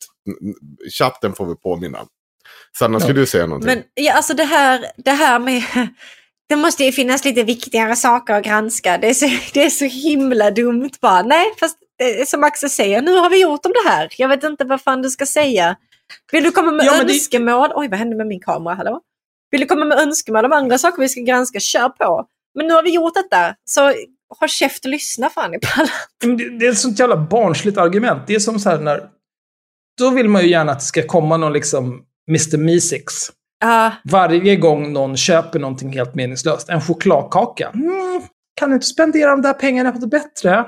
Chatten 0.98 1.34
får 1.34 1.46
vi 1.46 1.54
påminna. 1.56 1.98
Sanna, 2.78 3.00
skulle 3.00 3.20
du 3.20 3.26
säga 3.26 3.46
någonting? 3.46 3.66
Men 3.66 3.82
ja, 3.94 4.12
alltså 4.12 4.34
det 4.34 4.44
här, 4.44 4.84
det 4.96 5.10
här 5.10 5.38
med... 5.38 5.62
Det 6.48 6.56
måste 6.56 6.84
ju 6.84 6.92
finnas 6.92 7.24
lite 7.24 7.42
viktigare 7.42 7.96
saker 7.96 8.34
att 8.34 8.44
granska. 8.44 8.98
Det 8.98 9.08
är 9.08 9.14
så, 9.14 9.26
det 9.54 9.64
är 9.64 9.70
så 9.70 9.84
himla 9.84 10.50
dumt 10.50 10.90
bara. 11.00 11.22
Nej, 11.22 11.46
fast 11.60 11.78
som 12.26 12.44
Axel 12.44 12.70
säger, 12.70 13.02
nu 13.02 13.16
har 13.16 13.30
vi 13.30 13.42
gjort 13.42 13.66
om 13.66 13.72
det 13.84 13.90
här. 13.90 14.08
Jag 14.18 14.28
vet 14.28 14.44
inte 14.44 14.64
vad 14.64 14.80
fan 14.80 15.02
du 15.02 15.10
ska 15.10 15.26
säga. 15.26 15.76
Vill 16.32 16.44
du 16.44 16.50
komma 16.50 16.72
med 16.72 16.86
Ja, 16.86 16.92
men 16.98 17.06
det- 17.06 17.12
önskemål? 17.12 17.70
Oj, 17.74 17.88
vad 17.88 17.98
hände 17.98 18.16
med 18.16 18.26
min 18.26 18.40
kamera? 18.40 18.74
Hallå? 18.74 19.00
Vill 19.50 19.60
du 19.60 19.66
komma 19.66 19.84
med 19.84 19.98
önskemål 19.98 20.44
om 20.44 20.52
andra 20.52 20.78
saker 20.78 21.02
vi 21.02 21.08
ska 21.08 21.20
granska? 21.20 21.60
Kör 21.60 21.88
på. 21.88 22.26
Men 22.54 22.66
nu 22.66 22.74
har 22.74 22.82
vi 22.82 22.90
gjort 22.94 23.14
detta, 23.14 23.54
så 23.64 23.92
håll 24.38 24.48
käft 24.48 24.84
och 24.84 24.90
lyssna 24.90 25.30
fan 25.30 25.54
i 25.54 25.58
Det, 26.20 26.58
det 26.58 26.66
är 26.66 26.70
ett 26.70 26.78
sånt 26.78 26.98
jävla 26.98 27.16
barnsligt 27.16 27.78
argument. 27.78 28.22
Det 28.26 28.34
är 28.34 28.38
som 28.40 28.58
så 28.58 28.70
här 28.70 28.78
när... 28.78 29.02
Då 29.98 30.10
vill 30.10 30.28
man 30.28 30.42
ju 30.42 30.50
gärna 30.50 30.72
att 30.72 30.78
det 30.78 30.84
ska 30.84 31.06
komma 31.06 31.36
någon 31.36 31.52
liksom 31.52 32.02
Mr. 32.28 32.56
Meesix. 32.58 33.12
Ja, 33.60 33.92
Varje 34.04 34.56
gång 34.56 34.92
någon 34.92 35.16
köper 35.16 35.58
någonting 35.58 35.92
helt 35.92 36.14
meningslöst. 36.14 36.68
En 36.68 36.80
chokladkaka. 36.80 37.70
Mm, 37.74 38.22
kan 38.56 38.68
du 38.68 38.74
inte 38.74 38.86
spendera 38.86 39.30
de 39.30 39.42
där 39.42 39.52
pengarna 39.52 39.92
på 39.92 39.98
något 39.98 40.10
bättre? 40.10 40.66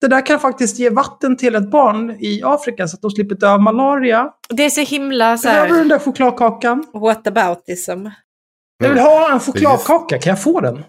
Det 0.00 0.08
där 0.08 0.26
kan 0.26 0.40
faktiskt 0.40 0.78
ge 0.78 0.90
vatten 0.90 1.36
till 1.36 1.54
ett 1.54 1.70
barn 1.70 2.10
i 2.10 2.42
Afrika 2.44 2.88
så 2.88 2.96
att 2.96 3.02
de 3.02 3.10
slipper 3.10 3.34
dö 3.34 3.52
av 3.52 3.60
malaria. 3.62 4.30
det 4.48 4.64
är 4.64 4.70
så 4.70 4.80
himla 4.80 5.38
så 5.38 5.48
Behöver 5.48 5.68
du 5.68 5.74
här, 5.74 5.80
den 5.80 5.88
där 5.88 5.98
chokladkakan? 5.98 6.84
whataboutism. 6.94 8.06
Jag 8.78 8.88
vill 8.88 8.98
ha 8.98 9.32
en 9.32 9.40
chokladkaka, 9.40 10.18
kan 10.18 10.30
jag 10.30 10.42
få 10.42 10.60
den? 10.60 10.84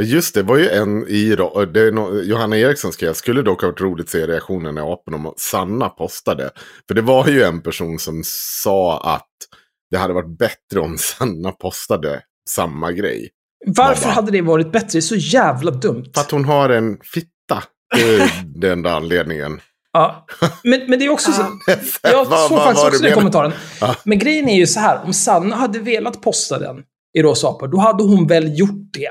Just 0.00 0.34
det, 0.34 0.42
var 0.42 0.56
ju 0.56 0.68
en 0.68 1.08
i 1.08 1.36
det 1.72 1.90
no, 1.90 2.22
Johanna 2.22 2.56
Eriksson 2.56 2.92
skrev, 2.92 3.12
skulle 3.12 3.42
dock 3.42 3.62
ha 3.62 3.68
varit 3.68 3.80
roligt 3.80 4.06
att 4.06 4.10
se 4.10 4.26
reaktionen 4.26 4.74
när 4.74 4.92
aporna 4.92 5.28
och 5.28 5.34
Sanna 5.36 5.88
postade. 5.88 6.50
För 6.88 6.94
det 6.94 7.02
var 7.02 7.28
ju 7.28 7.42
en 7.42 7.62
person 7.62 7.98
som 7.98 8.22
sa 8.62 9.00
att 9.00 9.28
det 9.94 9.98
hade 10.00 10.14
varit 10.14 10.38
bättre 10.38 10.80
om 10.80 10.98
Sanna 11.18 11.52
postade 11.52 12.22
samma 12.50 12.92
grej. 12.92 13.30
Varför 13.66 14.02
Mamma. 14.02 14.14
hade 14.14 14.30
det 14.32 14.40
varit 14.42 14.72
bättre? 14.72 14.88
Det 14.92 14.98
är 14.98 15.00
så 15.00 15.14
jävla 15.16 15.70
dumt. 15.70 16.04
För 16.14 16.20
att 16.20 16.30
hon 16.30 16.44
har 16.44 16.70
en 16.70 16.98
fitta. 17.02 17.62
Det 17.96 18.02
är 18.16 18.30
den 18.60 18.72
enda 18.72 18.92
anledningen. 18.94 19.60
Ja. 19.92 20.26
Men, 20.64 20.80
men 20.90 20.98
det 20.98 21.04
är 21.04 21.08
också 21.10 21.32
så... 21.32 21.46
Jag 22.02 22.24
Vad- 22.24 22.48
såg 22.48 22.58
vad 22.58 22.64
faktiskt 22.64 22.86
också 22.86 23.02
den 23.02 23.12
kommentaren. 23.14 23.52
Ja. 23.80 23.96
Men 24.04 24.18
grejen 24.18 24.48
är 24.48 24.56
ju 24.56 24.66
så 24.66 24.80
här, 24.80 25.04
om 25.04 25.12
Sanna 25.12 25.56
hade 25.56 25.78
velat 25.78 26.22
posta 26.22 26.58
den 26.58 26.82
i 27.18 27.22
Rosa 27.22 27.48
apor, 27.48 27.68
då 27.68 27.78
hade 27.78 28.02
hon 28.04 28.26
väl 28.26 28.58
gjort 28.58 28.92
det. 28.92 29.10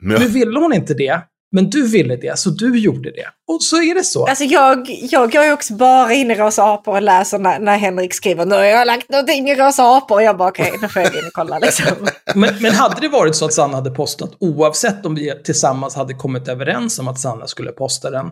Men, 0.00 0.20
Nu 0.22 0.28
ville 0.28 0.58
hon 0.60 0.72
inte 0.72 0.94
det, 0.94 1.20
men 1.54 1.70
du 1.70 1.88
ville 1.88 2.16
det, 2.16 2.38
så 2.38 2.50
du 2.50 2.78
gjorde 2.78 3.10
det. 3.10 3.26
Och 3.48 3.62
så 3.62 3.76
är 3.76 3.94
det 3.94 4.04
så. 4.04 4.26
Alltså 4.26 4.44
jag, 4.44 4.86
jag 5.10 5.32
går 5.32 5.44
ju 5.44 5.52
också 5.52 5.74
bara 5.74 6.12
in 6.12 6.30
i 6.30 6.34
Rosa 6.34 6.72
apor 6.72 6.94
och 6.94 7.02
läser 7.02 7.38
när, 7.38 7.58
när 7.58 7.76
Henrik 7.76 8.14
skriver 8.14 8.46
nu 8.46 8.54
har 8.54 8.64
jag 8.64 8.86
lagt 8.86 9.10
någonting 9.10 9.48
i 9.48 9.54
Rosa 9.54 9.96
apor 9.96 10.16
och 10.16 10.22
jag 10.22 10.36
bara 10.36 10.48
okej, 10.48 10.78
nu 10.82 10.88
får 10.88 11.02
jag 11.02 11.12
gå 11.12 11.18
in 11.18 11.26
och 11.26 11.32
kolla 11.32 11.58
liksom. 11.58 11.86
Men, 12.34 12.54
men 12.60 12.72
hade 12.72 13.00
det 13.00 13.08
varit 13.08 13.36
så 13.36 13.44
att 13.44 13.52
Sanna 13.52 13.74
hade 13.74 13.90
postat, 13.90 14.36
oavsett 14.40 15.06
om 15.06 15.14
vi 15.14 15.42
tillsammans 15.44 15.94
hade 15.94 16.14
kommit 16.14 16.48
överens 16.48 16.98
om 16.98 17.08
att 17.08 17.20
Sanna 17.20 17.46
skulle 17.46 17.72
posta 17.72 18.10
den, 18.10 18.30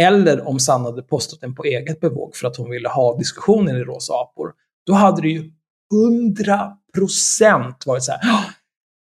eller 0.00 0.48
om 0.48 0.60
Sanna 0.60 0.84
hade 0.84 1.02
postat 1.02 1.40
den 1.40 1.54
på 1.54 1.64
eget 1.64 2.00
bevåg 2.00 2.36
för 2.36 2.46
att 2.46 2.56
hon 2.56 2.70
ville 2.70 2.88
ha 2.88 3.16
diskussionen 3.16 3.76
i 3.76 3.80
Rosa 3.80 4.14
apor, 4.14 4.52
då 4.86 4.92
hade 4.92 5.22
det 5.22 5.28
ju 5.28 5.50
100% 5.94 7.74
varit 7.86 8.04
så 8.04 8.12
här. 8.12 8.20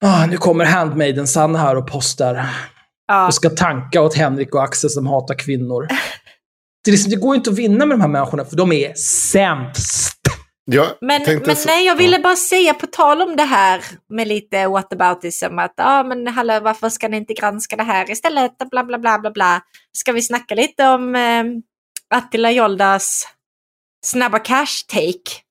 Ah, 0.05 0.25
nu 0.25 0.37
kommer 0.37 0.65
handmaiden 0.65 1.27
Sanna 1.27 1.59
här 1.59 1.75
och 1.75 1.87
postar. 1.87 2.45
Ja. 3.07 3.27
och 3.27 3.33
ska 3.33 3.49
tanka 3.49 4.01
åt 4.01 4.15
Henrik 4.15 4.55
och 4.55 4.63
Axel 4.63 4.89
som 4.89 5.07
hatar 5.07 5.35
kvinnor. 5.35 5.87
Det, 6.83 6.89
är 6.89 6.91
liksom, 6.91 7.09
det 7.09 7.15
går 7.15 7.35
inte 7.35 7.49
att 7.49 7.55
vinna 7.55 7.85
med 7.85 7.97
de 7.97 8.01
här 8.01 8.07
människorna, 8.07 8.45
för 8.45 8.55
de 8.55 8.71
är 8.71 8.93
sämst. 8.93 10.17
jag 10.71 10.87
Men, 11.01 11.21
men 11.45 11.55
så- 11.55 11.67
nej, 11.67 11.85
jag 11.85 11.95
ville 11.95 12.15
Ja. 12.17 12.21
bara 12.23 12.35
säga 12.35 12.73
på 12.73 12.87
tal 12.87 13.21
om 13.21 13.35
det 13.35 13.43
här 13.43 13.81
med 14.09 14.27
lite 14.27 14.67
whataboutism 14.67 15.59
att 15.59 15.73
ja 15.77 16.03
men 16.03 16.27
hallå 16.27 16.59
varför 16.59 16.89
ska 16.89 17.07
ni 17.07 17.17
inte 17.17 17.33
granska 17.33 17.75
det 17.75 17.83
här 17.83 18.11
istället? 18.11 18.51
Bla 18.71 18.83
bla 18.83 18.97
bla 18.99 19.19
bla 19.19 19.31
bla. 19.31 19.61
Ska 19.97 20.11
vi 20.11 20.21
snacka 20.21 20.55
lite 20.55 20.87
om 20.87 21.15
eh, 21.15 21.43
Attila 22.17 22.51
Joldas 22.51 23.27
snabba 24.05 24.37
cash-take? 24.39 25.41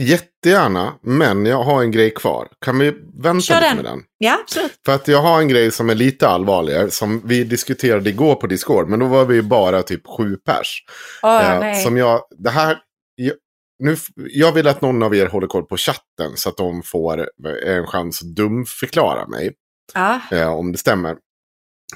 Jättegärna, 0.00 0.94
men 1.02 1.46
jag 1.46 1.62
har 1.64 1.82
en 1.82 1.90
grej 1.90 2.10
kvar. 2.14 2.48
Kan 2.64 2.78
vi 2.78 2.92
vänta 3.22 3.40
Kör 3.40 3.54
lite 3.54 3.66
den. 3.68 3.76
med 3.76 3.84
den? 3.84 4.02
Ja, 4.18 4.38
absolut. 4.42 4.72
För 4.86 4.94
att 4.94 5.08
jag 5.08 5.22
har 5.22 5.40
en 5.40 5.48
grej 5.48 5.70
som 5.70 5.90
är 5.90 5.94
lite 5.94 6.28
allvarligare, 6.28 6.90
som 6.90 7.22
vi 7.24 7.44
diskuterade 7.44 8.10
igår 8.10 8.34
på 8.34 8.46
Discord, 8.46 8.88
men 8.88 8.98
då 8.98 9.06
var 9.06 9.24
vi 9.24 9.42
bara 9.42 9.82
typ 9.82 10.02
sju 10.18 10.36
pers. 10.36 10.82
Åh, 11.22 11.50
Eh, 11.52 11.60
nej. 11.60 11.82
som 11.84 11.96
jag, 11.96 12.20
det 12.38 12.50
här, 12.50 12.78
jag, 13.14 13.34
nu, 13.78 13.96
jag 14.16 14.52
vill 14.52 14.68
att 14.68 14.80
någon 14.80 15.02
av 15.02 15.14
er 15.14 15.26
håller 15.26 15.46
koll 15.46 15.64
på 15.66 15.76
chatten 15.76 16.32
så 16.36 16.48
att 16.48 16.56
de 16.56 16.82
får 16.82 17.18
eh, 17.20 17.76
en 17.76 17.86
chans 17.86 18.22
att 18.22 18.34
dumförklara 18.34 19.26
mig. 19.26 19.52
Ja. 19.94 20.20
eh, 20.30 20.48
om 20.54 20.72
det 20.72 20.78
stämmer. 20.78 21.16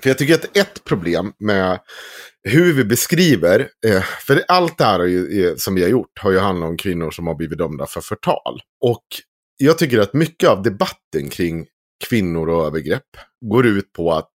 För 0.02 0.10
jag 0.10 0.18
tycker 0.18 0.34
att 0.34 0.56
ett 0.56 0.84
problem 0.84 1.32
med 1.38 1.78
hur 2.42 2.72
vi 2.72 2.84
beskriver, 2.84 3.68
eh, 3.86 4.02
för 4.02 4.44
allt 4.48 4.78
det 4.78 4.84
här 4.84 5.04
ju, 5.04 5.54
som 5.56 5.74
vi 5.74 5.82
har 5.82 5.88
gjort 5.88 6.18
har 6.20 6.32
ju 6.32 6.38
handlat 6.38 6.68
om 6.68 6.76
kvinnor 6.76 7.10
som 7.10 7.26
har 7.26 7.34
blivit 7.34 7.58
dömda 7.58 7.86
för 7.86 8.00
förtal. 8.00 8.60
Och 8.80 9.04
jag 9.56 9.78
tycker 9.78 9.98
att 9.98 10.14
mycket 10.14 10.48
av 10.48 10.62
debatten 10.62 11.28
kring 11.30 11.66
kvinnor 12.08 12.48
och 12.48 12.66
övergrepp 12.66 13.16
går 13.44 13.66
ut 13.66 13.92
på 13.92 14.12
att 14.12 14.32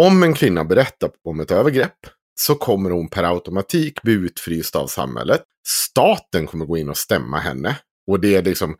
om 0.00 0.22
en 0.22 0.34
kvinna 0.34 0.64
berättar 0.64 1.10
om 1.24 1.40
ett 1.40 1.50
övergrepp 1.50 1.98
så 2.40 2.54
kommer 2.54 2.90
hon 2.90 3.08
per 3.08 3.24
automatik 3.24 4.02
bli 4.02 4.12
utfryst 4.12 4.76
av 4.76 4.86
samhället. 4.86 5.42
Staten 5.68 6.46
kommer 6.46 6.66
gå 6.66 6.78
in 6.78 6.88
och 6.88 6.96
stämma 6.96 7.38
henne. 7.38 7.78
Och 8.10 8.20
det 8.20 8.34
är 8.34 8.42
liksom, 8.42 8.76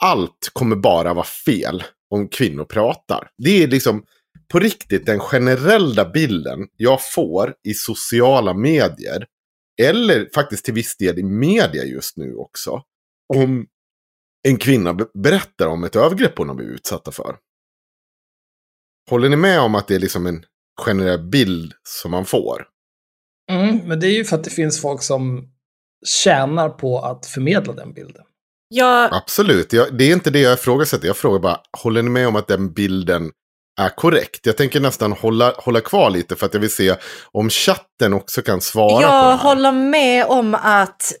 allt 0.00 0.50
kommer 0.52 0.76
bara 0.76 1.14
vara 1.14 1.24
fel 1.24 1.82
om 2.10 2.28
kvinnor 2.28 2.64
pratar. 2.64 3.30
Det 3.38 3.62
är 3.62 3.68
liksom 3.68 4.04
på 4.50 4.58
riktigt 4.58 5.06
den 5.06 5.20
generella 5.20 6.10
bilden 6.10 6.68
jag 6.76 6.98
får 7.12 7.54
i 7.68 7.74
sociala 7.74 8.54
medier. 8.54 9.26
Eller 9.82 10.28
faktiskt 10.34 10.64
till 10.64 10.74
viss 10.74 10.96
del 10.96 11.18
i 11.18 11.22
media 11.22 11.84
just 11.84 12.16
nu 12.16 12.34
också. 12.34 12.82
Om 13.34 13.66
en 14.48 14.56
kvinna 14.56 14.94
be- 14.94 15.10
berättar 15.14 15.66
om 15.66 15.84
ett 15.84 15.96
övergrepp 15.96 16.38
hon 16.38 16.48
har 16.48 16.56
blivit 16.56 16.74
utsatta 16.74 17.12
för. 17.12 17.36
Håller 19.10 19.28
ni 19.28 19.36
med 19.36 19.60
om 19.60 19.74
att 19.74 19.88
det 19.88 19.94
är 19.94 19.98
liksom 19.98 20.26
en 20.26 20.44
generell 20.86 21.28
bild 21.28 21.72
som 21.82 22.10
man 22.10 22.24
får? 22.24 22.66
Mm, 23.50 23.76
men 23.88 24.00
det 24.00 24.06
är 24.06 24.12
ju 24.12 24.24
för 24.24 24.36
att 24.36 24.44
det 24.44 24.50
finns 24.50 24.80
folk 24.80 25.02
som 25.02 25.48
tjänar 26.06 26.68
på 26.68 26.98
att 26.98 27.26
förmedla 27.26 27.72
den 27.72 27.92
bilden. 27.92 28.24
Jag, 28.68 29.14
Absolut, 29.14 29.72
jag, 29.72 29.98
det 29.98 30.04
är 30.04 30.12
inte 30.12 30.30
det 30.30 30.40
jag 30.40 30.54
ifrågasätter. 30.54 31.06
Jag 31.06 31.16
frågar 31.16 31.38
bara, 31.38 31.60
håller 31.82 32.02
ni 32.02 32.10
med 32.10 32.28
om 32.28 32.36
att 32.36 32.48
den 32.48 32.72
bilden 32.72 33.30
är 33.80 33.88
korrekt? 33.88 34.46
Jag 34.46 34.56
tänker 34.56 34.80
nästan 34.80 35.12
hålla, 35.12 35.54
hålla 35.56 35.80
kvar 35.80 36.10
lite 36.10 36.36
för 36.36 36.46
att 36.46 36.54
jag 36.54 36.60
vill 36.60 36.70
se 36.74 36.94
om 37.32 37.50
chatten 37.50 38.14
också 38.14 38.42
kan 38.42 38.60
svara 38.60 39.02
jag 39.02 39.36
håller 39.36 39.72
med 39.72 40.26
om 40.26 40.54
att 40.54 41.12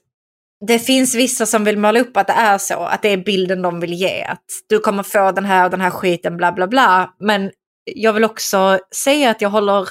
det 0.66 0.78
finns 0.78 1.14
vissa 1.14 1.46
som 1.46 1.64
vill 1.64 1.78
måla 1.78 2.00
upp 2.00 2.16
att 2.16 2.26
det 2.26 2.32
är 2.32 2.58
så, 2.58 2.74
att 2.74 3.02
det 3.02 3.08
är 3.08 3.16
bilden 3.16 3.62
de 3.62 3.80
vill 3.80 3.92
ge. 3.92 4.22
Att 4.22 4.44
du 4.68 4.78
kommer 4.78 5.02
få 5.02 5.32
den 5.32 5.44
här 5.44 5.64
och 5.64 5.70
den 5.70 5.80
här 5.80 5.90
skiten, 5.90 6.36
bla 6.36 6.52
bla 6.52 6.66
bla. 6.66 7.14
Men 7.20 7.50
jag 7.84 8.12
vill 8.12 8.24
också 8.24 8.78
säga 8.94 9.30
att 9.30 9.40
jag 9.40 9.50
håller, 9.50 9.88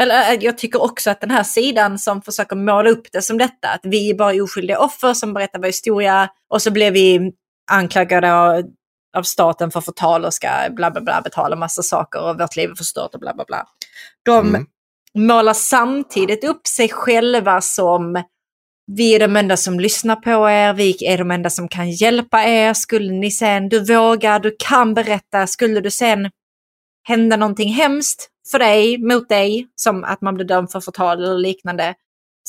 eller 0.00 0.32
äh, 0.32 0.44
jag 0.44 0.58
tycker 0.58 0.82
också 0.82 1.10
att 1.10 1.20
den 1.20 1.30
här 1.30 1.42
sidan 1.42 1.98
som 1.98 2.22
försöker 2.22 2.56
måla 2.56 2.90
upp 2.90 3.12
det 3.12 3.22
som 3.22 3.38
detta, 3.38 3.68
att 3.68 3.80
vi 3.82 4.10
är 4.10 4.14
bara 4.14 4.42
oskyldiga 4.42 4.78
offer 4.78 5.14
som 5.14 5.34
berättar 5.34 5.58
vår 5.58 5.66
historia 5.66 6.28
och 6.50 6.62
så 6.62 6.70
blev 6.70 6.92
vi 6.92 7.32
anklagade 7.70 8.34
av, 8.34 8.62
av 9.16 9.22
staten 9.22 9.70
för 9.70 9.80
förtal 9.80 10.24
och 10.24 10.34
ska 10.34 10.48
bla 10.70 10.90
bla 10.90 11.00
bla 11.00 11.20
betala 11.24 11.56
massa 11.56 11.82
saker 11.82 12.20
och 12.22 12.40
vårt 12.40 12.56
liv 12.56 12.70
är 12.70 12.74
förstört 12.74 13.14
och 13.14 13.20
bla 13.20 13.34
bla 13.34 13.44
bla. 13.44 13.66
De 14.24 14.48
Mm. 14.48 14.66
målar 15.14 15.54
samtidigt 15.54 16.44
upp 16.44 16.66
sig 16.66 16.88
själva 16.88 17.60
som 17.60 18.22
vi 18.92 19.14
är 19.14 19.18
de 19.18 19.36
enda 19.36 19.56
som 19.56 19.80
lyssnar 19.80 20.16
på 20.16 20.50
er, 20.50 20.72
vi 20.74 21.06
är 21.06 21.18
de 21.18 21.30
enda 21.30 21.50
som 21.50 21.68
kan 21.68 21.90
hjälpa 21.90 22.44
er. 22.44 22.74
Skulle 22.74 23.12
ni 23.12 23.30
sen, 23.30 23.68
du 23.68 23.84
vågar, 23.84 24.38
du 24.38 24.56
kan 24.58 24.94
berätta, 24.94 25.46
skulle 25.46 25.80
du 25.80 25.90
sen 25.90 26.30
hända 27.08 27.36
någonting 27.36 27.72
hemskt 27.72 28.28
för 28.50 28.58
dig, 28.58 28.98
mot 28.98 29.28
dig, 29.28 29.68
som 29.76 30.04
att 30.04 30.20
man 30.20 30.34
blir 30.34 30.46
dömd 30.46 30.70
för 30.70 30.80
förtal 30.80 31.24
eller 31.24 31.38
liknande, 31.38 31.94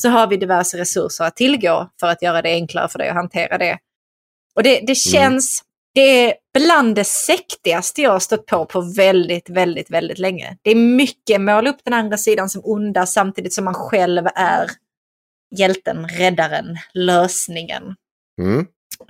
så 0.01 0.09
har 0.09 0.27
vi 0.27 0.37
diverse 0.37 0.77
resurser 0.77 1.23
att 1.23 1.35
tillgå 1.35 1.89
för 1.99 2.07
att 2.07 2.21
göra 2.21 2.41
det 2.41 2.49
enklare 2.49 2.87
för 2.89 2.99
dig 2.99 3.09
att 3.09 3.15
hantera 3.15 3.57
det. 3.57 3.77
Och 4.55 4.63
det, 4.63 4.79
det 4.87 4.95
känns, 4.95 5.63
det 5.93 6.01
är 6.01 6.33
bland 6.59 6.95
det 6.95 7.03
sektigaste 7.03 8.01
jag 8.01 8.11
har 8.11 8.19
stött 8.19 8.45
på 8.45 8.65
på 8.65 8.81
väldigt, 8.97 9.49
väldigt, 9.49 9.91
väldigt 9.91 10.19
länge. 10.19 10.57
Det 10.61 10.71
är 10.71 10.75
mycket 10.75 11.41
måla 11.41 11.69
upp 11.69 11.79
den 11.85 11.93
andra 11.93 12.17
sidan 12.17 12.49
som 12.49 12.61
onda 12.63 13.05
samtidigt 13.05 13.53
som 13.53 13.65
man 13.65 13.73
själv 13.73 14.27
är 14.35 14.69
hjälten, 15.57 16.07
räddaren, 16.07 16.77
lösningen. 16.93 17.83
Mm. 18.41 18.59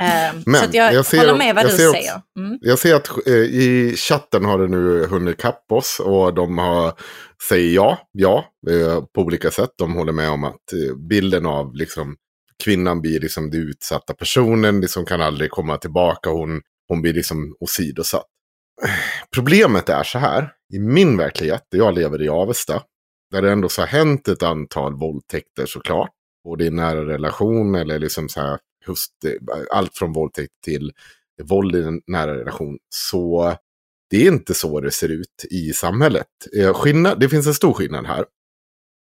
Eh, 0.02 0.36
Men 0.46 0.56
så 0.62 0.78
jag, 0.78 0.94
jag 0.94 1.06
ser- 1.06 1.18
håller 1.18 1.38
med 1.38 1.56
vad 1.56 1.66
du 1.66 1.70
ser 1.70 1.92
säger. 1.92 2.22
Mm. 2.40 2.58
Jag 2.62 2.80
ser 2.80 2.96
att 2.96 3.28
eh, 3.28 3.34
i 3.34 3.96
chatten 3.98 4.46
har 4.46 4.60
det 4.60 4.68
nu 4.68 5.06
hunnit 5.06 5.38
kapp 5.38 5.72
oss 5.72 6.00
och 6.04 6.34
de 6.34 6.58
har, 6.58 6.94
säger 7.50 7.76
ja, 7.76 7.98
ja, 8.12 8.46
eh, 8.70 9.02
på 9.16 9.22
olika 9.22 9.52
sätt. 9.52 9.70
De 9.78 9.94
håller 9.94 10.14
med 10.14 10.30
om 10.30 10.44
att 10.44 10.74
eh, 10.74 10.96
bilden 11.10 11.46
av 11.46 11.76
liksom, 11.76 12.16
kvinnan 12.64 13.02
blir 13.02 13.20
liksom 13.20 13.52
den 13.52 13.62
utsatta 13.62 14.14
personen, 14.14 14.82
det 14.82 14.88
som 14.88 15.06
kan 15.06 15.22
aldrig 15.22 15.52
komma 15.52 15.78
tillbaka, 15.78 16.30
hon, 16.30 16.62
hon 16.88 17.02
blir 17.02 17.14
liksom 17.14 17.56
åsidosatt. 17.60 18.26
Problemet 19.34 19.90
är 19.90 20.04
så 20.04 20.20
här, 20.20 20.54
i 20.74 20.80
min 20.80 21.18
verklighet, 21.18 21.64
där 21.72 21.78
jag 21.78 21.96
lever 21.96 22.22
i 22.22 22.30
Avesta, 22.30 22.84
där 23.32 23.42
det 23.42 23.52
ändå 23.52 23.70
så 23.70 23.82
har 23.82 23.88
hänt 23.88 24.28
ett 24.28 24.44
antal 24.44 25.00
våldtäkter 25.00 25.66
såklart, 25.66 26.12
både 26.44 26.66
i 26.66 26.72
nära 26.72 27.06
relation 27.06 27.76
eller 27.76 28.00
liksom 28.00 28.30
så 28.30 28.42
här, 28.42 28.60
just, 28.88 29.12
eh, 29.26 29.32
allt 29.72 29.98
från 29.98 30.14
våldtäkt 30.14 30.54
till 30.64 30.92
våld 31.44 31.76
i 31.76 31.84
en 31.84 32.02
nära 32.08 32.40
relation. 32.40 32.78
Så 32.90 33.56
det 34.10 34.18
är 34.18 34.32
inte 34.32 34.54
så 34.54 34.82
det 34.82 34.92
ser 34.92 35.10
ut 35.10 35.46
i 35.52 35.74
samhället. 35.74 36.28
Eh, 36.58 36.74
skillnad, 36.74 37.20
det 37.20 37.30
finns 37.30 37.48
en 37.48 37.54
stor 37.54 37.74
skillnad 37.74 38.06
här. 38.06 38.26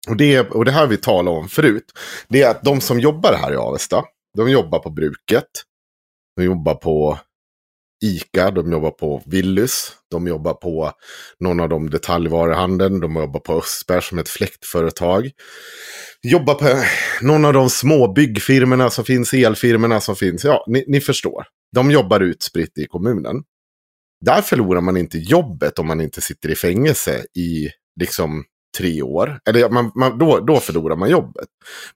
Och 0.08 0.16
det, 0.16 0.50
och 0.50 0.64
det 0.64 0.72
här 0.72 0.86
vi 0.86 0.96
talade 0.96 1.36
om 1.36 1.48
förut. 1.48 1.92
Det 2.28 2.42
är 2.42 2.50
att 2.50 2.64
de 2.64 2.80
som 2.80 3.00
jobbar 3.00 3.32
här 3.32 3.52
i 3.52 3.56
Avesta, 3.56 4.04
de 4.36 4.50
jobbar 4.50 4.78
på 4.78 4.90
bruket. 4.90 5.48
De 6.36 6.44
jobbar 6.44 6.74
på 6.74 7.18
Ica, 8.02 8.50
de 8.50 8.72
jobbar 8.72 8.90
på 8.90 9.22
Willys, 9.26 9.92
de 10.10 10.26
jobbar 10.26 10.54
på 10.54 10.92
någon 11.40 11.60
av 11.60 11.68
de 11.68 11.90
detaljvaruhandeln, 11.90 13.00
de 13.00 13.16
jobbar 13.16 13.40
på 13.40 13.58
Östberg 13.58 14.02
som 14.02 14.18
ett 14.18 14.28
fläktföretag. 14.28 15.30
Jobbar 16.22 16.54
på 16.54 16.84
någon 17.26 17.44
av 17.44 17.52
de 17.52 17.70
små 17.70 18.12
byggfirmorna 18.12 18.90
som 18.90 19.04
finns, 19.04 19.34
elfirmorna 19.34 20.00
som 20.00 20.16
finns. 20.16 20.44
Ja, 20.44 20.64
ni, 20.68 20.84
ni 20.88 21.00
förstår. 21.00 21.46
De 21.72 21.90
jobbar 21.90 22.20
utspritt 22.20 22.78
i 22.78 22.86
kommunen. 22.86 23.42
Där 24.24 24.42
förlorar 24.42 24.80
man 24.80 24.96
inte 24.96 25.18
jobbet 25.18 25.78
om 25.78 25.86
man 25.86 26.00
inte 26.00 26.20
sitter 26.20 26.50
i 26.50 26.54
fängelse 26.54 27.24
i 27.34 27.68
liksom 28.00 28.44
tre 28.78 29.02
år. 29.02 29.40
Eller 29.48 29.68
man, 29.68 29.92
man, 29.94 30.18
då, 30.18 30.40
då 30.40 30.60
förlorar 30.60 30.96
man 30.96 31.10
jobbet. 31.10 31.48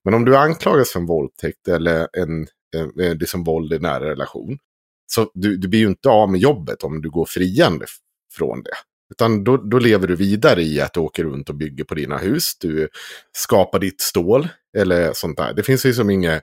Men 0.05 0.15
om 0.15 0.25
du 0.25 0.37
anklagas 0.37 0.91
för 0.91 1.01
en 1.01 1.07
våldtäkt 1.07 1.69
eller 1.69 2.09
en, 2.13 2.47
en, 2.77 3.01
en 3.01 3.19
liksom 3.19 3.45
våld 3.45 3.73
i 3.73 3.79
nära 3.79 4.11
relation. 4.11 4.59
Så 5.07 5.31
du, 5.35 5.57
du 5.57 5.69
blir 5.69 5.81
ju 5.81 5.87
inte 5.87 6.09
av 6.09 6.31
med 6.31 6.41
jobbet 6.41 6.83
om 6.83 7.03
du 7.03 7.11
går 7.11 7.27
friande 7.27 7.87
från 8.33 8.63
det. 8.63 8.75
Utan 9.11 9.45
då, 9.45 9.57
då 9.57 9.79
lever 9.79 10.07
du 10.07 10.17
vidare 10.17 10.63
i 10.63 10.81
att 10.81 10.93
du 10.93 11.01
åker 11.01 11.25
runt 11.25 11.49
och 11.49 11.55
bygger 11.55 11.85
på 11.85 11.95
dina 11.95 12.19
hus. 12.19 12.59
Du 12.59 12.89
skapar 13.33 13.79
ditt 13.79 14.01
stål 14.01 14.49
eller 14.79 15.13
sånt 15.13 15.37
där. 15.37 15.53
Det 15.55 15.63
finns 15.63 15.87
ju 15.87 15.95
som 15.95 16.11
inget 16.11 16.43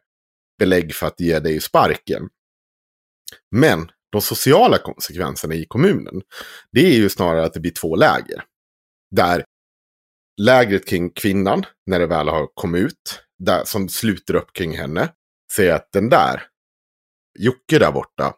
belägg 0.59 0.95
för 0.95 1.07
att 1.07 1.19
ge 1.19 1.39
dig 1.39 1.61
sparken. 1.61 2.29
Men 3.51 3.91
de 4.11 4.21
sociala 4.21 4.77
konsekvenserna 4.77 5.55
i 5.55 5.65
kommunen, 5.65 6.21
det 6.71 6.85
är 6.85 6.95
ju 6.95 7.09
snarare 7.09 7.45
att 7.45 7.53
det 7.53 7.59
blir 7.59 7.71
två 7.71 7.95
läger. 7.95 8.43
Där 9.11 9.45
lägret 10.41 10.87
kring 10.87 11.09
kvinnan, 11.09 11.65
när 11.85 11.99
det 11.99 12.07
väl 12.07 12.27
har 12.27 12.47
kommit 12.53 12.83
ut, 12.83 13.19
där, 13.39 13.63
som 13.65 13.89
sluter 13.89 14.35
upp 14.35 14.53
kring 14.53 14.77
henne, 14.77 15.09
säger 15.55 15.73
att 15.73 15.91
den 15.91 16.09
där, 16.09 16.43
Jocke 17.39 17.79
där 17.79 17.91
borta, 17.91 18.33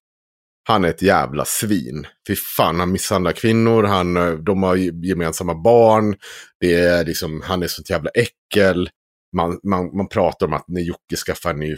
han 0.67 0.85
är 0.85 0.89
ett 0.89 1.01
jävla 1.01 1.45
svin. 1.45 2.07
Fy 2.27 2.35
fan, 2.35 2.79
han 2.79 2.91
misshandlar 2.91 3.31
kvinnor, 3.31 3.83
han, 3.83 4.17
eh, 4.17 4.31
de 4.31 4.63
har 4.63 4.75
gemensamma 5.05 5.55
barn, 5.55 6.15
det 6.59 6.73
är 6.73 7.05
liksom, 7.05 7.41
han 7.45 7.63
är 7.63 7.67
sånt 7.67 7.89
jävla 7.89 8.09
äckel. 8.09 8.89
Man, 9.35 9.59
man, 9.63 9.97
man 9.97 10.07
pratar 10.07 10.45
om 10.45 10.53
att 10.53 10.67
när 10.67 10.81
Jocke 10.81 11.15
skaffar 11.15 11.49
en 11.49 11.59
ny... 11.59 11.77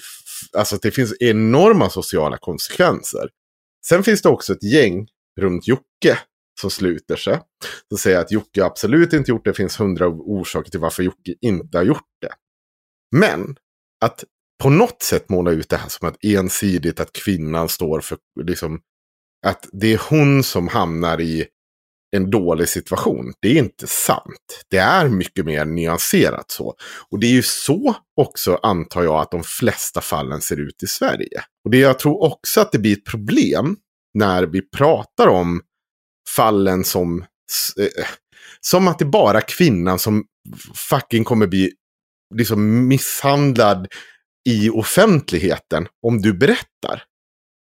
Alltså 0.58 0.78
det 0.82 0.92
finns 0.92 1.16
enorma 1.20 1.90
sociala 1.90 2.38
konsekvenser. 2.38 3.30
Sen 3.86 4.04
finns 4.04 4.22
det 4.22 4.30
också 4.30 4.54
ett 4.54 4.64
gäng 4.64 5.08
runt 5.40 5.68
Jocke 5.68 6.18
som 6.62 6.70
sluter 6.70 7.16
sig. 7.16 7.40
Som 7.90 7.98
säger 7.98 8.20
att 8.20 8.32
Jocke 8.32 8.66
absolut 8.66 9.14
inte 9.14 9.32
gjort 9.32 9.46
det. 9.46 9.50
Det 9.50 9.56
finns 9.58 9.80
hundra 9.80 10.08
orsaker 10.08 10.72
till 10.72 10.80
varför 10.80 11.04
Jocke 11.04 11.36
inte 11.42 11.78
har 11.78 11.86
gjort 11.86 12.08
det. 12.22 12.32
Men 13.16 13.56
att 14.06 14.24
på 14.64 14.70
något 14.70 15.02
sätt 15.04 15.30
måla 15.30 15.52
ut 15.52 15.70
det 15.70 15.78
här 15.78 15.90
som 15.90 16.08
att 16.08 16.24
ensidigt 16.24 17.00
att 17.00 17.14
kvinnan 17.14 17.70
står 17.70 18.02
för, 18.02 18.18
liksom, 18.44 18.80
att 19.46 19.68
det 19.72 19.94
är 19.94 20.02
hon 20.10 20.44
som 20.44 20.68
hamnar 20.68 21.22
i 21.22 21.46
en 22.16 22.30
dålig 22.30 22.70
situation. 22.70 23.34
Det 23.40 23.48
är 23.48 23.60
inte 23.60 23.88
sant. 23.88 24.66
Det 24.70 24.78
är 24.78 25.08
mycket 25.08 25.46
mer 25.46 25.66
nyanserat 25.66 26.52
så. 26.52 26.76
Och 27.10 27.20
det 27.20 27.28
är 27.28 27.32
ju 27.32 27.44
så 27.44 27.96
också, 28.16 28.60
antar 28.64 29.04
jag, 29.04 29.22
att 29.22 29.32
de 29.32 29.44
flesta 29.44 30.02
fallen 30.02 30.42
ser 30.42 30.60
ut 30.60 30.84
i 30.84 30.88
Sverige. 30.88 31.44
Och 31.66 31.72
det 31.72 31.78
jag 31.78 32.00
tror 32.00 32.24
också 32.24 32.62
att 32.62 32.72
det 32.72 32.80
blir 32.80 32.98
ett 32.98 33.06
problem 33.06 33.78
när 34.14 34.44
vi 34.44 34.62
pratar 34.62 35.28
om 35.28 35.62
fallen 36.36 36.84
som, 36.84 37.22
eh, 37.80 38.06
som 38.62 38.88
att 38.88 39.00
det 39.00 39.06
är 39.06 39.10
bara 39.10 39.42
kvinnan 39.42 40.00
som 40.00 40.26
fucking 40.90 41.24
kommer 41.24 41.48
bli 41.48 41.72
liksom 42.36 42.88
misshandlad 42.88 43.88
i 44.48 44.70
offentligheten 44.70 45.88
om 46.08 46.22
du 46.22 46.34
berättar. 46.34 47.04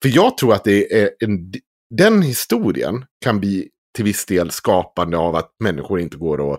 För 0.02 0.08
jag 0.08 0.38
tror 0.38 0.54
att 0.54 0.64
det 0.64 1.00
är 1.02 1.10
en, 1.20 1.52
den 1.94 2.22
historien 2.22 3.04
kan 3.24 3.40
bli 3.40 3.68
till 3.96 4.04
viss 4.04 4.26
del 4.26 4.50
skapande 4.50 5.16
av 5.16 5.36
att 5.36 5.50
människor 5.64 6.00
inte 6.00 6.16
går 6.16 6.40
och 6.40 6.58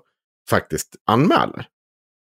faktiskt 0.49 0.95
anmäler. 1.05 1.67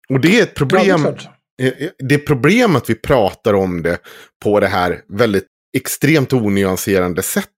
Och 0.10 0.20
det 0.20 0.40
är 0.40 0.44
ett 0.44 0.52
Ja, 0.60 0.66
det 0.66 0.72
problem. 0.72 1.02
klart. 1.02 1.28
Eh, 1.62 1.74
Det 2.00 2.16
är 2.16 2.20
problem 2.20 2.76
att 2.76 2.90
vi 2.90 2.96
pratar 2.96 3.54
om 3.54 3.84
det 3.84 3.98
på 4.44 4.60
det 4.60 4.68
här 4.68 5.02
väldigt 5.08 5.48
extremt 5.78 6.34
onyanserande 6.34 7.22
sättet. 7.22 7.52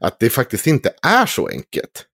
Att 0.00 0.20
det 0.20 0.30
faktiskt 0.30 0.66
inte 0.66 0.92
är 1.02 1.26
så 1.26 1.48
enkelt. 1.48 2.06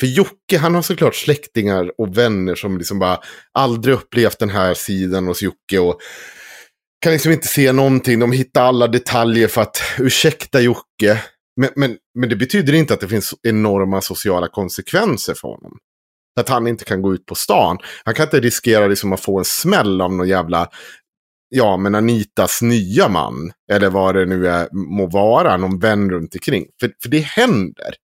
För 0.00 0.06
Jocke, 0.06 0.58
han 0.58 0.74
har 0.74 0.82
såklart 0.82 1.14
släktingar 1.14 1.92
och 2.00 2.18
vänner 2.18 2.54
som 2.54 2.78
liksom 2.78 2.98
bara 2.98 3.20
aldrig 3.52 3.94
upplevt 3.94 4.38
den 4.38 4.50
här 4.50 4.74
sidan 4.74 5.26
hos 5.26 5.42
Jocke. 5.42 5.78
Och 5.78 6.00
kan 7.02 7.12
liksom 7.12 7.32
inte 7.32 7.46
se 7.46 7.72
någonting. 7.72 8.18
De 8.18 8.32
hittar 8.32 8.62
alla 8.62 8.88
detaljer 8.88 9.48
för 9.48 9.60
att 9.60 9.82
ursäkta 9.98 10.60
Jocke. 10.60 11.22
Men, 11.60 11.70
men, 11.76 11.96
men 12.18 12.28
det 12.28 12.36
betyder 12.36 12.72
inte 12.72 12.94
att 12.94 13.00
det 13.00 13.08
finns 13.08 13.34
enorma 13.42 14.00
sociala 14.00 14.48
konsekvenser 14.48 15.34
för 15.34 15.48
honom. 15.48 15.78
Att 16.40 16.48
han 16.48 16.66
inte 16.66 16.84
kan 16.84 17.02
gå 17.02 17.14
ut 17.14 17.26
på 17.26 17.34
stan. 17.34 17.78
Han 18.04 18.14
kan 18.14 18.26
inte 18.26 18.40
riskera 18.40 18.86
liksom 18.86 19.12
att 19.12 19.20
få 19.20 19.38
en 19.38 19.44
smäll 19.44 20.00
av 20.00 20.12
någon 20.12 20.28
jävla, 20.28 20.68
ja 21.48 21.76
men 21.76 21.94
Anitas 21.94 22.62
nya 22.62 23.08
man. 23.08 23.52
Eller 23.72 23.90
vad 23.90 24.14
det 24.14 24.26
nu 24.26 24.48
är, 24.48 24.68
må 24.72 25.06
vara, 25.06 25.56
någon 25.56 25.78
vän 25.78 26.10
runt 26.10 26.34
omkring. 26.34 26.66
För, 26.80 26.92
för 27.02 27.08
det 27.08 27.20
händer. 27.20 27.94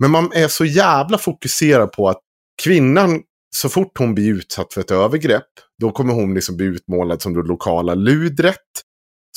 Men 0.00 0.10
man 0.10 0.32
är 0.32 0.48
så 0.48 0.64
jävla 0.64 1.18
fokuserad 1.18 1.92
på 1.92 2.08
att 2.08 2.20
kvinnan, 2.62 3.22
så 3.56 3.68
fort 3.68 3.98
hon 3.98 4.14
blir 4.14 4.32
utsatt 4.32 4.72
för 4.72 4.80
ett 4.80 4.90
övergrepp, 4.90 5.48
då 5.80 5.90
kommer 5.90 6.14
hon 6.14 6.34
liksom 6.34 6.56
bli 6.56 6.66
utmålad 6.66 7.22
som 7.22 7.34
det 7.34 7.42
lokala 7.42 7.94
ludret. 7.94 8.56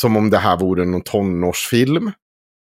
Som 0.01 0.17
om 0.17 0.29
det 0.29 0.37
här 0.37 0.57
vore 0.57 0.85
någon 0.85 1.01
tonårsfilm. 1.01 2.11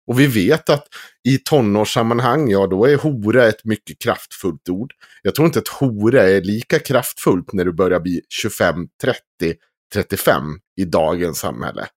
Och 0.07 0.19
vi 0.19 0.27
vet 0.27 0.69
att 0.69 0.87
i 1.27 1.37
tonårssammanhang, 1.37 2.49
ja 2.49 2.67
då 2.67 2.85
är 2.85 2.97
hora 2.97 3.47
ett 3.47 3.65
mycket 3.65 3.99
kraftfullt 3.99 4.69
ord. 4.69 4.93
Jag 5.21 5.35
tror 5.35 5.45
inte 5.45 5.59
att 5.59 5.67
hora 5.67 6.29
är 6.29 6.41
lika 6.41 6.79
kraftfullt 6.79 7.53
när 7.53 7.65
du 7.65 7.73
börjar 7.73 7.99
bli 7.99 8.21
25, 8.29 8.75
30, 9.01 9.19
35 9.93 10.43
i 10.77 10.85
dagens 10.85 11.39
samhälle. 11.39 11.87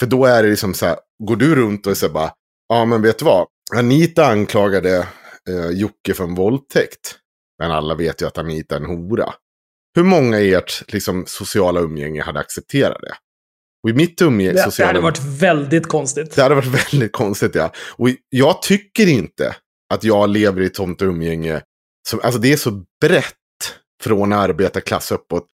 För 0.00 0.06
då 0.06 0.24
är 0.24 0.42
det 0.42 0.50
liksom 0.50 0.74
så 0.74 0.86
här, 0.86 0.96
går 1.24 1.36
du 1.36 1.54
runt 1.54 1.86
och 1.86 1.96
säger 1.96 2.12
bara, 2.12 2.32
ja 2.68 2.84
men 2.84 3.02
vet 3.02 3.18
du 3.18 3.24
vad, 3.24 3.46
Anita 3.76 4.26
anklagade 4.26 5.08
eh, 5.48 5.70
Jocke 5.70 6.14
för 6.14 6.24
en 6.24 6.34
våldtäkt. 6.34 7.18
Men 7.58 7.70
alla 7.70 7.94
vet 7.94 8.22
ju 8.22 8.26
att 8.26 8.38
Anita 8.38 8.76
är 8.76 8.80
en 8.80 8.86
hora. 8.86 9.34
Hur 9.98 10.04
många 10.04 10.40
i 10.40 10.54
ert 10.54 10.92
liksom, 10.92 11.24
sociala 11.26 11.80
umgänge 11.80 12.22
hade 12.22 12.40
accepterat 12.40 12.98
det? 13.00 13.14
Och 13.82 13.90
i 13.90 13.92
mitt 13.92 14.22
umgänge, 14.22 14.52
Det, 14.52 14.58
det 14.58 14.62
sociala 14.62 14.88
hade 14.88 15.00
varit 15.00 15.24
väldigt 15.24 15.86
konstigt. 15.86 16.34
det 16.36 16.42
hade 16.42 16.54
varit 16.54 16.92
väldigt 16.92 17.12
konstigt, 17.12 17.54
ja. 17.54 17.72
Och 17.96 18.08
jag 18.28 18.62
tycker 18.62 19.06
inte 19.06 19.56
att 19.94 20.04
jag 20.04 20.30
lever 20.30 20.62
i 20.62 20.66
ett 20.66 20.76
sånt 20.76 21.02
umgänge. 21.02 21.62
Som, 22.08 22.20
alltså 22.22 22.40
det 22.40 22.52
är 22.52 22.56
så 22.56 22.84
brett 23.00 23.34
från 24.02 24.32
arbetarklass 24.32 25.12
uppåt. 25.12 25.46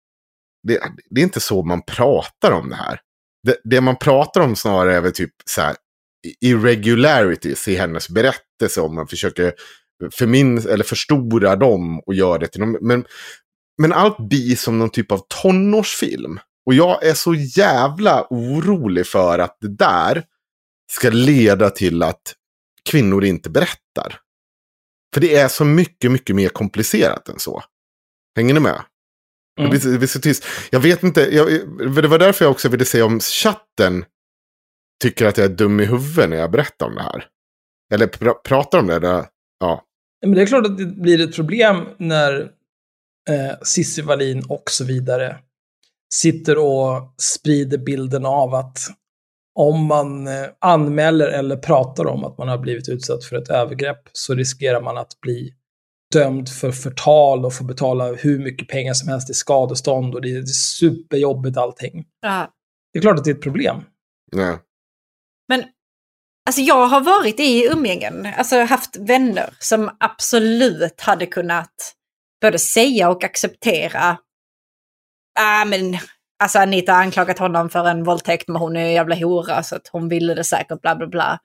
Det, 0.68 0.80
det 1.10 1.22
är 1.22 1.24
inte 1.24 1.40
så 1.40 1.64
man 1.64 1.82
pratar 1.82 2.52
om 2.52 2.70
det 2.70 2.76
här. 2.76 3.00
Det, 3.48 3.58
det 3.64 3.82
man 3.82 3.96
pratar 3.96 4.42
om 4.42 4.56
snarare 4.56 4.96
är 4.96 5.02
väl 5.02 5.14
typ 5.14 5.34
så 5.46 5.62
här 5.62 5.76
irregularities 6.42 7.68
i 7.68 7.76
hennes 7.76 8.10
berättelse. 8.10 8.82
Om 8.82 8.96
man 8.96 9.08
försöker 9.08 9.54
förmin 10.14 10.58
eller 10.58 10.84
förstora 10.84 11.56
dem 11.56 12.00
och 12.00 12.14
göra 12.14 12.38
det 12.38 12.48
till 12.48 12.62
någon. 12.62 12.88
Men, 12.88 13.06
men 13.82 13.94
allt 13.94 14.18
blir 14.18 14.56
som 14.56 14.80
någon 14.80 14.90
typ 14.90 15.12
av 15.12 15.22
tonårsfilm. 15.42 16.40
Och 16.66 16.74
jag 16.74 17.04
är 17.04 17.14
så 17.14 17.34
jävla 17.34 18.28
orolig 18.30 19.08
för 19.08 19.40
att 19.40 19.58
det 19.62 19.76
där 19.76 20.24
ska 20.92 21.10
leda 21.10 21.70
till 21.70 22.04
att 22.04 22.36
kvinnor 22.90 23.24
inte 23.24 23.50
berättar. 23.50 24.20
För 25.14 25.22
det 25.22 25.36
är 25.36 25.48
så 25.48 25.66
mycket, 25.66 26.12
mycket 26.12 26.36
mer 26.36 26.50
komplicerat 26.50 27.30
än 27.30 27.40
så. 27.40 27.64
Hänger 28.36 28.54
ni 28.54 28.60
med? 28.60 28.84
Mm. 29.60 29.72
Det 29.72 29.80
blir, 29.80 29.92
det 29.92 29.98
blir 29.98 30.22
tyst. 30.22 30.46
Jag 30.70 30.80
vet 30.80 31.04
inte, 31.04 31.36
jag, 31.36 31.48
det 32.02 32.08
var 32.08 32.20
därför 32.20 32.46
jag 32.46 32.52
också 32.52 32.70
ville 32.70 32.86
säga 32.86 33.06
om 33.06 33.20
chatten 33.20 34.06
tycker 35.04 35.26
att 35.26 35.38
jag 35.38 35.46
är 35.46 35.56
dum 35.56 35.80
i 35.80 35.86
huvudet 35.86 36.30
när 36.30 36.38
jag 36.38 36.52
berättar 36.52 36.86
om 36.86 36.96
det 36.96 37.02
här. 37.02 37.28
Eller 37.94 38.08
pr 38.08 38.30
pratar 38.30 38.80
om 38.80 38.88
det. 38.88 39.00
Där, 39.00 39.26
ja. 39.60 39.84
Men 40.22 40.36
det 40.36 40.42
är 40.42 40.46
klart 40.46 40.66
att 40.66 40.78
det 40.78 40.86
blir 40.86 41.22
ett 41.22 41.36
problem 41.36 41.86
när 41.98 42.52
eh, 43.30 43.58
Cissi 43.62 44.02
Wallin 44.02 44.44
och 44.50 44.64
så 44.70 44.86
vidare 44.86 45.38
sitter 46.14 46.58
och 46.58 47.14
sprider 47.18 47.78
bilden 47.78 48.26
av 48.26 48.56
att 48.56 48.78
om 49.60 49.86
man 49.86 50.28
eh, 50.28 50.46
anmäler 50.60 51.28
eller 51.28 51.58
pratar 51.58 52.06
om 52.06 52.24
att 52.24 52.38
man 52.38 52.48
har 52.48 52.58
blivit 52.58 52.90
utsatt 52.90 53.24
för 53.24 53.36
ett 53.36 53.50
övergrepp 53.50 54.10
så 54.12 54.36
riskerar 54.36 54.82
man 54.82 54.98
att 54.98 55.22
bli 55.22 55.54
dömd 56.14 56.50
för 56.50 56.72
förtal 56.72 57.46
och 57.46 57.54
få 57.54 57.64
betala 57.64 58.14
hur 58.14 58.40
mycket 58.40 58.68
pengar 58.68 58.94
som 58.94 59.10
helst 59.10 59.30
i 59.30 59.34
skadestånd 59.34 60.16
och 60.16 60.22
det 60.22 60.36
är 60.36 60.46
superjobbigt 60.46 61.58
allting. 61.58 62.06
Ja. 62.22 62.54
Det 62.94 63.00
är 63.00 63.02
klart 63.02 63.18
att 63.18 63.26
det 63.26 63.32
är 63.32 63.36
ett 63.36 63.42
problem. 63.42 63.84
Nej. 64.32 64.58
Men 65.48 65.64
alltså 66.48 66.62
jag 66.62 66.88
har 66.88 67.02
varit 67.02 67.40
i 67.40 67.68
umgängen, 67.74 68.28
alltså 68.38 68.64
haft 68.64 68.96
vänner 68.96 69.54
som 69.60 69.90
absolut 70.00 71.02
hade 71.02 71.26
kunnat 71.26 71.94
både 72.48 72.60
säga 72.60 73.10
och 73.10 73.24
acceptera. 73.24 74.18
Ah, 75.40 75.66
men 75.66 75.98
alltså 76.44 76.60
Anita 76.60 76.94
har 76.94 77.00
anklagat 77.02 77.40
honom 77.40 77.70
för 77.70 77.88
en 77.88 78.04
våldtäkt 78.04 78.48
men 78.48 78.56
hon 78.62 78.76
är 78.78 78.82
en 78.86 78.94
jävla 78.94 79.16
hora 79.16 79.64
så 79.64 79.76
att 79.76 79.88
hon 79.92 80.10
ville 80.10 80.34
det 80.34 80.44
säkert 80.44 80.82
bla 80.82 80.96
bla 80.96 81.08
bla. 81.08 81.40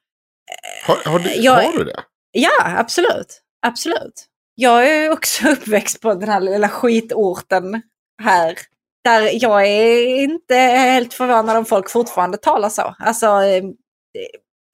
Har, 0.86 1.10
har, 1.10 1.18
du, 1.18 1.34
Jag- 1.34 1.62
har 1.62 1.72
du 1.72 1.84
det? 1.84 2.00
Ja, 2.32 2.50
absolut. 2.78 3.42
Absolut. 3.66 4.26
Jag 4.54 4.86
är 4.88 5.10
också 5.12 5.48
uppväxt 5.52 6.00
på 6.00 6.14
den 6.14 6.28
här 6.28 6.40
lilla 6.40 6.68
skitorten 6.68 7.82
här. 8.22 8.58
Där 9.04 9.42
jag 9.42 9.66
är 9.66 10.06
inte 10.22 10.54
helt 10.56 11.14
förvånad 11.14 11.56
om 11.56 11.64
folk 11.64 11.90
fortfarande 11.90 12.36
talar 12.36 12.68
så. 12.68 12.94
Alltså, 12.98 13.26
eh, 13.26 13.64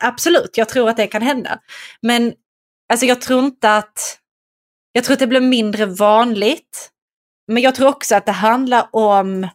absolut, 0.05 0.57
jag 0.59 0.69
tror 0.69 0.89
att 0.89 0.97
det 0.97 1.07
kan 1.07 1.23
hända. 1.23 1.59
Men 2.03 2.33
alltså, 2.93 3.07
jag 3.07 3.21
tror 3.21 3.45
inte 3.45 3.77
att... 3.77 4.19
Jag 4.97 5.05
tror 5.05 5.13
att 5.13 5.21
det 5.21 5.27
blir 5.27 5.41
mindre 5.41 5.87
vanligt. 5.87 6.91
Men 7.53 7.63
jag 7.63 7.75
tror 7.75 7.89
också 7.89 8.15
att 8.15 8.27
det 8.27 8.33
handlar 8.33 8.89
om 8.93 9.49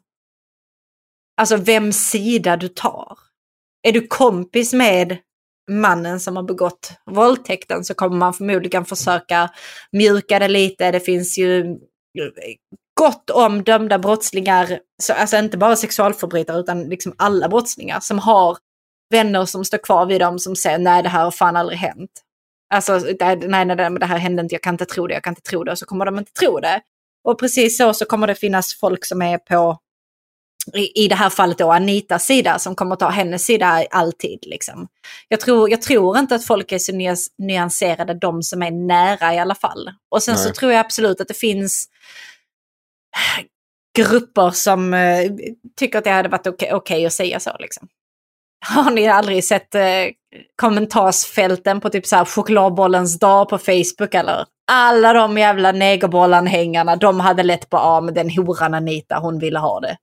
alltså 1.41 1.57
vems 1.57 2.10
sida 2.10 2.57
du 2.57 2.68
tar. 2.68 3.18
Är 3.88 3.91
du 3.91 4.07
kompis 4.07 4.74
med 4.74 5.18
mannen 5.72 6.20
som 6.20 6.36
har 6.36 6.44
begått 6.44 6.91
våldtäkten 7.06 7.84
så 7.84 7.94
kommer 7.94 8.18
man 8.18 8.34
förmodligen 8.34 8.86
försöka 8.86 9.49
mjuka 9.91 10.40
det 10.40 10.48
lite. 10.48 10.91
Det 10.91 10.99
finns 10.99 11.38
ju 11.38 11.60
eh, 11.61 12.56
gott 12.99 13.30
om 13.30 13.64
dömda 13.64 13.99
brottslingar, 13.99 14.80
så, 15.03 15.14
alltså 15.14 15.38
inte 15.38 15.57
bara 15.57 15.76
sexualförbrytare 15.76 16.60
utan 16.60 16.84
liksom 16.84 17.16
alla 17.18 17.49
brottslingar 17.49 17.99
som 17.99 18.20
har 18.20 18.57
vänner 19.10 19.45
som 19.45 19.66
står 19.66 19.78
kvar 19.78 20.06
vid 20.06 20.22
dem 20.22 20.40
som 20.40 20.56
säger 20.56 20.78
nej 20.78 21.03
det 21.03 21.10
här 21.10 21.24
har 21.24 21.32
fan 21.32 21.56
aldrig 21.56 21.80
hänt. 21.80 22.11
Alltså 22.70 23.00
nej, 23.20 23.36
nej, 23.36 23.66
det 23.76 24.06
här 24.06 24.18
hände 24.18 24.41
inte, 24.41 24.56
jag 24.56 24.62
kan 24.62 24.74
inte 24.74 24.86
tro 24.86 25.08
det, 25.08 25.14
jag 25.14 25.24
kan 25.24 25.32
inte 25.32 25.41
tro 25.41 25.64
det. 25.64 25.72
Och 25.72 25.80
så 25.80 25.86
kommer 25.86 26.06
de 26.06 26.20
inte 26.20 26.32
tro 26.32 26.60
det. 26.60 26.82
Och 27.24 27.40
precis 27.40 27.78
så 27.78 27.94
så 27.94 28.06
kommer 28.06 28.28
det 28.28 28.36
finnas 28.36 28.80
folk 28.80 29.06
som 29.06 29.22
är 29.22 29.38
på 29.38 29.80
i, 30.74 31.04
i 31.06 31.08
det 31.08 31.16
här 31.16 31.30
fallet 31.30 31.58
då 31.58 31.72
Anitas 31.72 32.26
sida 32.26 32.60
som 32.60 32.76
kommer 32.76 32.96
ta 32.96 33.10
hennes 33.10 33.46
sida 33.46 33.86
alltid. 33.91 34.40
Liksom. 34.41 34.88
Jag, 35.28 35.40
tror, 35.40 35.70
jag 35.70 35.82
tror 35.82 36.18
inte 36.18 36.36
att 36.36 36.46
folk 36.46 36.72
är 36.72 36.80
så 36.80 36.91
nyans, 36.91 37.28
nyanserade, 37.38 38.14
de 38.14 38.44
som 38.44 38.62
är 38.62 38.72
nära 38.72 39.34
i 39.34 39.40
alla 39.40 39.56
fall. 39.56 39.90
Och 40.10 40.24
sen 40.24 40.38
så 40.38 40.44
Nej. 40.44 40.54
tror 40.54 40.72
jag 40.72 40.80
absolut 40.80 41.22
att 41.22 41.28
det 41.28 41.34
finns 41.34 41.90
grupper 43.98 44.52
som 44.52 44.94
eh, 44.94 45.32
tycker 45.76 45.98
att 45.98 46.04
det 46.04 46.12
hade 46.12 46.30
varit 46.30 46.48
okej 46.48 46.74
okej 46.74 47.06
att 47.06 47.14
säga 47.14 47.40
så. 47.40 47.58
Liksom. 47.60 47.88
Har 48.76 48.91
ni 48.91 49.07
aldrig 49.07 49.44
sett 49.44 49.76
eh, 49.76 49.81
kommentarsfälten 50.56 51.81
på 51.81 51.90
typ 51.90 52.06
så 52.06 52.15
här 52.15 52.26
chokladbollens 52.26 53.19
dag 53.19 53.49
på 53.49 53.57
Facebook 53.57 54.14
eller? 54.14 54.45
Alla 54.72 55.14
de 55.14 55.38
jävla 55.38 55.72
negerbollanhängarna, 55.72 56.95
de 56.95 57.19
hade 57.19 57.44
lätt 57.44 57.69
på 57.69 57.77
ah, 57.77 57.95
ja, 57.95 58.02
med 58.02 58.14
den 58.14 58.30
horan 58.30 58.73
Anita, 58.73 59.19
hon 59.19 59.40
ville 59.40 59.60
ha 59.60 59.80
det. 59.80 59.98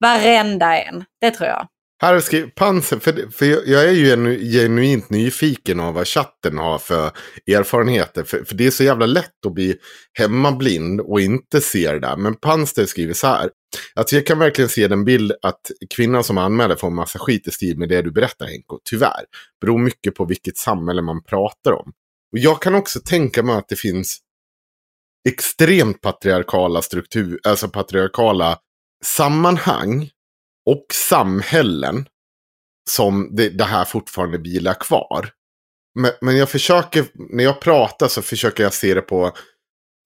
Varenda 0.00 0.78
en, 0.78 1.04
det 1.20 1.30
tror 1.30 1.48
jag. 1.48 1.66
Här 2.02 2.14
har 2.14 2.20
skrivit 2.20 2.54
Panser, 2.54 2.98
för, 2.98 3.30
för 3.30 3.46
jag, 3.46 3.84
är 3.88 3.92
ju 3.92 4.06
genu, 4.06 4.52
genuint 4.52 5.10
nyfiken 5.10 5.80
av 5.80 5.94
vad 5.94 6.08
chatten 6.08 6.58
har 6.58 6.78
för 6.78 7.10
erfarenheter. 7.46 8.24
För, 8.24 8.44
för 8.44 8.54
det 8.54 8.66
är 8.66 8.70
så 8.70 8.84
jävla 8.84 9.06
lätt 9.06 9.46
att 9.46 9.54
bli 9.54 9.76
hemmablind 10.18 11.00
och 11.00 11.20
inte 11.20 11.60
se 11.60 11.92
det 11.92 12.00
där. 12.00 12.16
Men 12.16 12.36
Panster 12.36 12.86
skriver 12.86 13.14
så 13.14 13.26
här. 13.26 13.50
Alltså 13.94 14.16
jag 14.16 14.26
kan 14.26 14.38
verkligen 14.38 14.68
se 14.68 14.88
den 14.88 15.04
bild 15.04 15.32
att 15.42 15.60
kvinnan 15.96 16.24
som 16.24 16.38
anmäler 16.38 16.76
får 16.76 16.88
en 16.88 16.94
massa 16.94 17.18
skit 17.18 17.48
i 17.48 17.50
stil 17.50 17.78
med 17.78 17.88
det 17.88 18.02
du 18.02 18.10
berättar 18.10 18.46
Henko. 18.46 18.78
Tyvärr. 18.84 19.24
Beror 19.60 19.78
mycket 19.78 20.14
på 20.14 20.24
vilket 20.24 20.56
samhälle 20.56 21.02
man 21.02 21.22
pratar 21.24 21.72
om. 21.72 21.92
Och 22.32 22.38
jag 22.38 22.62
kan 22.62 22.74
också 22.74 23.00
tänka 23.00 23.42
mig 23.42 23.56
att 23.56 23.68
det 23.68 23.76
finns 23.76 24.18
extremt 25.28 26.00
patriarkala 26.00 26.82
struktur, 26.82 27.40
alltså 27.42 27.68
patriarkala 27.68 28.58
sammanhang 29.04 30.10
och 30.70 30.86
samhällen 30.92 32.06
som 32.90 33.36
det, 33.36 33.48
det 33.48 33.64
här 33.64 33.84
fortfarande 33.84 34.38
vilar 34.38 34.74
kvar. 34.74 35.30
Men, 35.94 36.10
men 36.20 36.36
jag 36.36 36.48
försöker, 36.48 37.06
när 37.14 37.44
jag 37.44 37.60
pratar 37.60 38.08
så 38.08 38.22
försöker 38.22 38.62
jag 38.62 38.74
se 38.74 38.94
det 38.94 39.00
på, 39.00 39.32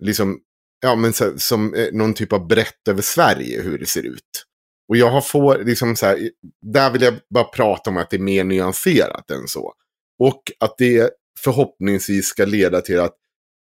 liksom, 0.05 0.41
ja 0.81 0.95
men 0.95 1.13
så, 1.13 1.39
som 1.39 1.75
eh, 1.75 1.89
någon 1.93 2.15
typ 2.15 2.33
av 2.33 2.47
brett 2.47 2.89
över 2.89 3.03
Sverige 3.03 3.63
hur 3.63 3.79
det 3.79 3.87
ser 3.87 4.03
ut. 4.03 4.45
Och 4.89 4.97
jag 4.97 5.11
har 5.11 5.21
få, 5.21 5.57
liksom 5.57 5.97
så 5.97 6.07
här, 6.07 6.31
där 6.63 6.91
vill 6.91 7.03
jag 7.03 7.15
bara 7.35 7.45
prata 7.45 7.91
om 7.91 7.97
att 7.97 8.11
det 8.11 8.17
är 8.17 8.21
mer 8.21 8.45
nyanserat 8.45 9.31
än 9.31 9.49
så. 9.49 9.73
Och 10.19 10.43
att 10.61 10.75
det 10.79 11.11
förhoppningsvis 11.39 12.27
ska 12.27 12.45
leda 12.45 12.81
till 12.81 13.01
att 13.01 13.15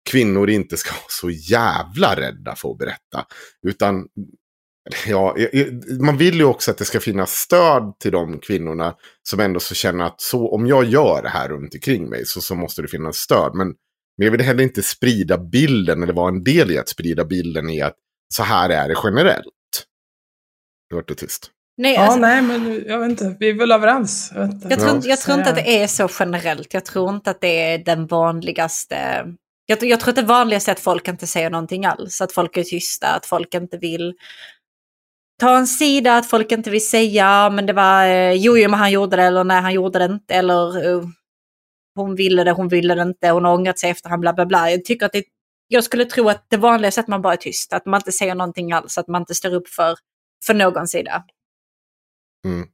kvinnor 0.10 0.49
inte 0.49 0.78
ska 0.78 0.91
vara 0.91 1.10
så 1.10 1.30
jävla 1.30 2.15
rädda 2.15 2.56
för 2.56 2.72
att 2.72 2.78
berätta. 2.78 3.26
Utan 3.68 4.07
Ja, 5.07 5.35
man 5.99 6.18
vill 6.18 6.35
ju 6.35 6.43
också 6.43 6.72
att 6.72 6.77
det 6.77 6.85
ska 6.85 6.99
finnas 6.99 7.31
stöd 7.31 7.93
till 7.99 8.11
de 8.11 8.39
kvinnorna 8.39 8.95
som 9.30 9.39
ändå 9.39 9.60
så 9.60 9.76
känner 9.76 10.05
att 10.05 10.22
så, 10.22 10.53
om 10.55 10.68
jag 10.68 10.85
gör 10.85 11.22
det 11.23 11.30
här 11.30 11.49
runt 11.49 11.73
omkring 11.73 12.10
mig 12.10 12.26
så, 12.26 12.41
så 12.41 12.55
måste 12.55 12.81
det 12.81 12.88
finnas 12.88 13.18
stöd. 13.18 13.51
Men, 13.55 13.68
men 14.18 14.26
jag 14.26 14.31
vill 14.31 14.41
heller 14.41 14.64
inte 14.64 14.84
sprida 14.84 15.38
bilden 15.38 16.03
eller 16.03 16.14
vara 16.14 16.30
en 16.30 16.43
del 16.43 16.72
i 16.72 16.77
att 16.77 16.89
sprida 16.89 17.26
bilden 17.26 17.69
i 17.69 17.81
att 17.81 17.95
så 18.34 18.43
här 18.43 18.69
är 18.69 18.88
det 18.88 18.95
generellt. 19.03 19.45
Nu 20.91 20.95
vart 20.95 21.07
det 21.07 21.15
tyst. 21.15 21.49
Nej, 21.77 21.93
Ja, 21.93 22.01
alltså, 22.01 22.19
nej, 22.19 22.41
men 22.41 22.84
jag 22.88 22.99
vet 22.99 23.10
inte. 23.10 23.35
Vi 23.39 23.49
är 23.49 23.53
väl 23.53 23.72
överens. 23.72 24.31
Jag, 24.35 24.43
jag, 24.43 24.80
tror, 24.80 24.89
Ja. 24.89 24.95
inte- 24.95 25.07
jag 25.10 25.19
tror 25.19 25.38
inte 25.38 25.49
att 25.49 25.55
det 25.55 25.84
är 25.84 25.88
så 25.88 26.10
generellt. 26.19 26.73
Jag 26.73 26.85
tror 26.85 27.10
inte 27.15 27.30
att 27.31 27.41
det 27.41 27.61
är 27.73 27.77
den 27.77 28.07
vanligaste... 28.07 28.95
Jag, 29.65 29.84
jag 29.84 29.99
tror 29.99 30.10
att 30.10 30.15
det 30.15 30.22
vanligaste 30.22 30.72
är 30.72 30.73
att 30.73 30.80
folk 30.80 31.07
inte 31.07 31.27
säger 31.27 31.49
någonting 31.49 31.85
alls. 31.85 32.22
Att 32.22 32.31
folk 32.31 32.57
är 32.57 32.64
tysta, 32.64 33.07
att 33.07 33.26
folk 33.26 33.53
inte 33.53 33.77
vill 33.77 34.14
ta 35.44 35.57
en 35.57 35.68
sida, 35.68 36.18
att 36.18 36.26
folk 36.30 36.52
inte 36.52 36.70
vill 36.70 36.88
säga 36.90 37.26
"Ja, 37.26 37.49
men 37.49 37.65
det 37.65 37.74
var 37.74 38.06
eh, 38.06 38.32
jo, 38.34 38.57
jo, 38.57 38.70
men 38.70 38.80
han 38.80 38.91
gjorde 38.91 39.15
det 39.15 39.24
eller 39.24 39.44
nej, 39.44 39.61
han 39.61 39.74
gjorde 39.74 39.99
det 39.99 40.06
inte. 40.06 40.34
Eller 40.34 40.88
eh, 40.95 41.02
hon 41.95 42.15
ville 42.15 42.44
det, 42.44 42.52
hon 42.52 42.68
ville 42.68 42.95
det 42.95 43.02
inte, 43.02 43.30
hon 43.30 43.45
har 43.45 43.53
ångrat 43.53 43.80
sig 43.80 43.90
efter 43.90 44.10
han 44.10 44.20
bla 44.22 44.34
bla 44.34 44.45
bla. 44.45 44.72
Jag 44.72 44.86
tycker 44.86 45.06
att 45.06 45.11
det, 45.14 45.24
jag 45.68 45.84
skulle 45.84 46.06
tro 46.06 46.30
att 46.30 46.45
det 46.49 46.57
vanligaste 46.57 46.99
är 47.02 47.03
att 47.03 47.07
man 47.07 47.22
bara 47.22 47.34
är 47.34 47.38
tyst, 47.38 47.74
att 47.74 47.86
man 47.86 47.99
inte 47.99 48.11
säger 48.11 48.36
någonting 48.36 48.72
alls, 48.72 48.98
att 48.98 49.07
man 49.07 49.22
inte 49.22 49.36
står 49.36 49.53
upp 49.53 49.68
för, 49.68 49.95
för 50.45 50.53
någon 50.53 50.88
sida. 50.88 51.24
Mm. 52.45 52.68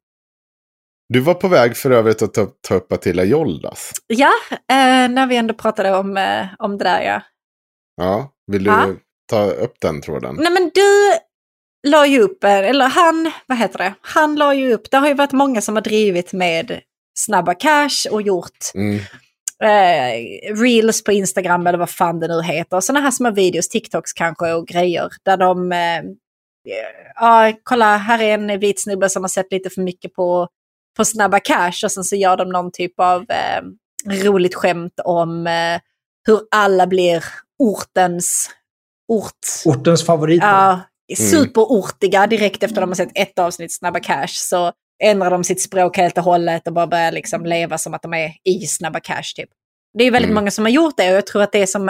Du 1.14 1.20
var 1.20 1.34
på 1.34 1.48
väg 1.48 1.78
för 1.78 1.92
övrigt 1.92 2.22
att 2.22 2.34
ta, 2.34 2.48
ta 2.68 2.76
upp 2.76 2.92
Attila 2.92 3.24
Joldas. 3.24 3.92
Ja, 4.08 4.32
eh, 4.72 5.10
när 5.10 5.28
vi 5.28 5.36
ändå 5.36 5.54
pratade 5.54 5.96
om, 5.98 6.18
eh, 6.18 6.46
om 6.60 6.78
det 6.78 6.84
där 6.84 7.02
ja. 7.02 7.22
Ja, 7.96 8.34
vill 8.52 8.64
du 8.64 8.70
Ja. 8.70 8.88
ta 9.30 9.44
upp 9.46 9.76
den 9.82 10.02
tråden? 10.02 10.36
Nej 10.40 10.52
men 10.52 10.72
du 10.74 10.82
la 11.88 12.06
ju 12.08 12.20
upp, 12.22 12.44
eller 12.44 12.86
han, 12.88 13.32
vad 13.48 13.58
heter 13.58 13.78
det? 13.78 13.94
Han 14.02 14.36
la 14.36 14.54
ju 14.54 14.74
upp, 14.74 14.92
det 14.92 14.98
har 14.98 15.08
ju 15.08 15.14
varit 15.14 15.32
många 15.32 15.62
som 15.62 15.76
har 15.76 15.82
drivit 15.84 16.34
med 16.34 16.80
Snabba 17.20 17.54
Cash 17.54 18.08
och 18.12 18.22
gjort 18.22 18.58
Mm. 18.76 19.00
eh, 19.64 20.56
reels 20.56 21.04
på 21.04 21.12
Instagram 21.12 21.68
eller 21.68 21.78
vad 21.78 21.90
fan 21.90 22.20
det 22.20 22.28
nu 22.28 22.42
heter. 22.42 22.80
Sådana 22.80 23.04
här 23.04 23.12
små 23.12 23.32
videos, 23.32 23.70
TikToks 23.70 24.14
kanske 24.14 24.54
och 24.54 24.68
grejer. 24.68 25.10
Där 25.24 25.38
de, 25.38 25.72
eh, 25.72 26.02
ja 27.16 27.54
kolla 27.64 27.98
här 27.98 28.22
är 28.22 28.34
en 28.34 28.60
vit 28.60 28.82
snubbe 28.82 29.10
som 29.10 29.24
har 29.24 29.30
sett 29.30 29.52
lite 29.52 29.70
för 29.70 29.82
mycket 29.82 30.14
på, 30.14 30.48
på 30.98 31.06
Snabba 31.06 31.40
Cash 31.40 31.84
och 31.86 31.92
sen 31.92 32.04
så 32.04 32.16
gör 32.16 32.38
de 32.38 32.50
någon 32.50 32.72
typ 32.72 33.00
av 33.00 33.26
eh, 33.30 33.62
roligt 34.24 34.56
skämt 34.56 35.00
om 35.06 35.48
eh, 35.48 35.82
hur 36.28 36.42
alla 36.52 36.88
blir 36.88 37.24
ortens 37.60 38.50
ort. 39.08 39.48
Ortens 39.66 40.06
favorit. 40.06 40.42
Ja, 40.44 40.80
superortiga 41.16 42.28
direkt 42.28 42.64
efter 42.64 42.82
de 42.82 42.90
har 42.90 42.96
sett 42.96 43.12
ett 43.16 43.40
avsnitt 43.40 43.74
Snabba 43.76 44.00
Cash. 44.00 44.28
Så 44.28 44.72
ändrar 45.04 45.32
de 45.32 45.44
sitt 45.44 45.62
språk 45.62 45.98
helt 45.98 46.18
och 46.18 46.24
hållet 46.24 46.68
och 46.68 46.74
bara 46.74 46.88
börjar 46.88 47.12
liksom 47.12 47.46
leva 47.46 47.78
som 47.78 47.94
att 47.94 48.02
de 48.02 48.14
är 48.14 48.34
i 48.44 48.60
Snabba 48.68 49.00
Cash 49.00 49.34
typ. 49.36 49.50
Det 49.98 50.04
är 50.04 50.12
väldigt 50.12 50.30
Mm. 50.32 50.36
många 50.42 50.52
som 50.52 50.66
har 50.66 50.72
gjort 50.72 50.98
det 50.98 51.10
och 51.10 51.16
jag 51.18 51.28
tror 51.28 51.42
att 51.44 51.52
det 51.52 51.68
som 51.68 51.90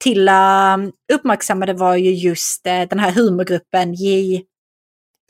Attila 0.00 0.78
uppmärksammade 1.12 1.72
var 1.72 1.96
ju 1.96 2.10
just 2.14 2.66
eh, 2.66 2.82
den 2.82 2.98
här 2.98 3.10
humorgruppen 3.10 3.94
J, 3.94 4.42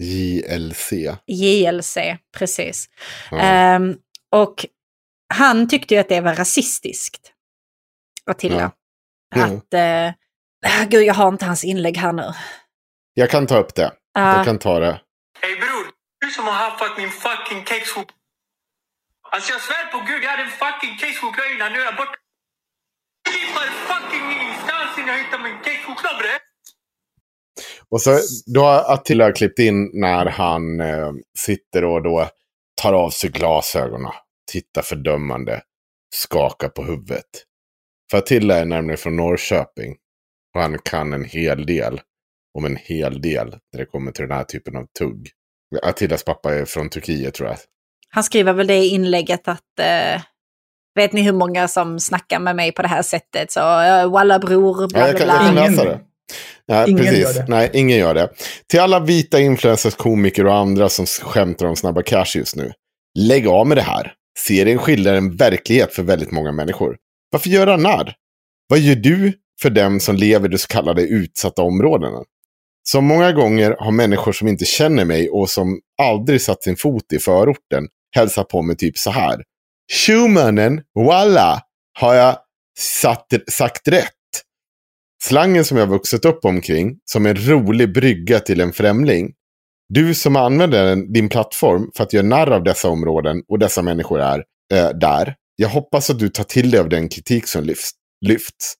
JLC. 0.02 0.92
JLC, 1.26 1.96
precis. 2.36 2.86
Ja. 3.30 3.38
Ehm, 3.38 3.96
Och 4.36 4.66
han 5.34 5.68
tyckte 5.68 5.94
ju 5.94 6.00
att 6.00 6.08
det 6.08 6.20
var 6.20 6.34
rasistiskt. 6.34 7.32
Attila. 8.30 8.72
Ja. 9.34 9.44
Att, 9.44 9.74
eh, 9.74 10.86
gud 10.88 11.02
jag 11.02 11.14
har 11.14 11.28
inte 11.28 11.44
hans 11.44 11.64
inlägg 11.64 11.96
här 11.96 12.12
nu. 12.12 12.32
Jag 13.18 13.30
kan 13.30 13.46
ta 13.46 13.58
upp 13.58 13.74
det. 13.74 13.92
Ja. 14.12 14.36
Jag 14.36 14.44
kan 14.44 14.58
ta 14.58 14.78
det. 14.78 15.00
Ey 15.46 15.56
bror, 15.56 15.86
du 16.20 16.30
som 16.30 16.44
har 16.44 16.52
haffat 16.52 16.98
min 16.98 17.10
fucking 17.10 17.64
kexchoklad. 17.64 18.18
Alltså 19.30 19.52
jag 19.52 19.60
svär 19.60 19.84
på 19.92 19.98
gud, 20.08 20.22
jag 20.24 20.30
hade 20.30 20.42
en 20.42 20.50
fucking 20.50 20.98
kexchoklad 20.98 21.46
innan, 21.54 21.72
nu 21.72 21.78
är 21.80 21.84
jag 21.84 21.96
borta. 21.96 22.18
Tippar 23.30 23.66
fucking 23.90 24.26
ingenstans 24.36 24.98
innan 24.98 25.08
jag 25.08 25.24
hittar 25.24 25.38
min 25.38 25.58
kexchoklad 25.64 26.16
bre. 26.18 26.34
Och 27.90 28.02
så 28.02 28.18
då 28.54 28.60
har 28.60 28.94
Attila 28.94 29.32
klippt 29.32 29.58
in 29.58 29.90
när 29.92 30.26
han 30.26 30.80
eh, 30.80 31.12
sitter 31.38 31.84
och 31.84 32.02
då 32.02 32.28
tar 32.82 32.92
av 32.92 33.10
sig 33.10 33.30
glasögonen, 33.30 34.12
tittar 34.52 34.82
fördömande, 34.82 35.62
skakar 36.14 36.68
på 36.68 36.82
huvudet. 36.82 37.30
För 38.10 38.18
Attila 38.18 38.56
är 38.56 38.64
nämligen 38.64 38.98
från 38.98 39.16
Norrköping. 39.16 39.96
Och 40.54 40.60
han 40.60 40.78
kan 40.78 41.12
en 41.12 41.24
hel 41.24 41.66
del 41.66 42.00
om 42.58 42.64
en 42.64 42.76
hel 42.76 43.22
del 43.22 43.46
när 43.72 43.80
det 43.80 43.86
kommer 43.86 44.12
till 44.12 44.28
den 44.28 44.36
här 44.36 44.44
typen 44.44 44.76
av 44.76 44.86
tugg. 44.98 45.30
Attilas 45.82 46.24
pappa 46.24 46.54
är 46.54 46.64
från 46.64 46.90
Turkiet 46.90 47.34
tror 47.34 47.48
jag. 47.48 47.58
Han 48.10 48.24
skriver 48.24 48.52
väl 48.52 48.66
det 48.66 48.76
i 48.76 48.88
inlägget 48.88 49.48
att 49.48 49.78
eh, 49.80 50.22
vet 50.94 51.12
ni 51.12 51.22
hur 51.22 51.32
många 51.32 51.68
som 51.68 52.00
snackar 52.00 52.38
med 52.40 52.56
mig 52.56 52.72
på 52.72 52.82
det 52.82 52.88
här 52.88 53.02
sättet? 53.02 53.52
Så 53.52 53.60
uh, 53.60 54.10
walla 54.12 54.38
bror, 54.38 54.88
bla 54.88 55.00
Ja, 55.00 55.06
jag 55.06 55.16
bla 55.16 55.26
kan, 55.26 55.28
jag 55.36 55.46
kan 55.46 55.54
bla. 55.54 55.62
Ingen- 55.62 55.76
läsa 55.76 55.84
det. 55.84 56.00
Ja, 56.66 56.86
ingen 56.86 57.04
precis. 57.04 57.18
gör 57.18 57.32
det. 57.32 57.44
Nej, 57.48 57.70
ingen 57.72 57.98
gör 57.98 58.14
det. 58.14 58.28
Till 58.70 58.80
alla 58.80 59.00
vita 59.00 59.40
influencers, 59.40 59.94
komiker 59.94 60.46
och 60.46 60.54
andra 60.54 60.88
som 60.88 61.06
skämtar 61.06 61.66
om 61.66 61.76
snabba 61.76 62.02
cash 62.02 62.36
just 62.36 62.56
nu. 62.56 62.72
Lägg 63.18 63.46
av 63.48 63.66
med 63.66 63.76
det 63.76 63.82
här. 63.82 64.12
Serien 64.38 64.78
skildrar 64.78 65.14
en 65.14 65.36
verklighet 65.36 65.94
för 65.94 66.02
väldigt 66.02 66.30
många 66.30 66.52
människor. 66.52 66.96
Varför 67.32 67.48
göra 67.50 67.76
narr? 67.76 68.14
Vad 68.68 68.78
gör 68.78 68.94
du 68.94 69.32
för 69.62 69.70
dem 69.70 70.00
som 70.00 70.16
lever 70.16 70.48
i 70.48 70.50
de 70.50 70.58
så 70.58 70.68
kallade 70.68 71.02
utsatta 71.02 71.62
områdena? 71.62 72.24
Som 72.90 73.04
många 73.04 73.32
gånger 73.32 73.76
har 73.78 73.90
människor 73.90 74.32
som 74.32 74.48
inte 74.48 74.64
känner 74.64 75.04
mig 75.04 75.30
och 75.30 75.50
som 75.50 75.80
aldrig 76.02 76.42
satt 76.42 76.62
sin 76.62 76.76
fot 76.76 77.12
i 77.12 77.18
förorten 77.18 77.88
hälsat 78.16 78.48
på 78.48 78.62
mig 78.62 78.76
typ 78.76 78.98
så 78.98 79.10
här. 79.10 79.42
Schumannen, 79.92 80.82
walla, 80.94 81.62
har 82.00 82.14
jag 82.14 82.36
satt, 82.78 83.26
sagt 83.50 83.88
rätt? 83.88 84.12
Slangen 85.22 85.64
som 85.64 85.78
jag 85.78 85.86
vuxit 85.86 86.24
upp 86.24 86.44
omkring, 86.44 86.98
som 87.04 87.26
en 87.26 87.36
rolig 87.36 87.94
brygga 87.94 88.40
till 88.40 88.60
en 88.60 88.72
främling. 88.72 89.32
Du 89.88 90.14
som 90.14 90.36
använder 90.36 90.96
din 90.96 91.28
plattform 91.28 91.90
för 91.96 92.04
att 92.04 92.12
göra 92.12 92.26
narr 92.26 92.50
av 92.50 92.64
dessa 92.64 92.88
områden 92.88 93.42
och 93.48 93.58
dessa 93.58 93.82
människor 93.82 94.20
är 94.20 94.44
äh, 94.74 94.88
där. 94.88 95.34
Jag 95.56 95.68
hoppas 95.68 96.10
att 96.10 96.18
du 96.18 96.28
tar 96.28 96.44
till 96.44 96.70
dig 96.70 96.80
av 96.80 96.88
den 96.88 97.08
kritik 97.08 97.46
som 97.48 97.64
lyfts, 97.64 97.90
lyfts. 98.26 98.74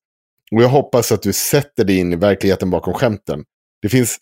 Och 0.52 0.62
jag 0.62 0.68
hoppas 0.68 1.12
att 1.12 1.22
du 1.22 1.32
sätter 1.32 1.84
dig 1.84 1.98
in 1.98 2.12
i 2.12 2.16
verkligheten 2.16 2.70
bakom 2.70 2.94
skämten. 2.94 3.44
Det 3.82 3.88
finns 3.88 4.18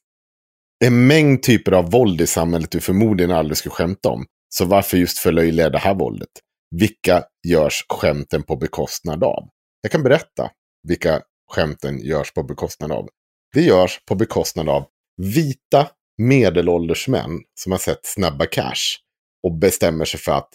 en 0.84 1.06
mängd 1.06 1.42
typer 1.42 1.72
av 1.72 1.90
våld 1.90 2.20
i 2.20 2.26
samhället 2.26 2.70
du 2.70 2.80
förmodligen 2.80 3.30
aldrig 3.30 3.56
skulle 3.56 3.72
skämta 3.72 4.08
om. 4.08 4.26
Så 4.48 4.64
varför 4.64 4.96
just 4.96 5.18
förlöjliga 5.18 5.70
det 5.70 5.78
här 5.78 5.94
våldet? 5.94 6.28
Vilka 6.70 7.24
görs 7.48 7.84
skämten 7.88 8.42
på 8.42 8.56
bekostnad 8.56 9.24
av? 9.24 9.48
Jag 9.80 9.92
kan 9.92 10.02
berätta 10.02 10.50
vilka 10.88 11.20
skämten 11.52 11.98
görs 11.98 12.32
på 12.32 12.42
bekostnad 12.42 12.92
av. 12.92 13.08
Det 13.54 13.62
görs 13.62 14.00
på 14.08 14.14
bekostnad 14.14 14.68
av 14.68 14.84
vita 15.22 15.88
medelålders 16.18 17.08
män 17.08 17.40
som 17.60 17.72
har 17.72 17.78
sett 17.78 18.00
Snabba 18.06 18.46
Cash 18.46 18.98
och 19.42 19.58
bestämmer 19.58 20.04
sig 20.04 20.20
för 20.20 20.32
att 20.32 20.48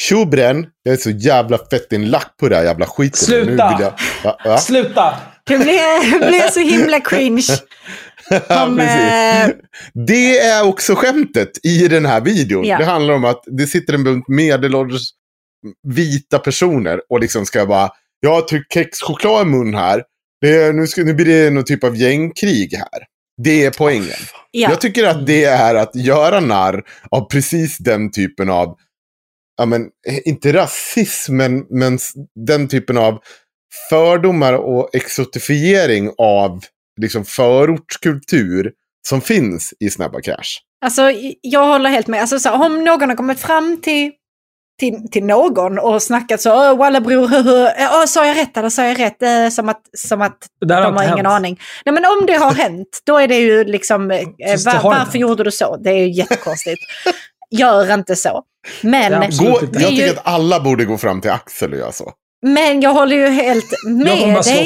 Tjobren, 0.00 0.66
jag 0.82 0.92
är 0.92 0.96
så 0.96 1.10
jävla 1.10 1.58
fett 1.58 1.92
in 1.92 2.10
lack 2.10 2.36
på 2.36 2.48
det 2.48 2.56
här 2.56 2.64
jävla 2.64 2.86
skiten. 2.86 3.18
Sluta! 3.18 3.76
Jag... 3.80 3.92
Va, 4.24 4.38
va? 4.44 4.58
Sluta! 4.58 5.16
Det 5.48 5.56
det 6.20 6.26
blir 6.28 6.50
så 6.50 6.60
himla 6.60 7.00
cringe. 7.00 7.42
Ja, 8.48 8.66
Om, 8.66 8.76
precis. 8.76 9.00
eh, 9.02 9.50
Det 10.06 10.38
är 10.38 10.64
också 10.66 10.94
skämtet 10.94 11.50
i 11.66 11.88
den 11.88 12.06
här 12.06 12.20
videon. 12.20 12.64
Ja. 12.64 12.78
Det 12.78 12.84
handlar 12.84 13.14
om 13.14 13.24
att 13.24 13.42
det 13.46 13.66
sitter 13.66 13.94
en 13.94 14.04
bunt 14.04 14.28
medelålders 14.28 15.02
vita 15.88 16.38
personer 16.38 17.00
och 17.08 17.20
liksom 17.20 17.46
ska 17.46 17.66
bara, 17.66 17.90
jag 18.20 18.30
har 18.34 18.40
tryckt 18.42 18.72
kexchoklad 18.72 19.46
i 19.46 19.50
mun 19.50 19.74
här. 19.74 20.02
Är, 20.46 20.72
nu, 20.72 20.86
ska, 20.86 21.02
nu 21.02 21.14
blir 21.14 21.24
det 21.44 21.50
någon 21.50 21.64
typ 21.64 21.84
av 21.84 21.96
gängkrig 21.96 22.72
här. 22.74 23.02
Det 23.42 23.64
är 23.64 23.70
poängen. 23.70 24.08
ja. 24.50 24.70
Jag 24.70 24.80
tycker 24.80 25.04
att 25.04 25.26
det 25.26 25.44
är 25.44 25.74
att 25.74 25.94
göra 25.96 26.40
narr 26.40 26.82
av 27.10 27.28
precis 27.30 27.78
den 27.78 28.10
typen 28.10 28.50
av, 28.50 28.76
ja 29.58 29.66
men, 29.66 29.82
eh, 30.08 30.18
inte 30.24 30.52
rasism, 30.52 31.36
men, 31.36 31.64
men 31.70 31.98
den 32.46 32.68
typen 32.68 32.98
av 32.98 33.18
fördomar 33.90 34.52
och 34.52 34.90
exotifiering 34.94 36.10
av 36.18 36.60
liksom 37.00 37.24
förortskultur 37.24 38.72
som 39.08 39.20
finns 39.20 39.74
i 39.80 39.90
Snabba 39.90 40.20
Cash. 40.20 40.58
Alltså, 40.84 41.02
jag 41.40 41.66
håller 41.66 41.90
helt 41.90 42.06
med. 42.06 42.20
Alltså, 42.20 42.38
så, 42.38 42.50
om 42.52 42.84
någon 42.84 43.08
har 43.08 43.16
kommit 43.16 43.40
fram 43.40 43.80
till, 43.82 44.12
till, 44.80 45.10
till 45.10 45.24
någon 45.24 45.78
och 45.78 46.02
snackat 46.02 46.40
så, 46.40 46.76
walla 46.76 47.00
bror, 47.00 48.06
sa 48.06 48.26
jag 48.26 48.36
rätt 48.36 48.56
eller 48.56 48.68
sa 48.70 48.84
jag 48.84 48.98
rätt? 48.98 49.22
Eh, 49.22 49.48
som 49.48 49.68
att, 49.68 49.80
som 49.96 50.22
att 50.22 50.38
Det 50.60 50.66
där 50.66 50.74
har 50.76 50.82
de 50.82 50.96
har 50.96 51.02
inte 51.02 51.14
ingen 51.14 51.26
hänt. 51.26 51.36
aning. 51.36 51.60
Nej, 51.84 51.92
men 51.94 52.04
om 52.04 52.26
det 52.26 52.32
har 52.32 52.54
hänt, 52.54 53.02
då 53.06 53.18
är 53.18 53.28
det 53.28 53.36
ju 53.38 53.64
liksom, 53.64 54.10
eh, 54.10 54.18
det 54.38 54.64
var, 54.66 54.82
varför 54.82 54.90
hänt. 54.98 55.14
gjorde 55.14 55.44
du 55.44 55.50
så? 55.50 55.76
Det 55.76 55.90
är 55.90 55.94
ju 55.98 56.10
jättekonstigt. 56.10 56.80
Gör 57.50 57.94
inte 57.94 58.16
så. 58.16 58.42
Men, 58.80 59.12
Gå, 59.30 59.60
inte. 59.62 59.78
Jag 59.80 59.88
tycker 59.90 60.10
att 60.10 60.26
alla 60.26 60.60
borde 60.60 60.84
gå 60.84 60.98
fram 60.98 61.20
till 61.20 61.30
Axel 61.30 61.72
och 61.72 61.78
göra 61.78 61.92
så 61.92 62.12
men 62.42 62.80
jag 62.80 62.94
håller 62.94 63.16
ju 63.16 63.28
helt 63.28 63.84
med 63.86 64.06
dig. 64.44 64.64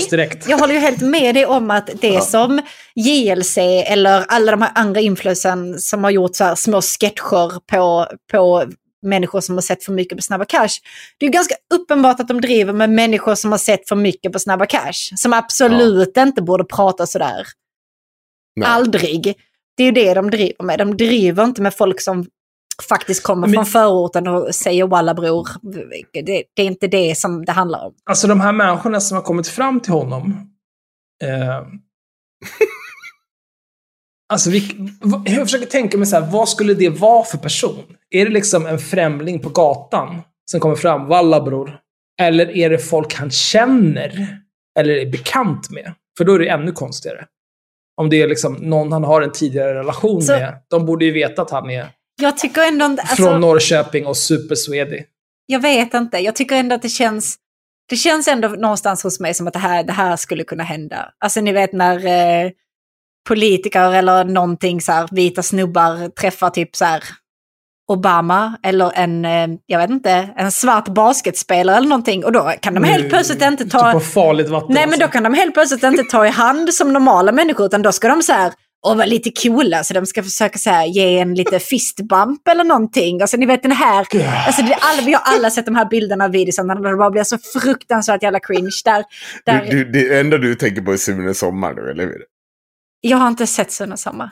Jag 0.48 0.58
håller 0.58 0.74
ju 0.74 0.80
helt 0.80 1.02
med 1.02 1.34
dig 1.34 1.46
om 1.46 1.70
att 1.70 1.90
det 2.00 2.20
som 2.24 2.60
JLC 2.94 3.58
eller 3.58 4.24
alla 4.28 4.50
de 4.50 4.62
här 4.62 4.72
andra 4.74 5.00
influensen 5.00 5.78
som 5.78 6.04
har 6.04 6.10
gjort 6.10 6.36
så 6.36 6.44
här 6.44 6.54
små 6.54 6.80
sketcher 6.82 7.60
på, 7.66 8.06
på 8.30 8.64
människor 9.02 9.40
som 9.40 9.54
har 9.54 9.62
sett 9.62 9.84
för 9.84 9.92
mycket 9.92 10.18
på 10.18 10.22
Snabba 10.22 10.44
Cash. 10.44 10.68
Det 11.18 11.26
är 11.26 11.30
ganska 11.30 11.54
uppenbart 11.74 12.20
att 12.20 12.28
de 12.28 12.40
driver 12.40 12.72
med 12.72 12.90
människor 12.90 13.34
som 13.34 13.50
har 13.50 13.58
sett 13.58 13.88
för 13.88 13.96
mycket 13.96 14.32
på 14.32 14.38
Snabba 14.38 14.66
Cash. 14.66 15.16
Som 15.16 15.32
absolut 15.32 16.16
inte 16.16 16.42
borde 16.42 16.64
prata 16.64 17.06
sådär. 17.06 17.46
Nej. 18.56 18.68
Aldrig. 18.68 19.36
Det 19.76 19.82
är 19.82 19.86
ju 19.86 19.92
det 19.92 20.14
de 20.14 20.30
driver 20.30 20.64
med. 20.64 20.78
De 20.78 20.96
driver 20.96 21.44
inte 21.44 21.62
med 21.62 21.74
folk 21.74 22.00
som 22.00 22.26
faktiskt 22.88 23.22
kommer 23.22 23.46
Men- 23.46 23.54
från 23.54 23.66
förorten 23.66 24.28
och 24.28 24.54
säger 24.54 24.86
walla 24.86 25.14
bror. 25.14 25.48
Det, 26.12 26.44
det 26.54 26.62
är 26.62 26.66
inte 26.66 26.86
det 26.86 27.18
som 27.18 27.44
det 27.44 27.52
handlar 27.52 27.84
om. 27.86 27.94
Alltså 28.04 28.26
de 28.28 28.40
här 28.40 28.52
människorna 28.52 29.00
som 29.00 29.14
har 29.16 29.22
kommit 29.22 29.48
fram 29.48 29.80
till 29.80 29.92
honom. 29.92 30.50
Eh, 31.24 31.62
alltså 34.32 34.50
vi, 34.50 34.90
jag 35.26 35.42
försöker 35.46 35.66
tänka 35.66 35.98
mig 35.98 36.06
så 36.06 36.16
här, 36.20 36.30
vad 36.30 36.48
skulle 36.48 36.74
det 36.74 36.88
vara 36.88 37.24
för 37.24 37.38
person? 37.38 37.84
Är 38.10 38.24
det 38.24 38.30
liksom 38.32 38.66
en 38.66 38.78
främling 38.78 39.40
på 39.40 39.48
gatan 39.48 40.22
som 40.50 40.60
kommer 40.60 40.76
fram, 40.76 41.06
valla 41.06 41.40
bror? 41.40 41.78
Eller 42.20 42.56
är 42.56 42.70
det 42.70 42.78
folk 42.78 43.14
han 43.14 43.30
känner? 43.30 44.38
Eller 44.78 44.94
är 44.94 45.10
bekant 45.10 45.70
med? 45.70 45.92
För 46.18 46.24
då 46.24 46.34
är 46.34 46.38
det 46.38 46.48
ännu 46.48 46.72
konstigare. 46.72 47.26
Om 47.96 48.10
det 48.10 48.22
är 48.22 48.28
liksom 48.28 48.54
någon 48.54 48.92
han 48.92 49.04
har 49.04 49.22
en 49.22 49.32
tidigare 49.32 49.74
relation 49.74 50.22
Så- 50.22 50.32
med. 50.32 50.62
De 50.70 50.86
borde 50.86 51.04
ju 51.04 51.12
veta 51.12 51.42
att 51.42 51.50
han 51.50 51.70
är 51.70 51.86
Jag 52.22 52.38
tycker 52.38 52.62
ändå 52.62 52.86
inte... 52.86 53.02
Alltså, 53.02 53.16
från 53.16 53.40
Norrköping 53.40 54.06
och 54.06 54.16
supersvedig. 54.16 55.06
Jag 55.46 55.60
vet 55.60 55.94
inte. 55.94 56.18
Jag 56.18 56.36
tycker 56.36 56.56
ändå 56.56 56.74
att 56.74 56.82
det 56.82 56.88
känns... 56.88 57.36
Det 57.88 57.96
känns 57.96 58.28
ändå 58.28 58.48
någonstans 58.48 59.02
hos 59.02 59.20
mig 59.20 59.34
som 59.34 59.46
att 59.46 59.52
det 59.52 59.58
här, 59.58 59.84
det 59.84 59.92
här 59.92 60.16
skulle 60.16 60.44
kunna 60.44 60.64
hända. 60.64 61.08
Alltså 61.18 61.40
ni 61.40 61.52
vet 61.52 61.72
när 61.72 62.06
eh, 62.06 62.50
politiker 63.28 63.94
eller 63.94 64.24
någonting 64.24 64.80
så 64.80 64.92
här, 64.92 65.08
vita 65.10 65.42
snubbar 65.42 66.08
träffar 66.08 66.50
typ 66.50 66.76
så 66.76 66.84
här 66.84 67.04
Obama 67.88 68.58
eller 68.62 68.92
en, 68.94 69.24
eh, 69.24 69.48
jag 69.66 69.78
vet 69.78 69.90
inte, 69.90 70.28
en 70.36 70.52
svart 70.52 70.88
basketspelare 70.88 71.76
eller 71.76 71.88
någonting. 71.88 72.24
Och 72.24 72.32
då 72.32 72.52
kan 72.60 72.74
de 72.74 72.84
helt 72.84 73.08
plötsligt 73.08 73.42
inte 73.42 73.64
ta... 73.64 73.92
på 73.92 74.00
farligt 74.00 74.48
vatten. 74.48 74.74
Nej 74.74 74.86
men 74.86 74.98
då 74.98 75.04
alltså. 75.04 75.12
kan 75.12 75.22
de 75.22 75.34
helt 75.34 75.54
plötsligt 75.54 75.82
inte 75.82 76.02
ta 76.02 76.26
i 76.26 76.30
hand 76.30 76.74
som 76.74 76.92
normala 76.92 77.32
människor 77.32 77.66
utan 77.66 77.82
då 77.82 77.92
ska 77.92 78.08
de 78.08 78.22
så 78.22 78.32
här 78.32 78.52
och 78.82 78.96
vara 78.96 79.06
lite 79.06 79.30
coola 79.30 79.84
så 79.84 79.94
de 79.94 80.06
ska 80.06 80.22
försöka 80.22 80.58
så 80.58 80.70
här, 80.70 80.86
ge 80.86 81.18
en 81.18 81.34
lite 81.34 81.58
fistbump 81.70 82.48
eller 82.48 82.64
någonting. 82.64 83.20
Alltså 83.20 83.36
ni 83.36 83.46
vet 83.46 83.62
den 83.62 83.72
här, 83.72 84.06
alltså 84.46 84.62
det, 84.62 84.74
alla, 84.74 85.02
vi 85.06 85.12
har 85.12 85.22
alla 85.24 85.50
sett 85.50 85.66
de 85.66 85.74
här 85.74 85.88
bilderna 85.88 86.24
av 86.24 86.30
videosarna 86.30 86.74
där 86.74 86.90
det 86.90 86.96
bara 86.96 87.10
blir 87.10 87.24
så 87.24 87.38
fruktansvärt 87.38 88.22
jävla 88.22 88.40
cringe. 88.40 88.70
Där, 88.84 89.04
där, 89.44 89.66
Du, 89.70 89.84
du, 89.84 89.92
det 89.92 90.20
enda 90.20 90.38
du 90.38 90.54
tänker 90.54 90.82
på 90.82 90.92
är 90.92 90.96
Sune 90.96 91.34
Sommar 91.34 91.74
nu, 91.74 91.90
eller 91.90 92.04
hur? 92.04 92.24
Jag 93.00 93.16
har 93.16 93.28
inte 93.28 93.46
sett 93.46 93.72
Sune 93.72 93.96
Sommar. 93.96 94.30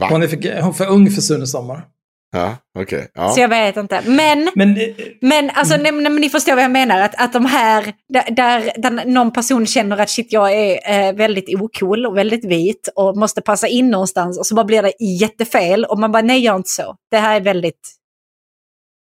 Hon 0.00 0.22
är 0.22 0.28
för, 0.28 0.60
hon 0.60 0.70
är 0.70 0.72
för 0.72 0.86
ung 0.86 1.10
för 1.10 1.20
Sune 1.20 1.46
Sommar. 1.46 1.82
Ja, 2.30 2.56
okej. 2.78 3.10
Ja. 3.14 3.28
Så 3.30 3.40
jag 3.40 3.48
vet 3.48 3.76
inte. 3.76 4.02
Men, 4.06 4.50
Men 4.54 4.76
eh, 4.76 4.94
men, 5.20 5.50
alltså, 5.50 5.76
nej, 5.76 5.92
nej, 5.92 6.02
men 6.12 6.16
ni 6.16 6.30
förstår 6.30 6.54
vad 6.54 6.64
jag 6.64 6.70
menar. 6.70 7.00
Att, 7.00 7.14
att 7.20 7.32
de 7.32 7.46
här, 7.46 7.92
där, 8.08 8.72
där, 8.76 9.04
någon 9.06 9.32
person 9.32 9.66
känner 9.66 9.98
att 9.98 10.10
shit 10.10 10.32
jag 10.32 10.52
är 10.52 11.08
eh, 11.08 11.12
väldigt 11.14 11.60
ocool 11.60 12.06
och 12.06 12.16
väldigt 12.16 12.44
vit 12.44 12.88
och 12.94 13.16
måste 13.16 13.42
passa 13.42 13.68
in 13.68 13.90
någonstans 13.90 14.38
och 14.38 14.46
så 14.46 14.54
bara 14.54 14.64
blir 14.64 14.82
det 14.82 14.92
jättefel 15.20 15.84
och 15.84 15.98
man 15.98 16.12
bara 16.12 16.22
nej 16.22 16.40
gör 16.40 16.56
inte 16.56 16.70
så. 16.70 16.96
Det 17.10 17.16
här 17.16 17.36
är 17.36 17.40
väldigt 17.40 17.94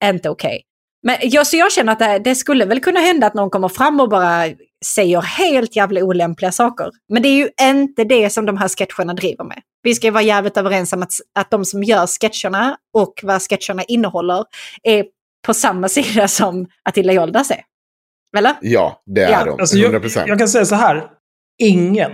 inte 0.05 0.31
okej. 0.31 0.63
Men 1.03 1.17
jag, 1.23 1.47
så 1.47 1.57
jag 1.57 1.73
känner 1.73 1.93
att 1.93 1.99
det, 1.99 2.19
det 2.19 2.35
skulle 2.35 2.65
väl 2.65 2.81
kunna 2.81 3.01
hända 3.01 3.27
att 3.27 3.35
någon 3.35 3.51
kommer 3.51 3.69
fram 3.69 4.01
och 4.01 4.09
bara 4.09 4.47
säger 4.85 5.21
helt 5.21 5.77
jävla 5.77 6.01
olämpliga 6.01 6.53
saker. 6.53 6.91
Men 7.09 7.23
det 7.23 7.29
är 7.29 7.37
ju 7.37 7.49
inte 7.61 8.05
det 8.05 8.31
som 8.31 8.47
de 8.47 8.57
här 8.57 8.69
sketcherna 8.69 9.15
driver 9.15 9.45
med. 9.45 9.61
Vi 9.83 9.95
ska 9.95 10.07
ju 10.07 10.11
vara 10.11 10.23
jävligt 10.23 10.57
överens 10.57 10.93
om 10.93 11.03
att, 11.03 11.13
att 11.39 11.51
de 11.51 11.65
som 11.65 11.83
gör 11.83 12.07
sketcherna 12.07 12.77
och 12.95 13.21
vad 13.23 13.43
sketcherna 13.43 13.83
innehåller 13.85 14.45
är 14.83 15.05
på 15.47 15.55
samma 15.55 15.89
sida 15.99 16.29
som 16.29 16.67
Attila 16.83 17.13
Joldas 17.13 17.51
är. 17.51 17.61
Eller? 18.37 18.55
Ja, 18.61 19.03
det 19.07 19.23
är 19.23 19.31
Ja. 19.31 19.45
de. 19.45 19.61
Alltså 19.61 19.77
100%. 19.77 20.19
jag, 20.19 20.29
jag 20.29 20.39
kan 20.39 20.49
säga 20.49 20.65
så 20.65 20.75
här. 20.75 21.11
Ingen 21.59 22.13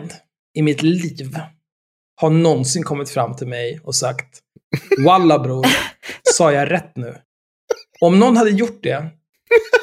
i 0.54 0.62
mitt 0.62 0.82
liv 0.82 1.38
har 2.20 2.30
någonsin 2.30 2.82
kommit 2.82 3.10
fram 3.10 3.36
till 3.36 3.46
mig 3.46 3.80
och 3.84 3.94
sagt 3.94 4.38
Walla 5.04 5.38
bror, 5.38 5.66
sa 6.34 6.52
jag 6.52 6.70
rätt 6.70 6.96
nu? 6.96 7.14
Om 8.00 8.18
någon 8.18 8.36
hade 8.36 8.50
gjort 8.50 8.82
det, 8.82 9.06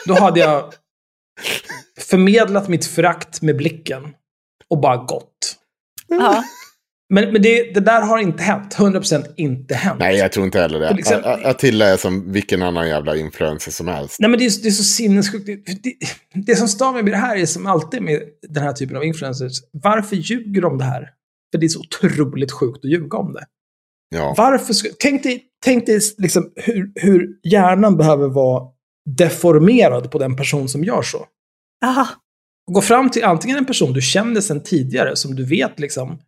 då 0.06 0.14
hade 0.14 0.40
jag 0.40 0.74
förmedlat 2.00 2.68
mitt 2.68 2.86
förakt 2.86 3.42
med 3.42 3.58
blicken 3.58 4.14
och 4.70 4.80
bara 4.80 4.98
gått. 4.98 5.56
Ja. 6.08 6.44
Men, 7.14 7.34
men 7.34 7.42
det, 7.42 7.74
det 7.74 7.80
där 7.80 8.02
har 8.02 8.18
inte 8.20 8.44
hänt. 8.44 8.76
100% 8.76 9.26
inte 9.38 9.76
hänt. 9.76 10.00
Nej, 10.00 10.18
jag 10.18 10.32
tror 10.32 10.46
inte 10.46 10.60
heller 10.60 10.80
det. 10.80 11.16
A- 11.16 11.40
Attila 11.44 11.86
är 11.86 11.98
som 11.98 12.32
vilken 12.32 12.62
annan 12.62 12.88
jävla 12.88 13.16
influencer 13.16 13.72
som 13.72 13.88
helst. 13.88 14.18
Nej, 14.20 14.30
men 14.30 14.40
det 14.40 14.46
är, 14.46 14.62
det 14.64 14.68
är 14.68 14.72
så 14.72 14.84
sinnessjukt. 14.84 15.46
Det, 15.46 15.56
det, 15.84 15.94
det 16.46 16.56
som 16.56 16.68
stör 16.68 16.92
mig 16.92 17.04
med 17.04 17.14
det 17.14 17.18
här 17.18 17.36
är 17.38 17.46
som 17.46 17.66
alltid 17.68 18.02
med 18.02 18.22
den 18.50 18.64
här 18.64 18.74
typen 18.74 18.98
av 18.98 19.04
influencers. 19.04 19.58
Varför 19.72 20.16
ljuger 20.16 20.62
de 20.62 20.78
det 20.78 20.84
här? 20.84 21.10
För 21.54 21.60
det 21.60 21.66
är 21.66 21.70
så 21.70 21.80
otroligt 21.80 22.52
sjukt 22.52 22.86
att 22.86 22.92
ljuga 22.92 23.18
om 23.18 23.34
det. 23.34 23.46
Ja. 24.16 24.34
Varför 24.38 24.74
ska, 24.74 24.90
tänk 25.00 25.24
dig, 25.24 25.44
tänk 25.66 25.86
dig 25.86 26.00
liksom 26.18 26.52
hur, 26.56 26.92
hur 26.96 27.28
hjärnan 27.44 27.98
behöver 27.98 28.28
vara 28.28 28.64
deformerad 29.18 30.12
på 30.12 30.20
den 30.20 30.36
person 30.36 30.70
som 30.70 30.84
gör 30.84 31.02
så. 31.02 31.26
Aha. 31.86 32.08
Gå 32.72 32.82
fram 32.82 33.10
till 33.10 33.24
antingen 33.24 33.58
en 33.58 33.66
person 33.66 33.94
du 33.94 34.02
känner 34.02 34.42
sedan 34.42 34.64
tidigare, 34.64 35.16
som 35.16 35.36
du 35.36 35.46
vet 35.46 35.80
liksom, 35.80 36.20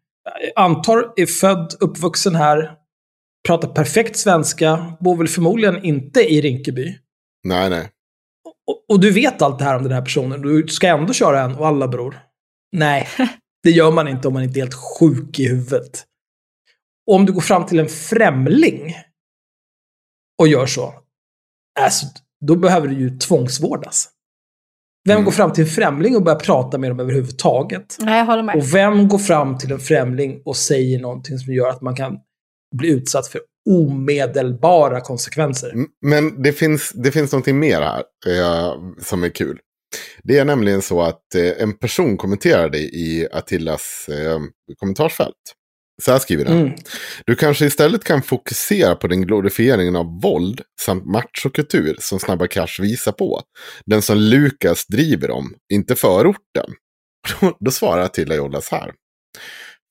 antar 0.56 1.14
är 1.16 1.26
född, 1.26 1.74
uppvuxen 1.80 2.36
här, 2.36 2.72
pratar 3.48 3.68
perfekt 3.68 4.18
svenska, 4.18 4.98
bor 5.00 5.18
väl 5.18 5.28
förmodligen 5.28 5.84
inte 5.84 6.22
i 6.22 6.42
Rinkeby. 6.42 6.98
Nej, 7.44 7.70
nej. 7.70 7.90
Och, 8.68 8.86
och 8.90 9.00
du 9.00 9.12
vet 9.12 9.42
allt 9.42 9.60
det 9.60 9.66
här 9.66 9.76
om 9.78 9.84
den 9.84 9.92
här 9.92 10.02
personen. 10.02 10.42
Du 10.42 10.68
ska 10.68 10.88
ändå 10.88 11.14
köra 11.14 11.42
en 11.42 11.56
och 11.56 11.68
alla 11.68 11.88
bror. 11.88 12.20
Nej, 12.72 13.08
det 13.64 13.72
gör 13.72 13.92
man 13.92 14.08
inte 14.08 14.28
om 14.28 14.34
man 14.34 14.44
inte 14.44 14.60
är 14.60 14.62
helt 14.62 15.00
sjuk 15.00 15.40
i 15.40 15.48
huvudet. 15.48 16.06
Och 17.08 17.16
om 17.16 17.26
du 17.26 17.34
går 17.34 17.42
fram 17.42 17.66
till 17.66 17.80
en 17.80 17.90
främling 17.90 18.96
och 20.40 20.48
gör 20.48 20.66
så, 20.66 20.94
alltså, 21.80 22.06
då 22.46 22.56
behöver 22.56 22.88
du 22.88 22.96
ju 22.96 23.18
tvångsvårdas. 23.18 24.10
Vem 25.08 25.16
Mm. 25.16 25.26
går 25.26 25.32
fram 25.32 25.54
till 25.54 25.64
en 25.64 25.70
främling 25.70 26.16
och 26.16 26.24
börjar 26.24 26.40
prata 26.40 26.78
med 26.78 26.92
dem 26.92 27.00
överhuvudtaget? 27.00 27.98
Nej, 28.00 28.18
jag 28.18 28.26
håller 28.26 28.44
med. 28.44 28.56
Och 28.56 28.74
vem 28.76 29.08
går 29.08 29.18
fram 29.18 29.58
till 29.58 29.72
en 29.72 29.80
främling 29.80 30.42
och 30.46 30.56
säger 30.58 31.00
någonting 31.00 31.38
som 31.38 31.54
gör 31.54 31.70
att 31.70 31.82
man 31.82 31.96
kan 31.96 32.18
bli 32.78 32.90
utsatt 32.90 33.28
för 33.28 33.42
omedelbara 33.70 35.02
konsekvenser? 35.02 35.74
Men 36.06 36.42
det 36.44 36.52
finns, 36.54 36.92
det 36.92 37.12
finns 37.12 37.32
någonting 37.32 37.60
mer 37.60 37.82
här 37.82 38.04
eh, 38.28 38.74
som 39.02 39.24
är 39.24 39.30
kul. 39.30 39.60
Det 40.24 40.38
är 40.38 40.46
nämligen 40.46 40.82
så 40.82 41.02
att 41.02 41.36
eh, 41.36 41.64
en 41.64 41.74
person 41.78 42.18
kommenterade 42.18 42.78
i 42.78 43.28
Attilas 43.32 44.06
eh, 44.10 44.40
kommentarsfält. 44.80 45.34
Så 46.02 46.12
här 46.12 46.20
skriver 46.20 46.46
den. 46.46 46.58
Mm. 46.58 46.74
Du 47.26 47.36
kanske 47.36 47.66
istället 47.66 48.04
kan 48.04 48.22
fokusera 48.22 48.96
på 48.96 49.08
den 49.08 49.22
glorifieringen 49.22 49.96
av 49.96 50.22
våld 50.22 50.62
samt 50.82 51.06
machokultur 51.06 51.96
som 52.00 52.20
Snabba 52.20 52.48
Cash 52.48 52.82
visar 52.82 53.12
på. 53.12 53.42
Den 53.86 54.02
som 54.02 54.18
Lukas 54.18 54.86
driver 54.88 55.32
om, 55.32 55.54
inte 55.74 55.96
förorten. 55.96 56.66
Då, 57.42 57.58
då 57.60 57.72
svarar 57.72 58.02
Attila 58.02 58.36
Jollas 58.36 58.70
här. 58.70 58.92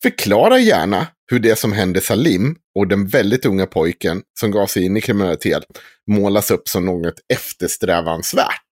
Förklara 0.03 0.59
gärna 0.59 1.07
hur 1.31 1.39
det 1.39 1.57
som 1.57 1.73
hände 1.73 2.01
Salim 2.01 2.57
och 2.75 2.89
den 2.89 3.07
väldigt 3.07 3.47
unga 3.47 3.67
pojken 3.67 4.23
som 4.41 4.51
gav 4.51 4.67
sig 4.67 4.85
in 4.85 4.97
i 4.97 5.01
kriminalitet 5.01 5.65
målas 6.11 6.51
upp 6.51 6.69
som 6.69 6.85
något 6.85 7.15
eftersträvansvärt. 7.33 8.63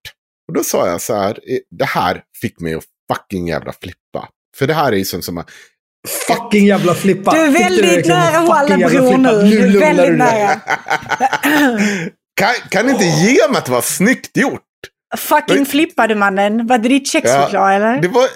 Och 0.49 0.55
då 0.55 0.65
sa 0.65 0.89
jag 0.89 1.01
så 1.01 1.15
här, 1.15 1.31
eh, 1.31 1.59
det 1.71 1.85
här 1.85 2.23
fick 2.41 2.61
mig 2.61 2.75
att 2.75 2.85
fucking 3.13 3.49
jävla 3.49 3.73
flippa. 3.73 4.29
För 4.57 4.67
det 4.67 4.75
här 4.75 4.93
är 4.93 4.97
ju 4.97 5.05
som 5.05 5.23
som 5.23 5.45
Fucking 6.09 6.67
jävla 6.67 6.95
flippa. 6.95 7.31
Du 7.31 7.39
är 7.41 7.51
väldigt 7.51 8.07
nära 8.07 8.41
Walla 8.47 8.79
jävla 8.79 9.01
bror 9.01 9.13
flippa? 9.15 9.33
nu. 9.33 9.51
Du 9.51 9.59
är 9.63 9.69
lugnar 9.69 9.81
väldigt 9.87 10.07
dig. 10.07 10.17
nära. 10.17 10.61
kan, 12.37 12.49
kan 12.69 12.89
inte 12.91 13.05
ge 13.05 13.49
mig 13.49 13.59
att 13.59 13.65
det 13.65 13.73
var 13.73 13.81
snyggt 13.83 14.37
gjort? 14.37 14.61
Fucking 15.17 15.67
flippade 15.67 16.15
mannen. 16.15 16.67
Var 16.67 16.79
det 16.79 16.89
ditt 16.89 17.09
kexchoklad 17.09 17.75
eller? 17.77 18.01
Det 18.01 18.09
var... 18.09 18.27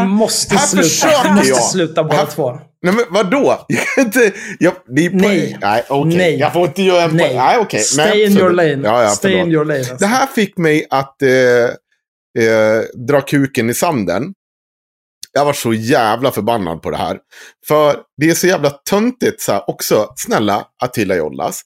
Ni 0.00 0.06
måste 0.08 0.56
Här 0.56 0.66
sluta. 0.66 1.22
Ni 1.24 1.34
måste 1.34 1.48
jag. 1.48 1.62
sluta 1.62 2.04
båda 2.04 2.16
Här- 2.16 2.26
två. 2.26 2.58
Nej 2.82 2.94
men 2.94 3.04
vadå? 3.10 3.64
Jag 3.68 3.80
kan 3.86 4.04
inte... 4.04 4.32
Jag, 4.58 4.72
det 4.96 5.06
är 5.06 5.10
på... 5.10 5.16
Nej. 5.16 5.58
Nej, 5.60 5.82
okej. 5.88 6.16
Nej. 6.16 6.36
Jag 6.38 6.52
får 6.52 6.66
inte 6.66 6.82
göra 6.82 7.02
en... 7.02 7.16
Nej. 7.16 7.34
Nej, 7.36 7.58
okej. 7.58 7.80
Stay 7.80 8.06
Nej, 8.06 8.20
in 8.22 8.26
absolut. 8.32 8.42
your 8.42 8.52
lane. 8.52 8.88
Ja, 8.88 9.02
ja, 9.02 9.08
Stay 9.10 9.30
förlåt. 9.32 9.46
in 9.46 9.52
your 9.52 9.64
lane. 9.64 9.78
Alltså. 9.78 9.96
Det 9.96 10.06
här 10.06 10.26
fick 10.26 10.56
mig 10.58 10.86
att 10.90 11.22
eh, 11.22 11.28
eh, 11.30 12.82
dra 13.08 13.20
kuken 13.20 13.70
i 13.70 13.74
sanden. 13.74 14.32
Jag 15.36 15.44
var 15.44 15.52
så 15.52 15.74
jävla 15.74 16.30
förbannad 16.30 16.82
på 16.82 16.90
det 16.90 16.96
här. 16.96 17.18
För 17.66 17.96
det 18.16 18.30
är 18.30 18.34
så 18.34 18.46
jävla 18.46 18.70
töntigt 18.70 19.40
så 19.40 19.52
här 19.52 19.70
också. 19.70 20.12
Snälla 20.16 20.66
Attila 20.82 21.16
Jollas. 21.16 21.62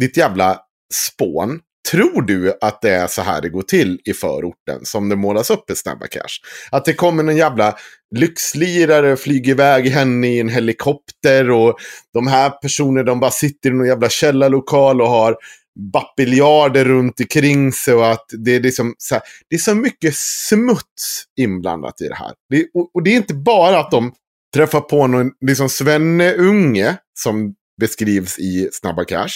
Ditt 0.00 0.16
jävla 0.16 0.60
spån. 0.94 1.60
Tror 1.90 2.22
du 2.22 2.58
att 2.60 2.82
det 2.82 2.90
är 2.90 3.06
så 3.06 3.22
här 3.22 3.42
det 3.42 3.48
går 3.48 3.62
till 3.62 4.00
i 4.04 4.12
förorten 4.12 4.84
som 4.84 5.08
det 5.08 5.16
målas 5.16 5.50
upp 5.50 5.70
i 5.70 5.76
Snabba 5.76 6.06
Cash? 6.06 6.40
Att 6.70 6.84
det 6.84 6.92
kommer 6.92 7.22
någon 7.22 7.36
jävla 7.36 7.76
lyxlirare 8.16 9.12
och 9.12 9.18
flyger 9.18 9.52
iväg 9.52 9.86
henne 9.86 10.28
i 10.28 10.40
en 10.40 10.48
helikopter 10.48 11.50
och 11.50 11.78
de 12.14 12.26
här 12.26 12.50
personerna 12.50 13.02
de 13.02 13.20
bara 13.20 13.30
sitter 13.30 13.70
i 13.70 13.72
någon 13.72 13.86
jävla 13.86 14.08
källarlokal 14.08 15.02
och 15.02 15.08
har 15.08 15.36
bappiljarder 15.76 16.84
runt 16.84 17.20
omkring 17.20 17.72
sig 17.72 17.94
och 17.94 18.12
att 18.12 18.26
det 18.44 18.56
är 18.56 18.60
liksom 18.60 18.94
så 18.98 19.14
här, 19.14 19.22
det 19.50 19.56
är 19.56 19.60
så 19.60 19.74
mycket 19.74 20.16
smuts 20.16 21.24
inblandat 21.40 22.00
i 22.00 22.08
det 22.08 22.14
här. 22.14 22.32
Det, 22.50 22.66
och, 22.74 22.90
och 22.94 23.02
det 23.02 23.10
är 23.10 23.16
inte 23.16 23.34
bara 23.34 23.80
att 23.80 23.90
de 23.90 24.12
träffar 24.54 24.80
på 24.80 25.06
någon 25.06 25.30
liksom 25.46 25.68
Svenne-unge 25.68 26.96
som 27.18 27.54
beskrivs 27.80 28.38
i 28.38 28.68
Snabba 28.72 29.04
Cash. 29.04 29.32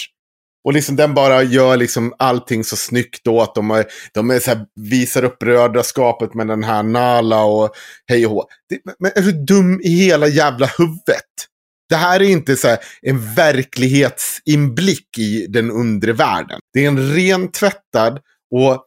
Och 0.64 0.72
liksom 0.72 0.96
den 0.96 1.14
bara 1.14 1.42
gör 1.42 1.76
liksom 1.76 2.14
allting 2.18 2.64
så 2.64 2.76
snyggt 2.76 3.24
då 3.24 3.40
att 3.40 3.54
de, 3.54 3.70
är, 3.70 3.86
de 4.14 4.30
är 4.30 4.38
så 4.38 4.50
här, 4.50 4.66
visar 4.80 5.24
upp 5.24 5.38
brödraskapet 5.38 6.34
med 6.34 6.46
den 6.48 6.64
här 6.64 6.82
Nala 6.82 7.44
och 7.44 7.70
hej 8.06 8.26
och 8.26 8.32
hå. 8.32 8.44
Det, 8.68 8.80
men 8.98 9.12
är 9.14 9.22
du 9.22 9.32
dum 9.32 9.80
i 9.80 9.88
hela 9.88 10.26
jävla 10.28 10.66
huvudet? 10.66 11.49
Det 11.90 11.96
här 11.96 12.20
är 12.20 12.24
inte 12.24 12.56
så 12.56 12.68
här 12.68 12.78
en 13.02 13.34
verklighetsinblick 13.34 15.18
i 15.18 15.46
den 15.46 15.70
undre 15.70 16.12
världen. 16.12 16.60
Det 16.72 16.84
är 16.84 16.88
en 16.88 17.14
rentvättad 17.14 18.20
och 18.54 18.86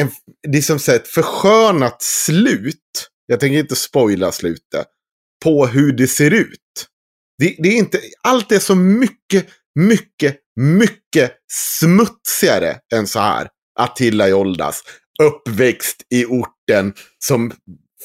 en, 0.00 0.10
det 0.48 0.58
är 0.58 0.62
som 0.62 0.78
så 0.78 0.90
här 0.90 0.98
ett 0.98 1.08
förskönat 1.08 2.02
slut. 2.02 3.08
Jag 3.26 3.40
tänker 3.40 3.58
inte 3.58 3.76
spoila 3.76 4.32
slutet. 4.32 4.86
På 5.44 5.66
hur 5.66 5.92
det 5.92 6.06
ser 6.06 6.30
ut. 6.30 6.86
Det, 7.38 7.56
det 7.58 7.68
är 7.68 7.76
inte, 7.76 8.00
allt 8.22 8.52
är 8.52 8.58
så 8.58 8.74
mycket, 8.74 9.46
mycket, 9.74 10.36
mycket 10.60 11.32
smutsigare 11.52 12.78
än 12.94 13.06
så 13.06 13.20
här. 13.20 13.48
Attila 13.78 14.28
Joldas. 14.28 14.82
Uppväxt 15.22 15.96
i 16.10 16.24
orten 16.24 16.94
som 17.18 17.52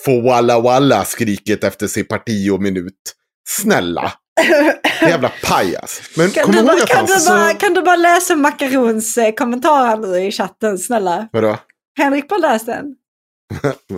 får 0.05 0.21
Walla 0.21 0.59
Walla 0.59 1.05
skriket 1.05 1.63
efter 1.63 1.87
sig 1.87 2.03
parti 2.03 2.49
och 2.49 2.61
minut. 2.61 3.15
Snälla. 3.49 4.13
Jävla 5.01 5.31
pajas. 5.43 6.01
Men 6.17 6.31
Kan 6.31 6.51
du, 6.51 6.63
bara, 6.63 6.79
kan, 6.79 6.97
han... 6.97 7.05
du 7.05 7.25
bara, 7.27 7.53
kan 7.53 7.73
du 7.73 7.81
bara 7.81 7.95
läsa 7.95 8.35
Macarons 8.35 9.17
eh, 9.17 9.33
kommentar 9.33 9.97
nu 9.97 10.17
i 10.27 10.31
chatten, 10.31 10.77
snälla? 10.77 11.27
Vadå? 11.31 11.57
Henrik, 11.97 12.27
bara 12.27 12.39
läs 12.39 12.65
den. 12.65 12.95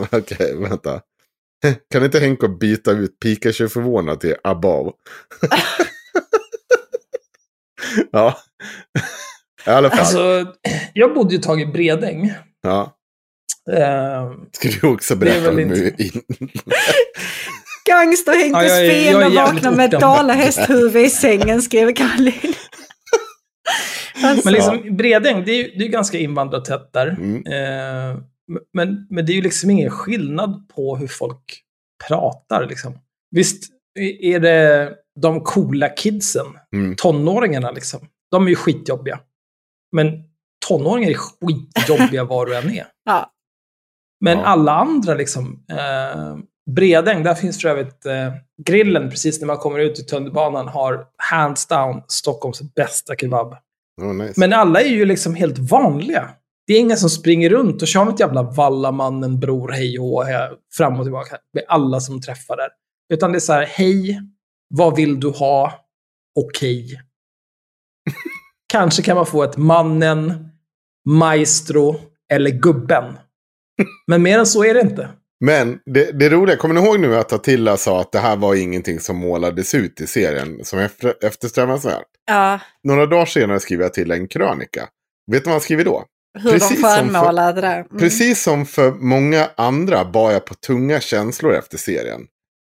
Okej, 0.11 0.55
vänta. 0.57 1.01
Kan 1.93 2.03
inte 2.05 2.19
Henko 2.19 2.47
byta 2.47 2.91
ut 2.91 3.19
Pikachu 3.19 3.69
förvånad 3.69 4.19
till 4.19 4.35
above? 4.43 4.91
ja. 8.11 8.37
I 9.65 9.69
alla 9.69 9.89
fall. 9.89 9.99
Alltså, 9.99 10.45
jag 10.93 11.13
bodde 11.13 11.33
ju 11.33 11.37
ett 11.39 11.43
tag 11.45 11.61
i 11.61 11.65
Bredäng. 11.65 12.33
Ja. 12.61 12.97
Eh, 13.71 14.31
Ska 14.51 14.69
du 14.81 14.87
också 14.87 15.15
berätta 15.15 15.49
om 15.49 15.59
inte- 15.59 15.95
Gangster 17.85 18.31
Henkes 18.31 18.71
Ja, 18.71 18.89
fiender 18.89 19.21
jävligt 19.21 19.35
vaknar 19.63 19.71
med 19.71 19.89
dalahästhuvud 19.91 21.05
i 21.05 21.09
sängen, 21.09 21.61
skriver 21.61 21.91
Karin. 21.95 22.33
alltså, 24.23 24.47
men 24.47 24.53
liksom, 24.53 24.95
Bredäng, 24.97 25.45
det 25.45 25.51
är 25.51 25.55
ju 25.57 25.71
det 25.77 25.85
är 25.85 25.89
ganska 25.89 26.17
invandrartätt 26.17 26.93
där. 26.93 27.07
Mm. 27.07 27.35
Eh, 27.45 28.17
men, 28.73 29.07
men 29.09 29.25
det 29.25 29.31
är 29.31 29.35
ju 29.35 29.41
liksom 29.41 29.69
ingen 29.69 29.89
skillnad 29.91 30.69
på 30.75 30.97
hur 30.97 31.07
folk 31.07 31.61
pratar. 32.07 32.67
Liksom. 32.67 32.97
Visst 33.31 33.63
är 34.21 34.39
det 34.39 34.93
de 35.21 35.41
coola 35.41 35.89
kidsen, 35.89 36.45
Mm. 36.75 36.95
tonåringarna, 36.95 37.71
liksom. 37.71 37.99
de 38.31 38.45
är 38.45 38.49
ju 38.49 38.55
skitjobbiga. 38.55 39.19
Men 39.95 40.11
tonåringar 40.67 41.09
är 41.09 41.15
skitjobbiga 41.15 42.23
var 42.23 42.45
du 42.45 42.55
än 42.57 42.69
är. 42.69 42.87
Ja. 43.05 43.29
Men 44.21 44.37
Ja. 44.37 44.45
alla 44.45 44.71
andra 44.71 45.13
liksom. 45.13 45.65
Eh, 45.71 46.37
Bredäng, 46.71 47.23
där 47.23 47.35
finns 47.35 47.61
för 47.61 47.69
övrigt 47.69 48.05
eh, 48.05 48.33
grillen 48.63 49.09
precis 49.09 49.39
när 49.39 49.47
man 49.47 49.57
kommer 49.57 49.79
ut 49.79 49.99
i 49.99 50.03
tunnelbanan 50.03 50.67
har 50.67 51.05
hands 51.17 51.67
down 51.67 52.01
Stockholms 52.07 52.61
bästa 52.75 53.15
kebab. 53.15 53.55
Oh, 54.01 54.13
nice. 54.13 54.33
Men 54.39 54.53
alla 54.53 54.81
är 54.81 54.89
ju 54.89 55.05
liksom 55.05 55.35
helt 55.35 55.59
vanliga. 55.59 56.29
Det 56.67 56.73
är 56.73 56.79
ingen 56.79 56.97
som 56.97 57.09
springer 57.09 57.49
runt 57.49 57.81
och 57.81 57.87
kör 57.87 58.05
med 58.05 58.13
ett 58.13 58.19
jävla 58.19 58.43
vallamannen, 58.43 59.39
bror, 59.39 59.69
hej 59.69 59.99
och 59.99 60.25
här, 60.25 60.53
fram 60.77 60.99
och 60.99 61.05
tillbaka. 61.05 61.37
Med 61.53 61.63
alla 61.67 61.99
som 61.99 62.21
träffar 62.21 62.57
där. 62.57 62.69
Utan 63.13 63.31
det 63.31 63.37
är 63.37 63.39
så 63.39 63.53
här, 63.53 63.65
hej, 63.65 64.21
vad 64.69 64.95
vill 64.95 65.19
du 65.19 65.29
ha? 65.29 65.73
Okej. 66.39 67.01
Kanske 68.67 69.01
kan 69.01 69.15
man 69.15 69.25
få 69.25 69.43
ett 69.43 69.57
mannen, 69.57 70.49
maestro 71.09 71.99
eller 72.31 72.51
gubben. 72.51 73.17
Men 74.07 74.21
mer 74.21 74.39
än 74.39 74.45
så 74.45 74.63
är 74.63 74.73
det 74.73 74.81
inte. 74.81 75.09
Men 75.45 75.79
det, 75.85 76.19
det 76.19 76.29
roliga, 76.29 76.55
kommer 76.57 76.75
ni 76.75 76.81
ihåg 76.87 76.99
nu 76.99 77.15
att 77.15 77.33
Attila 77.33 77.77
sa 77.77 78.01
att 78.01 78.11
det 78.11 78.19
här 78.19 78.35
var 78.35 78.55
ingenting 78.55 78.99
som 78.99 79.17
målades 79.17 79.75
ut 79.75 80.01
i 80.01 80.07
serien 80.07 80.65
som 80.65 80.79
efter, 80.79 81.25
eftersträvansvärt? 81.25 82.05
ja. 82.25 82.59
Några 82.83 83.05
dagar 83.05 83.25
senare 83.25 83.59
skriver 83.59 83.85
Attila 83.85 84.15
en 84.15 84.27
krönika. 84.27 84.87
Vet 85.31 85.43
du 85.43 85.45
vad 85.45 85.53
han 85.53 85.61
skriver 85.61 85.85
då? 85.85 86.05
Hur 86.39 86.51
Precis 86.51 86.69
de 86.69 86.75
som 86.75 86.83
för- 86.83 86.95
skönmålade 86.97 87.61
det. 87.61 87.67
Mm. 87.67 87.97
Precis 87.99 88.43
som 88.43 88.65
för 88.65 88.91
många 88.91 89.49
andra 89.57 90.05
bar 90.05 90.31
jag 90.31 90.45
på 90.45 90.53
tunga 90.53 90.99
känslor 90.99 91.53
efter 91.53 91.77
serien. 91.77 92.21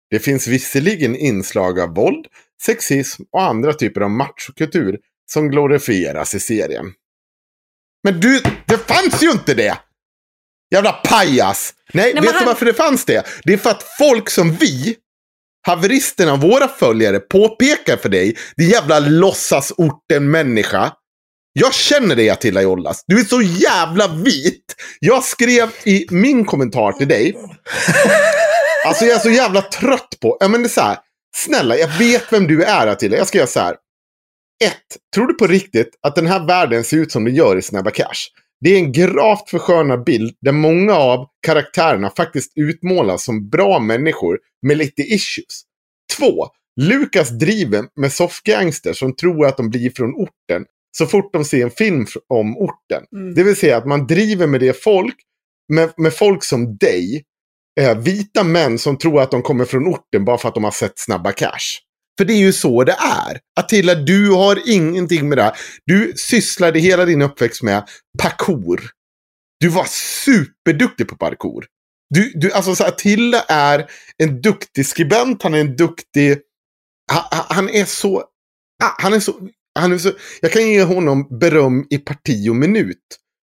Det 0.10 0.20
finns 0.20 0.48
visserligen 0.48 1.16
inslag 1.16 1.80
av 1.80 1.96
våld, 1.96 2.26
sexism 2.66 3.24
och 3.32 3.42
andra 3.44 3.74
typer 3.74 4.02
av 4.02 4.10
machokultur 4.10 5.00
som 5.32 5.50
glorifieras 5.50 6.36
i 6.36 6.40
serien. 6.40 6.86
Men 8.04 8.20
du, 8.20 8.40
det 8.66 8.78
fanns 8.78 9.24
ju 9.24 9.32
inte 9.32 9.54
det! 9.54 9.78
Jävla 10.72 10.92
pajas! 10.92 11.74
Nej, 11.94 12.14
men 12.14 12.24
vet 12.24 12.32
du 12.32 12.38
han- 12.38 12.48
varför 12.48 12.66
det 12.66 12.74
fanns 12.74 13.06
det? 13.06 13.24
Det 13.44 13.54
är 13.54 13.58
för 13.58 13.70
att 13.70 13.84
folk 13.98 14.30
som 14.30 14.56
vi, 14.56 14.96
haveristerna, 15.68 16.36
våra 16.36 16.68
följare, 16.68 17.20
påpekar 17.20 17.98
för 17.98 18.10
dig, 18.10 18.38
din 18.58 18.70
jävla 18.70 19.00
låtsasorten-människa. 19.00 20.92
Jag 21.54 21.74
känner 21.74 22.16
dig 22.16 22.30
Attila 22.30 22.62
Jollas. 22.62 23.04
Du 23.08 23.20
är 23.20 23.24
så 23.24 23.42
jävla 23.42 24.08
vit. 24.08 24.76
Jag 25.00 25.24
skrev 25.24 25.70
i 25.84 26.06
min 26.10 26.46
kommentar 26.46 26.92
till 26.92 27.08
dig. 27.08 27.36
Alltså 28.86 29.06
jag 29.06 29.16
är 29.16 29.20
så 29.20 29.30
jävla 29.30 29.62
trött 29.62 30.18
på. 30.22 30.38
Ja 30.40 30.48
men 30.48 30.62
det 30.64 30.68
är 30.68 30.70
så 30.70 30.82
här. 30.82 30.98
Snälla, 31.36 31.78
jag 31.78 31.88
vet 31.88 32.34
vem 32.34 32.48
du 32.48 32.64
är 32.64 32.88
Attila. 32.88 33.18
Jag 33.18 33.28
ska 33.28 33.38
göra 33.38 33.48
så 33.48 33.60
här. 33.60 33.76
Ett, 34.64 34.98
tror 35.16 35.28
du 35.28 35.34
på 35.34 35.48
riktigt 35.48 35.90
att 36.02 36.16
den 36.16 36.28
här 36.28 36.48
världen 36.48 36.84
ser 36.84 36.98
ut 36.98 37.12
som 37.12 37.26
den 37.26 37.36
gör 37.36 37.58
i 37.58 37.62
Snabba 37.62 37.92
Cash? 37.92 38.28
Det 38.62 38.70
är 38.70 38.78
en 38.78 38.92
gravt 38.92 39.50
förskönad 39.50 40.04
bild 40.04 40.36
där 40.42 40.52
många 40.52 40.94
av 40.94 41.28
karaktärerna 41.46 42.10
faktiskt 42.10 42.52
utmålas 42.56 43.24
som 43.24 43.50
bra 43.50 43.80
människor 43.80 44.40
med 44.68 44.78
lite 44.78 45.02
issues. 45.02 45.64
Två, 46.18 46.48
Lukas 46.82 47.30
driver 47.30 47.86
med 47.96 48.14
softgangster 48.14 48.94
som 48.94 49.16
tror 49.16 49.46
att 49.46 49.58
de 49.58 49.70
blir 49.70 49.90
från 49.90 50.14
orten 50.14 50.66
så 50.98 51.06
fort 51.06 51.34
de 51.34 51.46
ser 51.46 51.64
en 51.64 51.72
film 51.72 52.06
om 52.30 52.58
orten. 52.58 53.04
Mm. 53.16 53.34
Det 53.34 53.44
vill 53.44 53.56
säga 53.56 53.78
att 53.78 53.88
man 53.88 54.08
driver 54.08 54.48
med 54.48 54.60
det 54.60 54.84
folk, 54.84 55.16
med, 55.74 55.94
med 55.98 56.14
folk 56.14 56.44
som 56.44 56.78
dig, 56.78 57.24
eh, 57.80 57.98
vita 57.98 58.44
män 58.44 58.78
som 58.78 58.98
tror 58.98 59.22
att 59.22 59.32
de 59.32 59.42
kommer 59.42 59.66
från 59.66 59.88
orten 59.88 60.26
bara 60.26 60.38
för 60.38 60.50
att 60.50 60.56
de 60.56 60.64
har 60.64 60.72
sett 60.72 61.00
Snabba 61.00 61.32
Cash. 61.32 61.80
För 62.18 62.26
det 62.26 62.34
är 62.34 62.38
ju 62.38 62.54
så 62.54 62.84
det 62.84 62.96
är. 63.28 63.40
Attila, 63.60 63.96
du 63.96 64.30
har 64.30 64.62
ingenting 64.66 65.30
med 65.30 65.38
det 65.38 65.44
här. 65.44 65.56
Du 65.86 66.14
sysslade 66.16 66.80
hela 66.80 67.06
din 67.06 67.22
uppväxt 67.22 67.64
med 67.64 67.84
parkour. 68.22 68.82
Du 69.60 69.68
var 69.68 69.86
superduktig 70.24 71.08
på 71.08 71.16
parkour. 71.16 71.66
Du, 72.10 72.32
du, 72.36 72.52
alltså, 72.52 72.76
så 72.76 72.84
Attila 72.86 73.42
är 73.42 73.90
en 74.18 74.42
duktig 74.42 74.86
skribent, 74.86 75.44
han 75.44 75.54
är 75.54 75.60
en 75.60 75.76
duktig... 75.76 76.38
Han, 77.12 77.24
han- 77.50 77.70
är 77.70 77.86
så... 77.86 78.24
Han 79.02 79.14
är 79.14 79.20
så, 79.20 79.40
han 79.80 79.94
är 79.94 79.98
så... 79.98 80.12
Jag 80.42 80.52
kan 80.52 80.68
ge 80.70 80.84
honom 80.84 81.38
beröm 81.40 81.88
i 81.90 81.98
parti 81.98 82.50
och 82.50 82.56
minut. 82.56 82.98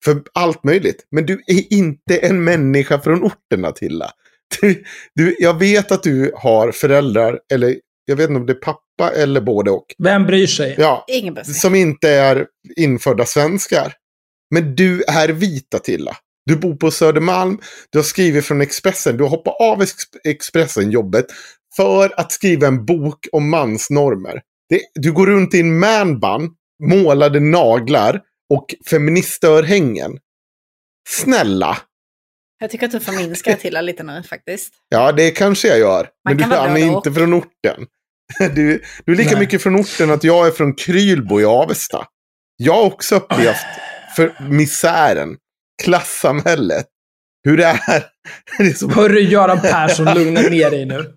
För 0.05 0.22
allt 0.35 0.64
möjligt. 0.64 1.06
Men 1.10 1.26
du 1.26 1.32
är 1.47 1.72
inte 1.72 2.18
en 2.18 2.44
människa 2.44 3.01
från 3.01 3.24
orten 3.24 3.64
Attila. 3.64 4.10
Du, 4.60 4.85
du, 5.14 5.36
jag 5.39 5.59
vet 5.59 5.93
att 5.93 6.02
du 6.02 6.32
har 6.36 6.72
föräldrar, 6.72 7.40
eller 7.52 7.76
jag 8.09 8.16
vet 8.16 8.30
inte 8.30 8.40
om 8.40 8.47
det 8.47 8.52
är 8.52 8.55
pappa 8.55 9.10
eller 9.16 9.40
både 9.40 9.70
och. 9.70 9.86
Vem 9.98 10.26
bryr 10.26 10.47
sig? 10.47 10.74
Ja, 10.78 11.05
Ingen 11.09 11.35
bör 11.35 11.43
säga. 11.43 11.55
som 11.55 11.74
inte 11.74 12.09
är 12.10 12.47
infödda 12.76 13.24
svenskar. 13.26 13.93
Men 14.55 14.74
du 14.74 15.02
är 15.02 15.28
vit 15.28 15.74
Attila. 15.74 16.16
Du 16.47 16.56
bor 16.56 16.76
på 16.76 16.90
Södermalm, 16.90 17.59
du 17.90 17.98
har 17.98 18.02
skrivit 18.02 18.44
från 18.44 18.60
Expressen, 18.60 19.16
du 19.16 19.22
har 19.22 19.30
hoppat 19.30 19.56
av 19.60 19.82
Ex- 19.82 19.94
Expressen-jobbet 20.24 21.26
för 21.76 22.20
att 22.20 22.32
skriva 22.32 22.66
en 22.66 22.85
bok 22.85 23.26
om 23.32 23.51
mansnormer. 23.51 24.43
Det, 24.68 24.80
du 24.94 25.12
går 25.12 25.26
runt 25.26 25.55
i 25.55 25.60
en 25.60 25.78
manbun, 25.78 26.51
målade 26.85 27.40
naglar 27.40 28.20
och 28.55 28.74
feministörhängen. 28.90 30.18
Snälla. 31.09 31.78
Jag 32.60 32.70
tycker 32.70 32.86
att 32.86 32.93
du 32.93 33.01
förminskar 33.01 33.52
Attila 33.52 33.80
lite 33.80 34.02
nu 34.02 34.22
faktiskt. 34.22 34.74
Ja, 34.89 35.12
det 35.12 35.30
kanske 35.30 35.68
jag 35.68 35.78
gör. 35.78 36.09
Men 36.24 36.36
du, 36.36 36.44
är 36.44 36.76
inte 36.76 37.12
från 37.12 37.35
orten. 37.35 37.86
Du, 38.55 38.82
du 39.05 39.12
är 39.12 39.16
lika 39.16 39.30
Nej. 39.30 39.38
mycket 39.40 39.62
från 39.62 39.76
orten 39.76 40.10
att 40.10 40.24
jag 40.24 40.46
är 40.46 40.50
från 40.50 40.74
Krylbo 40.74 41.40
i 41.40 41.44
Avesta. 41.44 42.06
Jag 42.56 42.72
har 42.74 42.82
också 42.82 43.16
upplevt 43.16 43.56
för 44.16 44.34
misären, 44.48 45.36
klassamhället, 45.82 46.86
hur 47.44 47.56
det 47.56 47.64
är. 47.64 47.78
Det 48.59 48.64
är 48.64 48.72
så, 48.72 48.90
Hörru 48.90 49.20
Göran 49.20 49.60
Persson, 49.60 50.14
lugna 50.14 50.40
ner 50.40 50.70
dig 50.70 50.86
nu. 50.86 50.94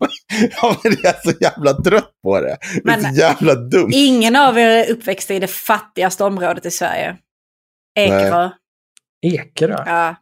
ja, 0.61 0.79
men 0.83 0.95
jag 1.03 1.15
är 1.15 1.31
så 1.31 1.37
jävla 1.41 1.73
trött 1.73 2.11
på 2.23 2.41
det. 2.41 2.57
Det 2.73 2.91
är 2.91 3.01
Men- 3.01 3.15
så 3.15 3.19
jävla 3.21 3.55
dumt. 3.55 3.89
Ingen 3.93 4.35
av 4.35 4.57
er 4.59 4.67
är 4.67 4.91
uppväxt 4.91 5.31
i 5.31 5.39
det 5.39 5.47
fattigaste 5.47 6.23
området 6.23 6.65
i 6.65 6.71
Sverige. 6.71 7.17
Ekerö. 7.99 8.49
Ekerö? 9.21 9.83
Ja. 9.85 10.15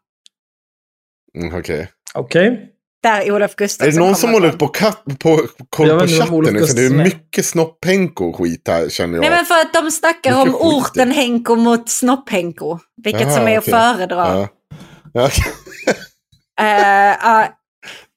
Mm, 1.37 1.55
Okej. 1.59 1.87
Okej. 2.13 2.69
Där 3.03 3.31
Olof 3.31 3.51
Är 3.51 3.55
Gustafsson 3.57 3.93
det 3.93 3.99
någon 4.07 4.15
som 4.15 4.29
håller 4.33 4.51
på, 4.51 4.67
katt, 4.67 5.03
på 5.19 5.41
koll 5.69 5.89
på 5.99 6.07
chatten 6.07 6.53
nu? 6.53 6.67
För 6.67 6.75
det 6.75 6.81
är 6.85 6.85
är. 6.99 7.03
mycket 7.03 7.45
snopphenko 7.45 8.33
skit 8.33 8.67
här 8.67 8.89
känner 8.89 9.13
jag. 9.15 9.21
Nej 9.21 9.29
men 9.29 9.45
för 9.45 9.55
att 9.61 9.73
de 9.73 9.91
snackar 9.91 10.33
om 10.41 10.47
Mycket 10.47 10.61
skit. 10.61 10.73
orten 10.73 11.11
Henko 11.11 11.55
mot 11.55 11.89
snopp-Henko. 11.89 12.79
Vilket 13.03 13.21
Jaha, 13.21 13.35
som 13.35 13.47
är 13.47 13.57
att 13.57 13.63
okej. 13.63 13.71
föredra. 13.73 14.17
Ja. 14.39 14.47
Ja, 15.13 15.29
Eh, 16.61 17.17
ja, 17.21 17.47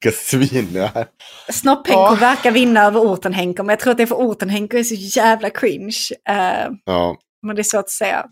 Vilka 0.03 0.17
svin 0.17 0.67
det 0.73 0.91
är. 0.95 1.05
Snopp-Henko 1.51 1.91
Ja. 2.13 2.17
verkar 2.19 2.51
vinna 2.51 2.83
över 2.85 2.99
orten 2.99 3.33
Henko. 3.33 3.63
Men 3.63 3.69
jag 3.73 3.79
tror 3.79 3.91
att 3.91 3.97
det 3.97 4.03
är 4.03 4.07
för 4.07 4.15
orten 4.15 4.49
Henko 4.49 4.77
är 4.77 4.83
så 4.83 4.95
jävla 5.19 5.49
cringe. 5.49 5.97
Eh, 6.29 6.69
Ja. 6.85 7.17
men 7.47 7.55
det 7.55 7.61
är 7.61 7.63
svårt 7.63 7.79
att 7.79 7.89
säga. 7.89 8.25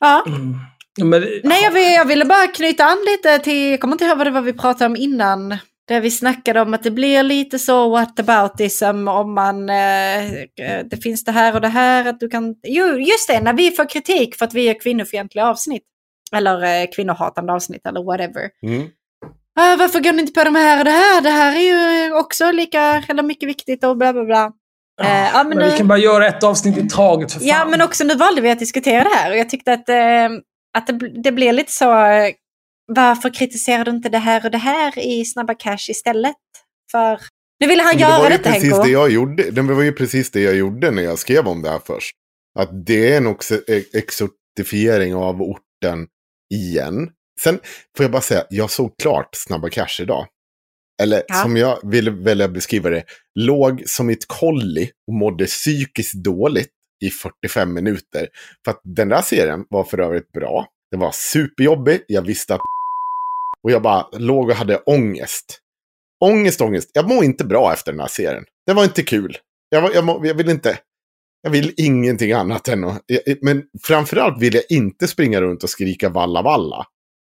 Ja. 0.00 0.24
Mm. 0.26 0.56
Men, 1.02 1.24
Nej, 1.44 1.62
jag, 1.62 1.70
vill, 1.70 1.92
jag 1.92 2.04
ville 2.04 2.24
bara 2.24 2.46
knyta 2.46 2.84
an 2.84 2.98
lite 3.06 3.38
till, 3.38 3.70
jag 3.70 3.80
kommer 3.80 3.94
inte 3.94 4.04
ihåg 4.04 4.18
vad 4.18 4.26
det 4.26 4.30
var 4.30 4.40
vi 4.40 4.52
pratade 4.52 4.86
om 4.86 4.96
innan. 4.96 5.56
Där 5.88 6.00
vi 6.00 6.10
snackade 6.10 6.60
om 6.60 6.74
att 6.74 6.82
det 6.82 6.90
blir 6.90 7.22
lite 7.22 7.58
så 7.58 7.88
whataboutism 7.90 9.08
om 9.08 9.34
man, 9.34 9.68
eh, 9.70 10.32
eh, 10.34 10.84
det 10.90 10.96
finns 11.02 11.24
det 11.24 11.32
här 11.32 11.54
och 11.54 11.60
det 11.60 11.68
här. 11.68 12.08
Att 12.08 12.20
du 12.20 12.28
kan, 12.28 12.54
jo, 12.62 12.86
just 12.98 13.28
det, 13.28 13.40
när 13.40 13.52
vi 13.52 13.70
får 13.70 13.88
kritik 13.90 14.36
för 14.36 14.44
att 14.44 14.54
vi 14.54 14.62
gör 14.62 14.80
kvinnofientliga 14.80 15.46
avsnitt. 15.46 15.82
Eller 16.36 16.82
eh, 16.82 16.86
kvinnohatande 16.96 17.52
avsnitt 17.52 17.86
eller 17.86 18.04
whatever. 18.04 18.48
Mm. 18.66 18.88
Ah, 19.60 19.76
varför 19.78 20.00
går 20.00 20.12
ni 20.12 20.20
inte 20.20 20.32
på 20.32 20.44
de 20.44 20.54
här 20.54 20.78
och 20.78 20.84
det 20.84 20.90
här? 20.90 21.20
Det 21.20 21.30
här 21.30 21.56
är 21.56 21.60
ju 22.06 22.12
också 22.14 22.50
lika, 22.50 23.02
eller 23.08 23.22
mycket 23.22 23.48
viktigt 23.48 23.84
och 23.84 23.96
bla 23.96 24.12
bla 24.12 24.24
bla. 24.24 24.52
Eh, 25.02 25.08
ja, 25.34 25.44
men 25.44 25.48
men 25.48 25.58
nu- 25.58 25.70
vi 25.70 25.76
kan 25.78 25.88
bara 25.88 25.98
göra 25.98 26.26
ett 26.26 26.44
avsnitt 26.44 26.78
i 26.78 26.88
taget 26.88 27.32
för 27.32 27.38
fan. 27.40 27.48
Ja, 27.48 27.64
men 27.64 27.82
också 27.82 28.04
nu 28.04 28.14
valde 28.14 28.40
vi 28.40 28.50
att 28.50 28.58
diskutera 28.58 29.04
det 29.04 29.14
här 29.14 29.30
och 29.30 29.36
jag 29.36 29.50
tyckte 29.50 29.72
att, 29.72 29.88
eh, 29.88 30.28
att 30.78 30.86
det, 30.86 31.22
det 31.22 31.32
blev 31.32 31.54
lite 31.54 31.72
så, 31.72 31.84
varför 32.86 33.34
kritiserar 33.34 33.84
du 33.84 33.90
inte 33.90 34.08
det 34.08 34.18
här 34.18 34.44
och 34.44 34.50
det 34.50 34.58
här 34.58 34.98
i 34.98 35.24
Snabba 35.24 35.54
Cash 35.54 35.90
istället? 35.90 36.36
För 36.90 37.20
nu 37.60 37.66
ville 37.66 37.82
han 37.82 37.94
det 37.96 38.00
göra 38.00 38.28
detta 38.28 38.50
precis 38.50 38.70
Henko. 38.72 38.82
det 38.84 38.90
jag 38.90 39.10
gjorde. 39.10 39.50
Det 39.50 39.62
var 39.62 39.82
ju 39.82 39.92
precis 39.92 40.30
det 40.30 40.40
jag 40.40 40.56
gjorde 40.56 40.90
när 40.90 41.02
jag 41.02 41.18
skrev 41.18 41.48
om 41.48 41.62
det 41.62 41.70
här 41.70 41.80
först. 41.86 42.16
Att 42.58 42.86
det 42.86 43.12
är 43.12 43.16
en 43.16 43.26
också 43.26 43.60
exotifiering 43.94 45.14
av 45.14 45.42
orten 45.42 46.06
igen. 46.54 47.10
Sen 47.40 47.58
får 47.96 48.04
jag 48.04 48.10
bara 48.10 48.22
säga, 48.22 48.44
jag 48.50 48.70
såg 48.70 48.94
klart 49.02 49.28
Snabba 49.32 49.68
Cash 49.68 50.00
idag. 50.02 50.26
Eller 51.02 51.22
Ja. 51.28 51.34
som 51.34 51.56
jag 51.56 51.90
ville 51.90 52.10
välja 52.10 52.48
beskriva 52.48 52.90
det, 52.90 53.04
låg 53.34 53.82
som 53.86 54.10
ett 54.10 54.26
kolli 54.26 54.90
och 55.08 55.14
mådde 55.14 55.46
psykiskt 55.46 56.14
dåligt 56.14 56.70
i 57.06 57.10
45 57.10 57.74
minuter. 57.74 58.28
För 58.64 58.70
att 58.70 58.80
den 58.84 59.08
där 59.08 59.22
serien 59.22 59.64
var 59.70 59.84
för 59.84 60.00
övrigt 60.00 60.32
bra. 60.32 60.66
Den 60.90 61.00
var 61.00 61.10
superjobbig, 61.12 62.00
jag 62.08 62.22
visste 62.22 62.54
att 62.54 62.60
och 63.62 63.70
jag 63.70 63.82
bara 63.82 64.06
låg 64.12 64.48
och 64.50 64.54
hade 64.56 64.76
ångest. 64.78 65.58
Ångest, 66.24 66.60
ångest. 66.60 66.90
Jag 66.92 67.08
mår 67.08 67.24
inte 67.24 67.44
bra 67.44 67.72
efter 67.72 67.92
den 67.92 68.00
här 68.00 68.08
serien. 68.08 68.44
Det 68.66 68.72
var 68.72 68.84
inte 68.84 69.02
kul. 69.02 69.36
Jag, 69.68 69.82
var, 69.82 69.90
jag, 69.94 70.04
må, 70.04 70.26
jag 70.26 70.34
vill 70.34 70.48
inte. 70.48 70.78
Jag 71.42 71.50
vill 71.50 71.74
ingenting 71.76 72.32
annat 72.32 72.68
än 72.68 72.84
att... 72.84 73.02
jag- 73.06 73.38
Men 73.42 73.62
framförallt 73.82 74.42
vill 74.42 74.54
jag 74.54 74.64
inte 74.68 75.08
springa 75.08 75.40
runt 75.40 75.62
och 75.64 75.70
skrika 75.70 76.08
valla 76.08 76.42
valla. 76.42 76.86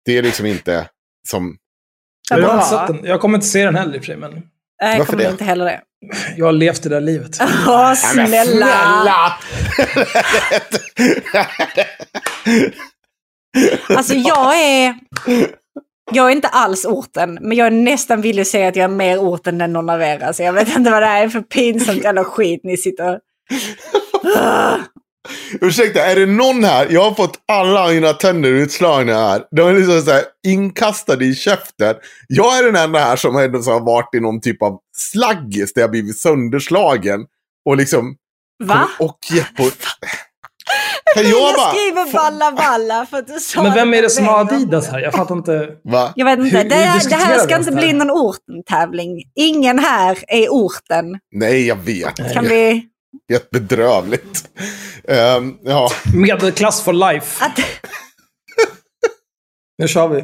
Det 0.06 0.18
är 0.18 0.22
liksom 0.24 0.46
inte 0.46 0.90
som... 1.30 1.58
Jag, 2.30 2.48
har 2.48 2.54
inte 2.56 2.66
sett 2.66 2.88
den. 2.88 3.06
jag 3.06 3.22
kommer 3.22 3.38
inte 3.38 3.48
se 3.48 3.66
den 3.66 3.76
heller 3.76 3.96
i 3.96 4.00
och 4.00 4.02
för 4.02 4.06
sig, 4.06 4.18
men 4.18 4.32
Nej, 4.82 4.98
jag 4.98 5.08
kommer 5.08 5.24
det? 5.24 5.30
inte 5.32 5.44
heller 5.44 5.66
det. 5.66 5.82
Jag 6.38 6.46
har 6.46 6.54
levt 6.54 6.84
det 6.84 6.90
där 6.90 7.02
livet. 7.02 7.38
Åh, 7.68 7.94
snälla! 7.94 9.34
Alltså 13.90 14.14
jag 14.14 14.62
är... 14.62 14.96
Jag 16.12 16.28
är 16.28 16.32
inte 16.32 16.48
alls 16.48 16.86
orten, 16.86 17.38
men 17.42 17.58
jag 17.58 17.68
är 17.68 17.72
nästan 17.72 18.22
villig 18.22 18.42
att 18.42 18.48
säga 18.48 18.68
att 18.68 18.76
jag 18.76 18.84
är 18.84 18.96
mer 18.96 19.18
orten 19.18 19.62
än 19.62 19.74
någon 19.74 19.90
av 19.90 20.02
er. 20.02 20.24
Alltså 20.24 20.44
jag 20.44 20.54
vet 20.54 20.76
inte 20.76 20.92
vad 20.92 21.02
det 21.02 21.08
här 21.08 21.24
är 21.24 21.30
för 21.30 21.42
pinsamt 21.42 22.04
jävla 22.04 22.24
skit 22.24 22.62
ni 22.64 22.78
sitter. 22.78 23.20
Ursäkta, 25.62 26.06
är 26.06 26.16
det 26.16 26.26
någon 26.26 26.64
här? 26.64 26.88
Jag 26.90 27.02
har 27.02 27.14
fått 27.14 27.40
alla 27.48 27.88
mina 27.88 28.14
tänder 28.14 28.50
utslagna 28.50 29.14
här. 29.14 29.44
De 29.52 29.68
är 29.68 29.74
liksom 29.74 30.02
så 30.02 30.12
här 30.12 30.24
inkastade 30.48 31.26
i 31.26 31.36
käften. 31.36 31.96
Jag 32.28 32.60
är 32.60 32.64
den 32.64 32.76
enda 32.76 33.00
här 33.00 33.16
som 33.16 33.38
ändå 33.38 33.62
så 33.62 33.72
har 33.72 33.80
varit 33.80 34.16
i 34.16 34.20
någon 34.20 34.42
typ 34.42 34.62
av 34.62 34.80
slaggis 35.02 35.74
där 35.74 35.82
jag 35.82 35.92
blivit 35.92 36.18
sönderslagen. 36.20 37.26
Och 37.66 37.78
liksom... 37.78 38.16
Va? 38.64 38.90
Och 39.00 39.18
gett 39.32 39.56
på... 39.56 39.64
Kan 41.16 41.24
Jag, 41.24 41.32
jag 41.32 41.56
bara... 41.56 41.70
skriver 41.72 42.14
valla 42.14 42.52
valla 42.52 43.06
för 43.06 43.18
att 43.18 43.28
du 43.28 43.40
sa 43.40 43.64
Men 43.64 43.74
vem 43.74 43.94
är 43.94 44.02
det 44.02 44.10
som 44.10 44.26
har. 44.26 44.40
Adidas 44.40 44.88
här? 44.88 45.00
Jag 45.00 45.14
fattar 45.14 45.36
inte. 45.36 45.70
Va? 45.84 46.14
Jag 46.16 46.26
vet 46.26 46.40
inte. 46.40 46.58
Hur- 46.58 46.70
det, 46.70 46.76
hur 46.76 47.10
det 47.10 47.16
här 47.16 47.40
ska 47.40 47.58
inte 47.58 47.72
bli 47.72 47.88
här? 47.88 47.94
någon 47.94 48.12
orten-tävling. 48.12 49.24
Ingen 49.36 49.80
här 49.80 50.18
är 50.28 50.48
orten. 50.50 51.20
Nej, 51.32 51.68
jag 51.68 51.76
vet. 51.76 52.34
Kan 52.34 52.44
vi... 52.48 52.88
Jättebedrövligt. 53.32 54.50
Um, 55.38 55.58
ja. 55.64 55.90
Medelklass 56.16 56.82
for 56.84 56.94
life. 56.94 57.46
Att, 57.46 57.60
Nu 59.78 59.88
kör 59.88 60.08
vi. 60.08 60.24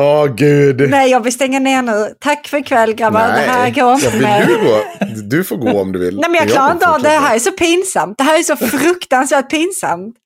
Åh, 0.00 0.26
gud. 0.26 0.90
nej, 0.90 1.10
jag 1.10 1.20
vill 1.20 1.32
stänga 1.32 1.58
ner 1.58 1.82
nu. 1.82 2.14
Tack 2.20 2.46
för 2.48 2.56
ikväll 2.56 2.92
grabbar. 2.94 3.20
Det 3.20 3.32
här 3.32 3.70
går 3.70 3.82
Ja, 3.82 3.94
inte 3.94 4.10
vill 4.10 4.22
mer. 4.22 4.46
du 4.46 4.58
gå? 4.64 4.80
Du 5.28 5.44
får 5.44 5.56
gå 5.56 5.80
om 5.80 5.92
du 5.92 5.98
vill. 5.98 6.16
Nej, 6.16 6.30
men 6.30 6.34
jag 6.38 6.48
klarar 6.48 6.72
inte 6.72 6.88
av 6.88 7.02
det. 7.02 7.08
här 7.08 7.34
är 7.34 7.38
så 7.38 7.50
pinsamt. 7.50 8.18
Det 8.18 8.24
här 8.24 8.38
är 8.38 8.42
så 8.42 8.56
fruktansvärt 8.56 9.50
pinsamt. 9.50 10.16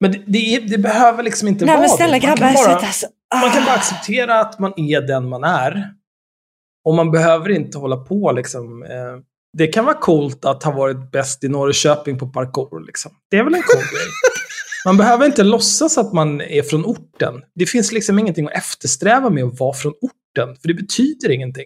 Men 0.00 0.12
det, 0.12 0.22
det, 0.26 0.58
det 0.68 0.78
behöver 0.78 1.22
liksom 1.22 1.48
inte 1.48 1.64
Nej, 1.64 1.74
vara 1.74 1.80
men 1.80 1.88
snälla 1.96 2.18
det. 2.18 2.26
Man 2.26 2.36
kan 2.36 2.46
grabbar, 2.52 2.64
bara-. 2.66 2.76
Alltså. 2.86 3.06
Man 3.42 3.50
kan 3.50 3.64
bara 3.64 3.72
Ah. 3.74 3.76
acceptera 3.78 4.40
att 4.40 4.58
man 4.58 4.72
är 4.76 5.00
den 5.00 5.28
man 5.28 5.44
är. 5.44 5.90
Och 6.84 6.94
man 6.94 7.10
behöver 7.10 7.50
inte 7.50 7.78
hålla 7.78 7.96
på 7.96 8.32
liksom. 8.32 8.82
Eh, 8.82 8.88
det 9.58 9.66
kan 9.66 9.84
vara 9.84 9.98
coolt 9.98 10.44
att 10.44 10.62
ha 10.62 10.72
varit 10.72 11.10
bäst 11.12 11.44
i 11.44 11.48
Norrköping 11.48 12.18
på 12.18 12.26
parkour. 12.26 12.86
Liksom. 12.86 13.12
Det 13.30 13.36
är 13.36 13.44
väl 13.44 13.54
en 13.54 13.62
cool 13.62 13.80
grej. 13.82 14.06
Man 14.86 14.96
behöver 14.96 15.26
inte 15.26 15.44
låtsas 15.44 15.98
att 15.98 16.12
man 16.12 16.40
är 16.40 16.62
från 16.62 16.84
orten. 16.84 17.42
Det 17.54 17.66
finns 17.66 17.92
liksom 17.92 18.18
ingenting 18.18 18.46
att 18.46 18.52
eftersträva 18.52 19.30
med 19.30 19.44
att 19.44 19.60
vara 19.60 19.74
från 19.74 19.92
orten. 19.92 20.56
För 20.56 20.68
det 20.68 20.74
betyder 20.74 21.30
ingenting. 21.30 21.64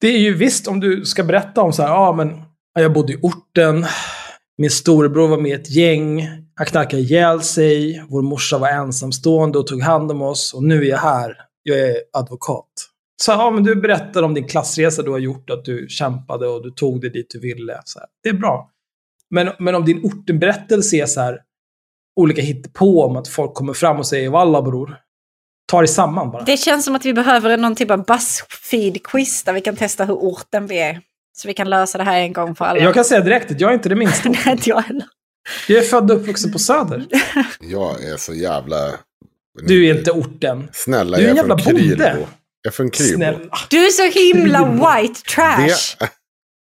Det 0.00 0.08
är 0.08 0.18
ju 0.18 0.34
visst 0.34 0.68
om 0.68 0.80
du 0.80 1.04
ska 1.04 1.24
berätta 1.24 1.62
om 1.62 1.72
så 1.72 1.82
här, 1.82 1.88
ja 1.88 2.12
men 2.12 2.42
jag 2.74 2.92
bodde 2.92 3.12
i 3.12 3.18
orten. 3.22 3.86
Min 4.58 4.70
storebror 4.70 5.28
var 5.28 5.38
med 5.38 5.50
i 5.50 5.54
ett 5.54 5.70
gäng. 5.70 6.28
Han 6.54 6.66
knarkade 6.66 7.02
ihjäl 7.02 7.42
sig. 7.42 8.04
Vår 8.08 8.22
morsa 8.22 8.58
var 8.58 8.68
ensamstående 8.68 9.58
och 9.58 9.66
tog 9.66 9.82
hand 9.82 10.10
om 10.10 10.22
oss. 10.22 10.54
Och 10.54 10.62
nu 10.62 10.82
är 10.82 10.88
jag 10.88 10.98
här. 10.98 11.36
Jag 11.62 11.78
är 11.78 11.96
advokat. 12.12 12.72
Så 13.22 13.30
ja, 13.30 13.50
men 13.50 13.64
du 13.64 13.76
berättar 13.76 14.22
om 14.22 14.34
din 14.34 14.48
klassresa 14.48 15.02
du 15.02 15.10
har 15.10 15.18
gjort. 15.18 15.50
Att 15.50 15.64
du 15.64 15.86
kämpade 15.88 16.48
och 16.48 16.62
du 16.62 16.70
tog 16.70 17.00
dig 17.00 17.10
dit 17.10 17.30
du 17.30 17.40
ville. 17.40 17.80
Så 17.84 17.98
här. 17.98 18.08
Det 18.22 18.28
är 18.28 18.34
bra. 18.34 18.70
Men, 19.30 19.50
men 19.58 19.74
om 19.74 19.84
din 19.84 20.04
ortenberättelse 20.04 20.96
är 20.96 21.06
så 21.06 21.20
här 21.20 21.38
olika 22.18 22.42
hittepå 22.42 23.04
om 23.04 23.16
att 23.16 23.28
folk 23.28 23.54
kommer 23.54 23.72
fram 23.72 23.98
och 23.98 24.06
säger 24.06 24.30
Walla 24.30 24.62
bror. 24.62 24.96
Ta 25.70 25.78
dig 25.78 25.88
samman 25.88 26.30
bara. 26.30 26.42
Det 26.42 26.56
känns 26.56 26.84
som 26.84 26.94
att 26.94 27.04
vi 27.04 27.14
behöver 27.14 27.56
någon 27.56 27.76
typ 27.76 27.90
av 27.90 28.04
Buzzfeed-quiz 28.04 29.44
där 29.44 29.52
vi 29.52 29.60
kan 29.60 29.76
testa 29.76 30.04
hur 30.04 30.14
orten 30.14 30.66
vi 30.66 30.78
är. 30.78 31.00
Så 31.36 31.48
vi 31.48 31.54
kan 31.54 31.70
lösa 31.70 31.98
det 31.98 32.04
här 32.04 32.20
en 32.20 32.32
gång 32.32 32.54
för 32.54 32.64
alla. 32.64 32.80
Jag 32.80 32.94
kan 32.94 33.04
säga 33.04 33.20
direkt 33.20 33.50
att 33.50 33.60
jag 33.60 33.70
är 33.70 33.74
inte 33.74 33.88
det 33.88 33.94
minsta. 33.94 34.28
Nej, 34.28 34.40
inte 34.46 34.68
jag 34.68 34.80
heller. 34.80 35.06
Jag 35.68 35.78
är 35.78 35.82
född 35.82 36.10
och 36.10 36.16
uppvuxen 36.16 36.52
på 36.52 36.58
Söder. 36.58 37.06
Jag 37.60 38.04
är 38.04 38.16
så 38.16 38.34
jävla... 38.34 38.90
Du 39.62 39.86
är 39.86 39.98
inte 39.98 40.10
orten. 40.10 40.68
Snälla, 40.72 41.16
Du 41.16 41.24
är 41.24 41.28
en 41.30 41.36
jag 41.36 41.44
är 41.44 41.48
jävla 41.48 41.58
från 41.58 41.74
bonde. 41.74 42.26
Jag 42.62 42.70
är 42.72 42.76
från 42.76 42.90
Krylbo. 42.90 43.48
Du 43.70 43.86
är 43.86 43.90
så 43.90 44.18
himla 44.18 44.64
white 44.64 45.20
trash. 45.22 45.96
Det... 45.98 46.08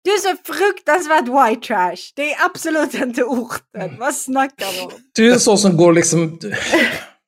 Du 0.05 0.11
är 0.11 0.19
så 0.19 0.37
fruktansvärt 0.53 1.25
white 1.25 1.67
trash. 1.67 2.13
Det 2.17 2.33
är 2.33 2.45
absolut 2.45 2.95
inte 2.95 3.25
orten. 3.25 3.97
Vad 3.99 4.15
snackar 4.15 4.73
du 4.73 4.81
om? 4.81 4.91
Du 5.15 5.29
är 5.29 5.33
en 5.33 5.41
sån 5.41 5.59
som 5.59 5.77
går 5.77 5.93
liksom... 5.93 6.39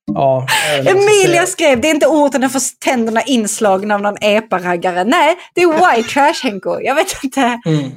Ja. 0.07 0.47
Emilia 0.87 1.47
skrev, 1.47 1.81
det 1.81 1.89
är 1.89 1.95
inte 1.95 2.07
orten 2.07 2.41
den 2.41 2.51
får 2.51 2.79
tänderna 2.79 3.23
inslagna 3.23 3.95
av 3.95 4.01
någon 4.01 4.17
epa-raggare. 4.17 5.05
Nej, 5.05 5.37
det 5.55 5.63
är 5.63 5.97
white 5.97 6.09
trash 6.09 6.35
Henko. 6.43 6.81
Jag 6.81 6.95
vet 6.95 7.25
inte. 7.25 7.61
Mm. 7.67 7.91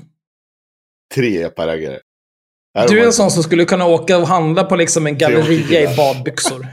Tre 1.15 1.43
eparaggare. 1.43 1.99
Du 2.87 2.99
är 3.01 3.05
en 3.05 3.13
sån 3.13 3.31
som 3.31 3.43
skulle 3.43 3.65
kunna 3.65 3.85
åka 3.85 4.17
och 4.17 4.27
handla 4.27 4.63
på 4.63 4.75
liksom 4.75 5.07
en 5.07 5.17
galleria 5.17 5.91
i 5.91 5.95
badbyxor. 5.95 6.67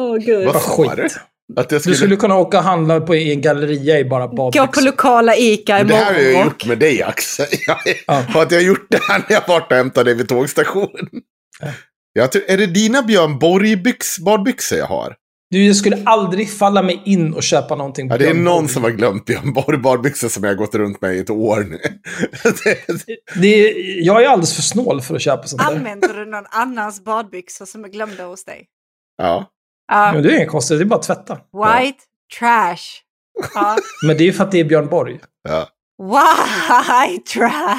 Åh 0.00 0.16
gud. 0.16 0.46
Vad 0.46 0.62
skit. 0.62 1.16
Att 1.56 1.72
jag 1.72 1.78
Du 1.78 1.80
skulle... 1.82 1.96
skulle 1.96 2.16
kunna 2.16 2.36
åka 2.36 2.58
och 2.58 2.64
handla 2.64 3.00
på 3.00 3.14
en 3.14 3.40
galleria 3.40 3.98
i 3.98 4.04
bara 4.04 4.26
Gå 4.26 4.36
badbyxor. 4.36 4.66
på 4.66 4.80
lokala 4.80 5.36
ICA 5.36 5.80
i 5.80 5.84
det 5.84 5.94
här 5.94 6.14
har 6.14 6.20
jag 6.20 6.44
gjort 6.44 6.66
med 6.66 6.78
dig 6.78 7.02
Axel. 7.02 7.46
Jag. 7.66 7.76
Ja. 8.06 8.24
Och 8.34 8.42
att 8.42 8.50
jag 8.52 8.58
har 8.58 8.64
gjort 8.64 8.86
det 8.90 9.00
här 9.02 9.18
när 9.18 9.32
jag 9.36 9.48
varit 9.48 9.70
och 9.72 9.76
hämtat 9.76 10.04
dig 10.04 10.14
vid 10.14 10.28
tågstationen. 10.28 11.08
Jag 12.12 12.32
tror... 12.32 12.42
Är 12.48 12.56
det 12.56 12.66
dina 12.66 13.02
Björn 13.02 13.38
Borg-byx... 13.38 14.18
badbyxor 14.18 14.78
jag 14.78 14.86
har? 14.86 15.16
Du 15.50 15.66
jag 15.66 15.76
skulle 15.76 16.02
aldrig 16.04 16.50
falla 16.52 16.82
mig 16.82 17.02
in 17.04 17.34
och 17.34 17.42
köpa 17.42 17.76
någonting 17.76 18.08
på 18.08 18.14
Ja, 18.14 18.18
det 18.18 18.26
är 18.26 18.34
någon 18.34 18.68
som 18.68 18.82
har 18.82 18.90
glömt 18.90 19.24
Björn 19.24 19.52
Borg 19.52 19.78
badbyxor 19.78 20.28
som 20.28 20.44
jag 20.44 20.50
har 20.50 20.56
gått 20.56 20.74
runt 20.74 21.00
med 21.00 21.14
i 21.16 21.18
ett 21.18 21.30
år 21.30 21.66
nu. 21.70 21.78
Det- 22.64 23.04
Det 23.40 23.46
är, 23.48 23.74
jag 24.06 24.22
är 24.22 24.28
alldeles 24.28 24.54
för 24.54 24.62
snål 24.62 25.00
för 25.00 25.14
att 25.16 25.22
köpa 25.22 25.46
sånt 25.46 25.62
där. 25.62 25.76
Använder 25.76 26.14
du 26.14 26.26
någon 26.30 26.46
annans 26.50 27.04
badbyxor 27.04 27.64
som 27.66 27.84
är 27.84 27.88
glömda 27.88 28.24
hos 28.24 28.44
dig? 28.44 28.64
ja. 29.18 29.48
Ja, 29.94 30.12
Men 30.12 30.22
det 30.22 30.28
är 30.32 30.36
inget 30.36 30.50
konstigt, 30.50 30.78
det 30.78 30.82
är 30.82 30.86
bara 30.86 30.94
att 31.00 31.02
tvätta. 31.06 31.34
white 31.34 31.98
trash. 32.38 32.76
Ja. 33.54 33.76
Men 34.06 34.16
det 34.16 34.22
är 34.22 34.26
ju 34.26 34.32
för 34.32 34.44
att 34.44 34.50
det 34.52 34.60
är 34.60 34.64
Björn 34.64 34.88
Borg. 34.88 35.20
ja. 35.48 35.68
White 36.02 37.32
trash. 37.32 37.78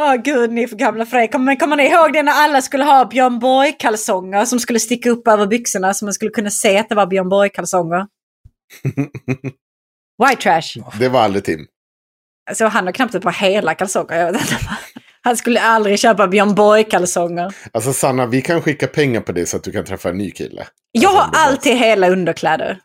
Åh 0.00 0.14
gud, 0.14 0.52
ni 0.52 0.62
är 0.62 0.66
för 0.66 0.76
gamla 0.76 1.06
för 1.06 1.16
det. 1.16 1.28
Kommer, 1.28 1.56
kommer 1.56 1.76
ni 1.76 1.82
ihåg 1.90 2.12
det 2.12 2.22
när 2.22 2.32
alla 2.32 2.62
skulle 2.62 2.84
ha 2.84 3.04
Björn 3.04 3.38
Borg-kalsonger 3.38 4.44
som 4.44 4.60
skulle 4.60 4.80
sticka 4.80 5.10
upp 5.10 5.28
över 5.28 5.46
byxorna 5.46 5.94
så 5.94 6.04
man 6.04 6.14
skulle 6.14 6.30
kunna 6.30 6.50
se 6.50 6.78
att 6.78 6.88
det 6.88 6.94
var 6.94 7.06
Björn 7.06 7.28
Borg-kalsonger? 7.28 8.06
White 10.28 10.42
trash. 10.42 10.82
Det 10.98 11.08
var 11.08 11.20
aldrig 11.20 11.44
Tim. 11.44 11.66
Alltså 12.50 12.64
han 12.66 12.86
har 12.86 12.92
knappt 12.92 13.14
ett 13.14 13.22
par 13.22 13.32
hela 13.32 13.74
kalsonger. 13.74 14.16
Jag 14.18 14.32
vet 14.32 14.40
inte. 14.42 14.58
Han 15.26 15.36
skulle 15.36 15.60
aldrig 15.60 15.98
köpa 15.98 16.26
Björn 16.28 16.54
Borg-kalsonger. 16.54 17.54
Alltså 17.72 17.92
Sanna, 17.92 18.26
vi 18.26 18.42
kan 18.42 18.62
skicka 18.62 18.86
pengar 18.86 19.20
på 19.20 19.32
det 19.32 19.46
så 19.46 19.56
att 19.56 19.64
du 19.64 19.72
kan 19.72 19.84
träffa 19.84 20.08
en 20.08 20.18
ny 20.18 20.30
kille. 20.30 20.66
Jag 20.92 21.14
Alltså, 21.14 21.38
har 21.40 21.46
alltid 21.48 21.76
hela 21.78 22.08
underkläder. 22.08 22.78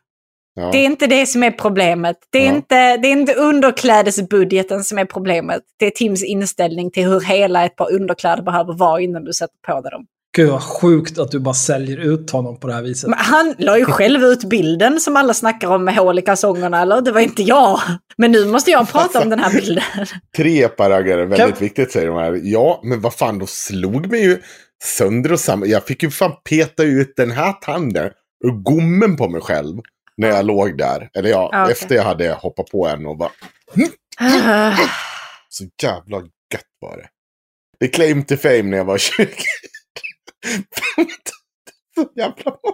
Ja. 0.55 0.69
Det 0.71 0.77
är 0.77 0.85
inte 0.85 1.07
det 1.07 1.25
som 1.25 1.43
är 1.43 1.51
problemet. 1.51 2.17
Det 2.31 2.39
är, 2.39 2.45
Ja. 2.45 2.55
inte, 2.55 2.97
det 2.97 3.07
är 3.07 3.11
inte 3.11 3.33
underklädesbudgeten 3.33 4.83
som 4.83 4.97
är 4.97 5.05
problemet. 5.05 5.61
Det 5.79 5.85
är 5.85 5.89
Tims 5.91 6.23
inställning 6.23 6.91
till 6.91 7.03
hur 7.05 7.19
hela 7.21 7.65
ett 7.65 7.75
par 7.75 7.93
underkläder 7.93 8.43
behöver 8.43 8.73
vara 8.73 9.01
innan 9.01 9.23
du 9.23 9.33
sätter 9.33 9.55
på 9.67 9.81
dig 9.81 9.91
dem. 9.91 10.05
Gud 10.35 10.49
vad 10.49 10.63
sjukt 10.63 11.17
att 11.19 11.31
du 11.31 11.39
bara 11.39 11.53
säljer 11.53 11.97
ut 11.97 12.29
honom 12.31 12.59
på 12.59 12.67
det 12.67 12.73
här 12.73 12.81
viset. 12.81 13.09
Men 13.09 13.19
han 13.19 13.55
la 13.57 13.77
ju 13.77 13.85
själv 13.85 14.23
ut 14.23 14.43
bilden 14.43 14.99
som 14.99 15.15
alla 15.17 15.33
snackar 15.33 15.67
om 15.67 15.83
med 15.83 15.95
hål 15.95 16.19
i 16.19 16.21
kalsongerna, 16.21 16.81
eller? 16.81 17.01
Det 17.01 17.11
var 17.11 17.19
inte 17.21 17.43
jag. 17.43 17.79
Men 18.17 18.31
nu 18.31 18.45
måste 18.45 18.71
jag 18.71 18.89
prata 18.91 19.21
om 19.21 19.29
den 19.29 19.39
här 19.39 19.51
bilden. 19.53 19.83
Tre 20.37 20.63
eparaggare, 20.63 21.25
väldigt 21.25 21.37
Kan- 21.49 21.59
viktigt 21.59 21.91
säger 21.91 22.07
de 22.07 22.15
här. 22.17 22.39
Ja, 22.43 22.79
men 22.83 23.01
vad 23.01 23.13
fan, 23.13 23.39
då 23.39 23.45
slog 23.47 24.11
mig 24.11 24.23
ju 24.23 24.41
sönder 24.83 25.31
och 25.31 25.39
samman. 25.39 25.69
Jag 25.69 25.85
fick 25.85 26.03
ju 26.03 26.11
fan 26.11 26.33
peta 26.49 26.83
ut 26.83 27.13
den 27.17 27.31
här 27.31 27.53
tanden 27.53 28.11
ur 28.45 28.63
gommen 28.63 29.17
på 29.17 29.29
mig 29.29 29.41
själv. 29.41 29.77
När 30.17 30.27
jag 30.27 30.45
låg 30.45 30.77
där. 30.77 31.09
Eller 31.13 31.29
ja, 31.29 31.49
Ja, 31.51 31.63
okej. 31.63 31.71
efter 31.71 31.95
jag 31.95 32.03
hade 32.03 32.31
hoppat 32.33 32.65
på 32.65 32.87
en 32.87 33.05
och 33.05 33.17
bara... 33.17 33.31
Så 35.49 35.63
jävla 35.83 36.17
gött 36.53 36.65
var 36.81 36.97
det. 36.97 37.07
Det 37.79 37.87
claim 37.87 38.23
to 38.23 38.35
fame 38.37 38.61
när 38.63 38.77
jag 38.77 38.85
var 38.85 38.97
20. 38.97 39.27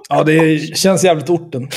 Ja, 0.09 0.23
det 0.23 0.59
känns 0.77 1.03
jävligt 1.03 1.29
orten. 1.29 1.61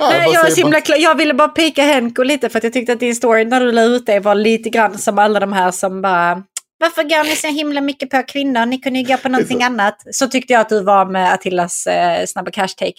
Nej, 0.00 0.20
bara 0.20 0.32
jag, 0.32 0.64
var 0.64 0.96
jag 0.96 1.14
ville 1.14 1.34
bara 1.34 1.48
pika 1.48 1.82
Henko 1.82 2.22
lite 2.22 2.48
för 2.48 2.58
att 2.58 2.64
jag 2.64 2.72
tyckte 2.72 2.92
att 2.92 3.00
din 3.00 3.14
story 3.14 3.44
när 3.44 3.60
du 3.60 3.72
la 3.72 3.82
ut 3.82 4.06
det 4.06 4.20
var 4.20 4.34
lite 4.34 4.70
grann 4.70 4.98
som 4.98 5.18
alla 5.18 5.40
de 5.40 5.52
här 5.52 5.70
som 5.70 6.02
bara 6.02 6.42
varför 6.80 7.02
går 7.02 7.24
ni 7.24 7.36
så 7.36 7.46
himla 7.46 7.80
mycket 7.80 8.10
på 8.10 8.22
kvinnor? 8.22 8.66
Ni 8.66 8.78
kunde 8.78 8.98
ju 8.98 9.04
gå 9.04 9.16
på 9.16 9.28
någonting 9.28 9.62
annat. 9.62 10.02
Så 10.10 10.26
tyckte 10.26 10.52
jag 10.52 10.60
att 10.60 10.68
du 10.68 10.82
var 10.82 11.06
med 11.06 11.32
Attilas 11.32 11.86
eh, 11.86 12.26
snabba 12.26 12.50
cash-take. 12.50 12.94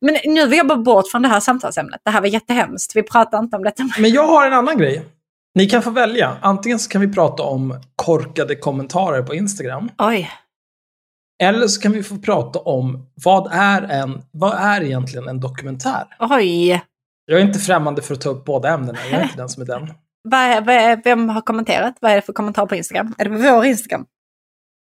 Men 0.00 0.16
nu 0.24 0.46
vill 0.46 0.58
jag 0.58 0.66
bara 0.66 0.78
bort 0.78 1.10
från 1.10 1.22
det 1.22 1.28
här 1.28 1.40
samtalsämnet. 1.40 2.00
Det 2.04 2.10
här 2.10 2.20
var 2.20 2.28
jättehemskt. 2.28 2.96
Vi 2.96 3.02
pratar 3.02 3.38
inte 3.38 3.56
om 3.56 3.64
detta. 3.64 3.88
Men 3.98 4.10
jag 4.10 4.26
har 4.26 4.46
en 4.46 4.52
annan 4.52 4.78
grej. 4.78 5.02
Ni 5.54 5.66
kan 5.66 5.82
få 5.82 5.90
välja. 5.90 6.36
Antingen 6.42 6.78
så 6.78 6.90
kan 6.90 7.00
vi 7.00 7.12
prata 7.12 7.42
om 7.42 7.80
korkade 7.96 8.56
kommentarer 8.56 9.22
på 9.22 9.34
Instagram. 9.34 9.90
Oj. 9.98 10.30
Eller 11.42 11.66
så 11.66 11.80
kan 11.80 11.92
vi 11.92 12.02
få 12.02 12.16
prata 12.18 12.58
om 12.58 13.06
vad 13.24 13.52
är, 13.52 13.82
en, 13.82 14.22
vad 14.30 14.54
är 14.54 14.82
egentligen 14.82 15.28
en 15.28 15.40
dokumentär? 15.40 16.16
Oj. 16.18 16.82
Jag 17.24 17.40
är 17.40 17.44
inte 17.44 17.58
främmande 17.58 18.02
för 18.02 18.14
att 18.14 18.20
ta 18.20 18.28
upp 18.28 18.44
båda 18.44 18.68
ämnena. 18.68 18.98
Jag 19.10 19.20
är 19.20 19.22
inte 19.22 19.36
den 19.36 19.48
som 19.48 19.62
är 19.62 19.66
den. 19.66 19.90
Vem 21.04 21.28
har 21.28 21.40
kommenterat? 21.40 21.94
Vad 22.00 22.10
är 22.10 22.16
det 22.16 22.22
för 22.22 22.32
kommentar 22.32 22.66
på 22.66 22.74
Instagram? 22.74 23.14
Är 23.18 23.24
det 23.24 23.30
på 23.30 23.54
vår 23.54 23.64
Instagram? 23.64 24.06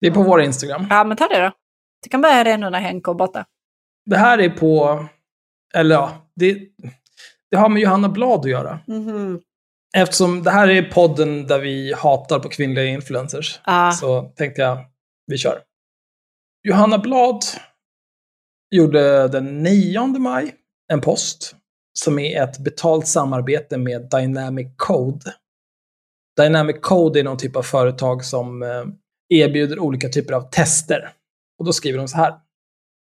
Det 0.01 0.07
är 0.07 0.11
på 0.11 0.23
vår 0.23 0.41
Instagram. 0.41 0.87
Ja, 0.89 1.03
men 1.03 1.17
ta 1.17 1.27
det 1.27 1.41
då. 1.41 1.51
Du 2.03 2.09
kan 2.09 2.21
börja 2.21 2.43
det 2.43 2.57
nu 2.57 2.69
när 2.69 2.79
Henke 2.79 3.11
är 3.11 3.13
borta. 3.13 3.45
Det 4.05 4.17
här 4.17 4.37
är 4.37 4.49
på... 4.49 5.05
Eller 5.73 5.95
ja, 5.95 6.11
det, 6.35 6.59
det 7.51 7.57
har 7.57 7.69
med 7.69 7.81
Johanna 7.81 8.09
Blad 8.09 8.39
att 8.39 8.49
göra. 8.49 8.79
Mhm. 8.87 9.41
Eftersom 9.97 10.43
det 10.43 10.51
här 10.51 10.69
är 10.69 10.91
podden 10.91 11.47
där 11.47 11.59
vi 11.59 11.93
hatar 11.93 12.39
på 12.39 12.49
kvinnliga 12.49 12.85
influencers. 12.85 13.59
Ja. 13.65 13.91
Så 13.91 14.21
tänkte 14.21 14.61
jag, 14.61 14.85
vi 15.27 15.37
kör. 15.37 15.61
Johanna 16.67 16.97
Blad 16.97 17.43
gjorde 18.75 19.27
den 19.27 19.63
9 19.63 20.07
maj 20.07 20.55
en 20.93 21.01
post 21.01 21.55
som 21.99 22.19
är 22.19 22.43
ett 22.43 22.59
betalt 22.59 23.07
samarbete 23.07 23.77
med 23.77 24.09
Dynamic 24.09 24.67
Code. 24.77 25.33
Dynamic 26.37 26.75
Code 26.81 27.19
är 27.19 27.23
någon 27.23 27.37
typ 27.37 27.55
av 27.55 27.63
företag 27.63 28.25
som 28.25 28.63
eh, 28.63 28.83
erbjuder 29.29 29.79
olika 29.79 30.09
typer 30.09 30.33
av 30.33 30.49
tester. 30.49 31.09
Och 31.59 31.65
då 31.65 31.73
skriver 31.73 31.97
de 31.97 32.07
så 32.07 32.17
här. 32.17 32.33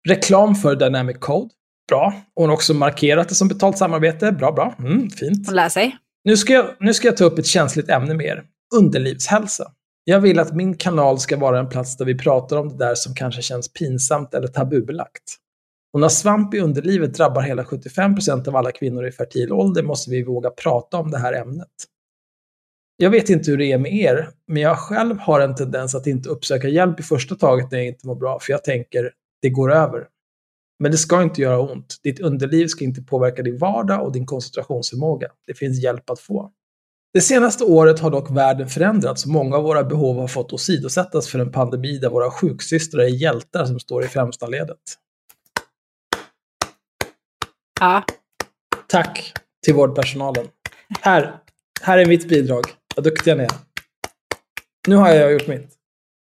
Reklam 0.09 0.55
för 0.55 0.77
Dynamic 0.77 1.17
Code. 1.19 1.51
Bra. 1.89 2.07
Och 2.35 2.43
hon 2.43 2.49
har 2.49 2.57
också 2.57 2.75
markerat 2.75 3.29
det 3.29 3.35
som 3.35 3.49
betalt 3.49 3.79
samarbete. 3.79 4.33
Bra, 4.33 4.53
bra. 4.53 4.75
Mm, 4.79 5.11
fint. 5.11 5.47
Hon 5.47 5.57
lär 5.57 5.69
sig. 5.69 5.97
Nu 6.25 6.37
ska, 6.37 6.53
jag, 6.53 6.77
nu 6.81 6.95
ska 6.95 7.09
jag 7.09 7.17
ta 7.17 7.25
upp 7.25 7.39
ett 7.39 7.47
känsligt 7.47 7.89
ämne 7.89 8.15
med 8.15 8.27
er. 8.27 8.45
Underlivshälsa. 8.77 9.73
Jag 10.05 10.21
vill 10.21 10.39
att 10.39 10.55
min 10.55 10.77
kanal 10.77 11.19
ska 11.19 11.37
vara 11.37 11.59
en 11.59 11.69
plats 11.69 11.97
där 11.97 12.05
vi 12.05 12.19
pratar 12.19 12.57
om 12.57 12.69
det 12.69 12.77
där 12.77 12.95
som 12.95 13.15
kanske 13.15 13.43
känns 13.43 13.73
pinsamt 13.73 14.35
eller 14.35 14.49
tabubelagt. 14.49 15.23
Och 15.93 16.01
när 16.01 16.09
svamp 16.09 16.55
i 16.55 16.61
underlivet 16.61 17.15
drabbar 17.15 17.43
hela 17.43 17.63
75% 17.63 18.49
av 18.49 18.57
alla 18.57 18.73
kvinnor 18.73 19.07
i 19.07 19.13
fertil 19.13 19.53
ålder 19.53 19.83
måste 19.83 20.11
vi 20.11 20.23
våga 20.23 20.51
prata 20.51 20.97
om 20.97 21.11
det 21.11 21.19
här 21.19 21.33
ämnet. 21.33 21.69
Jag 22.97 23.11
vet 23.11 23.31
inte 23.31 23.51
hur 23.51 23.59
det 23.59 23.73
är 23.73 23.79
med 23.79 23.95
er, 23.95 24.29
men 24.47 24.63
jag 24.63 24.79
själv 24.79 25.19
har 25.19 25.41
en 25.41 25.55
tendens 25.55 25.95
att 25.95 26.07
inte 26.07 26.29
uppsöka 26.29 26.69
hjälp 26.69 27.01
i 27.01 27.03
första 27.03 27.35
taget 27.35 27.71
när 27.71 27.79
jag 27.79 27.87
inte 27.87 28.07
mår 28.07 28.15
bra, 28.15 28.39
för 28.41 28.53
jag 28.53 28.65
tänker, 28.65 29.11
det 29.43 29.51
går 29.51 29.73
över. 29.73 30.07
Men 30.81 30.93
det 30.93 30.99
ska 30.99 31.23
inte 31.23 31.41
göra 31.41 31.61
ont. 31.61 32.01
Ditt 32.03 32.21
underliv 32.21 32.67
ska 32.67 32.85
inte 32.85 33.03
påverka 33.03 33.43
din 33.43 33.59
vardag 33.59 34.05
och 34.05 34.13
din 34.13 34.27
koncentrationsförmåga. 34.27 35.29
Det 35.47 35.55
finns 35.55 35.83
hjälp 35.83 36.11
att 36.11 36.21
få. 36.21 36.51
Det 37.13 37.21
senaste 37.21 37.65
året 37.65 38.01
har 38.01 38.11
dock 38.11 38.31
världen 38.31 38.69
förändrats 38.69 39.25
och 39.25 39.31
många 39.31 39.57
av 39.57 39.63
våra 39.63 39.85
behov 39.85 40.17
har 40.17 40.29
fått 40.29 40.53
åsidosättas 40.53 41.29
för 41.29 41.39
en 41.39 41.53
pandemi 41.53 41.99
där 41.99 42.11
våra 42.11 42.31
sjuksystrar 42.31 43.03
är 43.03 43.09
hjältar 43.09 43.65
som 43.65 43.81
står 43.81 44.05
i 44.05 44.09
främsta 44.09 44.47
ledet. 44.47 44.79
Ja. 47.81 48.05
Tack 48.87 49.33
till 49.65 49.75
vårdpersonalen. 49.75 50.47
Här, 51.01 51.37
här 51.83 51.99
är 51.99 52.07
mitt 52.07 52.29
bidrag. 52.29 52.65
Vad 52.97 53.05
duktiga 53.05 53.35
ni 53.35 53.43
är. 53.43 53.51
Nu 54.89 54.97
har 54.97 55.09
jag 55.09 55.33
gjort 55.33 55.47
mitt. 55.47 55.80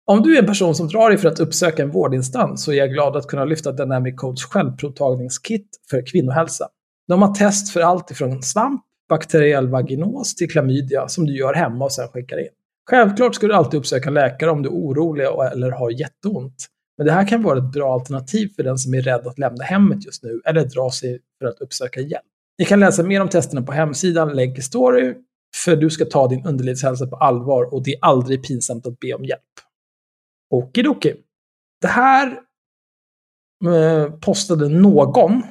Om 0.05 0.21
du 0.21 0.35
är 0.35 0.39
en 0.39 0.47
person 0.47 0.75
som 0.75 0.87
drar 0.87 1.09
dig 1.09 1.17
för 1.17 1.27
att 1.27 1.39
uppsöka 1.39 1.83
en 1.83 1.91
vårdinstans 1.91 2.63
så 2.63 2.71
är 2.71 2.75
jag 2.75 2.89
glad 2.89 3.15
att 3.15 3.27
kunna 3.27 3.45
lyfta 3.45 3.71
Dynamic 3.71 4.15
Codes 4.17 4.43
självprovtagningskit 4.43 5.67
för 5.89 6.05
kvinnohälsa. 6.05 6.67
De 7.07 7.21
har 7.21 7.33
test 7.33 7.69
för 7.69 7.81
allt 7.81 8.11
ifrån 8.11 8.43
svamp, 8.43 8.81
bakteriell 9.09 9.67
vaginos 9.67 10.35
till 10.35 10.51
klamydia 10.51 11.07
som 11.07 11.25
du 11.25 11.37
gör 11.37 11.53
hemma 11.53 11.85
och 11.85 11.91
sen 11.91 12.07
skickar 12.07 12.39
in. 12.39 12.47
Självklart 12.89 13.35
ska 13.35 13.47
du 13.47 13.53
alltid 13.53 13.79
uppsöka 13.79 14.09
läkare 14.09 14.51
om 14.51 14.61
du 14.61 14.69
är 14.69 14.73
orolig 14.73 15.25
eller 15.25 15.71
har 15.71 15.89
jätteont. 15.89 16.67
Men 16.97 17.07
det 17.07 17.13
här 17.13 17.27
kan 17.27 17.43
vara 17.43 17.57
ett 17.57 17.71
bra 17.71 17.93
alternativ 17.93 18.49
för 18.55 18.63
den 18.63 18.77
som 18.77 18.93
är 18.93 19.01
rädd 19.01 19.27
att 19.27 19.39
lämna 19.39 19.63
hemmet 19.63 20.05
just 20.05 20.23
nu 20.23 20.41
eller 20.45 20.65
dra 20.65 20.91
sig 20.91 21.19
för 21.39 21.45
att 21.45 21.61
uppsöka 21.61 22.01
hjälp. 22.01 22.23
Ni 22.59 22.65
kan 22.65 22.79
läsa 22.79 23.03
mer 23.03 23.21
om 23.21 23.29
testerna 23.29 23.61
på 23.61 23.71
hemsidan 23.71 24.35
Länk 24.35 24.63
story, 24.63 25.13
för 25.63 25.75
du 25.75 25.89
ska 25.89 26.05
ta 26.05 26.27
din 26.27 26.45
underlivshälsa 26.45 27.07
på 27.07 27.15
allvar 27.15 27.73
och 27.73 27.83
det 27.83 27.91
är 27.91 27.99
aldrig 28.01 28.43
pinsamt 28.43 28.87
att 28.87 28.99
be 28.99 29.13
om 29.13 29.25
hjälp. 29.25 29.41
Okidoki. 30.51 31.15
Det 31.81 31.87
här 31.87 32.39
eh, 33.65 34.11
postade 34.11 34.69
någon 34.69 35.43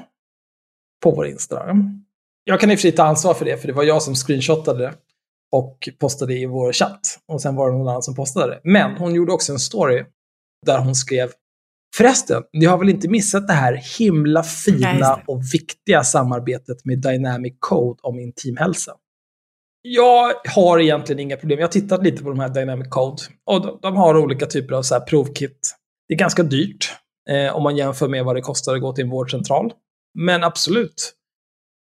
på 1.02 1.10
vår 1.10 1.26
Instagram. 1.26 2.04
Jag 2.44 2.60
kan 2.60 2.70
i 2.70 2.74
och 2.74 2.78
för 2.78 2.82
sig 2.82 2.92
ta 2.92 3.04
ansvar 3.04 3.34
för 3.34 3.44
det, 3.44 3.56
för 3.56 3.66
det 3.66 3.72
var 3.72 3.84
jag 3.84 4.02
som 4.02 4.14
screenshotade 4.14 4.78
det 4.78 4.94
och 5.52 5.88
postade 5.98 6.34
i 6.34 6.46
vår 6.46 6.72
chatt. 6.72 7.00
Och 7.28 7.42
sen 7.42 7.56
var 7.56 7.70
det 7.70 7.78
någon 7.78 7.88
annan 7.88 8.02
som 8.02 8.14
postade 8.14 8.46
det. 8.46 8.60
Men 8.64 8.96
hon 8.96 9.14
gjorde 9.14 9.32
också 9.32 9.52
en 9.52 9.58
story 9.58 10.04
där 10.66 10.78
hon 10.78 10.94
skrev 10.94 11.30
Förresten, 11.96 12.42
ni 12.52 12.64
har 12.64 12.78
väl 12.78 12.88
inte 12.88 13.08
missat 13.08 13.46
det 13.46 13.52
här 13.52 13.98
himla 13.98 14.42
fina 14.42 15.22
och 15.26 15.42
viktiga 15.54 16.04
samarbetet 16.04 16.84
med 16.84 16.98
Dynamic 16.98 17.54
Code 17.58 18.00
om 18.02 18.18
intimhälsa? 18.18 18.92
Jag 19.82 20.34
har 20.54 20.80
egentligen 20.80 21.20
inga 21.20 21.36
problem. 21.36 21.58
Jag 21.58 21.66
har 21.66 21.72
tittat 21.72 22.04
lite 22.04 22.22
på 22.22 22.28
de 22.28 22.40
här 22.40 22.48
Dynamic 22.48 22.88
Code. 22.88 23.22
Och 23.44 23.62
de, 23.62 23.78
de 23.82 23.96
har 23.96 24.18
olika 24.18 24.46
typer 24.46 24.74
av 24.74 24.82
så 24.82 24.94
här 24.94 25.00
provkit. 25.00 25.76
Det 26.08 26.14
är 26.14 26.18
ganska 26.18 26.42
dyrt 26.42 26.96
eh, 27.30 27.56
om 27.56 27.62
man 27.62 27.76
jämför 27.76 28.08
med 28.08 28.24
vad 28.24 28.36
det 28.36 28.40
kostar 28.40 28.74
att 28.74 28.80
gå 28.80 28.92
till 28.92 29.04
en 29.04 29.10
vårdcentral. 29.10 29.72
Men 30.14 30.44
absolut. 30.44 31.14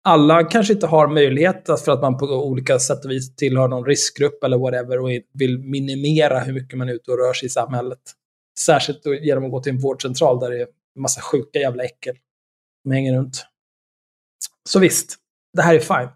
Alla 0.05 0.45
kanske 0.45 0.73
inte 0.73 0.87
har 0.87 1.09
möjlighet 1.09 1.67
för 1.85 1.93
att 1.93 2.01
man 2.01 2.19
på 2.19 2.27
olika 2.27 2.79
sätt 2.79 3.05
och 3.05 3.11
vis 3.11 3.37
tillhör 3.37 3.69
någon 3.69 3.85
riskgrupp 3.85 4.45
eller 4.45 4.59
whatever 4.59 5.01
och 5.01 5.11
vill 5.35 5.59
minimera 5.59 6.41
hur 6.41 6.53
mycket 6.53 6.79
man 6.79 6.89
är 6.89 6.93
ute 6.93 7.11
och 7.11 7.19
rör 7.19 7.33
sig 7.33 7.47
i 7.47 7.51
samhället. 7.51 7.99
Särskilt 8.59 9.07
genom 9.23 9.45
att 9.45 9.51
gå 9.51 9.61
till 9.61 9.73
en 9.73 9.79
vårdcentral 9.79 10.41
där 10.41 10.51
det 10.51 10.57
är 10.57 10.67
en 10.97 11.03
massa 11.03 11.21
sjuka 11.21 11.59
jävla 11.59 11.85
äckel 11.85 12.17
som 12.83 12.93
hänger 12.93 13.17
runt. 13.17 13.47
Så 14.69 14.79
visst, 14.79 15.17
det 15.57 15.63
här 15.63 15.75
är 15.75 15.81
fine. 15.81 16.09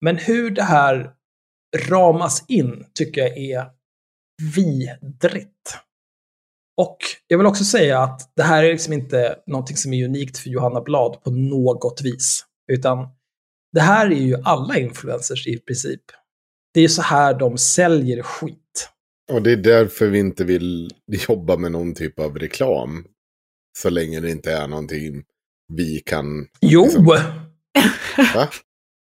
Men 0.00 0.16
hur 0.16 0.50
det 0.50 0.62
här 0.62 1.12
ramas 1.76 2.44
in 2.48 2.86
tycker 2.94 3.20
jag 3.20 3.38
är 3.38 3.66
vidrigt. 4.54 5.76
Och 6.76 6.96
jag 7.26 7.38
vill 7.38 7.46
också 7.46 7.64
säga 7.64 7.98
att 7.98 8.32
det 8.36 8.42
här 8.42 8.64
är 8.64 8.72
liksom 8.72 8.92
inte 8.92 9.36
någonting 9.46 9.76
som 9.76 9.92
är 9.92 10.04
unikt 10.04 10.38
för 10.38 10.50
Johanna 10.50 10.80
Blad 10.80 11.22
på 11.24 11.30
något 11.30 12.00
vis. 12.02 12.44
Utan 12.72 13.08
det 13.72 13.80
här 13.80 14.06
är 14.06 14.20
ju 14.20 14.36
alla 14.44 14.78
influencers 14.78 15.46
i 15.46 15.58
princip. 15.58 16.02
Det 16.74 16.80
är 16.80 16.88
så 16.88 17.02
här 17.02 17.38
de 17.38 17.58
säljer 17.58 18.22
skit. 18.22 18.88
Och 19.32 19.42
det 19.42 19.52
är 19.52 19.56
därför 19.56 20.06
vi 20.06 20.18
inte 20.18 20.44
vill 20.44 20.90
jobba 21.28 21.56
med 21.56 21.72
någon 21.72 21.94
typ 21.94 22.18
av 22.18 22.38
reklam. 22.38 23.04
Så 23.78 23.90
länge 23.90 24.20
det 24.20 24.30
inte 24.30 24.52
är 24.52 24.68
någonting 24.68 25.22
vi 25.68 26.00
kan... 26.00 26.46
Jo! 26.60 26.84
Liksom. 26.84 27.04
Va? 28.34 28.48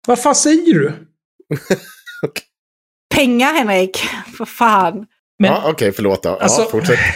Vad 0.07 0.21
fan 0.21 0.35
säger 0.35 0.73
du? 0.73 0.93
Pengar 3.17 3.53
Henrik, 3.53 3.97
för 4.37 4.45
fan. 4.45 5.05
Men, 5.39 5.51
Ja, 5.51 5.63
Okej, 5.69 5.91
förlåt 5.91 6.23
då. 6.23 6.29
Ja, 6.29 6.37
alltså, 6.43 6.65
fortsätt. 6.65 6.99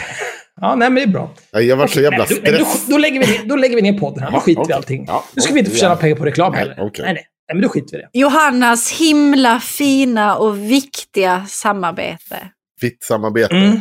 Ja, 0.62 0.76
nej 0.76 0.90
men 0.90 0.96
det 0.96 1.02
är 1.02 1.08
bra. 1.08 1.32
Ja, 1.52 1.62
Jag 1.62 1.78
var 1.78 1.88
så 1.88 2.02
jävla 2.02 2.26
nej, 2.30 2.52
då, 2.52 2.58
då, 2.58 2.66
då, 2.88 2.98
lägger 2.98 3.20
vi 3.20 3.32
ner, 3.32 3.46
då 3.46 3.56
lägger 3.56 3.76
vi 3.76 3.82
ner 3.82 4.00
podden 4.00 4.24
här. 4.24 4.32
Då 4.32 4.40
skiter 4.40 4.62
vi 4.62 4.62
i 4.62 4.66
okej. 4.66 4.76
allting. 4.76 5.06
Ja, 5.08 5.24
nu 5.36 5.42
ska 5.42 5.54
vi 5.54 5.60
inte 5.60 5.72
få 5.72 5.78
tjäna 5.78 5.96
pengar 5.96 6.16
på 6.16 6.26
reklam 6.26 6.52
Nej, 6.52 6.60
heller. 6.62 6.76
okej. 6.80 7.06
Nej, 7.06 7.14
nej. 7.14 7.26
nej, 7.48 7.56
men 7.56 7.62
då 7.62 7.70
skiter 7.70 7.92
vi 7.92 7.98
i 7.98 8.02
det. 8.02 8.20
Johannas 8.20 8.92
himla 8.92 9.60
fina 9.60 10.36
och 10.38 10.58
viktiga 10.72 11.46
samarbete. 11.48 12.38
Fitt 12.82 13.04
samarbete. 13.04 13.56
Mm. 13.56 13.80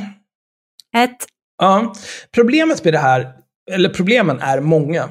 Ett, 0.97 1.17
Ja, 1.63 1.95
problemet 2.35 2.85
med 2.85 2.95
det 2.95 2.99
här, 2.99 3.33
eller 3.73 3.89
problemen 3.89 4.41
är 4.41 4.61
många. 4.61 5.09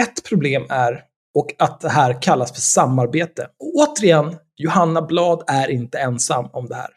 Ett 0.00 0.24
problem 0.28 0.66
är 0.68 1.00
och 1.38 1.54
att 1.58 1.80
det 1.80 1.88
här 1.88 2.22
kallas 2.22 2.52
för 2.52 2.60
samarbete. 2.60 3.42
Och 3.42 3.74
återigen, 3.74 4.36
Johanna 4.56 5.02
Blad 5.02 5.44
är 5.46 5.68
inte 5.68 5.98
ensam 5.98 6.46
om 6.52 6.66
det 6.66 6.74
här. 6.74 6.90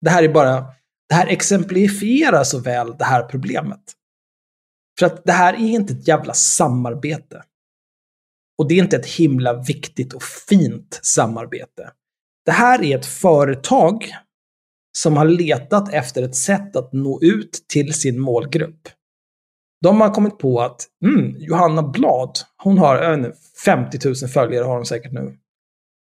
Det 0.00 0.10
här 0.10 0.22
är 0.22 0.28
bara, 0.28 0.64
det 1.08 1.14
här 1.14 1.26
exemplifierar 1.26 2.44
så 2.44 2.58
väl 2.58 2.96
det 2.98 3.04
här 3.04 3.22
problemet. 3.22 3.80
För 4.98 5.06
att 5.06 5.24
det 5.24 5.32
här 5.32 5.54
är 5.54 5.58
inte 5.58 5.92
ett 5.92 6.08
jävla 6.08 6.34
samarbete. 6.34 7.42
Och 8.58 8.68
det 8.68 8.74
är 8.74 8.82
inte 8.82 8.96
ett 8.96 9.06
himla 9.06 9.62
viktigt 9.62 10.12
och 10.12 10.22
fint 10.22 11.00
samarbete. 11.02 11.90
Det 12.44 12.52
här 12.52 12.82
är 12.82 12.98
ett 12.98 13.06
företag 13.06 14.04
som 14.98 15.16
har 15.16 15.24
letat 15.24 15.92
efter 15.92 16.22
ett 16.22 16.36
sätt 16.36 16.76
att 16.76 16.92
nå 16.92 17.20
ut 17.22 17.64
till 17.68 17.94
sin 17.94 18.20
målgrupp. 18.20 18.88
De 19.82 20.00
har 20.00 20.14
kommit 20.14 20.38
på 20.38 20.60
att 20.60 20.86
mm, 21.04 21.36
Johanna 21.38 21.82
Blad, 21.82 22.38
hon 22.56 22.78
har 22.78 23.14
inte, 23.14 23.32
50 23.64 23.98
000 24.04 24.14
följare 24.14 24.64
har 24.64 24.76
hon 24.76 24.86
säkert 24.86 25.12
nu. 25.12 25.38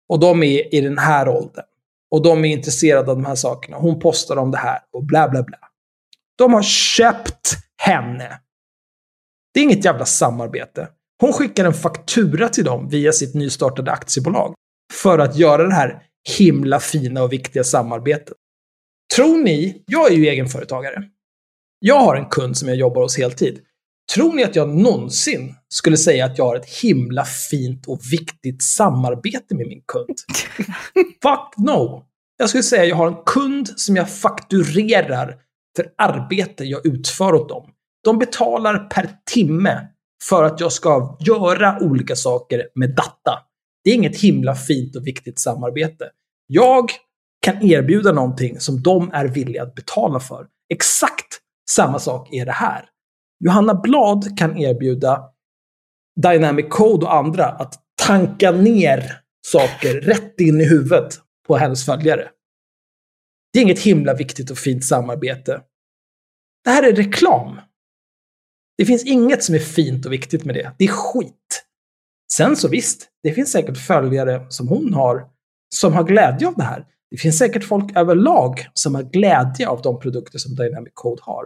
Och 0.09 0.19
de 0.19 0.43
är 0.43 0.75
i 0.75 0.81
den 0.81 0.97
här 0.97 1.29
åldern. 1.29 1.65
Och 2.11 2.21
de 2.23 2.45
är 2.45 2.49
intresserade 2.49 3.11
av 3.11 3.17
de 3.17 3.25
här 3.25 3.35
sakerna. 3.35 3.77
Hon 3.77 3.99
postar 3.99 4.38
om 4.38 4.51
det 4.51 4.57
här 4.57 4.79
och 4.93 5.03
bla 5.03 5.29
bla 5.29 5.43
bla. 5.43 5.57
De 6.38 6.53
har 6.53 6.63
köpt 6.63 7.57
henne. 7.77 8.39
Det 9.53 9.59
är 9.59 9.63
inget 9.63 9.85
jävla 9.85 10.05
samarbete. 10.05 10.88
Hon 11.21 11.34
skickar 11.34 11.65
en 11.65 11.73
faktura 11.73 12.49
till 12.49 12.63
dem 12.63 12.89
via 12.89 13.11
sitt 13.11 13.35
nystartade 13.35 13.91
aktiebolag 13.91 14.53
för 14.93 15.19
att 15.19 15.35
göra 15.35 15.63
det 15.63 15.73
här 15.73 16.03
himla 16.38 16.79
fina 16.79 17.23
och 17.23 17.34
viktiga 17.34 17.63
samarbetet. 17.63 18.38
Tror 19.15 19.38
ni, 19.38 19.84
jag 19.88 20.11
är 20.11 20.15
ju 20.15 20.27
egenföretagare. 20.27 21.03
Jag 21.79 21.99
har 21.99 22.15
en 22.15 22.25
kund 22.25 22.57
som 22.57 22.67
jag 22.67 22.77
jobbar 22.77 23.01
hos 23.01 23.17
heltid. 23.17 23.59
Tror 24.13 24.34
ni 24.34 24.43
att 24.43 24.55
jag 24.55 24.69
någonsin 24.69 25.55
skulle 25.69 25.97
säga 25.97 26.25
att 26.25 26.38
jag 26.38 26.45
har 26.45 26.55
ett 26.55 26.69
himla 26.69 27.25
fint 27.25 27.88
och 27.88 27.99
viktigt 28.11 28.63
samarbete 28.63 29.55
med 29.55 29.67
min 29.67 29.81
kund? 29.88 30.15
Fuck 31.23 31.57
no! 31.57 32.05
Jag 32.38 32.49
skulle 32.49 32.63
säga 32.63 32.81
att 32.81 32.89
jag 32.89 32.95
har 32.95 33.07
en 33.07 33.23
kund 33.25 33.67
som 33.79 33.95
jag 33.95 34.09
fakturerar 34.09 35.35
för 35.75 35.88
arbete 35.97 36.63
jag 36.63 36.85
utför 36.85 37.34
åt 37.34 37.49
dem. 37.49 37.69
De 38.03 38.19
betalar 38.19 38.79
per 38.79 39.09
timme 39.34 39.88
för 40.23 40.43
att 40.43 40.59
jag 40.59 40.71
ska 40.71 41.17
göra 41.19 41.79
olika 41.81 42.15
saker 42.15 42.67
med 42.75 42.95
data. 42.95 43.39
Det 43.84 43.89
är 43.89 43.95
inget 43.95 44.17
himla 44.17 44.55
fint 44.55 44.95
och 44.95 45.07
viktigt 45.07 45.39
samarbete. 45.39 46.09
Jag 46.47 46.91
kan 47.41 47.61
erbjuda 47.61 48.11
någonting 48.11 48.59
som 48.59 48.81
de 48.81 49.11
är 49.13 49.25
villiga 49.25 49.63
att 49.63 49.75
betala 49.75 50.19
för. 50.19 50.47
Exakt 50.69 51.39
samma 51.69 51.99
sak 51.99 52.34
är 52.34 52.45
det 52.45 52.51
här. 52.51 52.85
Johanna 53.39 53.73
Blad 53.73 54.38
kan 54.38 54.57
erbjuda 54.57 55.30
Dynamic 56.22 56.65
Code 56.69 57.05
och 57.05 57.15
andra 57.15 57.45
att 57.45 57.73
tanka 58.01 58.51
ner 58.51 59.22
saker 59.47 60.01
rätt 60.01 60.39
in 60.39 60.61
i 60.61 60.65
huvudet 60.65 61.19
på 61.47 61.57
hennes 61.57 61.85
följare. 61.85 62.30
Det 63.53 63.59
är 63.59 63.64
inget 63.64 63.80
himla 63.80 64.14
viktigt 64.14 64.51
och 64.51 64.57
fint 64.57 64.85
samarbete. 64.85 65.61
Det 66.64 66.69
här 66.69 66.84
är 66.84 66.95
reklam. 66.95 67.59
Det 68.77 68.85
finns 68.85 69.05
inget 69.05 69.43
som 69.43 69.55
är 69.55 69.59
fint 69.59 70.05
och 70.05 70.14
viktigt 70.14 70.45
med 70.45 70.55
det. 70.55 70.76
Det 70.77 70.85
är 70.85 70.88
skit. 70.88 71.64
Sen 72.34 72.55
så 72.55 72.68
visst, 72.68 73.07
det 73.23 73.34
finns 73.34 73.51
säkert 73.51 73.77
följare 73.77 74.45
som 74.49 74.68
hon 74.68 74.93
har 74.93 75.27
som 75.76 75.93
har 75.93 76.03
glädje 76.03 76.47
av 76.47 76.55
det 76.55 76.64
här. 76.64 76.85
Det 77.11 77.18
finns 77.18 77.38
säkert 77.38 77.64
folk 77.64 77.97
överlag 77.97 78.68
som 78.73 78.95
har 78.95 79.03
glädje 79.03 79.68
av 79.68 79.81
de 79.81 79.99
produkter 79.99 80.39
som 80.39 80.55
Dynamic 80.55 80.91
Code 80.93 81.22
har. 81.26 81.45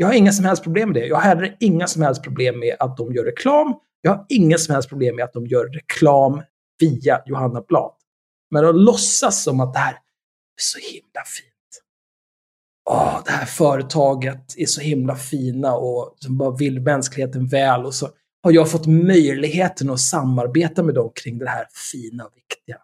Jag 0.00 0.06
har 0.06 0.14
inga 0.14 0.32
som 0.32 0.44
helst 0.44 0.62
problem 0.62 0.88
med 0.88 1.02
det. 1.02 1.06
Jag 1.06 1.16
har 1.16 1.22
heller 1.22 1.56
inga 1.60 1.86
som 1.86 2.02
helst 2.02 2.22
problem 2.22 2.58
med 2.58 2.76
att 2.78 2.96
de 2.96 3.12
gör 3.12 3.24
reklam. 3.24 3.74
Jag 4.00 4.10
har 4.10 4.26
inga 4.28 4.58
som 4.58 4.74
helst 4.74 4.88
problem 4.88 5.16
med 5.16 5.24
att 5.24 5.32
de 5.32 5.46
gör 5.46 5.66
reklam 5.66 6.42
via 6.80 7.22
Johanna 7.26 7.60
Blad. 7.68 7.92
Men 8.50 8.64
att 8.64 8.74
låtsas 8.74 9.42
som 9.42 9.60
att 9.60 9.72
det 9.72 9.78
här 9.78 9.92
är 9.92 9.98
så 10.56 10.78
himla 10.78 11.24
fint. 11.26 11.82
Åh, 12.90 13.20
det 13.24 13.30
här 13.30 13.46
företaget 13.46 14.54
är 14.56 14.66
så 14.66 14.80
himla 14.80 15.16
fina 15.16 15.74
och 15.74 16.14
som 16.18 16.38
bara 16.38 16.56
vill 16.56 16.80
mänskligheten 16.80 17.46
väl. 17.46 17.86
Och 17.86 17.94
så 17.94 18.08
har 18.42 18.52
jag 18.52 18.70
fått 18.70 18.86
möjligheten 18.86 19.90
att 19.90 20.00
samarbeta 20.00 20.82
med 20.82 20.94
dem 20.94 21.10
kring 21.14 21.38
det 21.38 21.48
här 21.48 21.66
fina 21.92 22.24
och 22.24 22.32
viktiga. 22.36 22.76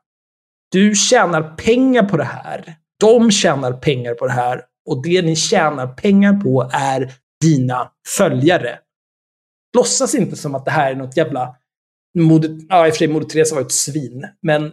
Du 0.71 0.95
tjänar 0.95 1.57
pengar 1.57 2.03
på 2.03 2.17
det 2.17 2.25
här. 2.25 2.77
De 3.01 3.31
tjänar 3.31 3.73
pengar 3.73 4.15
på 4.15 4.27
det 4.27 4.33
här. 4.33 4.63
Och 4.87 5.03
det 5.03 5.23
ni 5.23 5.37
tjänar 5.37 5.87
pengar 5.87 6.41
på 6.41 6.71
är 6.73 7.13
dina 7.41 7.91
följare. 8.17 8.79
Låtsas 9.77 10.15
inte 10.15 10.37
som 10.37 10.55
att 10.55 10.65
det 10.65 10.71
här 10.71 10.93
är 10.93 10.97
något 10.97 11.17
jävla... 11.17 11.57
Moder, 12.19 12.59
ja, 12.69 12.87
i 12.87 12.91
och 12.91 12.95
för 12.95 12.99
sig, 12.99 13.09
Moder 13.09 13.27
Teresa 13.27 13.55
var 13.55 13.63
ett 13.63 13.73
svin. 13.73 14.27
Men 14.43 14.73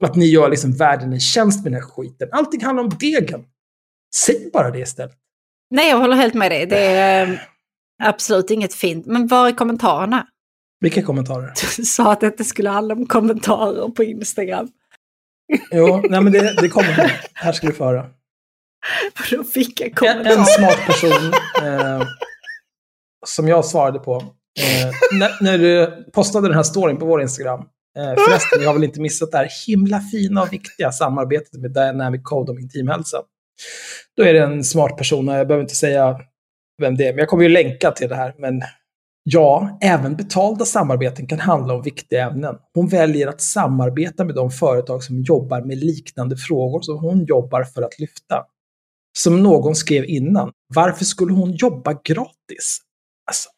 att 0.00 0.16
ni 0.16 0.26
gör 0.26 0.48
liksom 0.48 0.72
världen 0.72 1.12
en 1.12 1.20
tjänst 1.20 1.64
med 1.64 1.72
den 1.72 1.82
här 1.82 1.88
skiten. 1.88 2.28
Allting 2.32 2.64
handlar 2.64 2.84
om 2.84 2.90
degen. 3.00 3.44
Säg 4.16 4.50
bara 4.52 4.70
det 4.70 4.78
istället. 4.78 5.16
Nej, 5.70 5.90
jag 5.90 5.98
håller 5.98 6.16
helt 6.16 6.34
med 6.34 6.50
dig. 6.50 6.66
Det 6.66 6.84
är 6.86 7.32
eh, 7.32 7.38
absolut 8.02 8.50
inget 8.50 8.74
fint. 8.74 9.06
Men 9.06 9.26
var 9.26 9.48
är 9.48 9.52
kommentarerna? 9.52 10.26
Vilka 10.80 11.02
kommentarer? 11.02 11.52
Du 11.76 11.84
sa 11.84 12.12
att 12.12 12.20
det 12.20 12.26
inte 12.26 12.44
skulle 12.44 12.70
handla 12.70 12.94
om 12.94 13.06
kommentarer 13.06 13.88
på 13.88 14.04
Instagram. 14.04 14.68
Jo, 15.70 16.02
nej 16.10 16.20
men 16.20 16.32
det, 16.32 16.60
det 16.60 16.68
kommer. 16.68 17.20
Här 17.34 17.52
ska 17.52 17.66
du 17.66 17.72
få 17.72 17.84
höra. 17.84 18.06
Då 19.30 19.44
fick 19.44 19.80
jag 19.80 19.88
En, 19.88 19.94
kommentarer. 19.94 20.38
en 20.38 20.44
smart 20.44 20.86
person 20.86 21.32
eh, 21.62 22.06
som 23.26 23.48
jag 23.48 23.64
svarade 23.64 23.98
på. 23.98 24.14
Eh, 24.60 25.18
när, 25.18 25.44
när 25.44 25.58
du 25.58 26.04
postade 26.12 26.48
den 26.48 26.56
här 26.56 26.62
storyn 26.62 26.96
på 26.96 27.06
vår 27.06 27.22
Instagram. 27.22 27.60
Eh, 27.98 28.24
förresten, 28.24 28.62
jag 28.62 28.68
har 28.68 28.74
väl 28.74 28.84
inte 28.84 29.00
missat 29.00 29.32
det 29.32 29.38
här 29.38 29.48
himla 29.66 30.00
fina 30.00 30.42
och 30.42 30.52
viktiga 30.52 30.92
samarbetet 30.92 31.60
med 31.60 31.70
Dynamic 31.72 32.20
Code 32.24 32.52
om 32.52 32.58
intimhälsa. 32.58 33.22
Då 34.16 34.22
är 34.22 34.32
det 34.34 34.40
en 34.40 34.64
smart 34.64 34.96
person, 34.96 35.26
jag 35.28 35.46
behöver 35.46 35.62
inte 35.62 35.74
säga 35.74 36.20
vem 36.82 36.96
det 36.96 37.06
är, 37.06 37.12
men 37.12 37.18
jag 37.18 37.28
kommer 37.28 37.42
ju 37.42 37.48
länka 37.48 37.90
till 37.90 38.08
det 38.08 38.16
här. 38.16 38.34
Men 38.38 38.62
ja, 39.22 39.78
även 39.82 40.16
betalda 40.16 40.64
samarbeten 40.64 41.26
kan 41.26 41.40
handla 41.40 41.74
om 41.74 41.82
viktiga 41.82 42.30
ämnen. 42.30 42.54
Hon 42.74 42.88
väljer 42.88 43.28
att 43.28 43.40
samarbeta 43.40 44.24
med 44.24 44.34
de 44.34 44.50
företag 44.50 45.02
som 45.04 45.22
jobbar 45.22 45.60
med 45.60 45.78
liknande 45.78 46.36
frågor 46.36 46.80
som 46.80 46.98
hon 46.98 47.24
jobbar 47.24 47.64
för 47.64 47.82
att 47.82 47.98
lyfta. 47.98 48.44
Som 49.18 49.42
någon 49.42 49.74
skrev 49.74 50.04
innan, 50.04 50.52
varför 50.74 51.04
skulle 51.04 51.32
hon 51.32 51.52
jobba 51.52 51.92
gratis? 52.04 52.78
Alltså, 53.26 53.48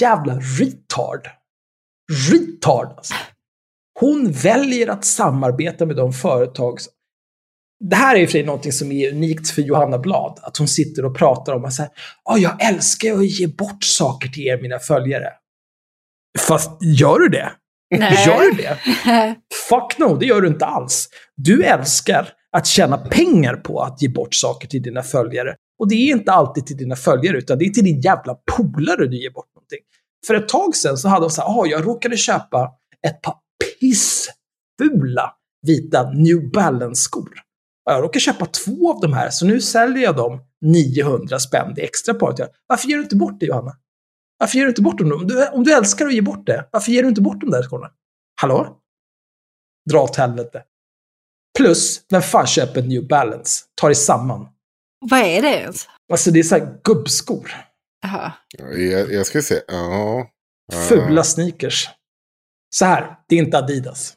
jävla 0.00 0.34
retard. 0.34 1.28
Retard 2.30 2.94
alltså. 2.96 3.14
Hon 4.00 4.32
väljer 4.32 4.88
att 4.88 5.04
samarbeta 5.04 5.86
med 5.86 5.96
de 5.96 6.12
företag 6.12 6.80
som... 6.80 6.92
Det 7.84 7.96
här 7.96 8.16
är 8.16 8.20
ju 8.20 8.26
för 8.26 8.32
sig 8.32 8.44
någonting 8.44 8.72
som 8.72 8.92
är 8.92 9.12
unikt 9.12 9.50
för 9.50 9.62
Johanna 9.62 9.98
Blad. 9.98 10.38
Att 10.42 10.56
hon 10.56 10.68
sitter 10.68 11.04
och 11.04 11.16
pratar 11.16 11.52
om 11.52 11.64
att 11.64 11.78
här, 11.78 11.88
"Ja, 12.24 12.38
jag 12.38 12.64
älskar 12.68 13.12
att 13.14 13.26
ge 13.26 13.46
bort 13.46 13.84
saker 13.84 14.28
till 14.28 14.46
er, 14.46 14.62
mina 14.62 14.78
följare. 14.78 15.28
Fast 16.38 16.70
gör 16.82 17.18
du 17.18 17.28
det? 17.28 17.52
Nej. 17.98 18.26
Gör 18.26 18.40
du 18.40 18.62
det? 18.62 18.78
Fuck 19.68 19.98
no, 19.98 20.16
det 20.16 20.26
gör 20.26 20.40
du 20.40 20.48
inte 20.48 20.66
alls. 20.66 21.08
Du 21.36 21.64
älskar 21.64 22.28
att 22.56 22.66
tjäna 22.66 22.98
pengar 22.98 23.56
på 23.56 23.80
att 23.80 24.02
ge 24.02 24.08
bort 24.08 24.34
saker 24.34 24.68
till 24.68 24.82
dina 24.82 25.02
följare. 25.02 25.56
Och 25.78 25.88
det 25.88 25.94
är 25.94 26.12
inte 26.12 26.32
alltid 26.32 26.66
till 26.66 26.76
dina 26.76 26.96
följare, 26.96 27.38
utan 27.38 27.58
det 27.58 27.64
är 27.64 27.70
till 27.70 27.84
din 27.84 28.00
jävla 28.00 28.34
polare 28.56 29.06
du 29.06 29.22
ger 29.22 29.30
bort 29.30 29.54
någonting. 29.54 29.78
För 30.26 30.34
ett 30.34 30.48
tag 30.48 30.76
sedan 30.76 30.98
så 30.98 31.08
hade 31.08 31.24
hon 31.24 31.30
så 31.30 31.42
här, 31.42 31.48
ah, 31.48 31.66
jag 31.66 31.86
råkade 31.86 32.16
köpa 32.16 32.70
ett 33.06 33.22
par 33.22 33.34
pissfula 33.80 35.34
vita 35.66 36.10
New 36.10 36.50
Balance-skor. 36.50 37.30
Och 37.86 37.92
Jag 37.92 38.02
råkade 38.02 38.20
köpa 38.20 38.46
två 38.46 38.94
av 38.94 39.00
de 39.00 39.12
här, 39.12 39.30
så 39.30 39.46
nu 39.46 39.60
säljer 39.60 40.02
jag 40.02 40.16
dem 40.16 40.40
900 40.60 41.38
spänn. 41.38 41.72
Det 41.74 41.82
är 41.82 41.84
extra 41.84 42.14
på 42.14 42.34
jag 42.36 42.48
Varför 42.66 42.88
ger 42.88 42.96
du 42.96 43.02
inte 43.02 43.16
bort 43.16 43.40
det, 43.40 43.46
Johanna? 43.46 43.76
Varför 44.38 44.58
ger 44.58 44.64
du 44.64 44.68
inte 44.68 44.82
bort 44.82 44.98
dem? 44.98 45.12
Om 45.12 45.26
du, 45.26 45.48
om 45.48 45.64
du 45.64 45.72
älskar 45.72 46.06
att 46.06 46.14
ge 46.14 46.22
bort 46.22 46.46
det, 46.46 46.68
varför 46.72 46.92
ger 46.92 47.02
du 47.02 47.08
inte 47.08 47.22
bort 47.22 47.40
de 47.40 47.50
där 47.50 47.62
skorna? 47.62 47.90
Hallå? 48.40 48.78
Dra 49.90 50.02
åt 50.02 50.16
helvete. 50.16 50.62
Plus, 51.58 52.02
vem 52.10 52.22
fan 52.22 52.46
köper 52.46 52.82
New 52.82 53.06
Balance? 53.08 53.64
Ta 53.74 53.88
det 53.88 53.94
samman. 53.94 54.48
Vad 55.10 55.20
är 55.20 55.42
det 55.42 55.48
ens? 55.56 55.88
Alltså 56.12 56.30
det 56.30 56.38
är 56.38 56.42
så 56.42 56.58
här 56.58 56.78
gubbskor. 56.84 57.50
Jaha. 58.02 58.32
Jag, 58.58 59.12
jag 59.12 59.26
ska 59.26 59.42
se. 59.42 59.60
Ja. 59.68 60.28
Ja. 60.72 60.80
Fula 60.88 61.24
sneakers. 61.24 61.88
Så 62.74 62.84
här, 62.84 63.16
det 63.28 63.34
är 63.34 63.38
inte 63.38 63.58
Adidas. 63.58 64.16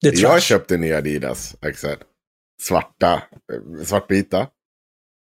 Det 0.00 0.08
är 0.08 0.12
trash. 0.12 0.30
Jag 0.32 0.42
köpte 0.42 0.76
nya 0.76 0.98
Adidas, 0.98 1.56
Axel. 1.60 1.98
Svarta, 2.62 3.12
eh, 3.52 3.84
svartvita. 3.84 4.46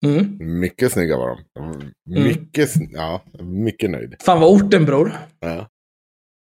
Mm. 0.06 0.38
Mycket 0.60 0.92
snygga 0.92 1.18
var 1.18 1.28
de. 1.30 1.44
var 1.54 1.76
Mycket, 2.24 2.70
sn- 2.76 2.90
ja, 2.94 3.22
mycket 3.40 3.90
nöjd. 3.90 4.16
Fan 4.22 4.40
vad 4.40 4.50
orten 4.50 4.86
bror. 4.86 5.18
Ja. 5.40 5.70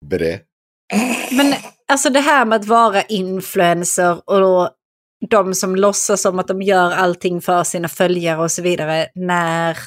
Bre. 0.06 0.40
Men 1.30 1.54
alltså 1.88 2.10
det 2.10 2.20
här 2.20 2.44
med 2.44 2.56
att 2.60 2.66
vara 2.66 3.02
influencer 3.02 4.30
och 4.30 4.40
då 4.40 4.70
de 5.28 5.54
som 5.54 5.76
låtsas 5.76 6.22
som 6.22 6.38
att 6.38 6.48
de 6.48 6.62
gör 6.62 6.90
allting 6.90 7.40
för 7.40 7.64
sina 7.64 7.88
följare 7.88 8.42
och 8.42 8.50
så 8.50 8.62
vidare 8.62 9.08
när 9.14 9.78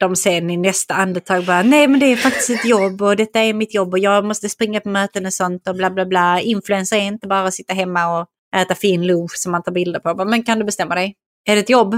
de 0.00 0.16
sen 0.16 0.50
i 0.50 0.56
nästa 0.56 0.94
andetag 0.94 1.44
bara 1.44 1.62
nej 1.62 1.88
men 1.88 2.00
det 2.00 2.06
är 2.06 2.16
faktiskt 2.16 2.50
ett 2.50 2.64
jobb 2.64 3.02
och 3.02 3.16
detta 3.16 3.40
är 3.40 3.54
mitt 3.54 3.74
jobb 3.74 3.92
och 3.92 3.98
jag 3.98 4.24
måste 4.24 4.48
springa 4.48 4.80
på 4.80 4.88
möten 4.88 5.26
och 5.26 5.32
sånt 5.32 5.68
och 5.68 5.74
bla 5.74 5.90
bla 5.90 6.06
bla. 6.06 6.40
Influencer 6.40 6.96
är 6.96 7.00
inte 7.00 7.26
bara 7.26 7.44
att 7.44 7.54
sitta 7.54 7.74
hemma 7.74 8.20
och 8.20 8.26
äta 8.56 8.74
fin 8.74 9.06
lunch 9.06 9.32
som 9.36 9.52
man 9.52 9.62
tar 9.62 9.72
bilder 9.72 10.00
på. 10.00 10.24
Men 10.24 10.42
kan 10.42 10.58
du 10.58 10.64
bestämma 10.64 10.94
dig? 10.94 11.14
Är 11.48 11.54
det 11.54 11.60
ett 11.60 11.70
jobb? 11.70 11.94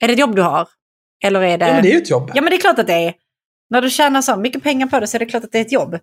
Är 0.00 0.06
det 0.08 0.12
ett 0.12 0.18
jobb 0.18 0.36
du 0.36 0.42
har? 0.42 0.68
Eller 1.24 1.42
är 1.42 1.58
det... 1.58 1.66
Ja 1.66 1.72
men 1.72 1.82
det 1.82 1.88
är 1.88 1.92
ju 1.92 2.02
ett 2.02 2.10
jobb. 2.10 2.30
Ja 2.34 2.42
men 2.42 2.50
det 2.50 2.56
är 2.56 2.60
klart 2.60 2.78
att 2.78 2.86
det 2.86 2.92
är. 2.92 3.14
När 3.70 3.82
du 3.82 3.90
tjänar 3.90 4.22
så 4.22 4.36
mycket 4.36 4.62
pengar 4.62 4.86
på 4.86 5.00
det 5.00 5.06
så 5.06 5.16
är 5.16 5.18
det 5.18 5.26
klart 5.26 5.44
att 5.44 5.52
det 5.52 5.58
är 5.58 5.62
ett 5.62 5.72
jobb. 5.72 5.98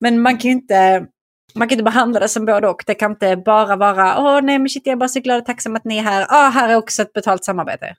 Men 0.00 0.20
man 0.20 0.38
kan 0.38 0.50
inte, 0.50 1.06
man 1.54 1.68
kan 1.68 1.74
inte 1.76 1.84
behandla 1.84 2.20
det 2.20 2.28
som 2.28 2.44
både 2.44 2.68
och. 2.68 2.82
Det 2.86 2.94
kan 2.94 3.10
inte 3.10 3.36
bara 3.36 3.76
vara, 3.76 4.18
åh 4.18 4.42
nej 4.42 4.58
men 4.58 4.68
shit 4.68 4.82
jag 4.86 4.92
är 4.92 4.96
bara 4.96 5.08
så 5.08 5.20
glad 5.20 5.38
och 5.40 5.46
tacksam 5.46 5.76
att 5.76 5.84
ni 5.84 5.98
är 5.98 6.02
här. 6.02 6.26
Ja, 6.28 6.50
här 6.54 6.68
är 6.68 6.76
också 6.76 7.02
ett 7.02 7.12
betalt 7.12 7.44
samarbete. 7.44 7.94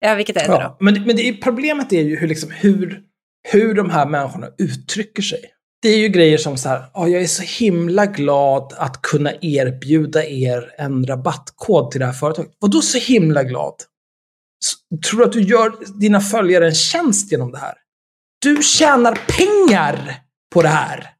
Ja, 0.00 0.14
vilket 0.14 0.36
är 0.36 0.40
det 0.48 0.54
Ja, 0.54 0.76
då? 0.78 0.84
men 0.84 1.02
men 1.02 1.16
det 1.16 1.28
är, 1.28 1.32
problemet 1.32 1.92
är 1.92 2.02
ju 2.02 2.16
hur, 2.16 2.28
liksom, 2.28 2.50
hur, 2.50 3.02
hur 3.52 3.74
de 3.74 3.90
här 3.90 4.06
människorna 4.06 4.46
uttrycker 4.58 5.22
sig. 5.22 5.40
Det 5.82 5.88
är 5.88 5.98
ju 5.98 6.08
grejer 6.08 6.38
som 6.38 6.56
så 6.56 6.68
här, 6.68 6.84
"Ja, 6.94 7.08
jag 7.08 7.22
är 7.22 7.26
så 7.26 7.42
himla 7.64 8.06
glad 8.06 8.72
att 8.76 9.02
kunna 9.02 9.32
erbjuda 9.40 10.24
er 10.24 10.70
en 10.78 11.06
rabattkod 11.06 11.90
till 11.90 12.00
det 12.00 12.06
här 12.06 12.12
företaget. 12.12 12.52
Vadå 12.60 12.80
så 12.80 12.98
himla 12.98 13.42
glad? 13.42 13.74
Tror 15.10 15.18
du 15.20 15.24
att 15.26 15.32
du 15.32 15.42
gör 15.42 16.00
dina 16.00 16.20
följare 16.20 16.66
en 16.66 16.74
tjänst 16.74 17.32
genom 17.32 17.52
det 17.52 17.58
här? 17.58 17.74
Du 18.42 18.62
tjänar 18.62 19.18
pengar 19.38 20.14
på 20.54 20.62
det 20.62 20.68
här. 20.68 21.10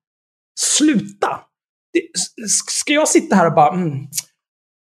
Sluta! 0.61 1.41
Det, 1.93 2.03
ska 2.49 2.93
jag 2.93 3.09
sitta 3.09 3.37
här 3.37 3.47
och 3.47 3.55
bara, 3.55 3.75
mm, 3.75 4.07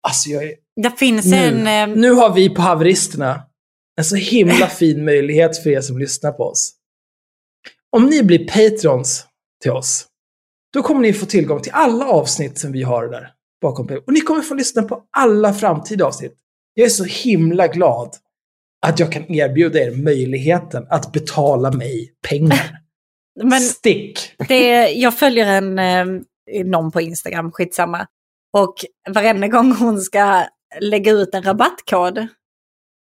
Alltså 0.08 0.30
jag 0.30 0.44
är... 0.44 0.54
Det 0.82 0.92
finns 0.92 1.26
Nu, 1.26 1.38
en... 1.38 1.92
eh, 1.92 1.98
nu 1.98 2.12
har 2.12 2.34
vi 2.34 2.50
på 2.50 2.62
haveristerna 2.62 3.44
en 3.98 4.06
så 4.06 4.16
himla 4.16 4.68
fin 4.80 5.06
möjlighet 5.06 5.64
för 5.64 5.70
er 5.70 5.82
som 5.82 5.98
lyssnar 5.98 6.32
på 6.32 6.44
oss. 6.44 6.74
Om 7.92 8.06
ni 8.06 8.24
blir 8.24 8.48
patrons 8.48 9.26
till 9.62 9.72
oss, 9.72 10.06
då 10.74 10.84
kommer 10.84 11.02
ni 11.02 11.14
få 11.14 11.26
tillgång 11.26 11.62
till 11.62 11.72
alla 11.72 12.06
avsnitt 12.06 12.60
som 12.60 12.72
vi 12.72 12.84
har 12.84 13.08
där 13.08 13.32
bakom. 13.62 13.86
Och 14.08 14.14
ni 14.14 14.22
kommer 14.22 14.42
få 14.42 14.54
lyssna 14.54 14.84
på 14.84 15.04
alla 15.18 15.54
framtida 15.54 16.06
avsnitt. 16.06 16.36
Jag 16.74 16.86
är 16.86 16.90
så 16.90 17.04
himla 17.04 17.68
glad 17.68 18.16
att 18.88 19.00
jag 19.00 19.12
kan 19.12 19.32
erbjuda 19.32 19.80
er 19.80 19.92
möjligheten 19.92 20.88
att 20.90 21.12
betala 21.12 21.72
mig 21.72 22.14
pengar. 22.28 22.85
Men 23.44 23.62
Stick! 23.62 24.34
det, 24.48 24.90
jag 24.90 25.18
följer 25.20 25.46
en, 25.48 25.80
eh, 25.80 26.06
någon 26.66 26.92
på 26.92 27.02
Instagram, 27.02 27.52
skitsamma. 27.52 28.08
Och 28.54 28.76
varenda 29.10 29.48
gång 29.48 29.72
hon 29.76 30.02
ska 30.02 30.44
lägga 30.80 31.12
ut 31.12 31.36
en 31.36 31.44
rabattkod, 31.44 32.28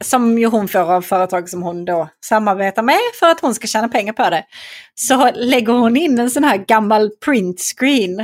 som 0.04 0.40
ju 0.40 0.46
hon 0.46 0.68
får 0.68 0.80
av 0.80 1.02
företag 1.02 1.50
som 1.50 1.64
hon 1.64 1.86
då 1.86 2.10
samarbetar 2.26 2.84
med 2.84 3.00
för 3.20 3.30
att 3.30 3.40
hon 3.40 3.56
ska 3.56 3.68
tjäna 3.68 3.88
pengar 3.88 4.14
på 4.14 4.30
det, 4.30 4.46
så 4.96 5.32
lägger 5.36 5.74
hon 5.74 5.98
in 5.98 6.20
en 6.20 6.30
sån 6.30 6.44
här 6.44 6.58
gammal 6.58 7.12
print 7.26 7.60
screen. 7.62 8.20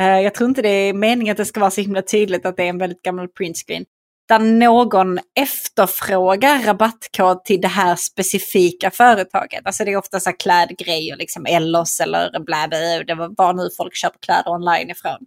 Eh, 0.00 0.20
Jag 0.20 0.34
tror 0.34 0.48
inte 0.48 0.62
det 0.62 0.68
är 0.68 0.92
meningen 0.92 1.32
att 1.32 1.36
det 1.38 1.44
ska 1.44 1.60
vara 1.60 1.70
så 1.70 1.80
himla 1.80 2.02
tydligt 2.02 2.46
att 2.46 2.56
det 2.56 2.62
är 2.62 2.68
en 2.68 2.78
väldigt 2.78 3.02
gammal 3.02 3.28
print 3.28 3.56
screen. 3.66 3.84
Där 4.32 4.38
någon 4.38 5.18
efterfrågar 5.40 6.62
rabattkod 6.62 7.44
till 7.44 7.60
det 7.60 7.68
här 7.68 7.96
specifika 7.96 8.90
företaget. 8.90 9.60
Alltså 9.66 9.84
det 9.84 9.92
är 9.92 9.96
ofta 9.96 10.20
så 10.20 10.30
här 10.30 10.36
klädgrejer, 10.38 11.16
liksom 11.16 11.46
Ellos 11.46 12.00
eller 12.00 12.30
bla 12.30 12.68
bla, 12.68 12.78
det 13.06 13.14
var 13.14 13.34
var 13.36 13.52
nu 13.54 13.68
folk 13.76 13.96
köper 13.96 14.18
kläder 14.18 14.50
online 14.50 14.90
ifrån. 14.90 15.18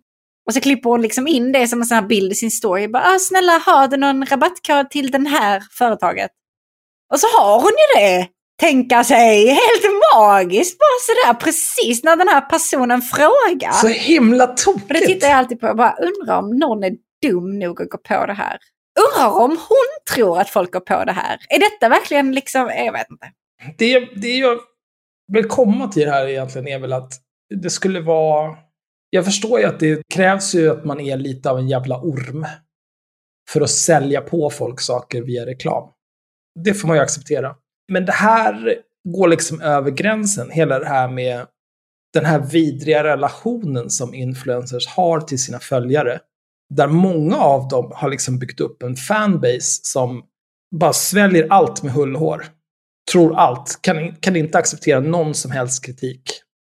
Och 0.48 0.54
så 0.54 0.62
klipper 0.62 0.90
hon 0.90 1.02
liksom 1.02 1.28
in 1.28 1.52
det 1.52 1.68
som 1.68 1.82
en 1.82 1.86
sån 1.86 1.96
här 1.96 2.08
bild 2.08 2.32
i 2.32 2.36
sin 2.36 2.52
story. 2.52 2.88
Bara, 2.88 3.04
ah, 3.04 3.20
snälla, 3.20 3.62
har 3.66 3.88
du 3.88 3.98
någon 3.98 4.26
rabattkod 4.26 4.90
till 4.90 5.12
den 5.12 5.26
här 5.26 5.64
företaget? 5.72 6.32
Och 7.14 7.20
så 7.20 7.28
har 7.28 7.56
hon 7.56 7.72
ju 7.72 8.00
det. 8.00 8.28
Tänka 8.60 9.04
sig, 9.04 9.48
helt 9.48 10.04
magiskt 10.16 10.78
bara 10.80 11.00
sådär 11.02 11.40
precis 11.40 12.04
när 12.04 12.16
den 12.16 12.28
här 12.28 12.42
personen 12.42 13.02
frågar. 13.02 13.72
Så 13.72 13.88
himla 13.88 14.48
tokigt! 14.48 14.90
Och 14.90 14.94
det 14.94 15.06
tittar 15.06 15.28
jag 15.28 15.38
alltid 15.38 15.60
på 15.60 15.68
och 15.68 15.76
bara 15.76 15.96
undrar 15.96 16.38
om 16.38 16.50
någon 16.50 16.84
är 16.84 16.92
dum 17.22 17.60
nog 17.60 17.82
att 17.82 17.90
gå 17.90 17.98
på 17.98 18.26
det 18.26 18.34
här. 18.34 18.58
Undrar 19.00 19.44
om 19.44 19.52
hon 19.52 20.16
tror 20.16 20.40
att 20.40 20.50
folk 20.50 20.74
går 20.74 20.80
på 20.80 21.06
det 21.06 21.12
här. 21.12 21.40
Är 21.50 21.60
detta 21.60 21.90
verkligen 21.90 22.32
liksom, 22.32 22.62
jag 22.62 22.92
vet 22.92 23.10
inte. 23.10 23.32
det, 23.78 24.00
det 24.00 24.38
jag 24.38 24.60
vill 25.34 25.48
komma 25.48 25.88
till 25.88 26.10
här 26.10 26.28
egentligen 26.28 26.68
är 26.68 26.80
väl 26.80 26.94
att 26.94 27.14
det 27.56 27.70
skulle 27.70 28.02
vara... 28.02 28.58
Jag 29.10 29.26
förstår 29.26 29.60
ju 29.60 29.66
att 29.66 29.80
det 29.80 30.02
krävs 30.14 30.56
ju 30.56 30.70
att 30.70 30.86
man 30.86 31.00
är 31.00 31.18
lite 31.18 31.50
av 31.50 31.60
en 31.60 31.68
jävla 31.68 32.00
orm 32.00 32.46
för 33.50 33.62
att 33.62 33.70
sälja 33.70 34.22
på 34.22 34.50
folk 34.50 34.82
saker 34.82 35.22
via 35.22 35.46
reklam. 35.46 35.90
Det 36.60 36.74
får 36.74 36.88
man 36.88 36.98
ju 36.98 37.04
acceptera. 37.04 37.56
Men 37.92 38.06
det 38.06 38.12
här 38.12 38.76
går 39.10 39.28
liksom 39.28 39.62
över 39.62 39.92
gränsen. 39.92 40.52
Hela 40.52 40.80
det 40.80 40.86
här 40.86 41.10
med 41.10 41.48
den 42.14 42.26
här 42.26 42.40
vidriga 42.40 43.04
relationen 43.04 43.90
som 43.90 44.14
influencers 44.14 44.88
har 44.88 45.22
till 45.22 45.40
sina 45.40 45.60
följare. 45.60 46.20
Där 46.70 46.88
många 46.88 47.38
av 47.38 47.68
dem 47.68 47.92
har 47.96 48.10
liksom 48.10 48.40
byggt 48.40 48.60
upp 48.60 48.84
en 48.84 48.96
fanbase 48.96 49.80
som 49.84 50.24
bara 50.76 50.94
sväljer 50.94 51.48
allt 51.50 51.84
med 51.84 51.94
hull 51.94 52.16
och 52.16 52.22
hår. 52.22 52.46
Tror 53.12 53.36
allt. 53.36 53.80
Kan, 53.82 54.16
kan 54.16 54.36
inte 54.36 54.58
acceptera 54.58 55.00
någon 55.00 55.34
som 55.34 55.52
helst 55.52 55.86
kritik. 55.86 56.22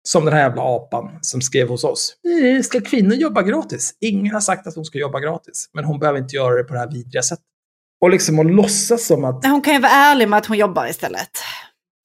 Som 0.08 0.24
den 0.24 0.34
här 0.34 0.40
jävla 0.40 0.62
apan 0.62 1.18
som 1.20 1.40
skrev 1.40 1.68
hos 1.68 1.84
oss. 1.84 2.16
Eh, 2.42 2.62
ska 2.62 2.80
kvinnor 2.80 3.14
jobba 3.14 3.42
gratis? 3.42 3.94
Ingen 4.00 4.34
har 4.34 4.40
sagt 4.40 4.66
att 4.66 4.74
hon 4.74 4.84
ska 4.84 4.98
jobba 4.98 5.20
gratis. 5.20 5.70
Men 5.72 5.84
hon 5.84 5.98
behöver 5.98 6.18
inte 6.18 6.36
göra 6.36 6.56
det 6.56 6.64
på 6.64 6.74
det 6.74 6.80
här 6.80 6.90
vidriga 6.90 7.22
sättet. 7.22 7.44
Och 8.00 8.10
liksom 8.10 8.38
att 8.38 8.46
låtsas 8.46 9.06
som 9.06 9.24
att 9.24 9.44
Hon 9.46 9.62
kan 9.62 9.74
ju 9.74 9.80
vara 9.80 9.92
ärlig 9.92 10.28
med 10.28 10.38
att 10.38 10.46
hon 10.46 10.58
jobbar 10.58 10.86
istället. 10.86 11.30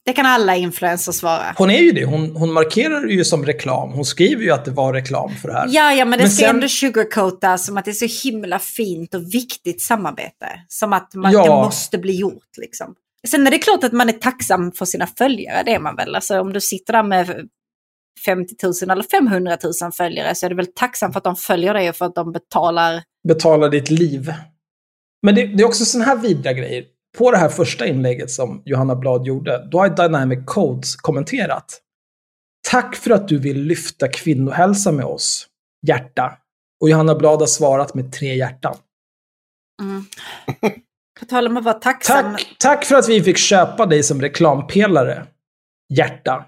Det 0.06 0.14
kan 0.14 0.26
alla 0.26 0.56
influencers 0.56 1.24
vara. 1.24 1.54
Hon 1.58 1.70
är 1.70 1.80
ju 1.80 1.92
det. 1.92 2.06
Hon, 2.06 2.36
hon 2.36 2.54
markerar 2.54 3.06
ju 3.08 3.26
som 3.26 3.46
reklam. 3.46 3.92
Hon 3.92 4.06
skriver 4.06 4.44
ju 4.44 4.52
att 4.52 4.66
det 4.66 4.72
var 4.72 4.94
reklam 4.94 5.32
för 5.42 5.48
det 5.48 5.54
här. 5.54 5.68
Ja, 5.70 5.94
ja, 5.94 6.06
men 6.06 6.20
det 6.20 6.24
Men 6.24 6.32
ska 6.32 6.46
sen- 6.46 6.56
ändå 6.56 6.68
sugarcoata 6.68 7.58
som 7.58 7.78
att 7.78 7.86
det 7.86 7.92
är 7.92 8.08
så 8.08 8.30
himla 8.30 8.60
fint 8.60 9.14
och 9.14 9.34
viktigt 9.34 9.82
samarbete. 9.82 10.48
Som 10.68 10.94
att 10.94 11.14
man, 11.16 11.32
Ja. 11.32 11.44
det 11.44 11.50
måste 11.50 11.98
bli 11.98 12.16
gjort 12.16 12.58
liksom. 12.58 12.96
Sen 13.28 13.48
är 13.48 13.52
det 13.52 13.58
klart 13.58 13.84
att 13.84 13.92
man 13.94 14.10
är 14.10 14.14
tacksam 14.14 14.72
för 14.72 14.86
sina 14.86 15.08
följare, 15.08 15.64
det 15.66 15.74
är 15.74 15.80
man 15.80 15.96
väl. 15.96 16.16
Alltså 16.16 16.40
om 16.40 16.54
du 16.54 16.62
sitter 16.62 16.94
där 16.94 17.04
med 17.04 17.50
50 18.26 18.56
000 18.64 18.74
eller 18.92 19.04
500 19.04 19.58
000 19.82 19.92
följare 19.92 20.36
så 20.36 20.46
är 20.46 20.50
du 20.50 20.56
väl 20.56 20.68
tacksam 20.76 21.12
för 21.14 21.18
att 21.18 21.24
de 21.24 21.36
följer 21.36 21.74
dig 21.74 21.90
och 21.90 21.96
för 21.96 22.06
att 22.06 22.16
de 22.16 22.32
betalar. 22.32 23.04
Betala 23.28 23.68
ditt 23.70 23.90
liv. 23.90 24.34
Men 25.24 25.36
det, 25.36 25.46
det 25.46 25.64
är 25.64 25.68
också 25.68 25.86
sådana 25.86 26.06
här 26.10 26.16
vidriga 26.18 26.54
grejer. 26.54 26.84
På 27.18 27.32
det 27.32 27.38
här 27.38 27.50
första 27.50 27.88
inlägget 27.88 28.32
som 28.32 28.62
Johanna 28.66 28.96
Blad 28.96 29.26
gjorde, 29.26 29.68
då 29.72 29.80
har 29.80 29.90
Dynamic 29.90 30.40
Codes 30.46 30.96
kommenterat. 30.96 31.82
Tack 32.70 32.96
för 32.96 33.12
att 33.12 33.28
du 33.28 33.38
vill 33.40 33.62
lyfta 33.64 34.08
kvinnohälsa 34.08 34.92
med 34.92 35.06
oss. 35.06 35.48
Hjärta. 35.88 36.38
Och 36.82 36.90
Johanna 36.90 37.16
Blad 37.16 37.40
har 37.40 37.48
svarat 37.48 37.94
med 37.94 38.14
tre 38.14 38.36
hjärtan. 38.36 38.76
Mm. 39.82 40.06
På 41.20 41.26
tal 41.26 41.48
om 41.48 41.58
att 41.58 41.64
vara 41.64 41.80
tacksam. 41.80 42.32
Tack, 42.32 42.56
tack 42.60 42.86
för 42.86 42.96
att 42.96 43.10
vi 43.10 43.24
fick 43.24 43.38
köpa 43.38 43.86
dig 43.86 44.04
som 44.04 44.22
reklampelare. 44.22 45.28
Hjärta. 45.94 46.46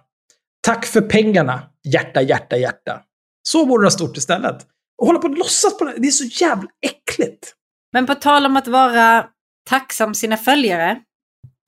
Tack 0.62 0.86
för 0.86 1.02
pengarna. 1.02 1.64
Hjärta, 1.84 2.22
hjärta, 2.22 2.58
hjärta. 2.58 3.02
Så 3.44 3.66
borde 3.66 3.84
det 3.84 3.86
ha 3.86 3.92
stort 3.92 4.18
istället. 4.18 4.58
Och 4.98 5.08
hålla 5.08 5.20
på 5.20 5.28
och 5.28 5.38
låtsas 5.38 5.78
på 5.78 5.86
det. 5.86 5.94
Det 5.98 6.08
är 6.08 6.12
så 6.12 6.44
jävla 6.44 6.70
äckligt. 6.82 7.54
Men 7.94 8.06
på 8.06 8.16
tal 8.16 8.46
om 8.46 8.58
att 8.58 8.68
vara 8.68 9.28
tacksam 9.70 10.16
sina 10.16 10.38
följare. 10.38 11.02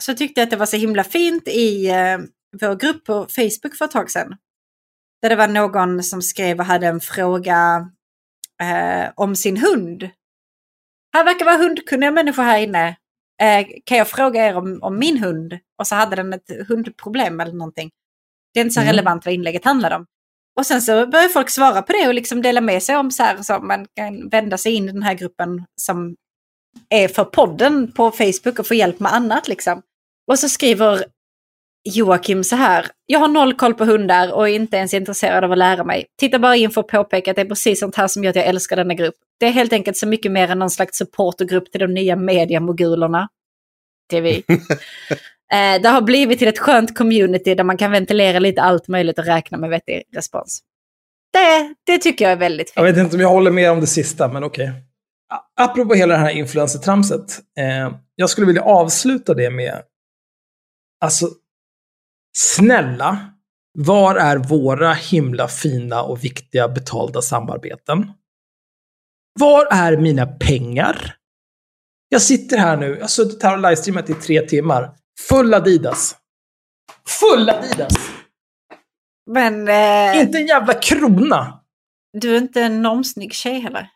Så 0.03 0.13
tyckte 0.13 0.41
jag 0.41 0.45
att 0.45 0.51
det 0.51 0.57
var 0.57 0.65
så 0.65 0.77
himla 0.77 1.03
fint 1.03 1.47
i 1.47 1.89
eh, 1.89 2.17
vår 2.61 2.75
grupp 2.75 3.05
på 3.05 3.27
Facebook 3.29 3.75
för 3.77 3.85
ett 3.85 3.91
tag 3.91 4.11
sedan. 4.11 4.35
Där 5.21 5.29
det 5.29 5.35
var 5.35 5.47
någon 5.47 6.03
som 6.03 6.21
skrev 6.21 6.59
och 6.59 6.65
hade 6.65 6.87
en 6.87 6.99
fråga 7.01 7.89
eh, 8.61 9.11
om 9.15 9.35
sin 9.35 9.57
hund. 9.57 10.09
Här 11.13 11.23
verkar 11.23 11.45
vara 11.45 11.57
hundkunniga 11.57 12.11
människor 12.11 12.43
här 12.43 12.59
inne. 12.59 12.87
Eh, 13.41 13.67
kan 13.85 13.97
jag 13.97 14.07
fråga 14.07 14.47
er 14.47 14.55
om, 14.57 14.79
om 14.81 14.99
min 14.99 15.17
hund? 15.17 15.59
Och 15.79 15.87
så 15.87 15.95
hade 15.95 16.15
den 16.15 16.33
ett 16.33 16.67
hundproblem 16.67 17.39
eller 17.39 17.53
någonting. 17.53 17.89
Det 18.53 18.59
är 18.59 18.61
inte 18.61 18.73
så 18.73 18.79
Mm. 18.79 18.91
relevant 18.91 19.25
vad 19.25 19.33
inlägget 19.33 19.65
handlade 19.65 19.95
om. 19.95 20.05
Och 20.59 20.65
sen 20.65 20.81
så 20.81 21.07
börjar 21.07 21.29
folk 21.29 21.49
svara 21.49 21.81
på 21.81 21.93
det 21.93 22.07
och 22.07 22.13
liksom 22.13 22.41
dela 22.41 22.61
med 22.61 22.83
sig 22.83 22.97
om 22.97 23.11
så 23.11 23.23
här 23.23 23.37
så 23.41 23.59
man 23.59 23.87
kan 23.95 24.29
vända 24.29 24.57
sig 24.57 24.73
in 24.73 24.89
i 24.89 24.91
den 24.91 25.03
här 25.03 25.13
gruppen 25.13 25.65
som 25.81 26.15
är 26.89 27.07
för 27.07 27.23
podden 27.23 27.91
på 27.91 28.11
Facebook 28.11 28.59
och 28.59 28.67
få 28.67 28.73
hjälp 28.73 28.99
med 28.99 29.13
annat 29.13 29.47
liksom. 29.47 29.81
Och 30.31 30.39
så 30.39 30.49
skriver 30.49 31.05
Joakim 31.89 32.43
så 32.43 32.55
här. 32.55 32.85
Jag 33.05 33.19
har 33.19 33.27
noll 33.27 33.53
koll 33.53 33.73
på 33.73 33.85
hundar 33.85 34.33
och 34.33 34.49
är 34.49 34.53
inte 34.53 34.77
ens 34.77 34.93
intresserad 34.93 35.43
av 35.43 35.51
att 35.51 35.57
lära 35.57 35.83
mig. 35.83 36.05
Titta 36.19 36.39
bara 36.39 36.55
in 36.55 36.71
för 36.71 36.81
att 36.81 36.87
påpeka 36.87 37.31
att 37.31 37.35
det 37.35 37.41
är 37.41 37.45
precis 37.45 37.79
sånt 37.79 37.95
här 37.95 38.07
som 38.07 38.23
gör 38.23 38.29
att 38.29 38.35
jag 38.35 38.45
älskar 38.45 38.75
denna 38.75 38.93
grupp. 38.93 39.15
Det 39.39 39.45
är 39.45 39.51
helt 39.51 39.73
enkelt 39.73 39.97
så 39.97 40.07
mycket 40.07 40.31
mer 40.31 40.51
än 40.51 40.59
någon 40.59 40.69
slags 40.69 40.97
supportergrupp 40.97 41.71
till 41.71 41.81
de 41.81 41.93
nya 41.93 42.15
mediamogulerna. 42.15 43.29
Det 44.09 44.17
är 44.17 44.21
vi. 44.21 44.43
eh, 45.53 45.81
det 45.81 45.89
har 45.89 46.01
blivit 46.01 46.39
till 46.39 46.47
ett 46.47 46.59
skönt 46.59 46.97
community 46.97 47.55
där 47.55 47.63
man 47.63 47.77
kan 47.77 47.91
ventilera 47.91 48.39
lite 48.39 48.61
allt 48.61 48.87
möjligt 48.87 49.19
och 49.19 49.25
räkna 49.25 49.57
med 49.57 49.69
vettig 49.69 50.03
respons. 50.15 50.59
Det, 51.33 51.73
det 51.93 51.97
tycker 51.97 52.25
jag 52.25 52.31
är 52.31 52.35
väldigt 52.37 52.71
Jag 52.75 52.85
fint. 52.85 52.97
vet 52.97 53.03
inte 53.03 53.15
om 53.15 53.21
jag 53.21 53.29
håller 53.29 53.51
med 53.51 53.71
om 53.71 53.79
det 53.81 53.87
sista, 53.87 54.27
men 54.27 54.43
okej. 54.43 54.67
A- 54.67 54.71
Apropå 55.61 55.93
hela 55.93 56.13
det 56.13 56.19
här 56.19 56.31
influencer-tramset. 56.31 57.41
Eh, 57.59 57.95
jag 58.15 58.29
skulle 58.29 58.47
vilja 58.47 58.61
avsluta 58.61 59.33
det 59.33 59.49
med... 59.49 59.81
Alltså, 61.01 61.29
snälla. 62.37 63.31
Var 63.77 64.15
är 64.15 64.37
våra 64.37 64.93
himla 64.93 65.47
fina 65.47 66.01
och 66.01 66.23
viktiga 66.23 66.67
betalda 66.67 67.21
samarbeten? 67.21 68.11
Var 69.39 69.67
är 69.71 69.97
mina 69.97 70.25
pengar? 70.25 71.15
Jag 72.09 72.21
sitter 72.21 72.57
här 72.57 72.77
nu, 72.77 72.89
jag 72.95 73.01
har 73.01 73.07
suttit 73.07 73.43
här 73.43 73.53
och 73.53 73.61
livestreamat 73.61 74.09
i 74.09 74.13
tre 74.13 74.41
timmar. 74.41 74.95
Full 75.29 75.53
Adidas. 75.53 76.15
Full 77.07 77.49
Adidas! 77.49 77.93
Men 79.31 79.67
eh, 79.67 80.21
Inte 80.21 80.37
en 80.37 80.47
jävla 80.47 80.73
krona! 80.73 81.61
du 82.17 82.35
är 82.35 82.37
inte 82.37 82.61
en 82.61 82.81
normsnygg 82.81 83.33
tjej 83.33 83.59
heller. 83.59 83.89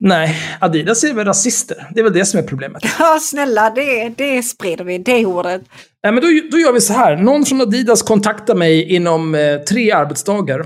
Nej, 0.00 0.36
Adidas 0.60 1.04
är 1.04 1.12
väl 1.14 1.24
rasister. 1.26 1.86
Det 1.94 2.00
är 2.00 2.04
väl 2.04 2.12
det 2.12 2.24
som 2.24 2.40
är 2.40 2.44
problemet. 2.44 2.82
Ja, 2.98 3.18
snälla, 3.22 3.70
det, 3.70 4.08
det 4.08 4.42
sprider 4.42 4.84
vi, 4.84 4.98
det 4.98 5.26
ordet. 5.26 5.62
Nej, 6.04 6.12
men 6.12 6.22
då, 6.22 6.28
då 6.50 6.58
gör 6.58 6.72
vi 6.72 6.80
så 6.80 6.92
här. 6.92 7.16
Någon 7.16 7.44
från 7.44 7.60
Adidas 7.60 8.02
kontaktar 8.02 8.54
mig 8.54 8.94
inom 8.94 9.34
eh, 9.34 9.56
tre 9.56 9.92
arbetsdagar 9.92 10.60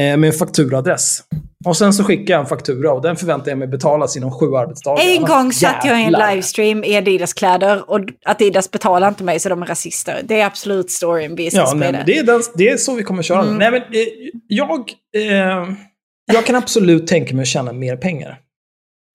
eh, 0.00 0.16
med 0.16 0.24
en 0.24 0.32
fakturaadress. 0.32 1.20
Och 1.66 1.76
sen 1.76 1.92
så 1.92 2.04
skickar 2.04 2.34
jag 2.34 2.40
en 2.40 2.46
faktura 2.46 2.92
och 2.92 3.02
den 3.02 3.16
förväntar 3.16 3.50
jag 3.50 3.58
mig 3.58 3.68
betalas 3.68 4.16
inom 4.16 4.30
sju 4.30 4.46
arbetsdagar. 4.56 5.04
En 5.04 5.16
Annars 5.18 5.28
gång 5.28 5.52
satt 5.52 5.84
jag 5.84 6.00
i 6.00 6.04
en 6.04 6.12
livestream 6.12 6.84
i 6.84 6.96
Adidas-kläder 6.96 7.90
och 7.90 8.00
Adidas 8.24 8.70
betalar 8.70 9.08
inte 9.08 9.24
mig 9.24 9.40
så 9.40 9.48
de 9.48 9.62
är 9.62 9.66
rasister. 9.66 10.20
Det 10.24 10.40
är 10.40 10.46
absolut 10.46 10.90
storyn 10.90 11.34
vi 11.36 11.50
ska 11.50 11.58
Ja, 11.58 11.64
nej, 11.74 11.88
sprida. 11.88 11.92
men 11.92 12.06
det, 12.06 12.18
är 12.18 12.22
den, 12.22 12.42
det 12.54 12.68
är 12.68 12.76
så 12.76 12.94
vi 12.94 13.02
kommer 13.02 13.22
köra. 13.22 13.42
Mm. 13.42 13.56
Nej, 13.56 13.70
men, 13.70 13.80
eh, 13.80 13.88
jag, 14.48 14.80
eh, 15.16 15.68
jag 16.32 16.46
kan 16.46 16.56
absolut 16.56 17.06
tänka 17.06 17.34
mig 17.34 17.42
att 17.42 17.48
tjäna 17.48 17.72
mer 17.72 17.96
pengar. 17.96 18.38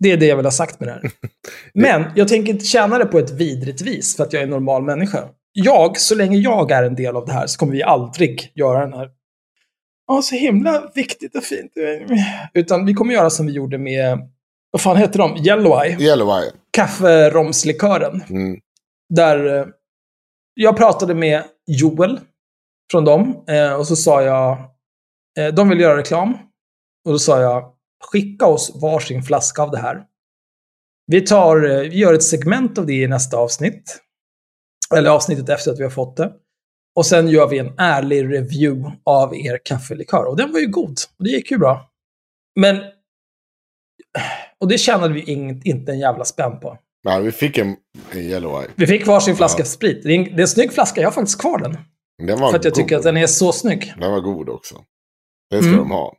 Det 0.02 0.12
är 0.12 0.18
det 0.18 0.26
jag 0.26 0.36
vill 0.36 0.46
ha 0.46 0.52
sagt 0.52 0.80
med 0.80 0.90
det 0.90 0.94
här. 0.94 1.12
Men 1.74 2.06
jag 2.16 2.28
tänker 2.28 2.54
inte 2.54 2.66
tjäna 2.66 2.98
det 2.98 3.06
på 3.06 3.20
ett 3.20 3.32
vidrigt 3.32 3.82
vis 3.82 4.16
för 4.16 4.24
att 4.24 4.34
jag 4.34 4.40
är 4.40 4.44
en 4.44 4.50
normal 4.50 4.84
människa. 4.84 5.30
Jag, 5.54 5.98
så 5.98 6.16
länge 6.16 6.38
jag 6.38 6.72
är 6.72 6.84
en 6.84 6.96
del 6.96 7.16
av 7.16 7.26
det 7.26 7.34
här 7.34 7.48
så 7.48 7.60
kommer 7.60 7.74
vi 7.74 7.84
aldrig 7.84 8.52
göra 8.56 8.80
den 8.80 8.94
här 8.94 9.10
Ja, 10.08 10.22
så 10.22 10.36
himla 10.36 10.92
viktigt 10.96 11.36
och 11.36 11.44
fint. 11.44 11.72
Utan 12.54 12.86
vi 12.86 12.94
kommer 12.94 13.14
göra 13.14 13.30
som 13.30 13.46
vi 13.46 13.52
gjorde 13.52 13.78
med, 13.78 14.30
vad 14.72 14.82
fan 14.82 14.98
heter 14.98 15.20
de? 15.20 15.38
Yellow 15.38 15.84
Eye. 15.84 15.98
Yellow 16.00 16.40
Eye. 16.40 16.52
Kafferomslikören. 16.72 18.24
Mm. 18.30 18.60
Där 19.10 19.60
eh, 19.60 19.66
jag 20.54 20.78
pratade 20.78 21.16
med 21.16 21.44
Joel 21.68 22.20
från 22.92 23.06
dem. 23.06 23.44
Eh, 23.48 23.74
och 23.74 23.88
så 23.88 23.96
sa 23.96 24.22
jag, 24.22 24.58
eh, 25.40 25.54
de 25.54 25.70
vill 25.70 25.80
göra 25.80 25.98
reklam. 25.98 26.34
Och 27.06 27.12
då 27.12 27.20
sa 27.20 27.42
jag, 27.42 27.71
skicka 28.02 28.46
oss 28.46 28.72
varsin 28.82 29.24
flaska 29.24 29.62
av 29.62 29.72
det 29.72 29.78
här. 29.80 30.04
Vi, 31.08 31.22
tar, 31.22 31.70
eh, 31.70 31.80
vi 31.80 31.98
gör 31.98 32.14
ett 32.14 32.24
segment 32.24 32.78
av 32.78 32.86
det 32.86 32.94
i 32.94 33.08
nästa 33.08 33.38
avsnitt. 33.38 34.00
Eller 34.96 35.10
avsnittet 35.10 35.50
efter 35.50 35.72
att 35.72 35.80
vi 35.80 35.84
har 35.84 35.90
fått 35.90 36.18
det. 36.18 36.32
Och 36.96 37.06
sen 37.06 37.28
gör 37.28 37.48
vi 37.48 37.60
en 37.60 37.74
ärlig 37.78 38.24
review 38.34 38.98
av 39.06 39.36
er 39.36 39.60
kaffelikör. 39.66 40.26
Och 40.26 40.38
den 40.38 40.52
var 40.52 40.60
ju 40.60 40.68
god. 40.68 40.98
Och 41.18 41.24
det 41.24 41.30
gick 41.30 41.52
ju 41.52 41.58
bra. 41.58 41.90
Men... 42.60 42.78
Och 44.60 44.68
det 44.68 44.78
tjänade 44.78 45.14
vi 45.14 45.22
inget, 45.32 45.66
inte 45.66 45.92
en 45.92 46.00
jävla 46.00 46.26
spänn 46.26 46.60
på. 46.60 46.78
Nej, 47.04 47.22
vi 47.24 47.32
fick 47.32 47.58
en, 47.58 47.76
en 48.12 48.20
Yellow 48.20 48.62
Eye. 48.62 48.70
Vi 48.76 48.88
fick 48.88 49.08
varsin 49.08 49.36
flaska 49.36 49.62
Ja. 49.62 49.66
sprit. 49.66 50.04
Det 50.04 50.10
är, 50.10 50.16
en, 50.18 50.24
det 50.24 50.30
är 50.32 50.42
en 50.42 50.48
snygg 50.48 50.74
flaska. 50.74 51.02
Jag 51.02 51.08
har 51.08 51.14
faktiskt 51.14 51.42
kvar 51.42 51.60
den. 51.60 51.78
Den 52.28 52.40
var 52.40 52.50
För 52.52 52.58
att 52.60 52.64
jag 52.66 52.74
god. 52.74 52.84
tycker 52.84 52.98
att 52.98 53.04
den 53.04 53.18
är 53.18 53.28
så 53.28 53.52
snygg. 53.52 53.94
Den 54.00 54.12
var 54.12 54.20
god 54.22 54.50
också. 54.50 54.76
Det 55.50 55.58
ska 55.58 55.68
Mm. 55.68 55.78
de 55.80 55.92
ha. 55.92 56.16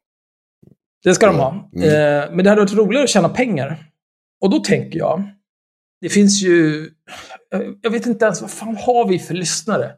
Det 1.05 1.15
ska 1.15 1.27
de 1.27 1.37
ha. 1.37 1.71
Mm. 1.77 1.89
Eh, 1.89 2.31
men 2.35 2.45
det 2.45 2.51
hade 2.51 2.63
varit 2.63 2.73
roligare 2.75 3.05
att 3.05 3.11
tjäna 3.11 3.29
pengar. 3.29 3.87
Och 4.41 4.51
då 4.51 4.59
tänker 4.59 4.99
jag, 4.99 5.23
det 6.01 6.09
finns 6.09 6.43
ju, 6.43 6.89
jag- 7.51 7.79
jag 7.83 7.91
vet 7.91 8.07
inte 8.07 8.25
ens 8.25 8.41
vad 8.41 8.51
fan 8.51 8.77
har 8.77 9.09
vi 9.09 9.19
för 9.19 9.35
lyssnare? 9.35 9.93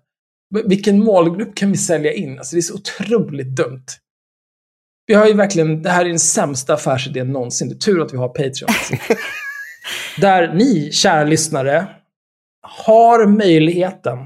Vilken 0.64 1.04
målgrupp 1.04 1.54
kan 1.54 1.70
vi 1.70 1.76
sälja 1.76 2.12
in? 2.12 2.38
Alltså 2.38 2.56
det 2.56 2.60
är 2.60 2.62
så 2.62 2.74
otroligt 2.74 3.56
dumt. 3.56 3.84
Vi 5.06 5.14
har 5.14 5.26
ju 5.26 5.32
verkligen, 5.34 5.82
det 5.82 5.90
här 5.90 6.04
är 6.04 6.08
den 6.08 6.18
sämsta 6.18 6.74
affärsidén 6.74 7.32
någonsin. 7.32 7.68
Det 7.68 7.74
är 7.74 7.78
tur 7.78 8.02
att 8.02 8.12
vi 8.12 8.16
har 8.16 8.28
Patreon. 8.28 8.68
Där 10.20 10.54
ni, 10.54 10.92
kära 10.92 11.24
lyssnare, 11.24 11.86
har 12.62 13.26
möjligheten 13.26 14.18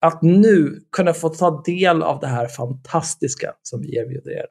att 0.00 0.22
nu 0.22 0.80
kunna 0.92 1.12
få 1.14 1.28
ta 1.28 1.62
del 1.66 2.02
av 2.02 2.20
det 2.20 2.26
här 2.26 2.46
fantastiska 2.48 3.52
som 3.62 3.80
vi 3.80 3.96
erbjuder 3.96 4.30
er. 4.30 4.46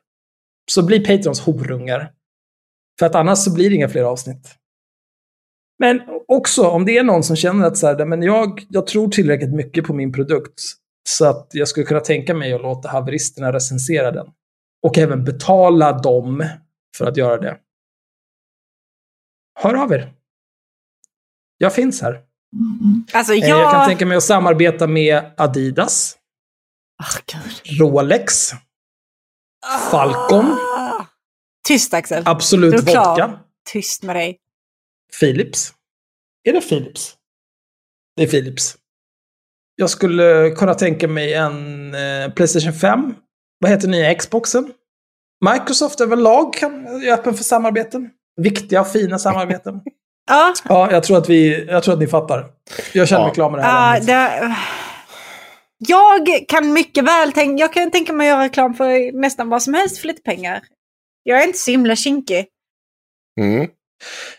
Så 0.71 0.85
bli 0.85 0.99
Patrons 0.99 1.41
horungar. 1.41 2.11
För 2.99 3.05
att 3.05 3.15
annars 3.15 3.39
så 3.39 3.53
blir 3.53 3.69
det 3.69 3.75
inga 3.75 3.89
fler 3.89 4.03
avsnitt. 4.03 4.55
Men 5.79 6.01
också 6.27 6.67
om 6.67 6.85
det 6.85 6.97
är 6.97 7.03
någon 7.03 7.23
som 7.23 7.35
känner 7.35 7.67
att 7.67 7.77
så 7.77 7.87
här, 7.87 8.05
men 8.05 8.21
jag, 8.21 8.65
jag 8.69 8.87
tror 8.87 9.09
tillräckligt 9.09 9.53
mycket 9.53 9.83
på 9.83 9.93
min 9.93 10.13
produkt 10.13 10.61
så 11.09 11.25
att 11.25 11.47
jag 11.51 11.67
skulle 11.67 11.85
kunna 11.85 11.99
tänka 11.99 12.33
mig 12.33 12.53
att 12.53 12.61
låta 12.61 12.89
haveristerna 12.89 13.53
recensera 13.53 14.11
den. 14.11 14.27
Och 14.83 14.97
även 14.97 15.23
betala 15.23 15.91
dem 15.91 16.45
för 16.97 17.05
att 17.05 17.17
göra 17.17 17.37
det. 17.37 17.57
Hör 19.59 19.73
av 19.73 19.93
er. 19.93 20.13
Jag 21.57 21.73
finns 21.73 22.01
här. 22.01 22.21
Alltså 23.13 23.33
Eh, 23.33 23.39
jag... 23.39 23.59
Jag 23.59 23.71
kan 23.71 23.87
tänka 23.87 24.05
mig 24.05 24.17
att 24.17 24.23
samarbeta 24.23 24.87
med 24.87 25.31
Adidas, 25.37 26.17
Gud. 27.25 27.79
Rolex, 27.79 28.51
Falcon, 29.91 30.57
Ah. 30.77 31.05
Tyst 31.67 31.93
Axel. 31.93 32.23
Absolut 32.25 32.71
Du 32.71 32.77
är 32.77 32.91
klar. 32.93 33.05
Vodka, 33.09 33.39
Tyst 33.71 34.03
med 34.03 34.15
dig. 34.15 34.37
Philips. 35.19 35.73
Är 36.43 36.53
det 36.53 36.61
Philips? 36.61 37.15
Det 38.15 38.23
är 38.23 38.27
Philips. 38.27 38.77
Jag 39.75 39.89
skulle 39.89 40.49
kunna 40.51 40.73
tänka 40.73 41.07
mig 41.07 41.33
en 41.33 41.93
eh, 41.95 42.29
Playstation 42.35 42.73
5. 42.73 43.15
Vad 43.59 43.71
heter 43.71 43.87
nya 43.87 44.15
Xboxen? 44.15 44.73
Microsoft 45.51 46.01
överlag 46.01 46.53
kan, 46.53 46.87
är 46.87 47.11
öppen 47.13 47.33
för 47.33 47.43
samarbeten. 47.43 48.09
Viktiga 48.41 48.81
och 48.81 48.87
fina 48.87 49.19
samarbeten. 49.19 49.81
Ja, 50.27 50.53
ja, 50.69 50.91
jag 50.91 51.03
tror, 51.03 51.17
att 51.17 51.29
vi, 51.29 51.65
jag 51.65 51.83
tror 51.83 51.93
att 51.93 51.99
ni 51.99 52.07
fattar. 52.07 52.51
Jag 52.93 53.07
känner 53.07 53.21
mig 53.21 53.29
Ja. 53.29 53.33
klar 53.33 53.49
med 53.49 53.59
det 53.59 53.63
här. 53.63 53.97
ämnet. 54.41 54.57
Jag 55.77 56.29
kan 56.47 56.73
mycket 56.73 57.03
väl 57.03 57.31
tänka, 57.31 57.61
jag 57.61 57.73
kan 57.73 57.91
tänka 57.91 58.13
mig 58.13 58.29
att 58.29 58.35
göra 58.35 58.43
reklam 58.43 58.73
för 58.73 59.11
nästan 59.21 59.49
vad 59.49 59.63
som 59.63 59.73
helst 59.73 59.97
för 59.97 60.07
lite 60.07 60.21
pengar. 60.21 60.61
Jag 61.23 61.41
är 61.41 61.47
inte 61.47 61.59
så 61.59 61.71
himla 61.71 61.95
kinkig. 61.95 62.45
Mm. 63.41 63.67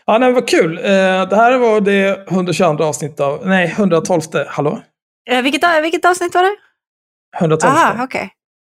Ja, 0.05 0.17
nej, 0.17 0.31
vad 0.31 0.47
kul. 0.47 0.77
Eh, 0.77 0.83
det 1.29 1.35
här 1.35 1.57
var 1.57 1.81
det 1.81 2.27
122 2.29 2.83
avsnitt 2.83 3.19
av... 3.19 3.47
Nej, 3.47 3.67
112. 3.77 4.21
Hallå? 4.47 4.81
Eh, 5.29 5.41
vilket, 5.41 5.83
vilket 5.83 6.05
avsnitt 6.05 6.35
var 6.35 6.43
det? 6.43 6.55
112. 7.39 7.73
Aha, 7.73 8.03
okej. 8.03 8.29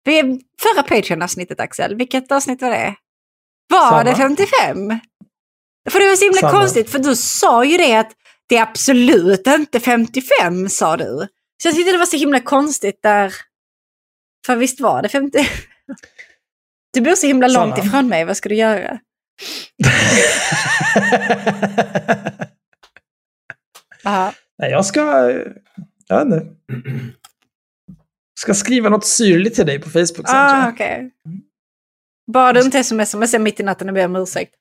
Okay. 0.07 0.39
Förra 0.61 0.83
Patreon-avsnittet 0.83 1.59
Axel, 1.59 1.95
vilket 1.95 2.31
avsnitt 2.31 2.61
var 2.61 2.69
det? 2.69 2.95
Var 3.69 3.89
Samma. 3.89 4.03
det 4.03 4.15
55? 4.15 4.99
För 5.89 5.99
det 5.99 6.07
var 6.07 6.15
så 6.15 6.25
himla 6.25 6.41
Samma. 6.41 6.59
konstigt, 6.59 6.89
för 6.89 6.99
du 6.99 7.15
sa 7.15 7.65
ju 7.65 7.77
det 7.77 7.95
att 7.95 8.11
det 8.49 8.57
är 8.57 8.61
absolut 8.61 9.47
inte 9.47 9.79
55, 9.79 10.69
sa 10.69 10.97
du. 10.97 11.27
Så 11.61 11.67
jag 11.67 11.75
tyckte 11.75 11.91
det 11.91 11.97
var 11.97 12.05
så 12.05 12.17
himla 12.17 12.39
konstigt 12.39 12.99
där. 13.03 13.33
För 14.45 14.55
visst 14.55 14.79
var 14.79 15.01
det 15.01 15.09
50? 15.09 15.39
Du 16.93 17.01
bor 17.01 17.15
så 17.15 17.27
himla 17.27 17.47
långt 17.47 17.75
Sanna. 17.75 17.87
ifrån 17.87 18.07
mig, 18.09 18.25
vad 18.25 18.37
ska 18.37 18.49
du 18.49 18.55
göra? 18.55 18.99
Nej, 24.57 24.71
jag 24.71 24.85
ska... 24.85 25.01
Jag 26.07 26.25
vet 26.25 26.33
inte. 26.33 26.55
Ska 28.39 28.53
skriva 28.53 28.89
något 28.89 29.05
syrligt 29.05 29.55
till 29.55 29.65
dig 29.65 29.79
på 29.79 29.89
Facebook 29.89 30.27
sen, 30.29 30.35
Ah, 30.35 30.69
okej. 30.69 31.11
Bad 32.31 32.55
du 32.55 32.61
inte 32.61 32.83
smsa 32.83 33.17
mig 33.17 33.27
sen 33.27 33.43
mitt 33.43 33.59
i 33.59 33.63
natten 33.63 33.87
och 33.89 33.93
be 33.95 34.05
om 34.05 34.15
ursäkt? 34.15 34.55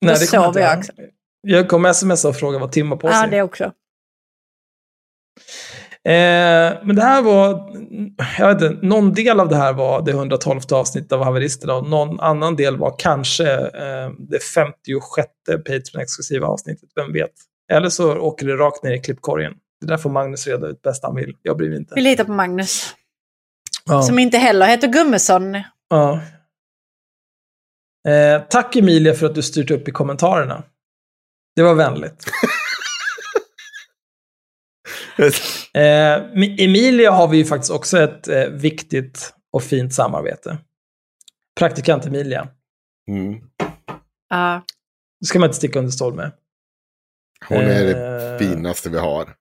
Nej, 0.00 0.14
då 0.14 0.20
det 0.20 0.26
kommer 0.30 0.44
sover 0.46 0.60
jag 0.60 0.70
jag 0.70 0.78
inte 0.78 0.92
göra. 1.02 1.10
Jag 1.40 1.68
kommer 1.68 1.92
smsa 1.92 2.28
och 2.28 2.36
fråga 2.36 2.58
vad 2.58 2.72
Tim 2.72 2.90
har 2.90 2.96
på 2.96 3.08
Ja, 3.08 3.20
sig. 3.20 3.30
det 3.30 3.42
också. 3.42 3.72
Eh, 6.06 6.78
men 6.82 6.96
det 6.96 7.02
här 7.02 7.22
var, 7.22 7.70
jag 8.38 8.54
vet 8.54 8.62
inte, 8.62 8.86
någon 8.86 9.12
del 9.12 9.40
av 9.40 9.48
det 9.48 9.56
här 9.56 9.72
var 9.72 10.02
det 10.02 10.10
112 10.10 10.60
avsnittet 10.72 11.12
av 11.12 11.24
Haveristerna 11.24 11.74
och 11.74 11.88
någon 11.88 12.20
annan 12.20 12.56
del 12.56 12.76
var 12.76 12.94
kanske 12.98 13.52
eh, 13.54 14.10
det 14.18 14.42
56 14.54 15.28
Patreon-exklusiva 15.48 16.46
avsnittet, 16.46 16.88
vem 16.94 17.12
vet. 17.12 17.32
Eller 17.72 17.88
så 17.88 18.18
åker 18.18 18.46
det 18.46 18.56
rakt 18.56 18.82
ner 18.82 18.92
i 18.92 18.98
klippkorgen. 18.98 19.52
Det 19.80 19.86
där 19.86 19.96
får 19.96 20.10
Magnus 20.10 20.46
reda 20.46 20.66
ut 20.66 20.82
bäst 20.82 21.02
han 21.02 21.16
vill. 21.16 21.36
Jag 21.42 21.56
bryr 21.56 21.68
mig 21.68 21.78
inte. 21.78 21.94
Vi 21.94 22.00
litar 22.00 22.24
på 22.24 22.32
Magnus. 22.32 22.94
Ja. 23.84 24.02
Som 24.02 24.18
inte 24.18 24.38
heller 24.38 24.66
heter 24.66 24.88
Gummesson. 24.88 25.62
Ja. 25.90 26.20
Eh, 28.08 28.42
tack 28.50 28.76
Emilia 28.76 29.14
för 29.14 29.26
att 29.26 29.34
du 29.34 29.42
styrt 29.42 29.70
upp 29.70 29.88
i 29.88 29.92
kommentarerna. 29.92 30.62
Det 31.56 31.62
var 31.62 31.74
vänligt. 31.74 32.24
Eh, 35.18 36.14
Emilia 36.64 37.10
har 37.10 37.28
vi 37.28 37.36
ju 37.36 37.44
faktiskt 37.44 37.70
också 37.72 37.98
ett 37.98 38.28
eh, 38.28 38.44
viktigt 38.48 39.34
och 39.52 39.62
fint 39.62 39.94
samarbete. 39.94 40.58
Praktikant 41.58 42.06
Emilia. 42.06 42.48
Mm. 43.08 43.40
Ja. 44.28 44.62
Det 45.20 45.26
ska 45.26 45.38
man 45.38 45.48
inte 45.48 45.56
sticka 45.56 45.78
under 45.78 45.92
stol 45.92 46.14
med. 46.14 46.32
Hon 47.48 47.58
är 47.58 47.84
det 47.84 48.16
Eh, 48.32 48.38
finaste 48.38 48.90
vi 48.90 48.98
har. 48.98 49.36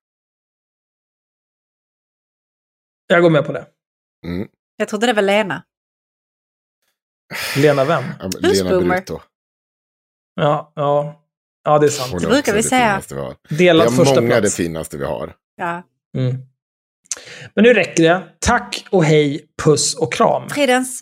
Jag 3.07 3.21
går 3.21 3.29
med 3.29 3.45
på 3.45 3.51
det. 3.51 3.65
Mm. 4.25 4.47
Jag 4.77 4.87
trodde 4.87 5.07
det 5.07 5.13
var 5.13 5.21
Lena. 5.21 5.63
Lena 7.57 7.85
vem? 7.85 8.03
Ja, 8.19 8.29
Lena. 8.39 8.79
Brito. 8.79 9.19
Ja, 10.35 10.71
ja. 10.75 11.21
Ja, 11.63 11.79
det 11.79 11.85
är 11.85 11.89
sant. 11.89 12.21
Det 12.21 12.27
brukar 12.27 12.53
vi 12.53 12.61
det 12.61 12.67
säga. 12.67 13.01
vi 13.09 13.15
har. 13.15 13.89
Första 13.89 14.21
många 14.21 14.35
det 14.35 14.41
plats. 14.41 14.55
finaste 14.55 14.97
vi 14.97 15.05
har. 15.05 15.35
Ja. 15.55 15.83
Mm. 16.17 16.35
Men 17.53 17.63
nu 17.63 17.73
räcker 17.73 18.03
det. 18.03 18.23
Tack 18.39 18.85
och 18.89 19.03
hej, 19.03 19.45
puss 19.63 19.95
och 19.95 20.13
kram. 20.13 20.49
Fridens. 20.49 21.01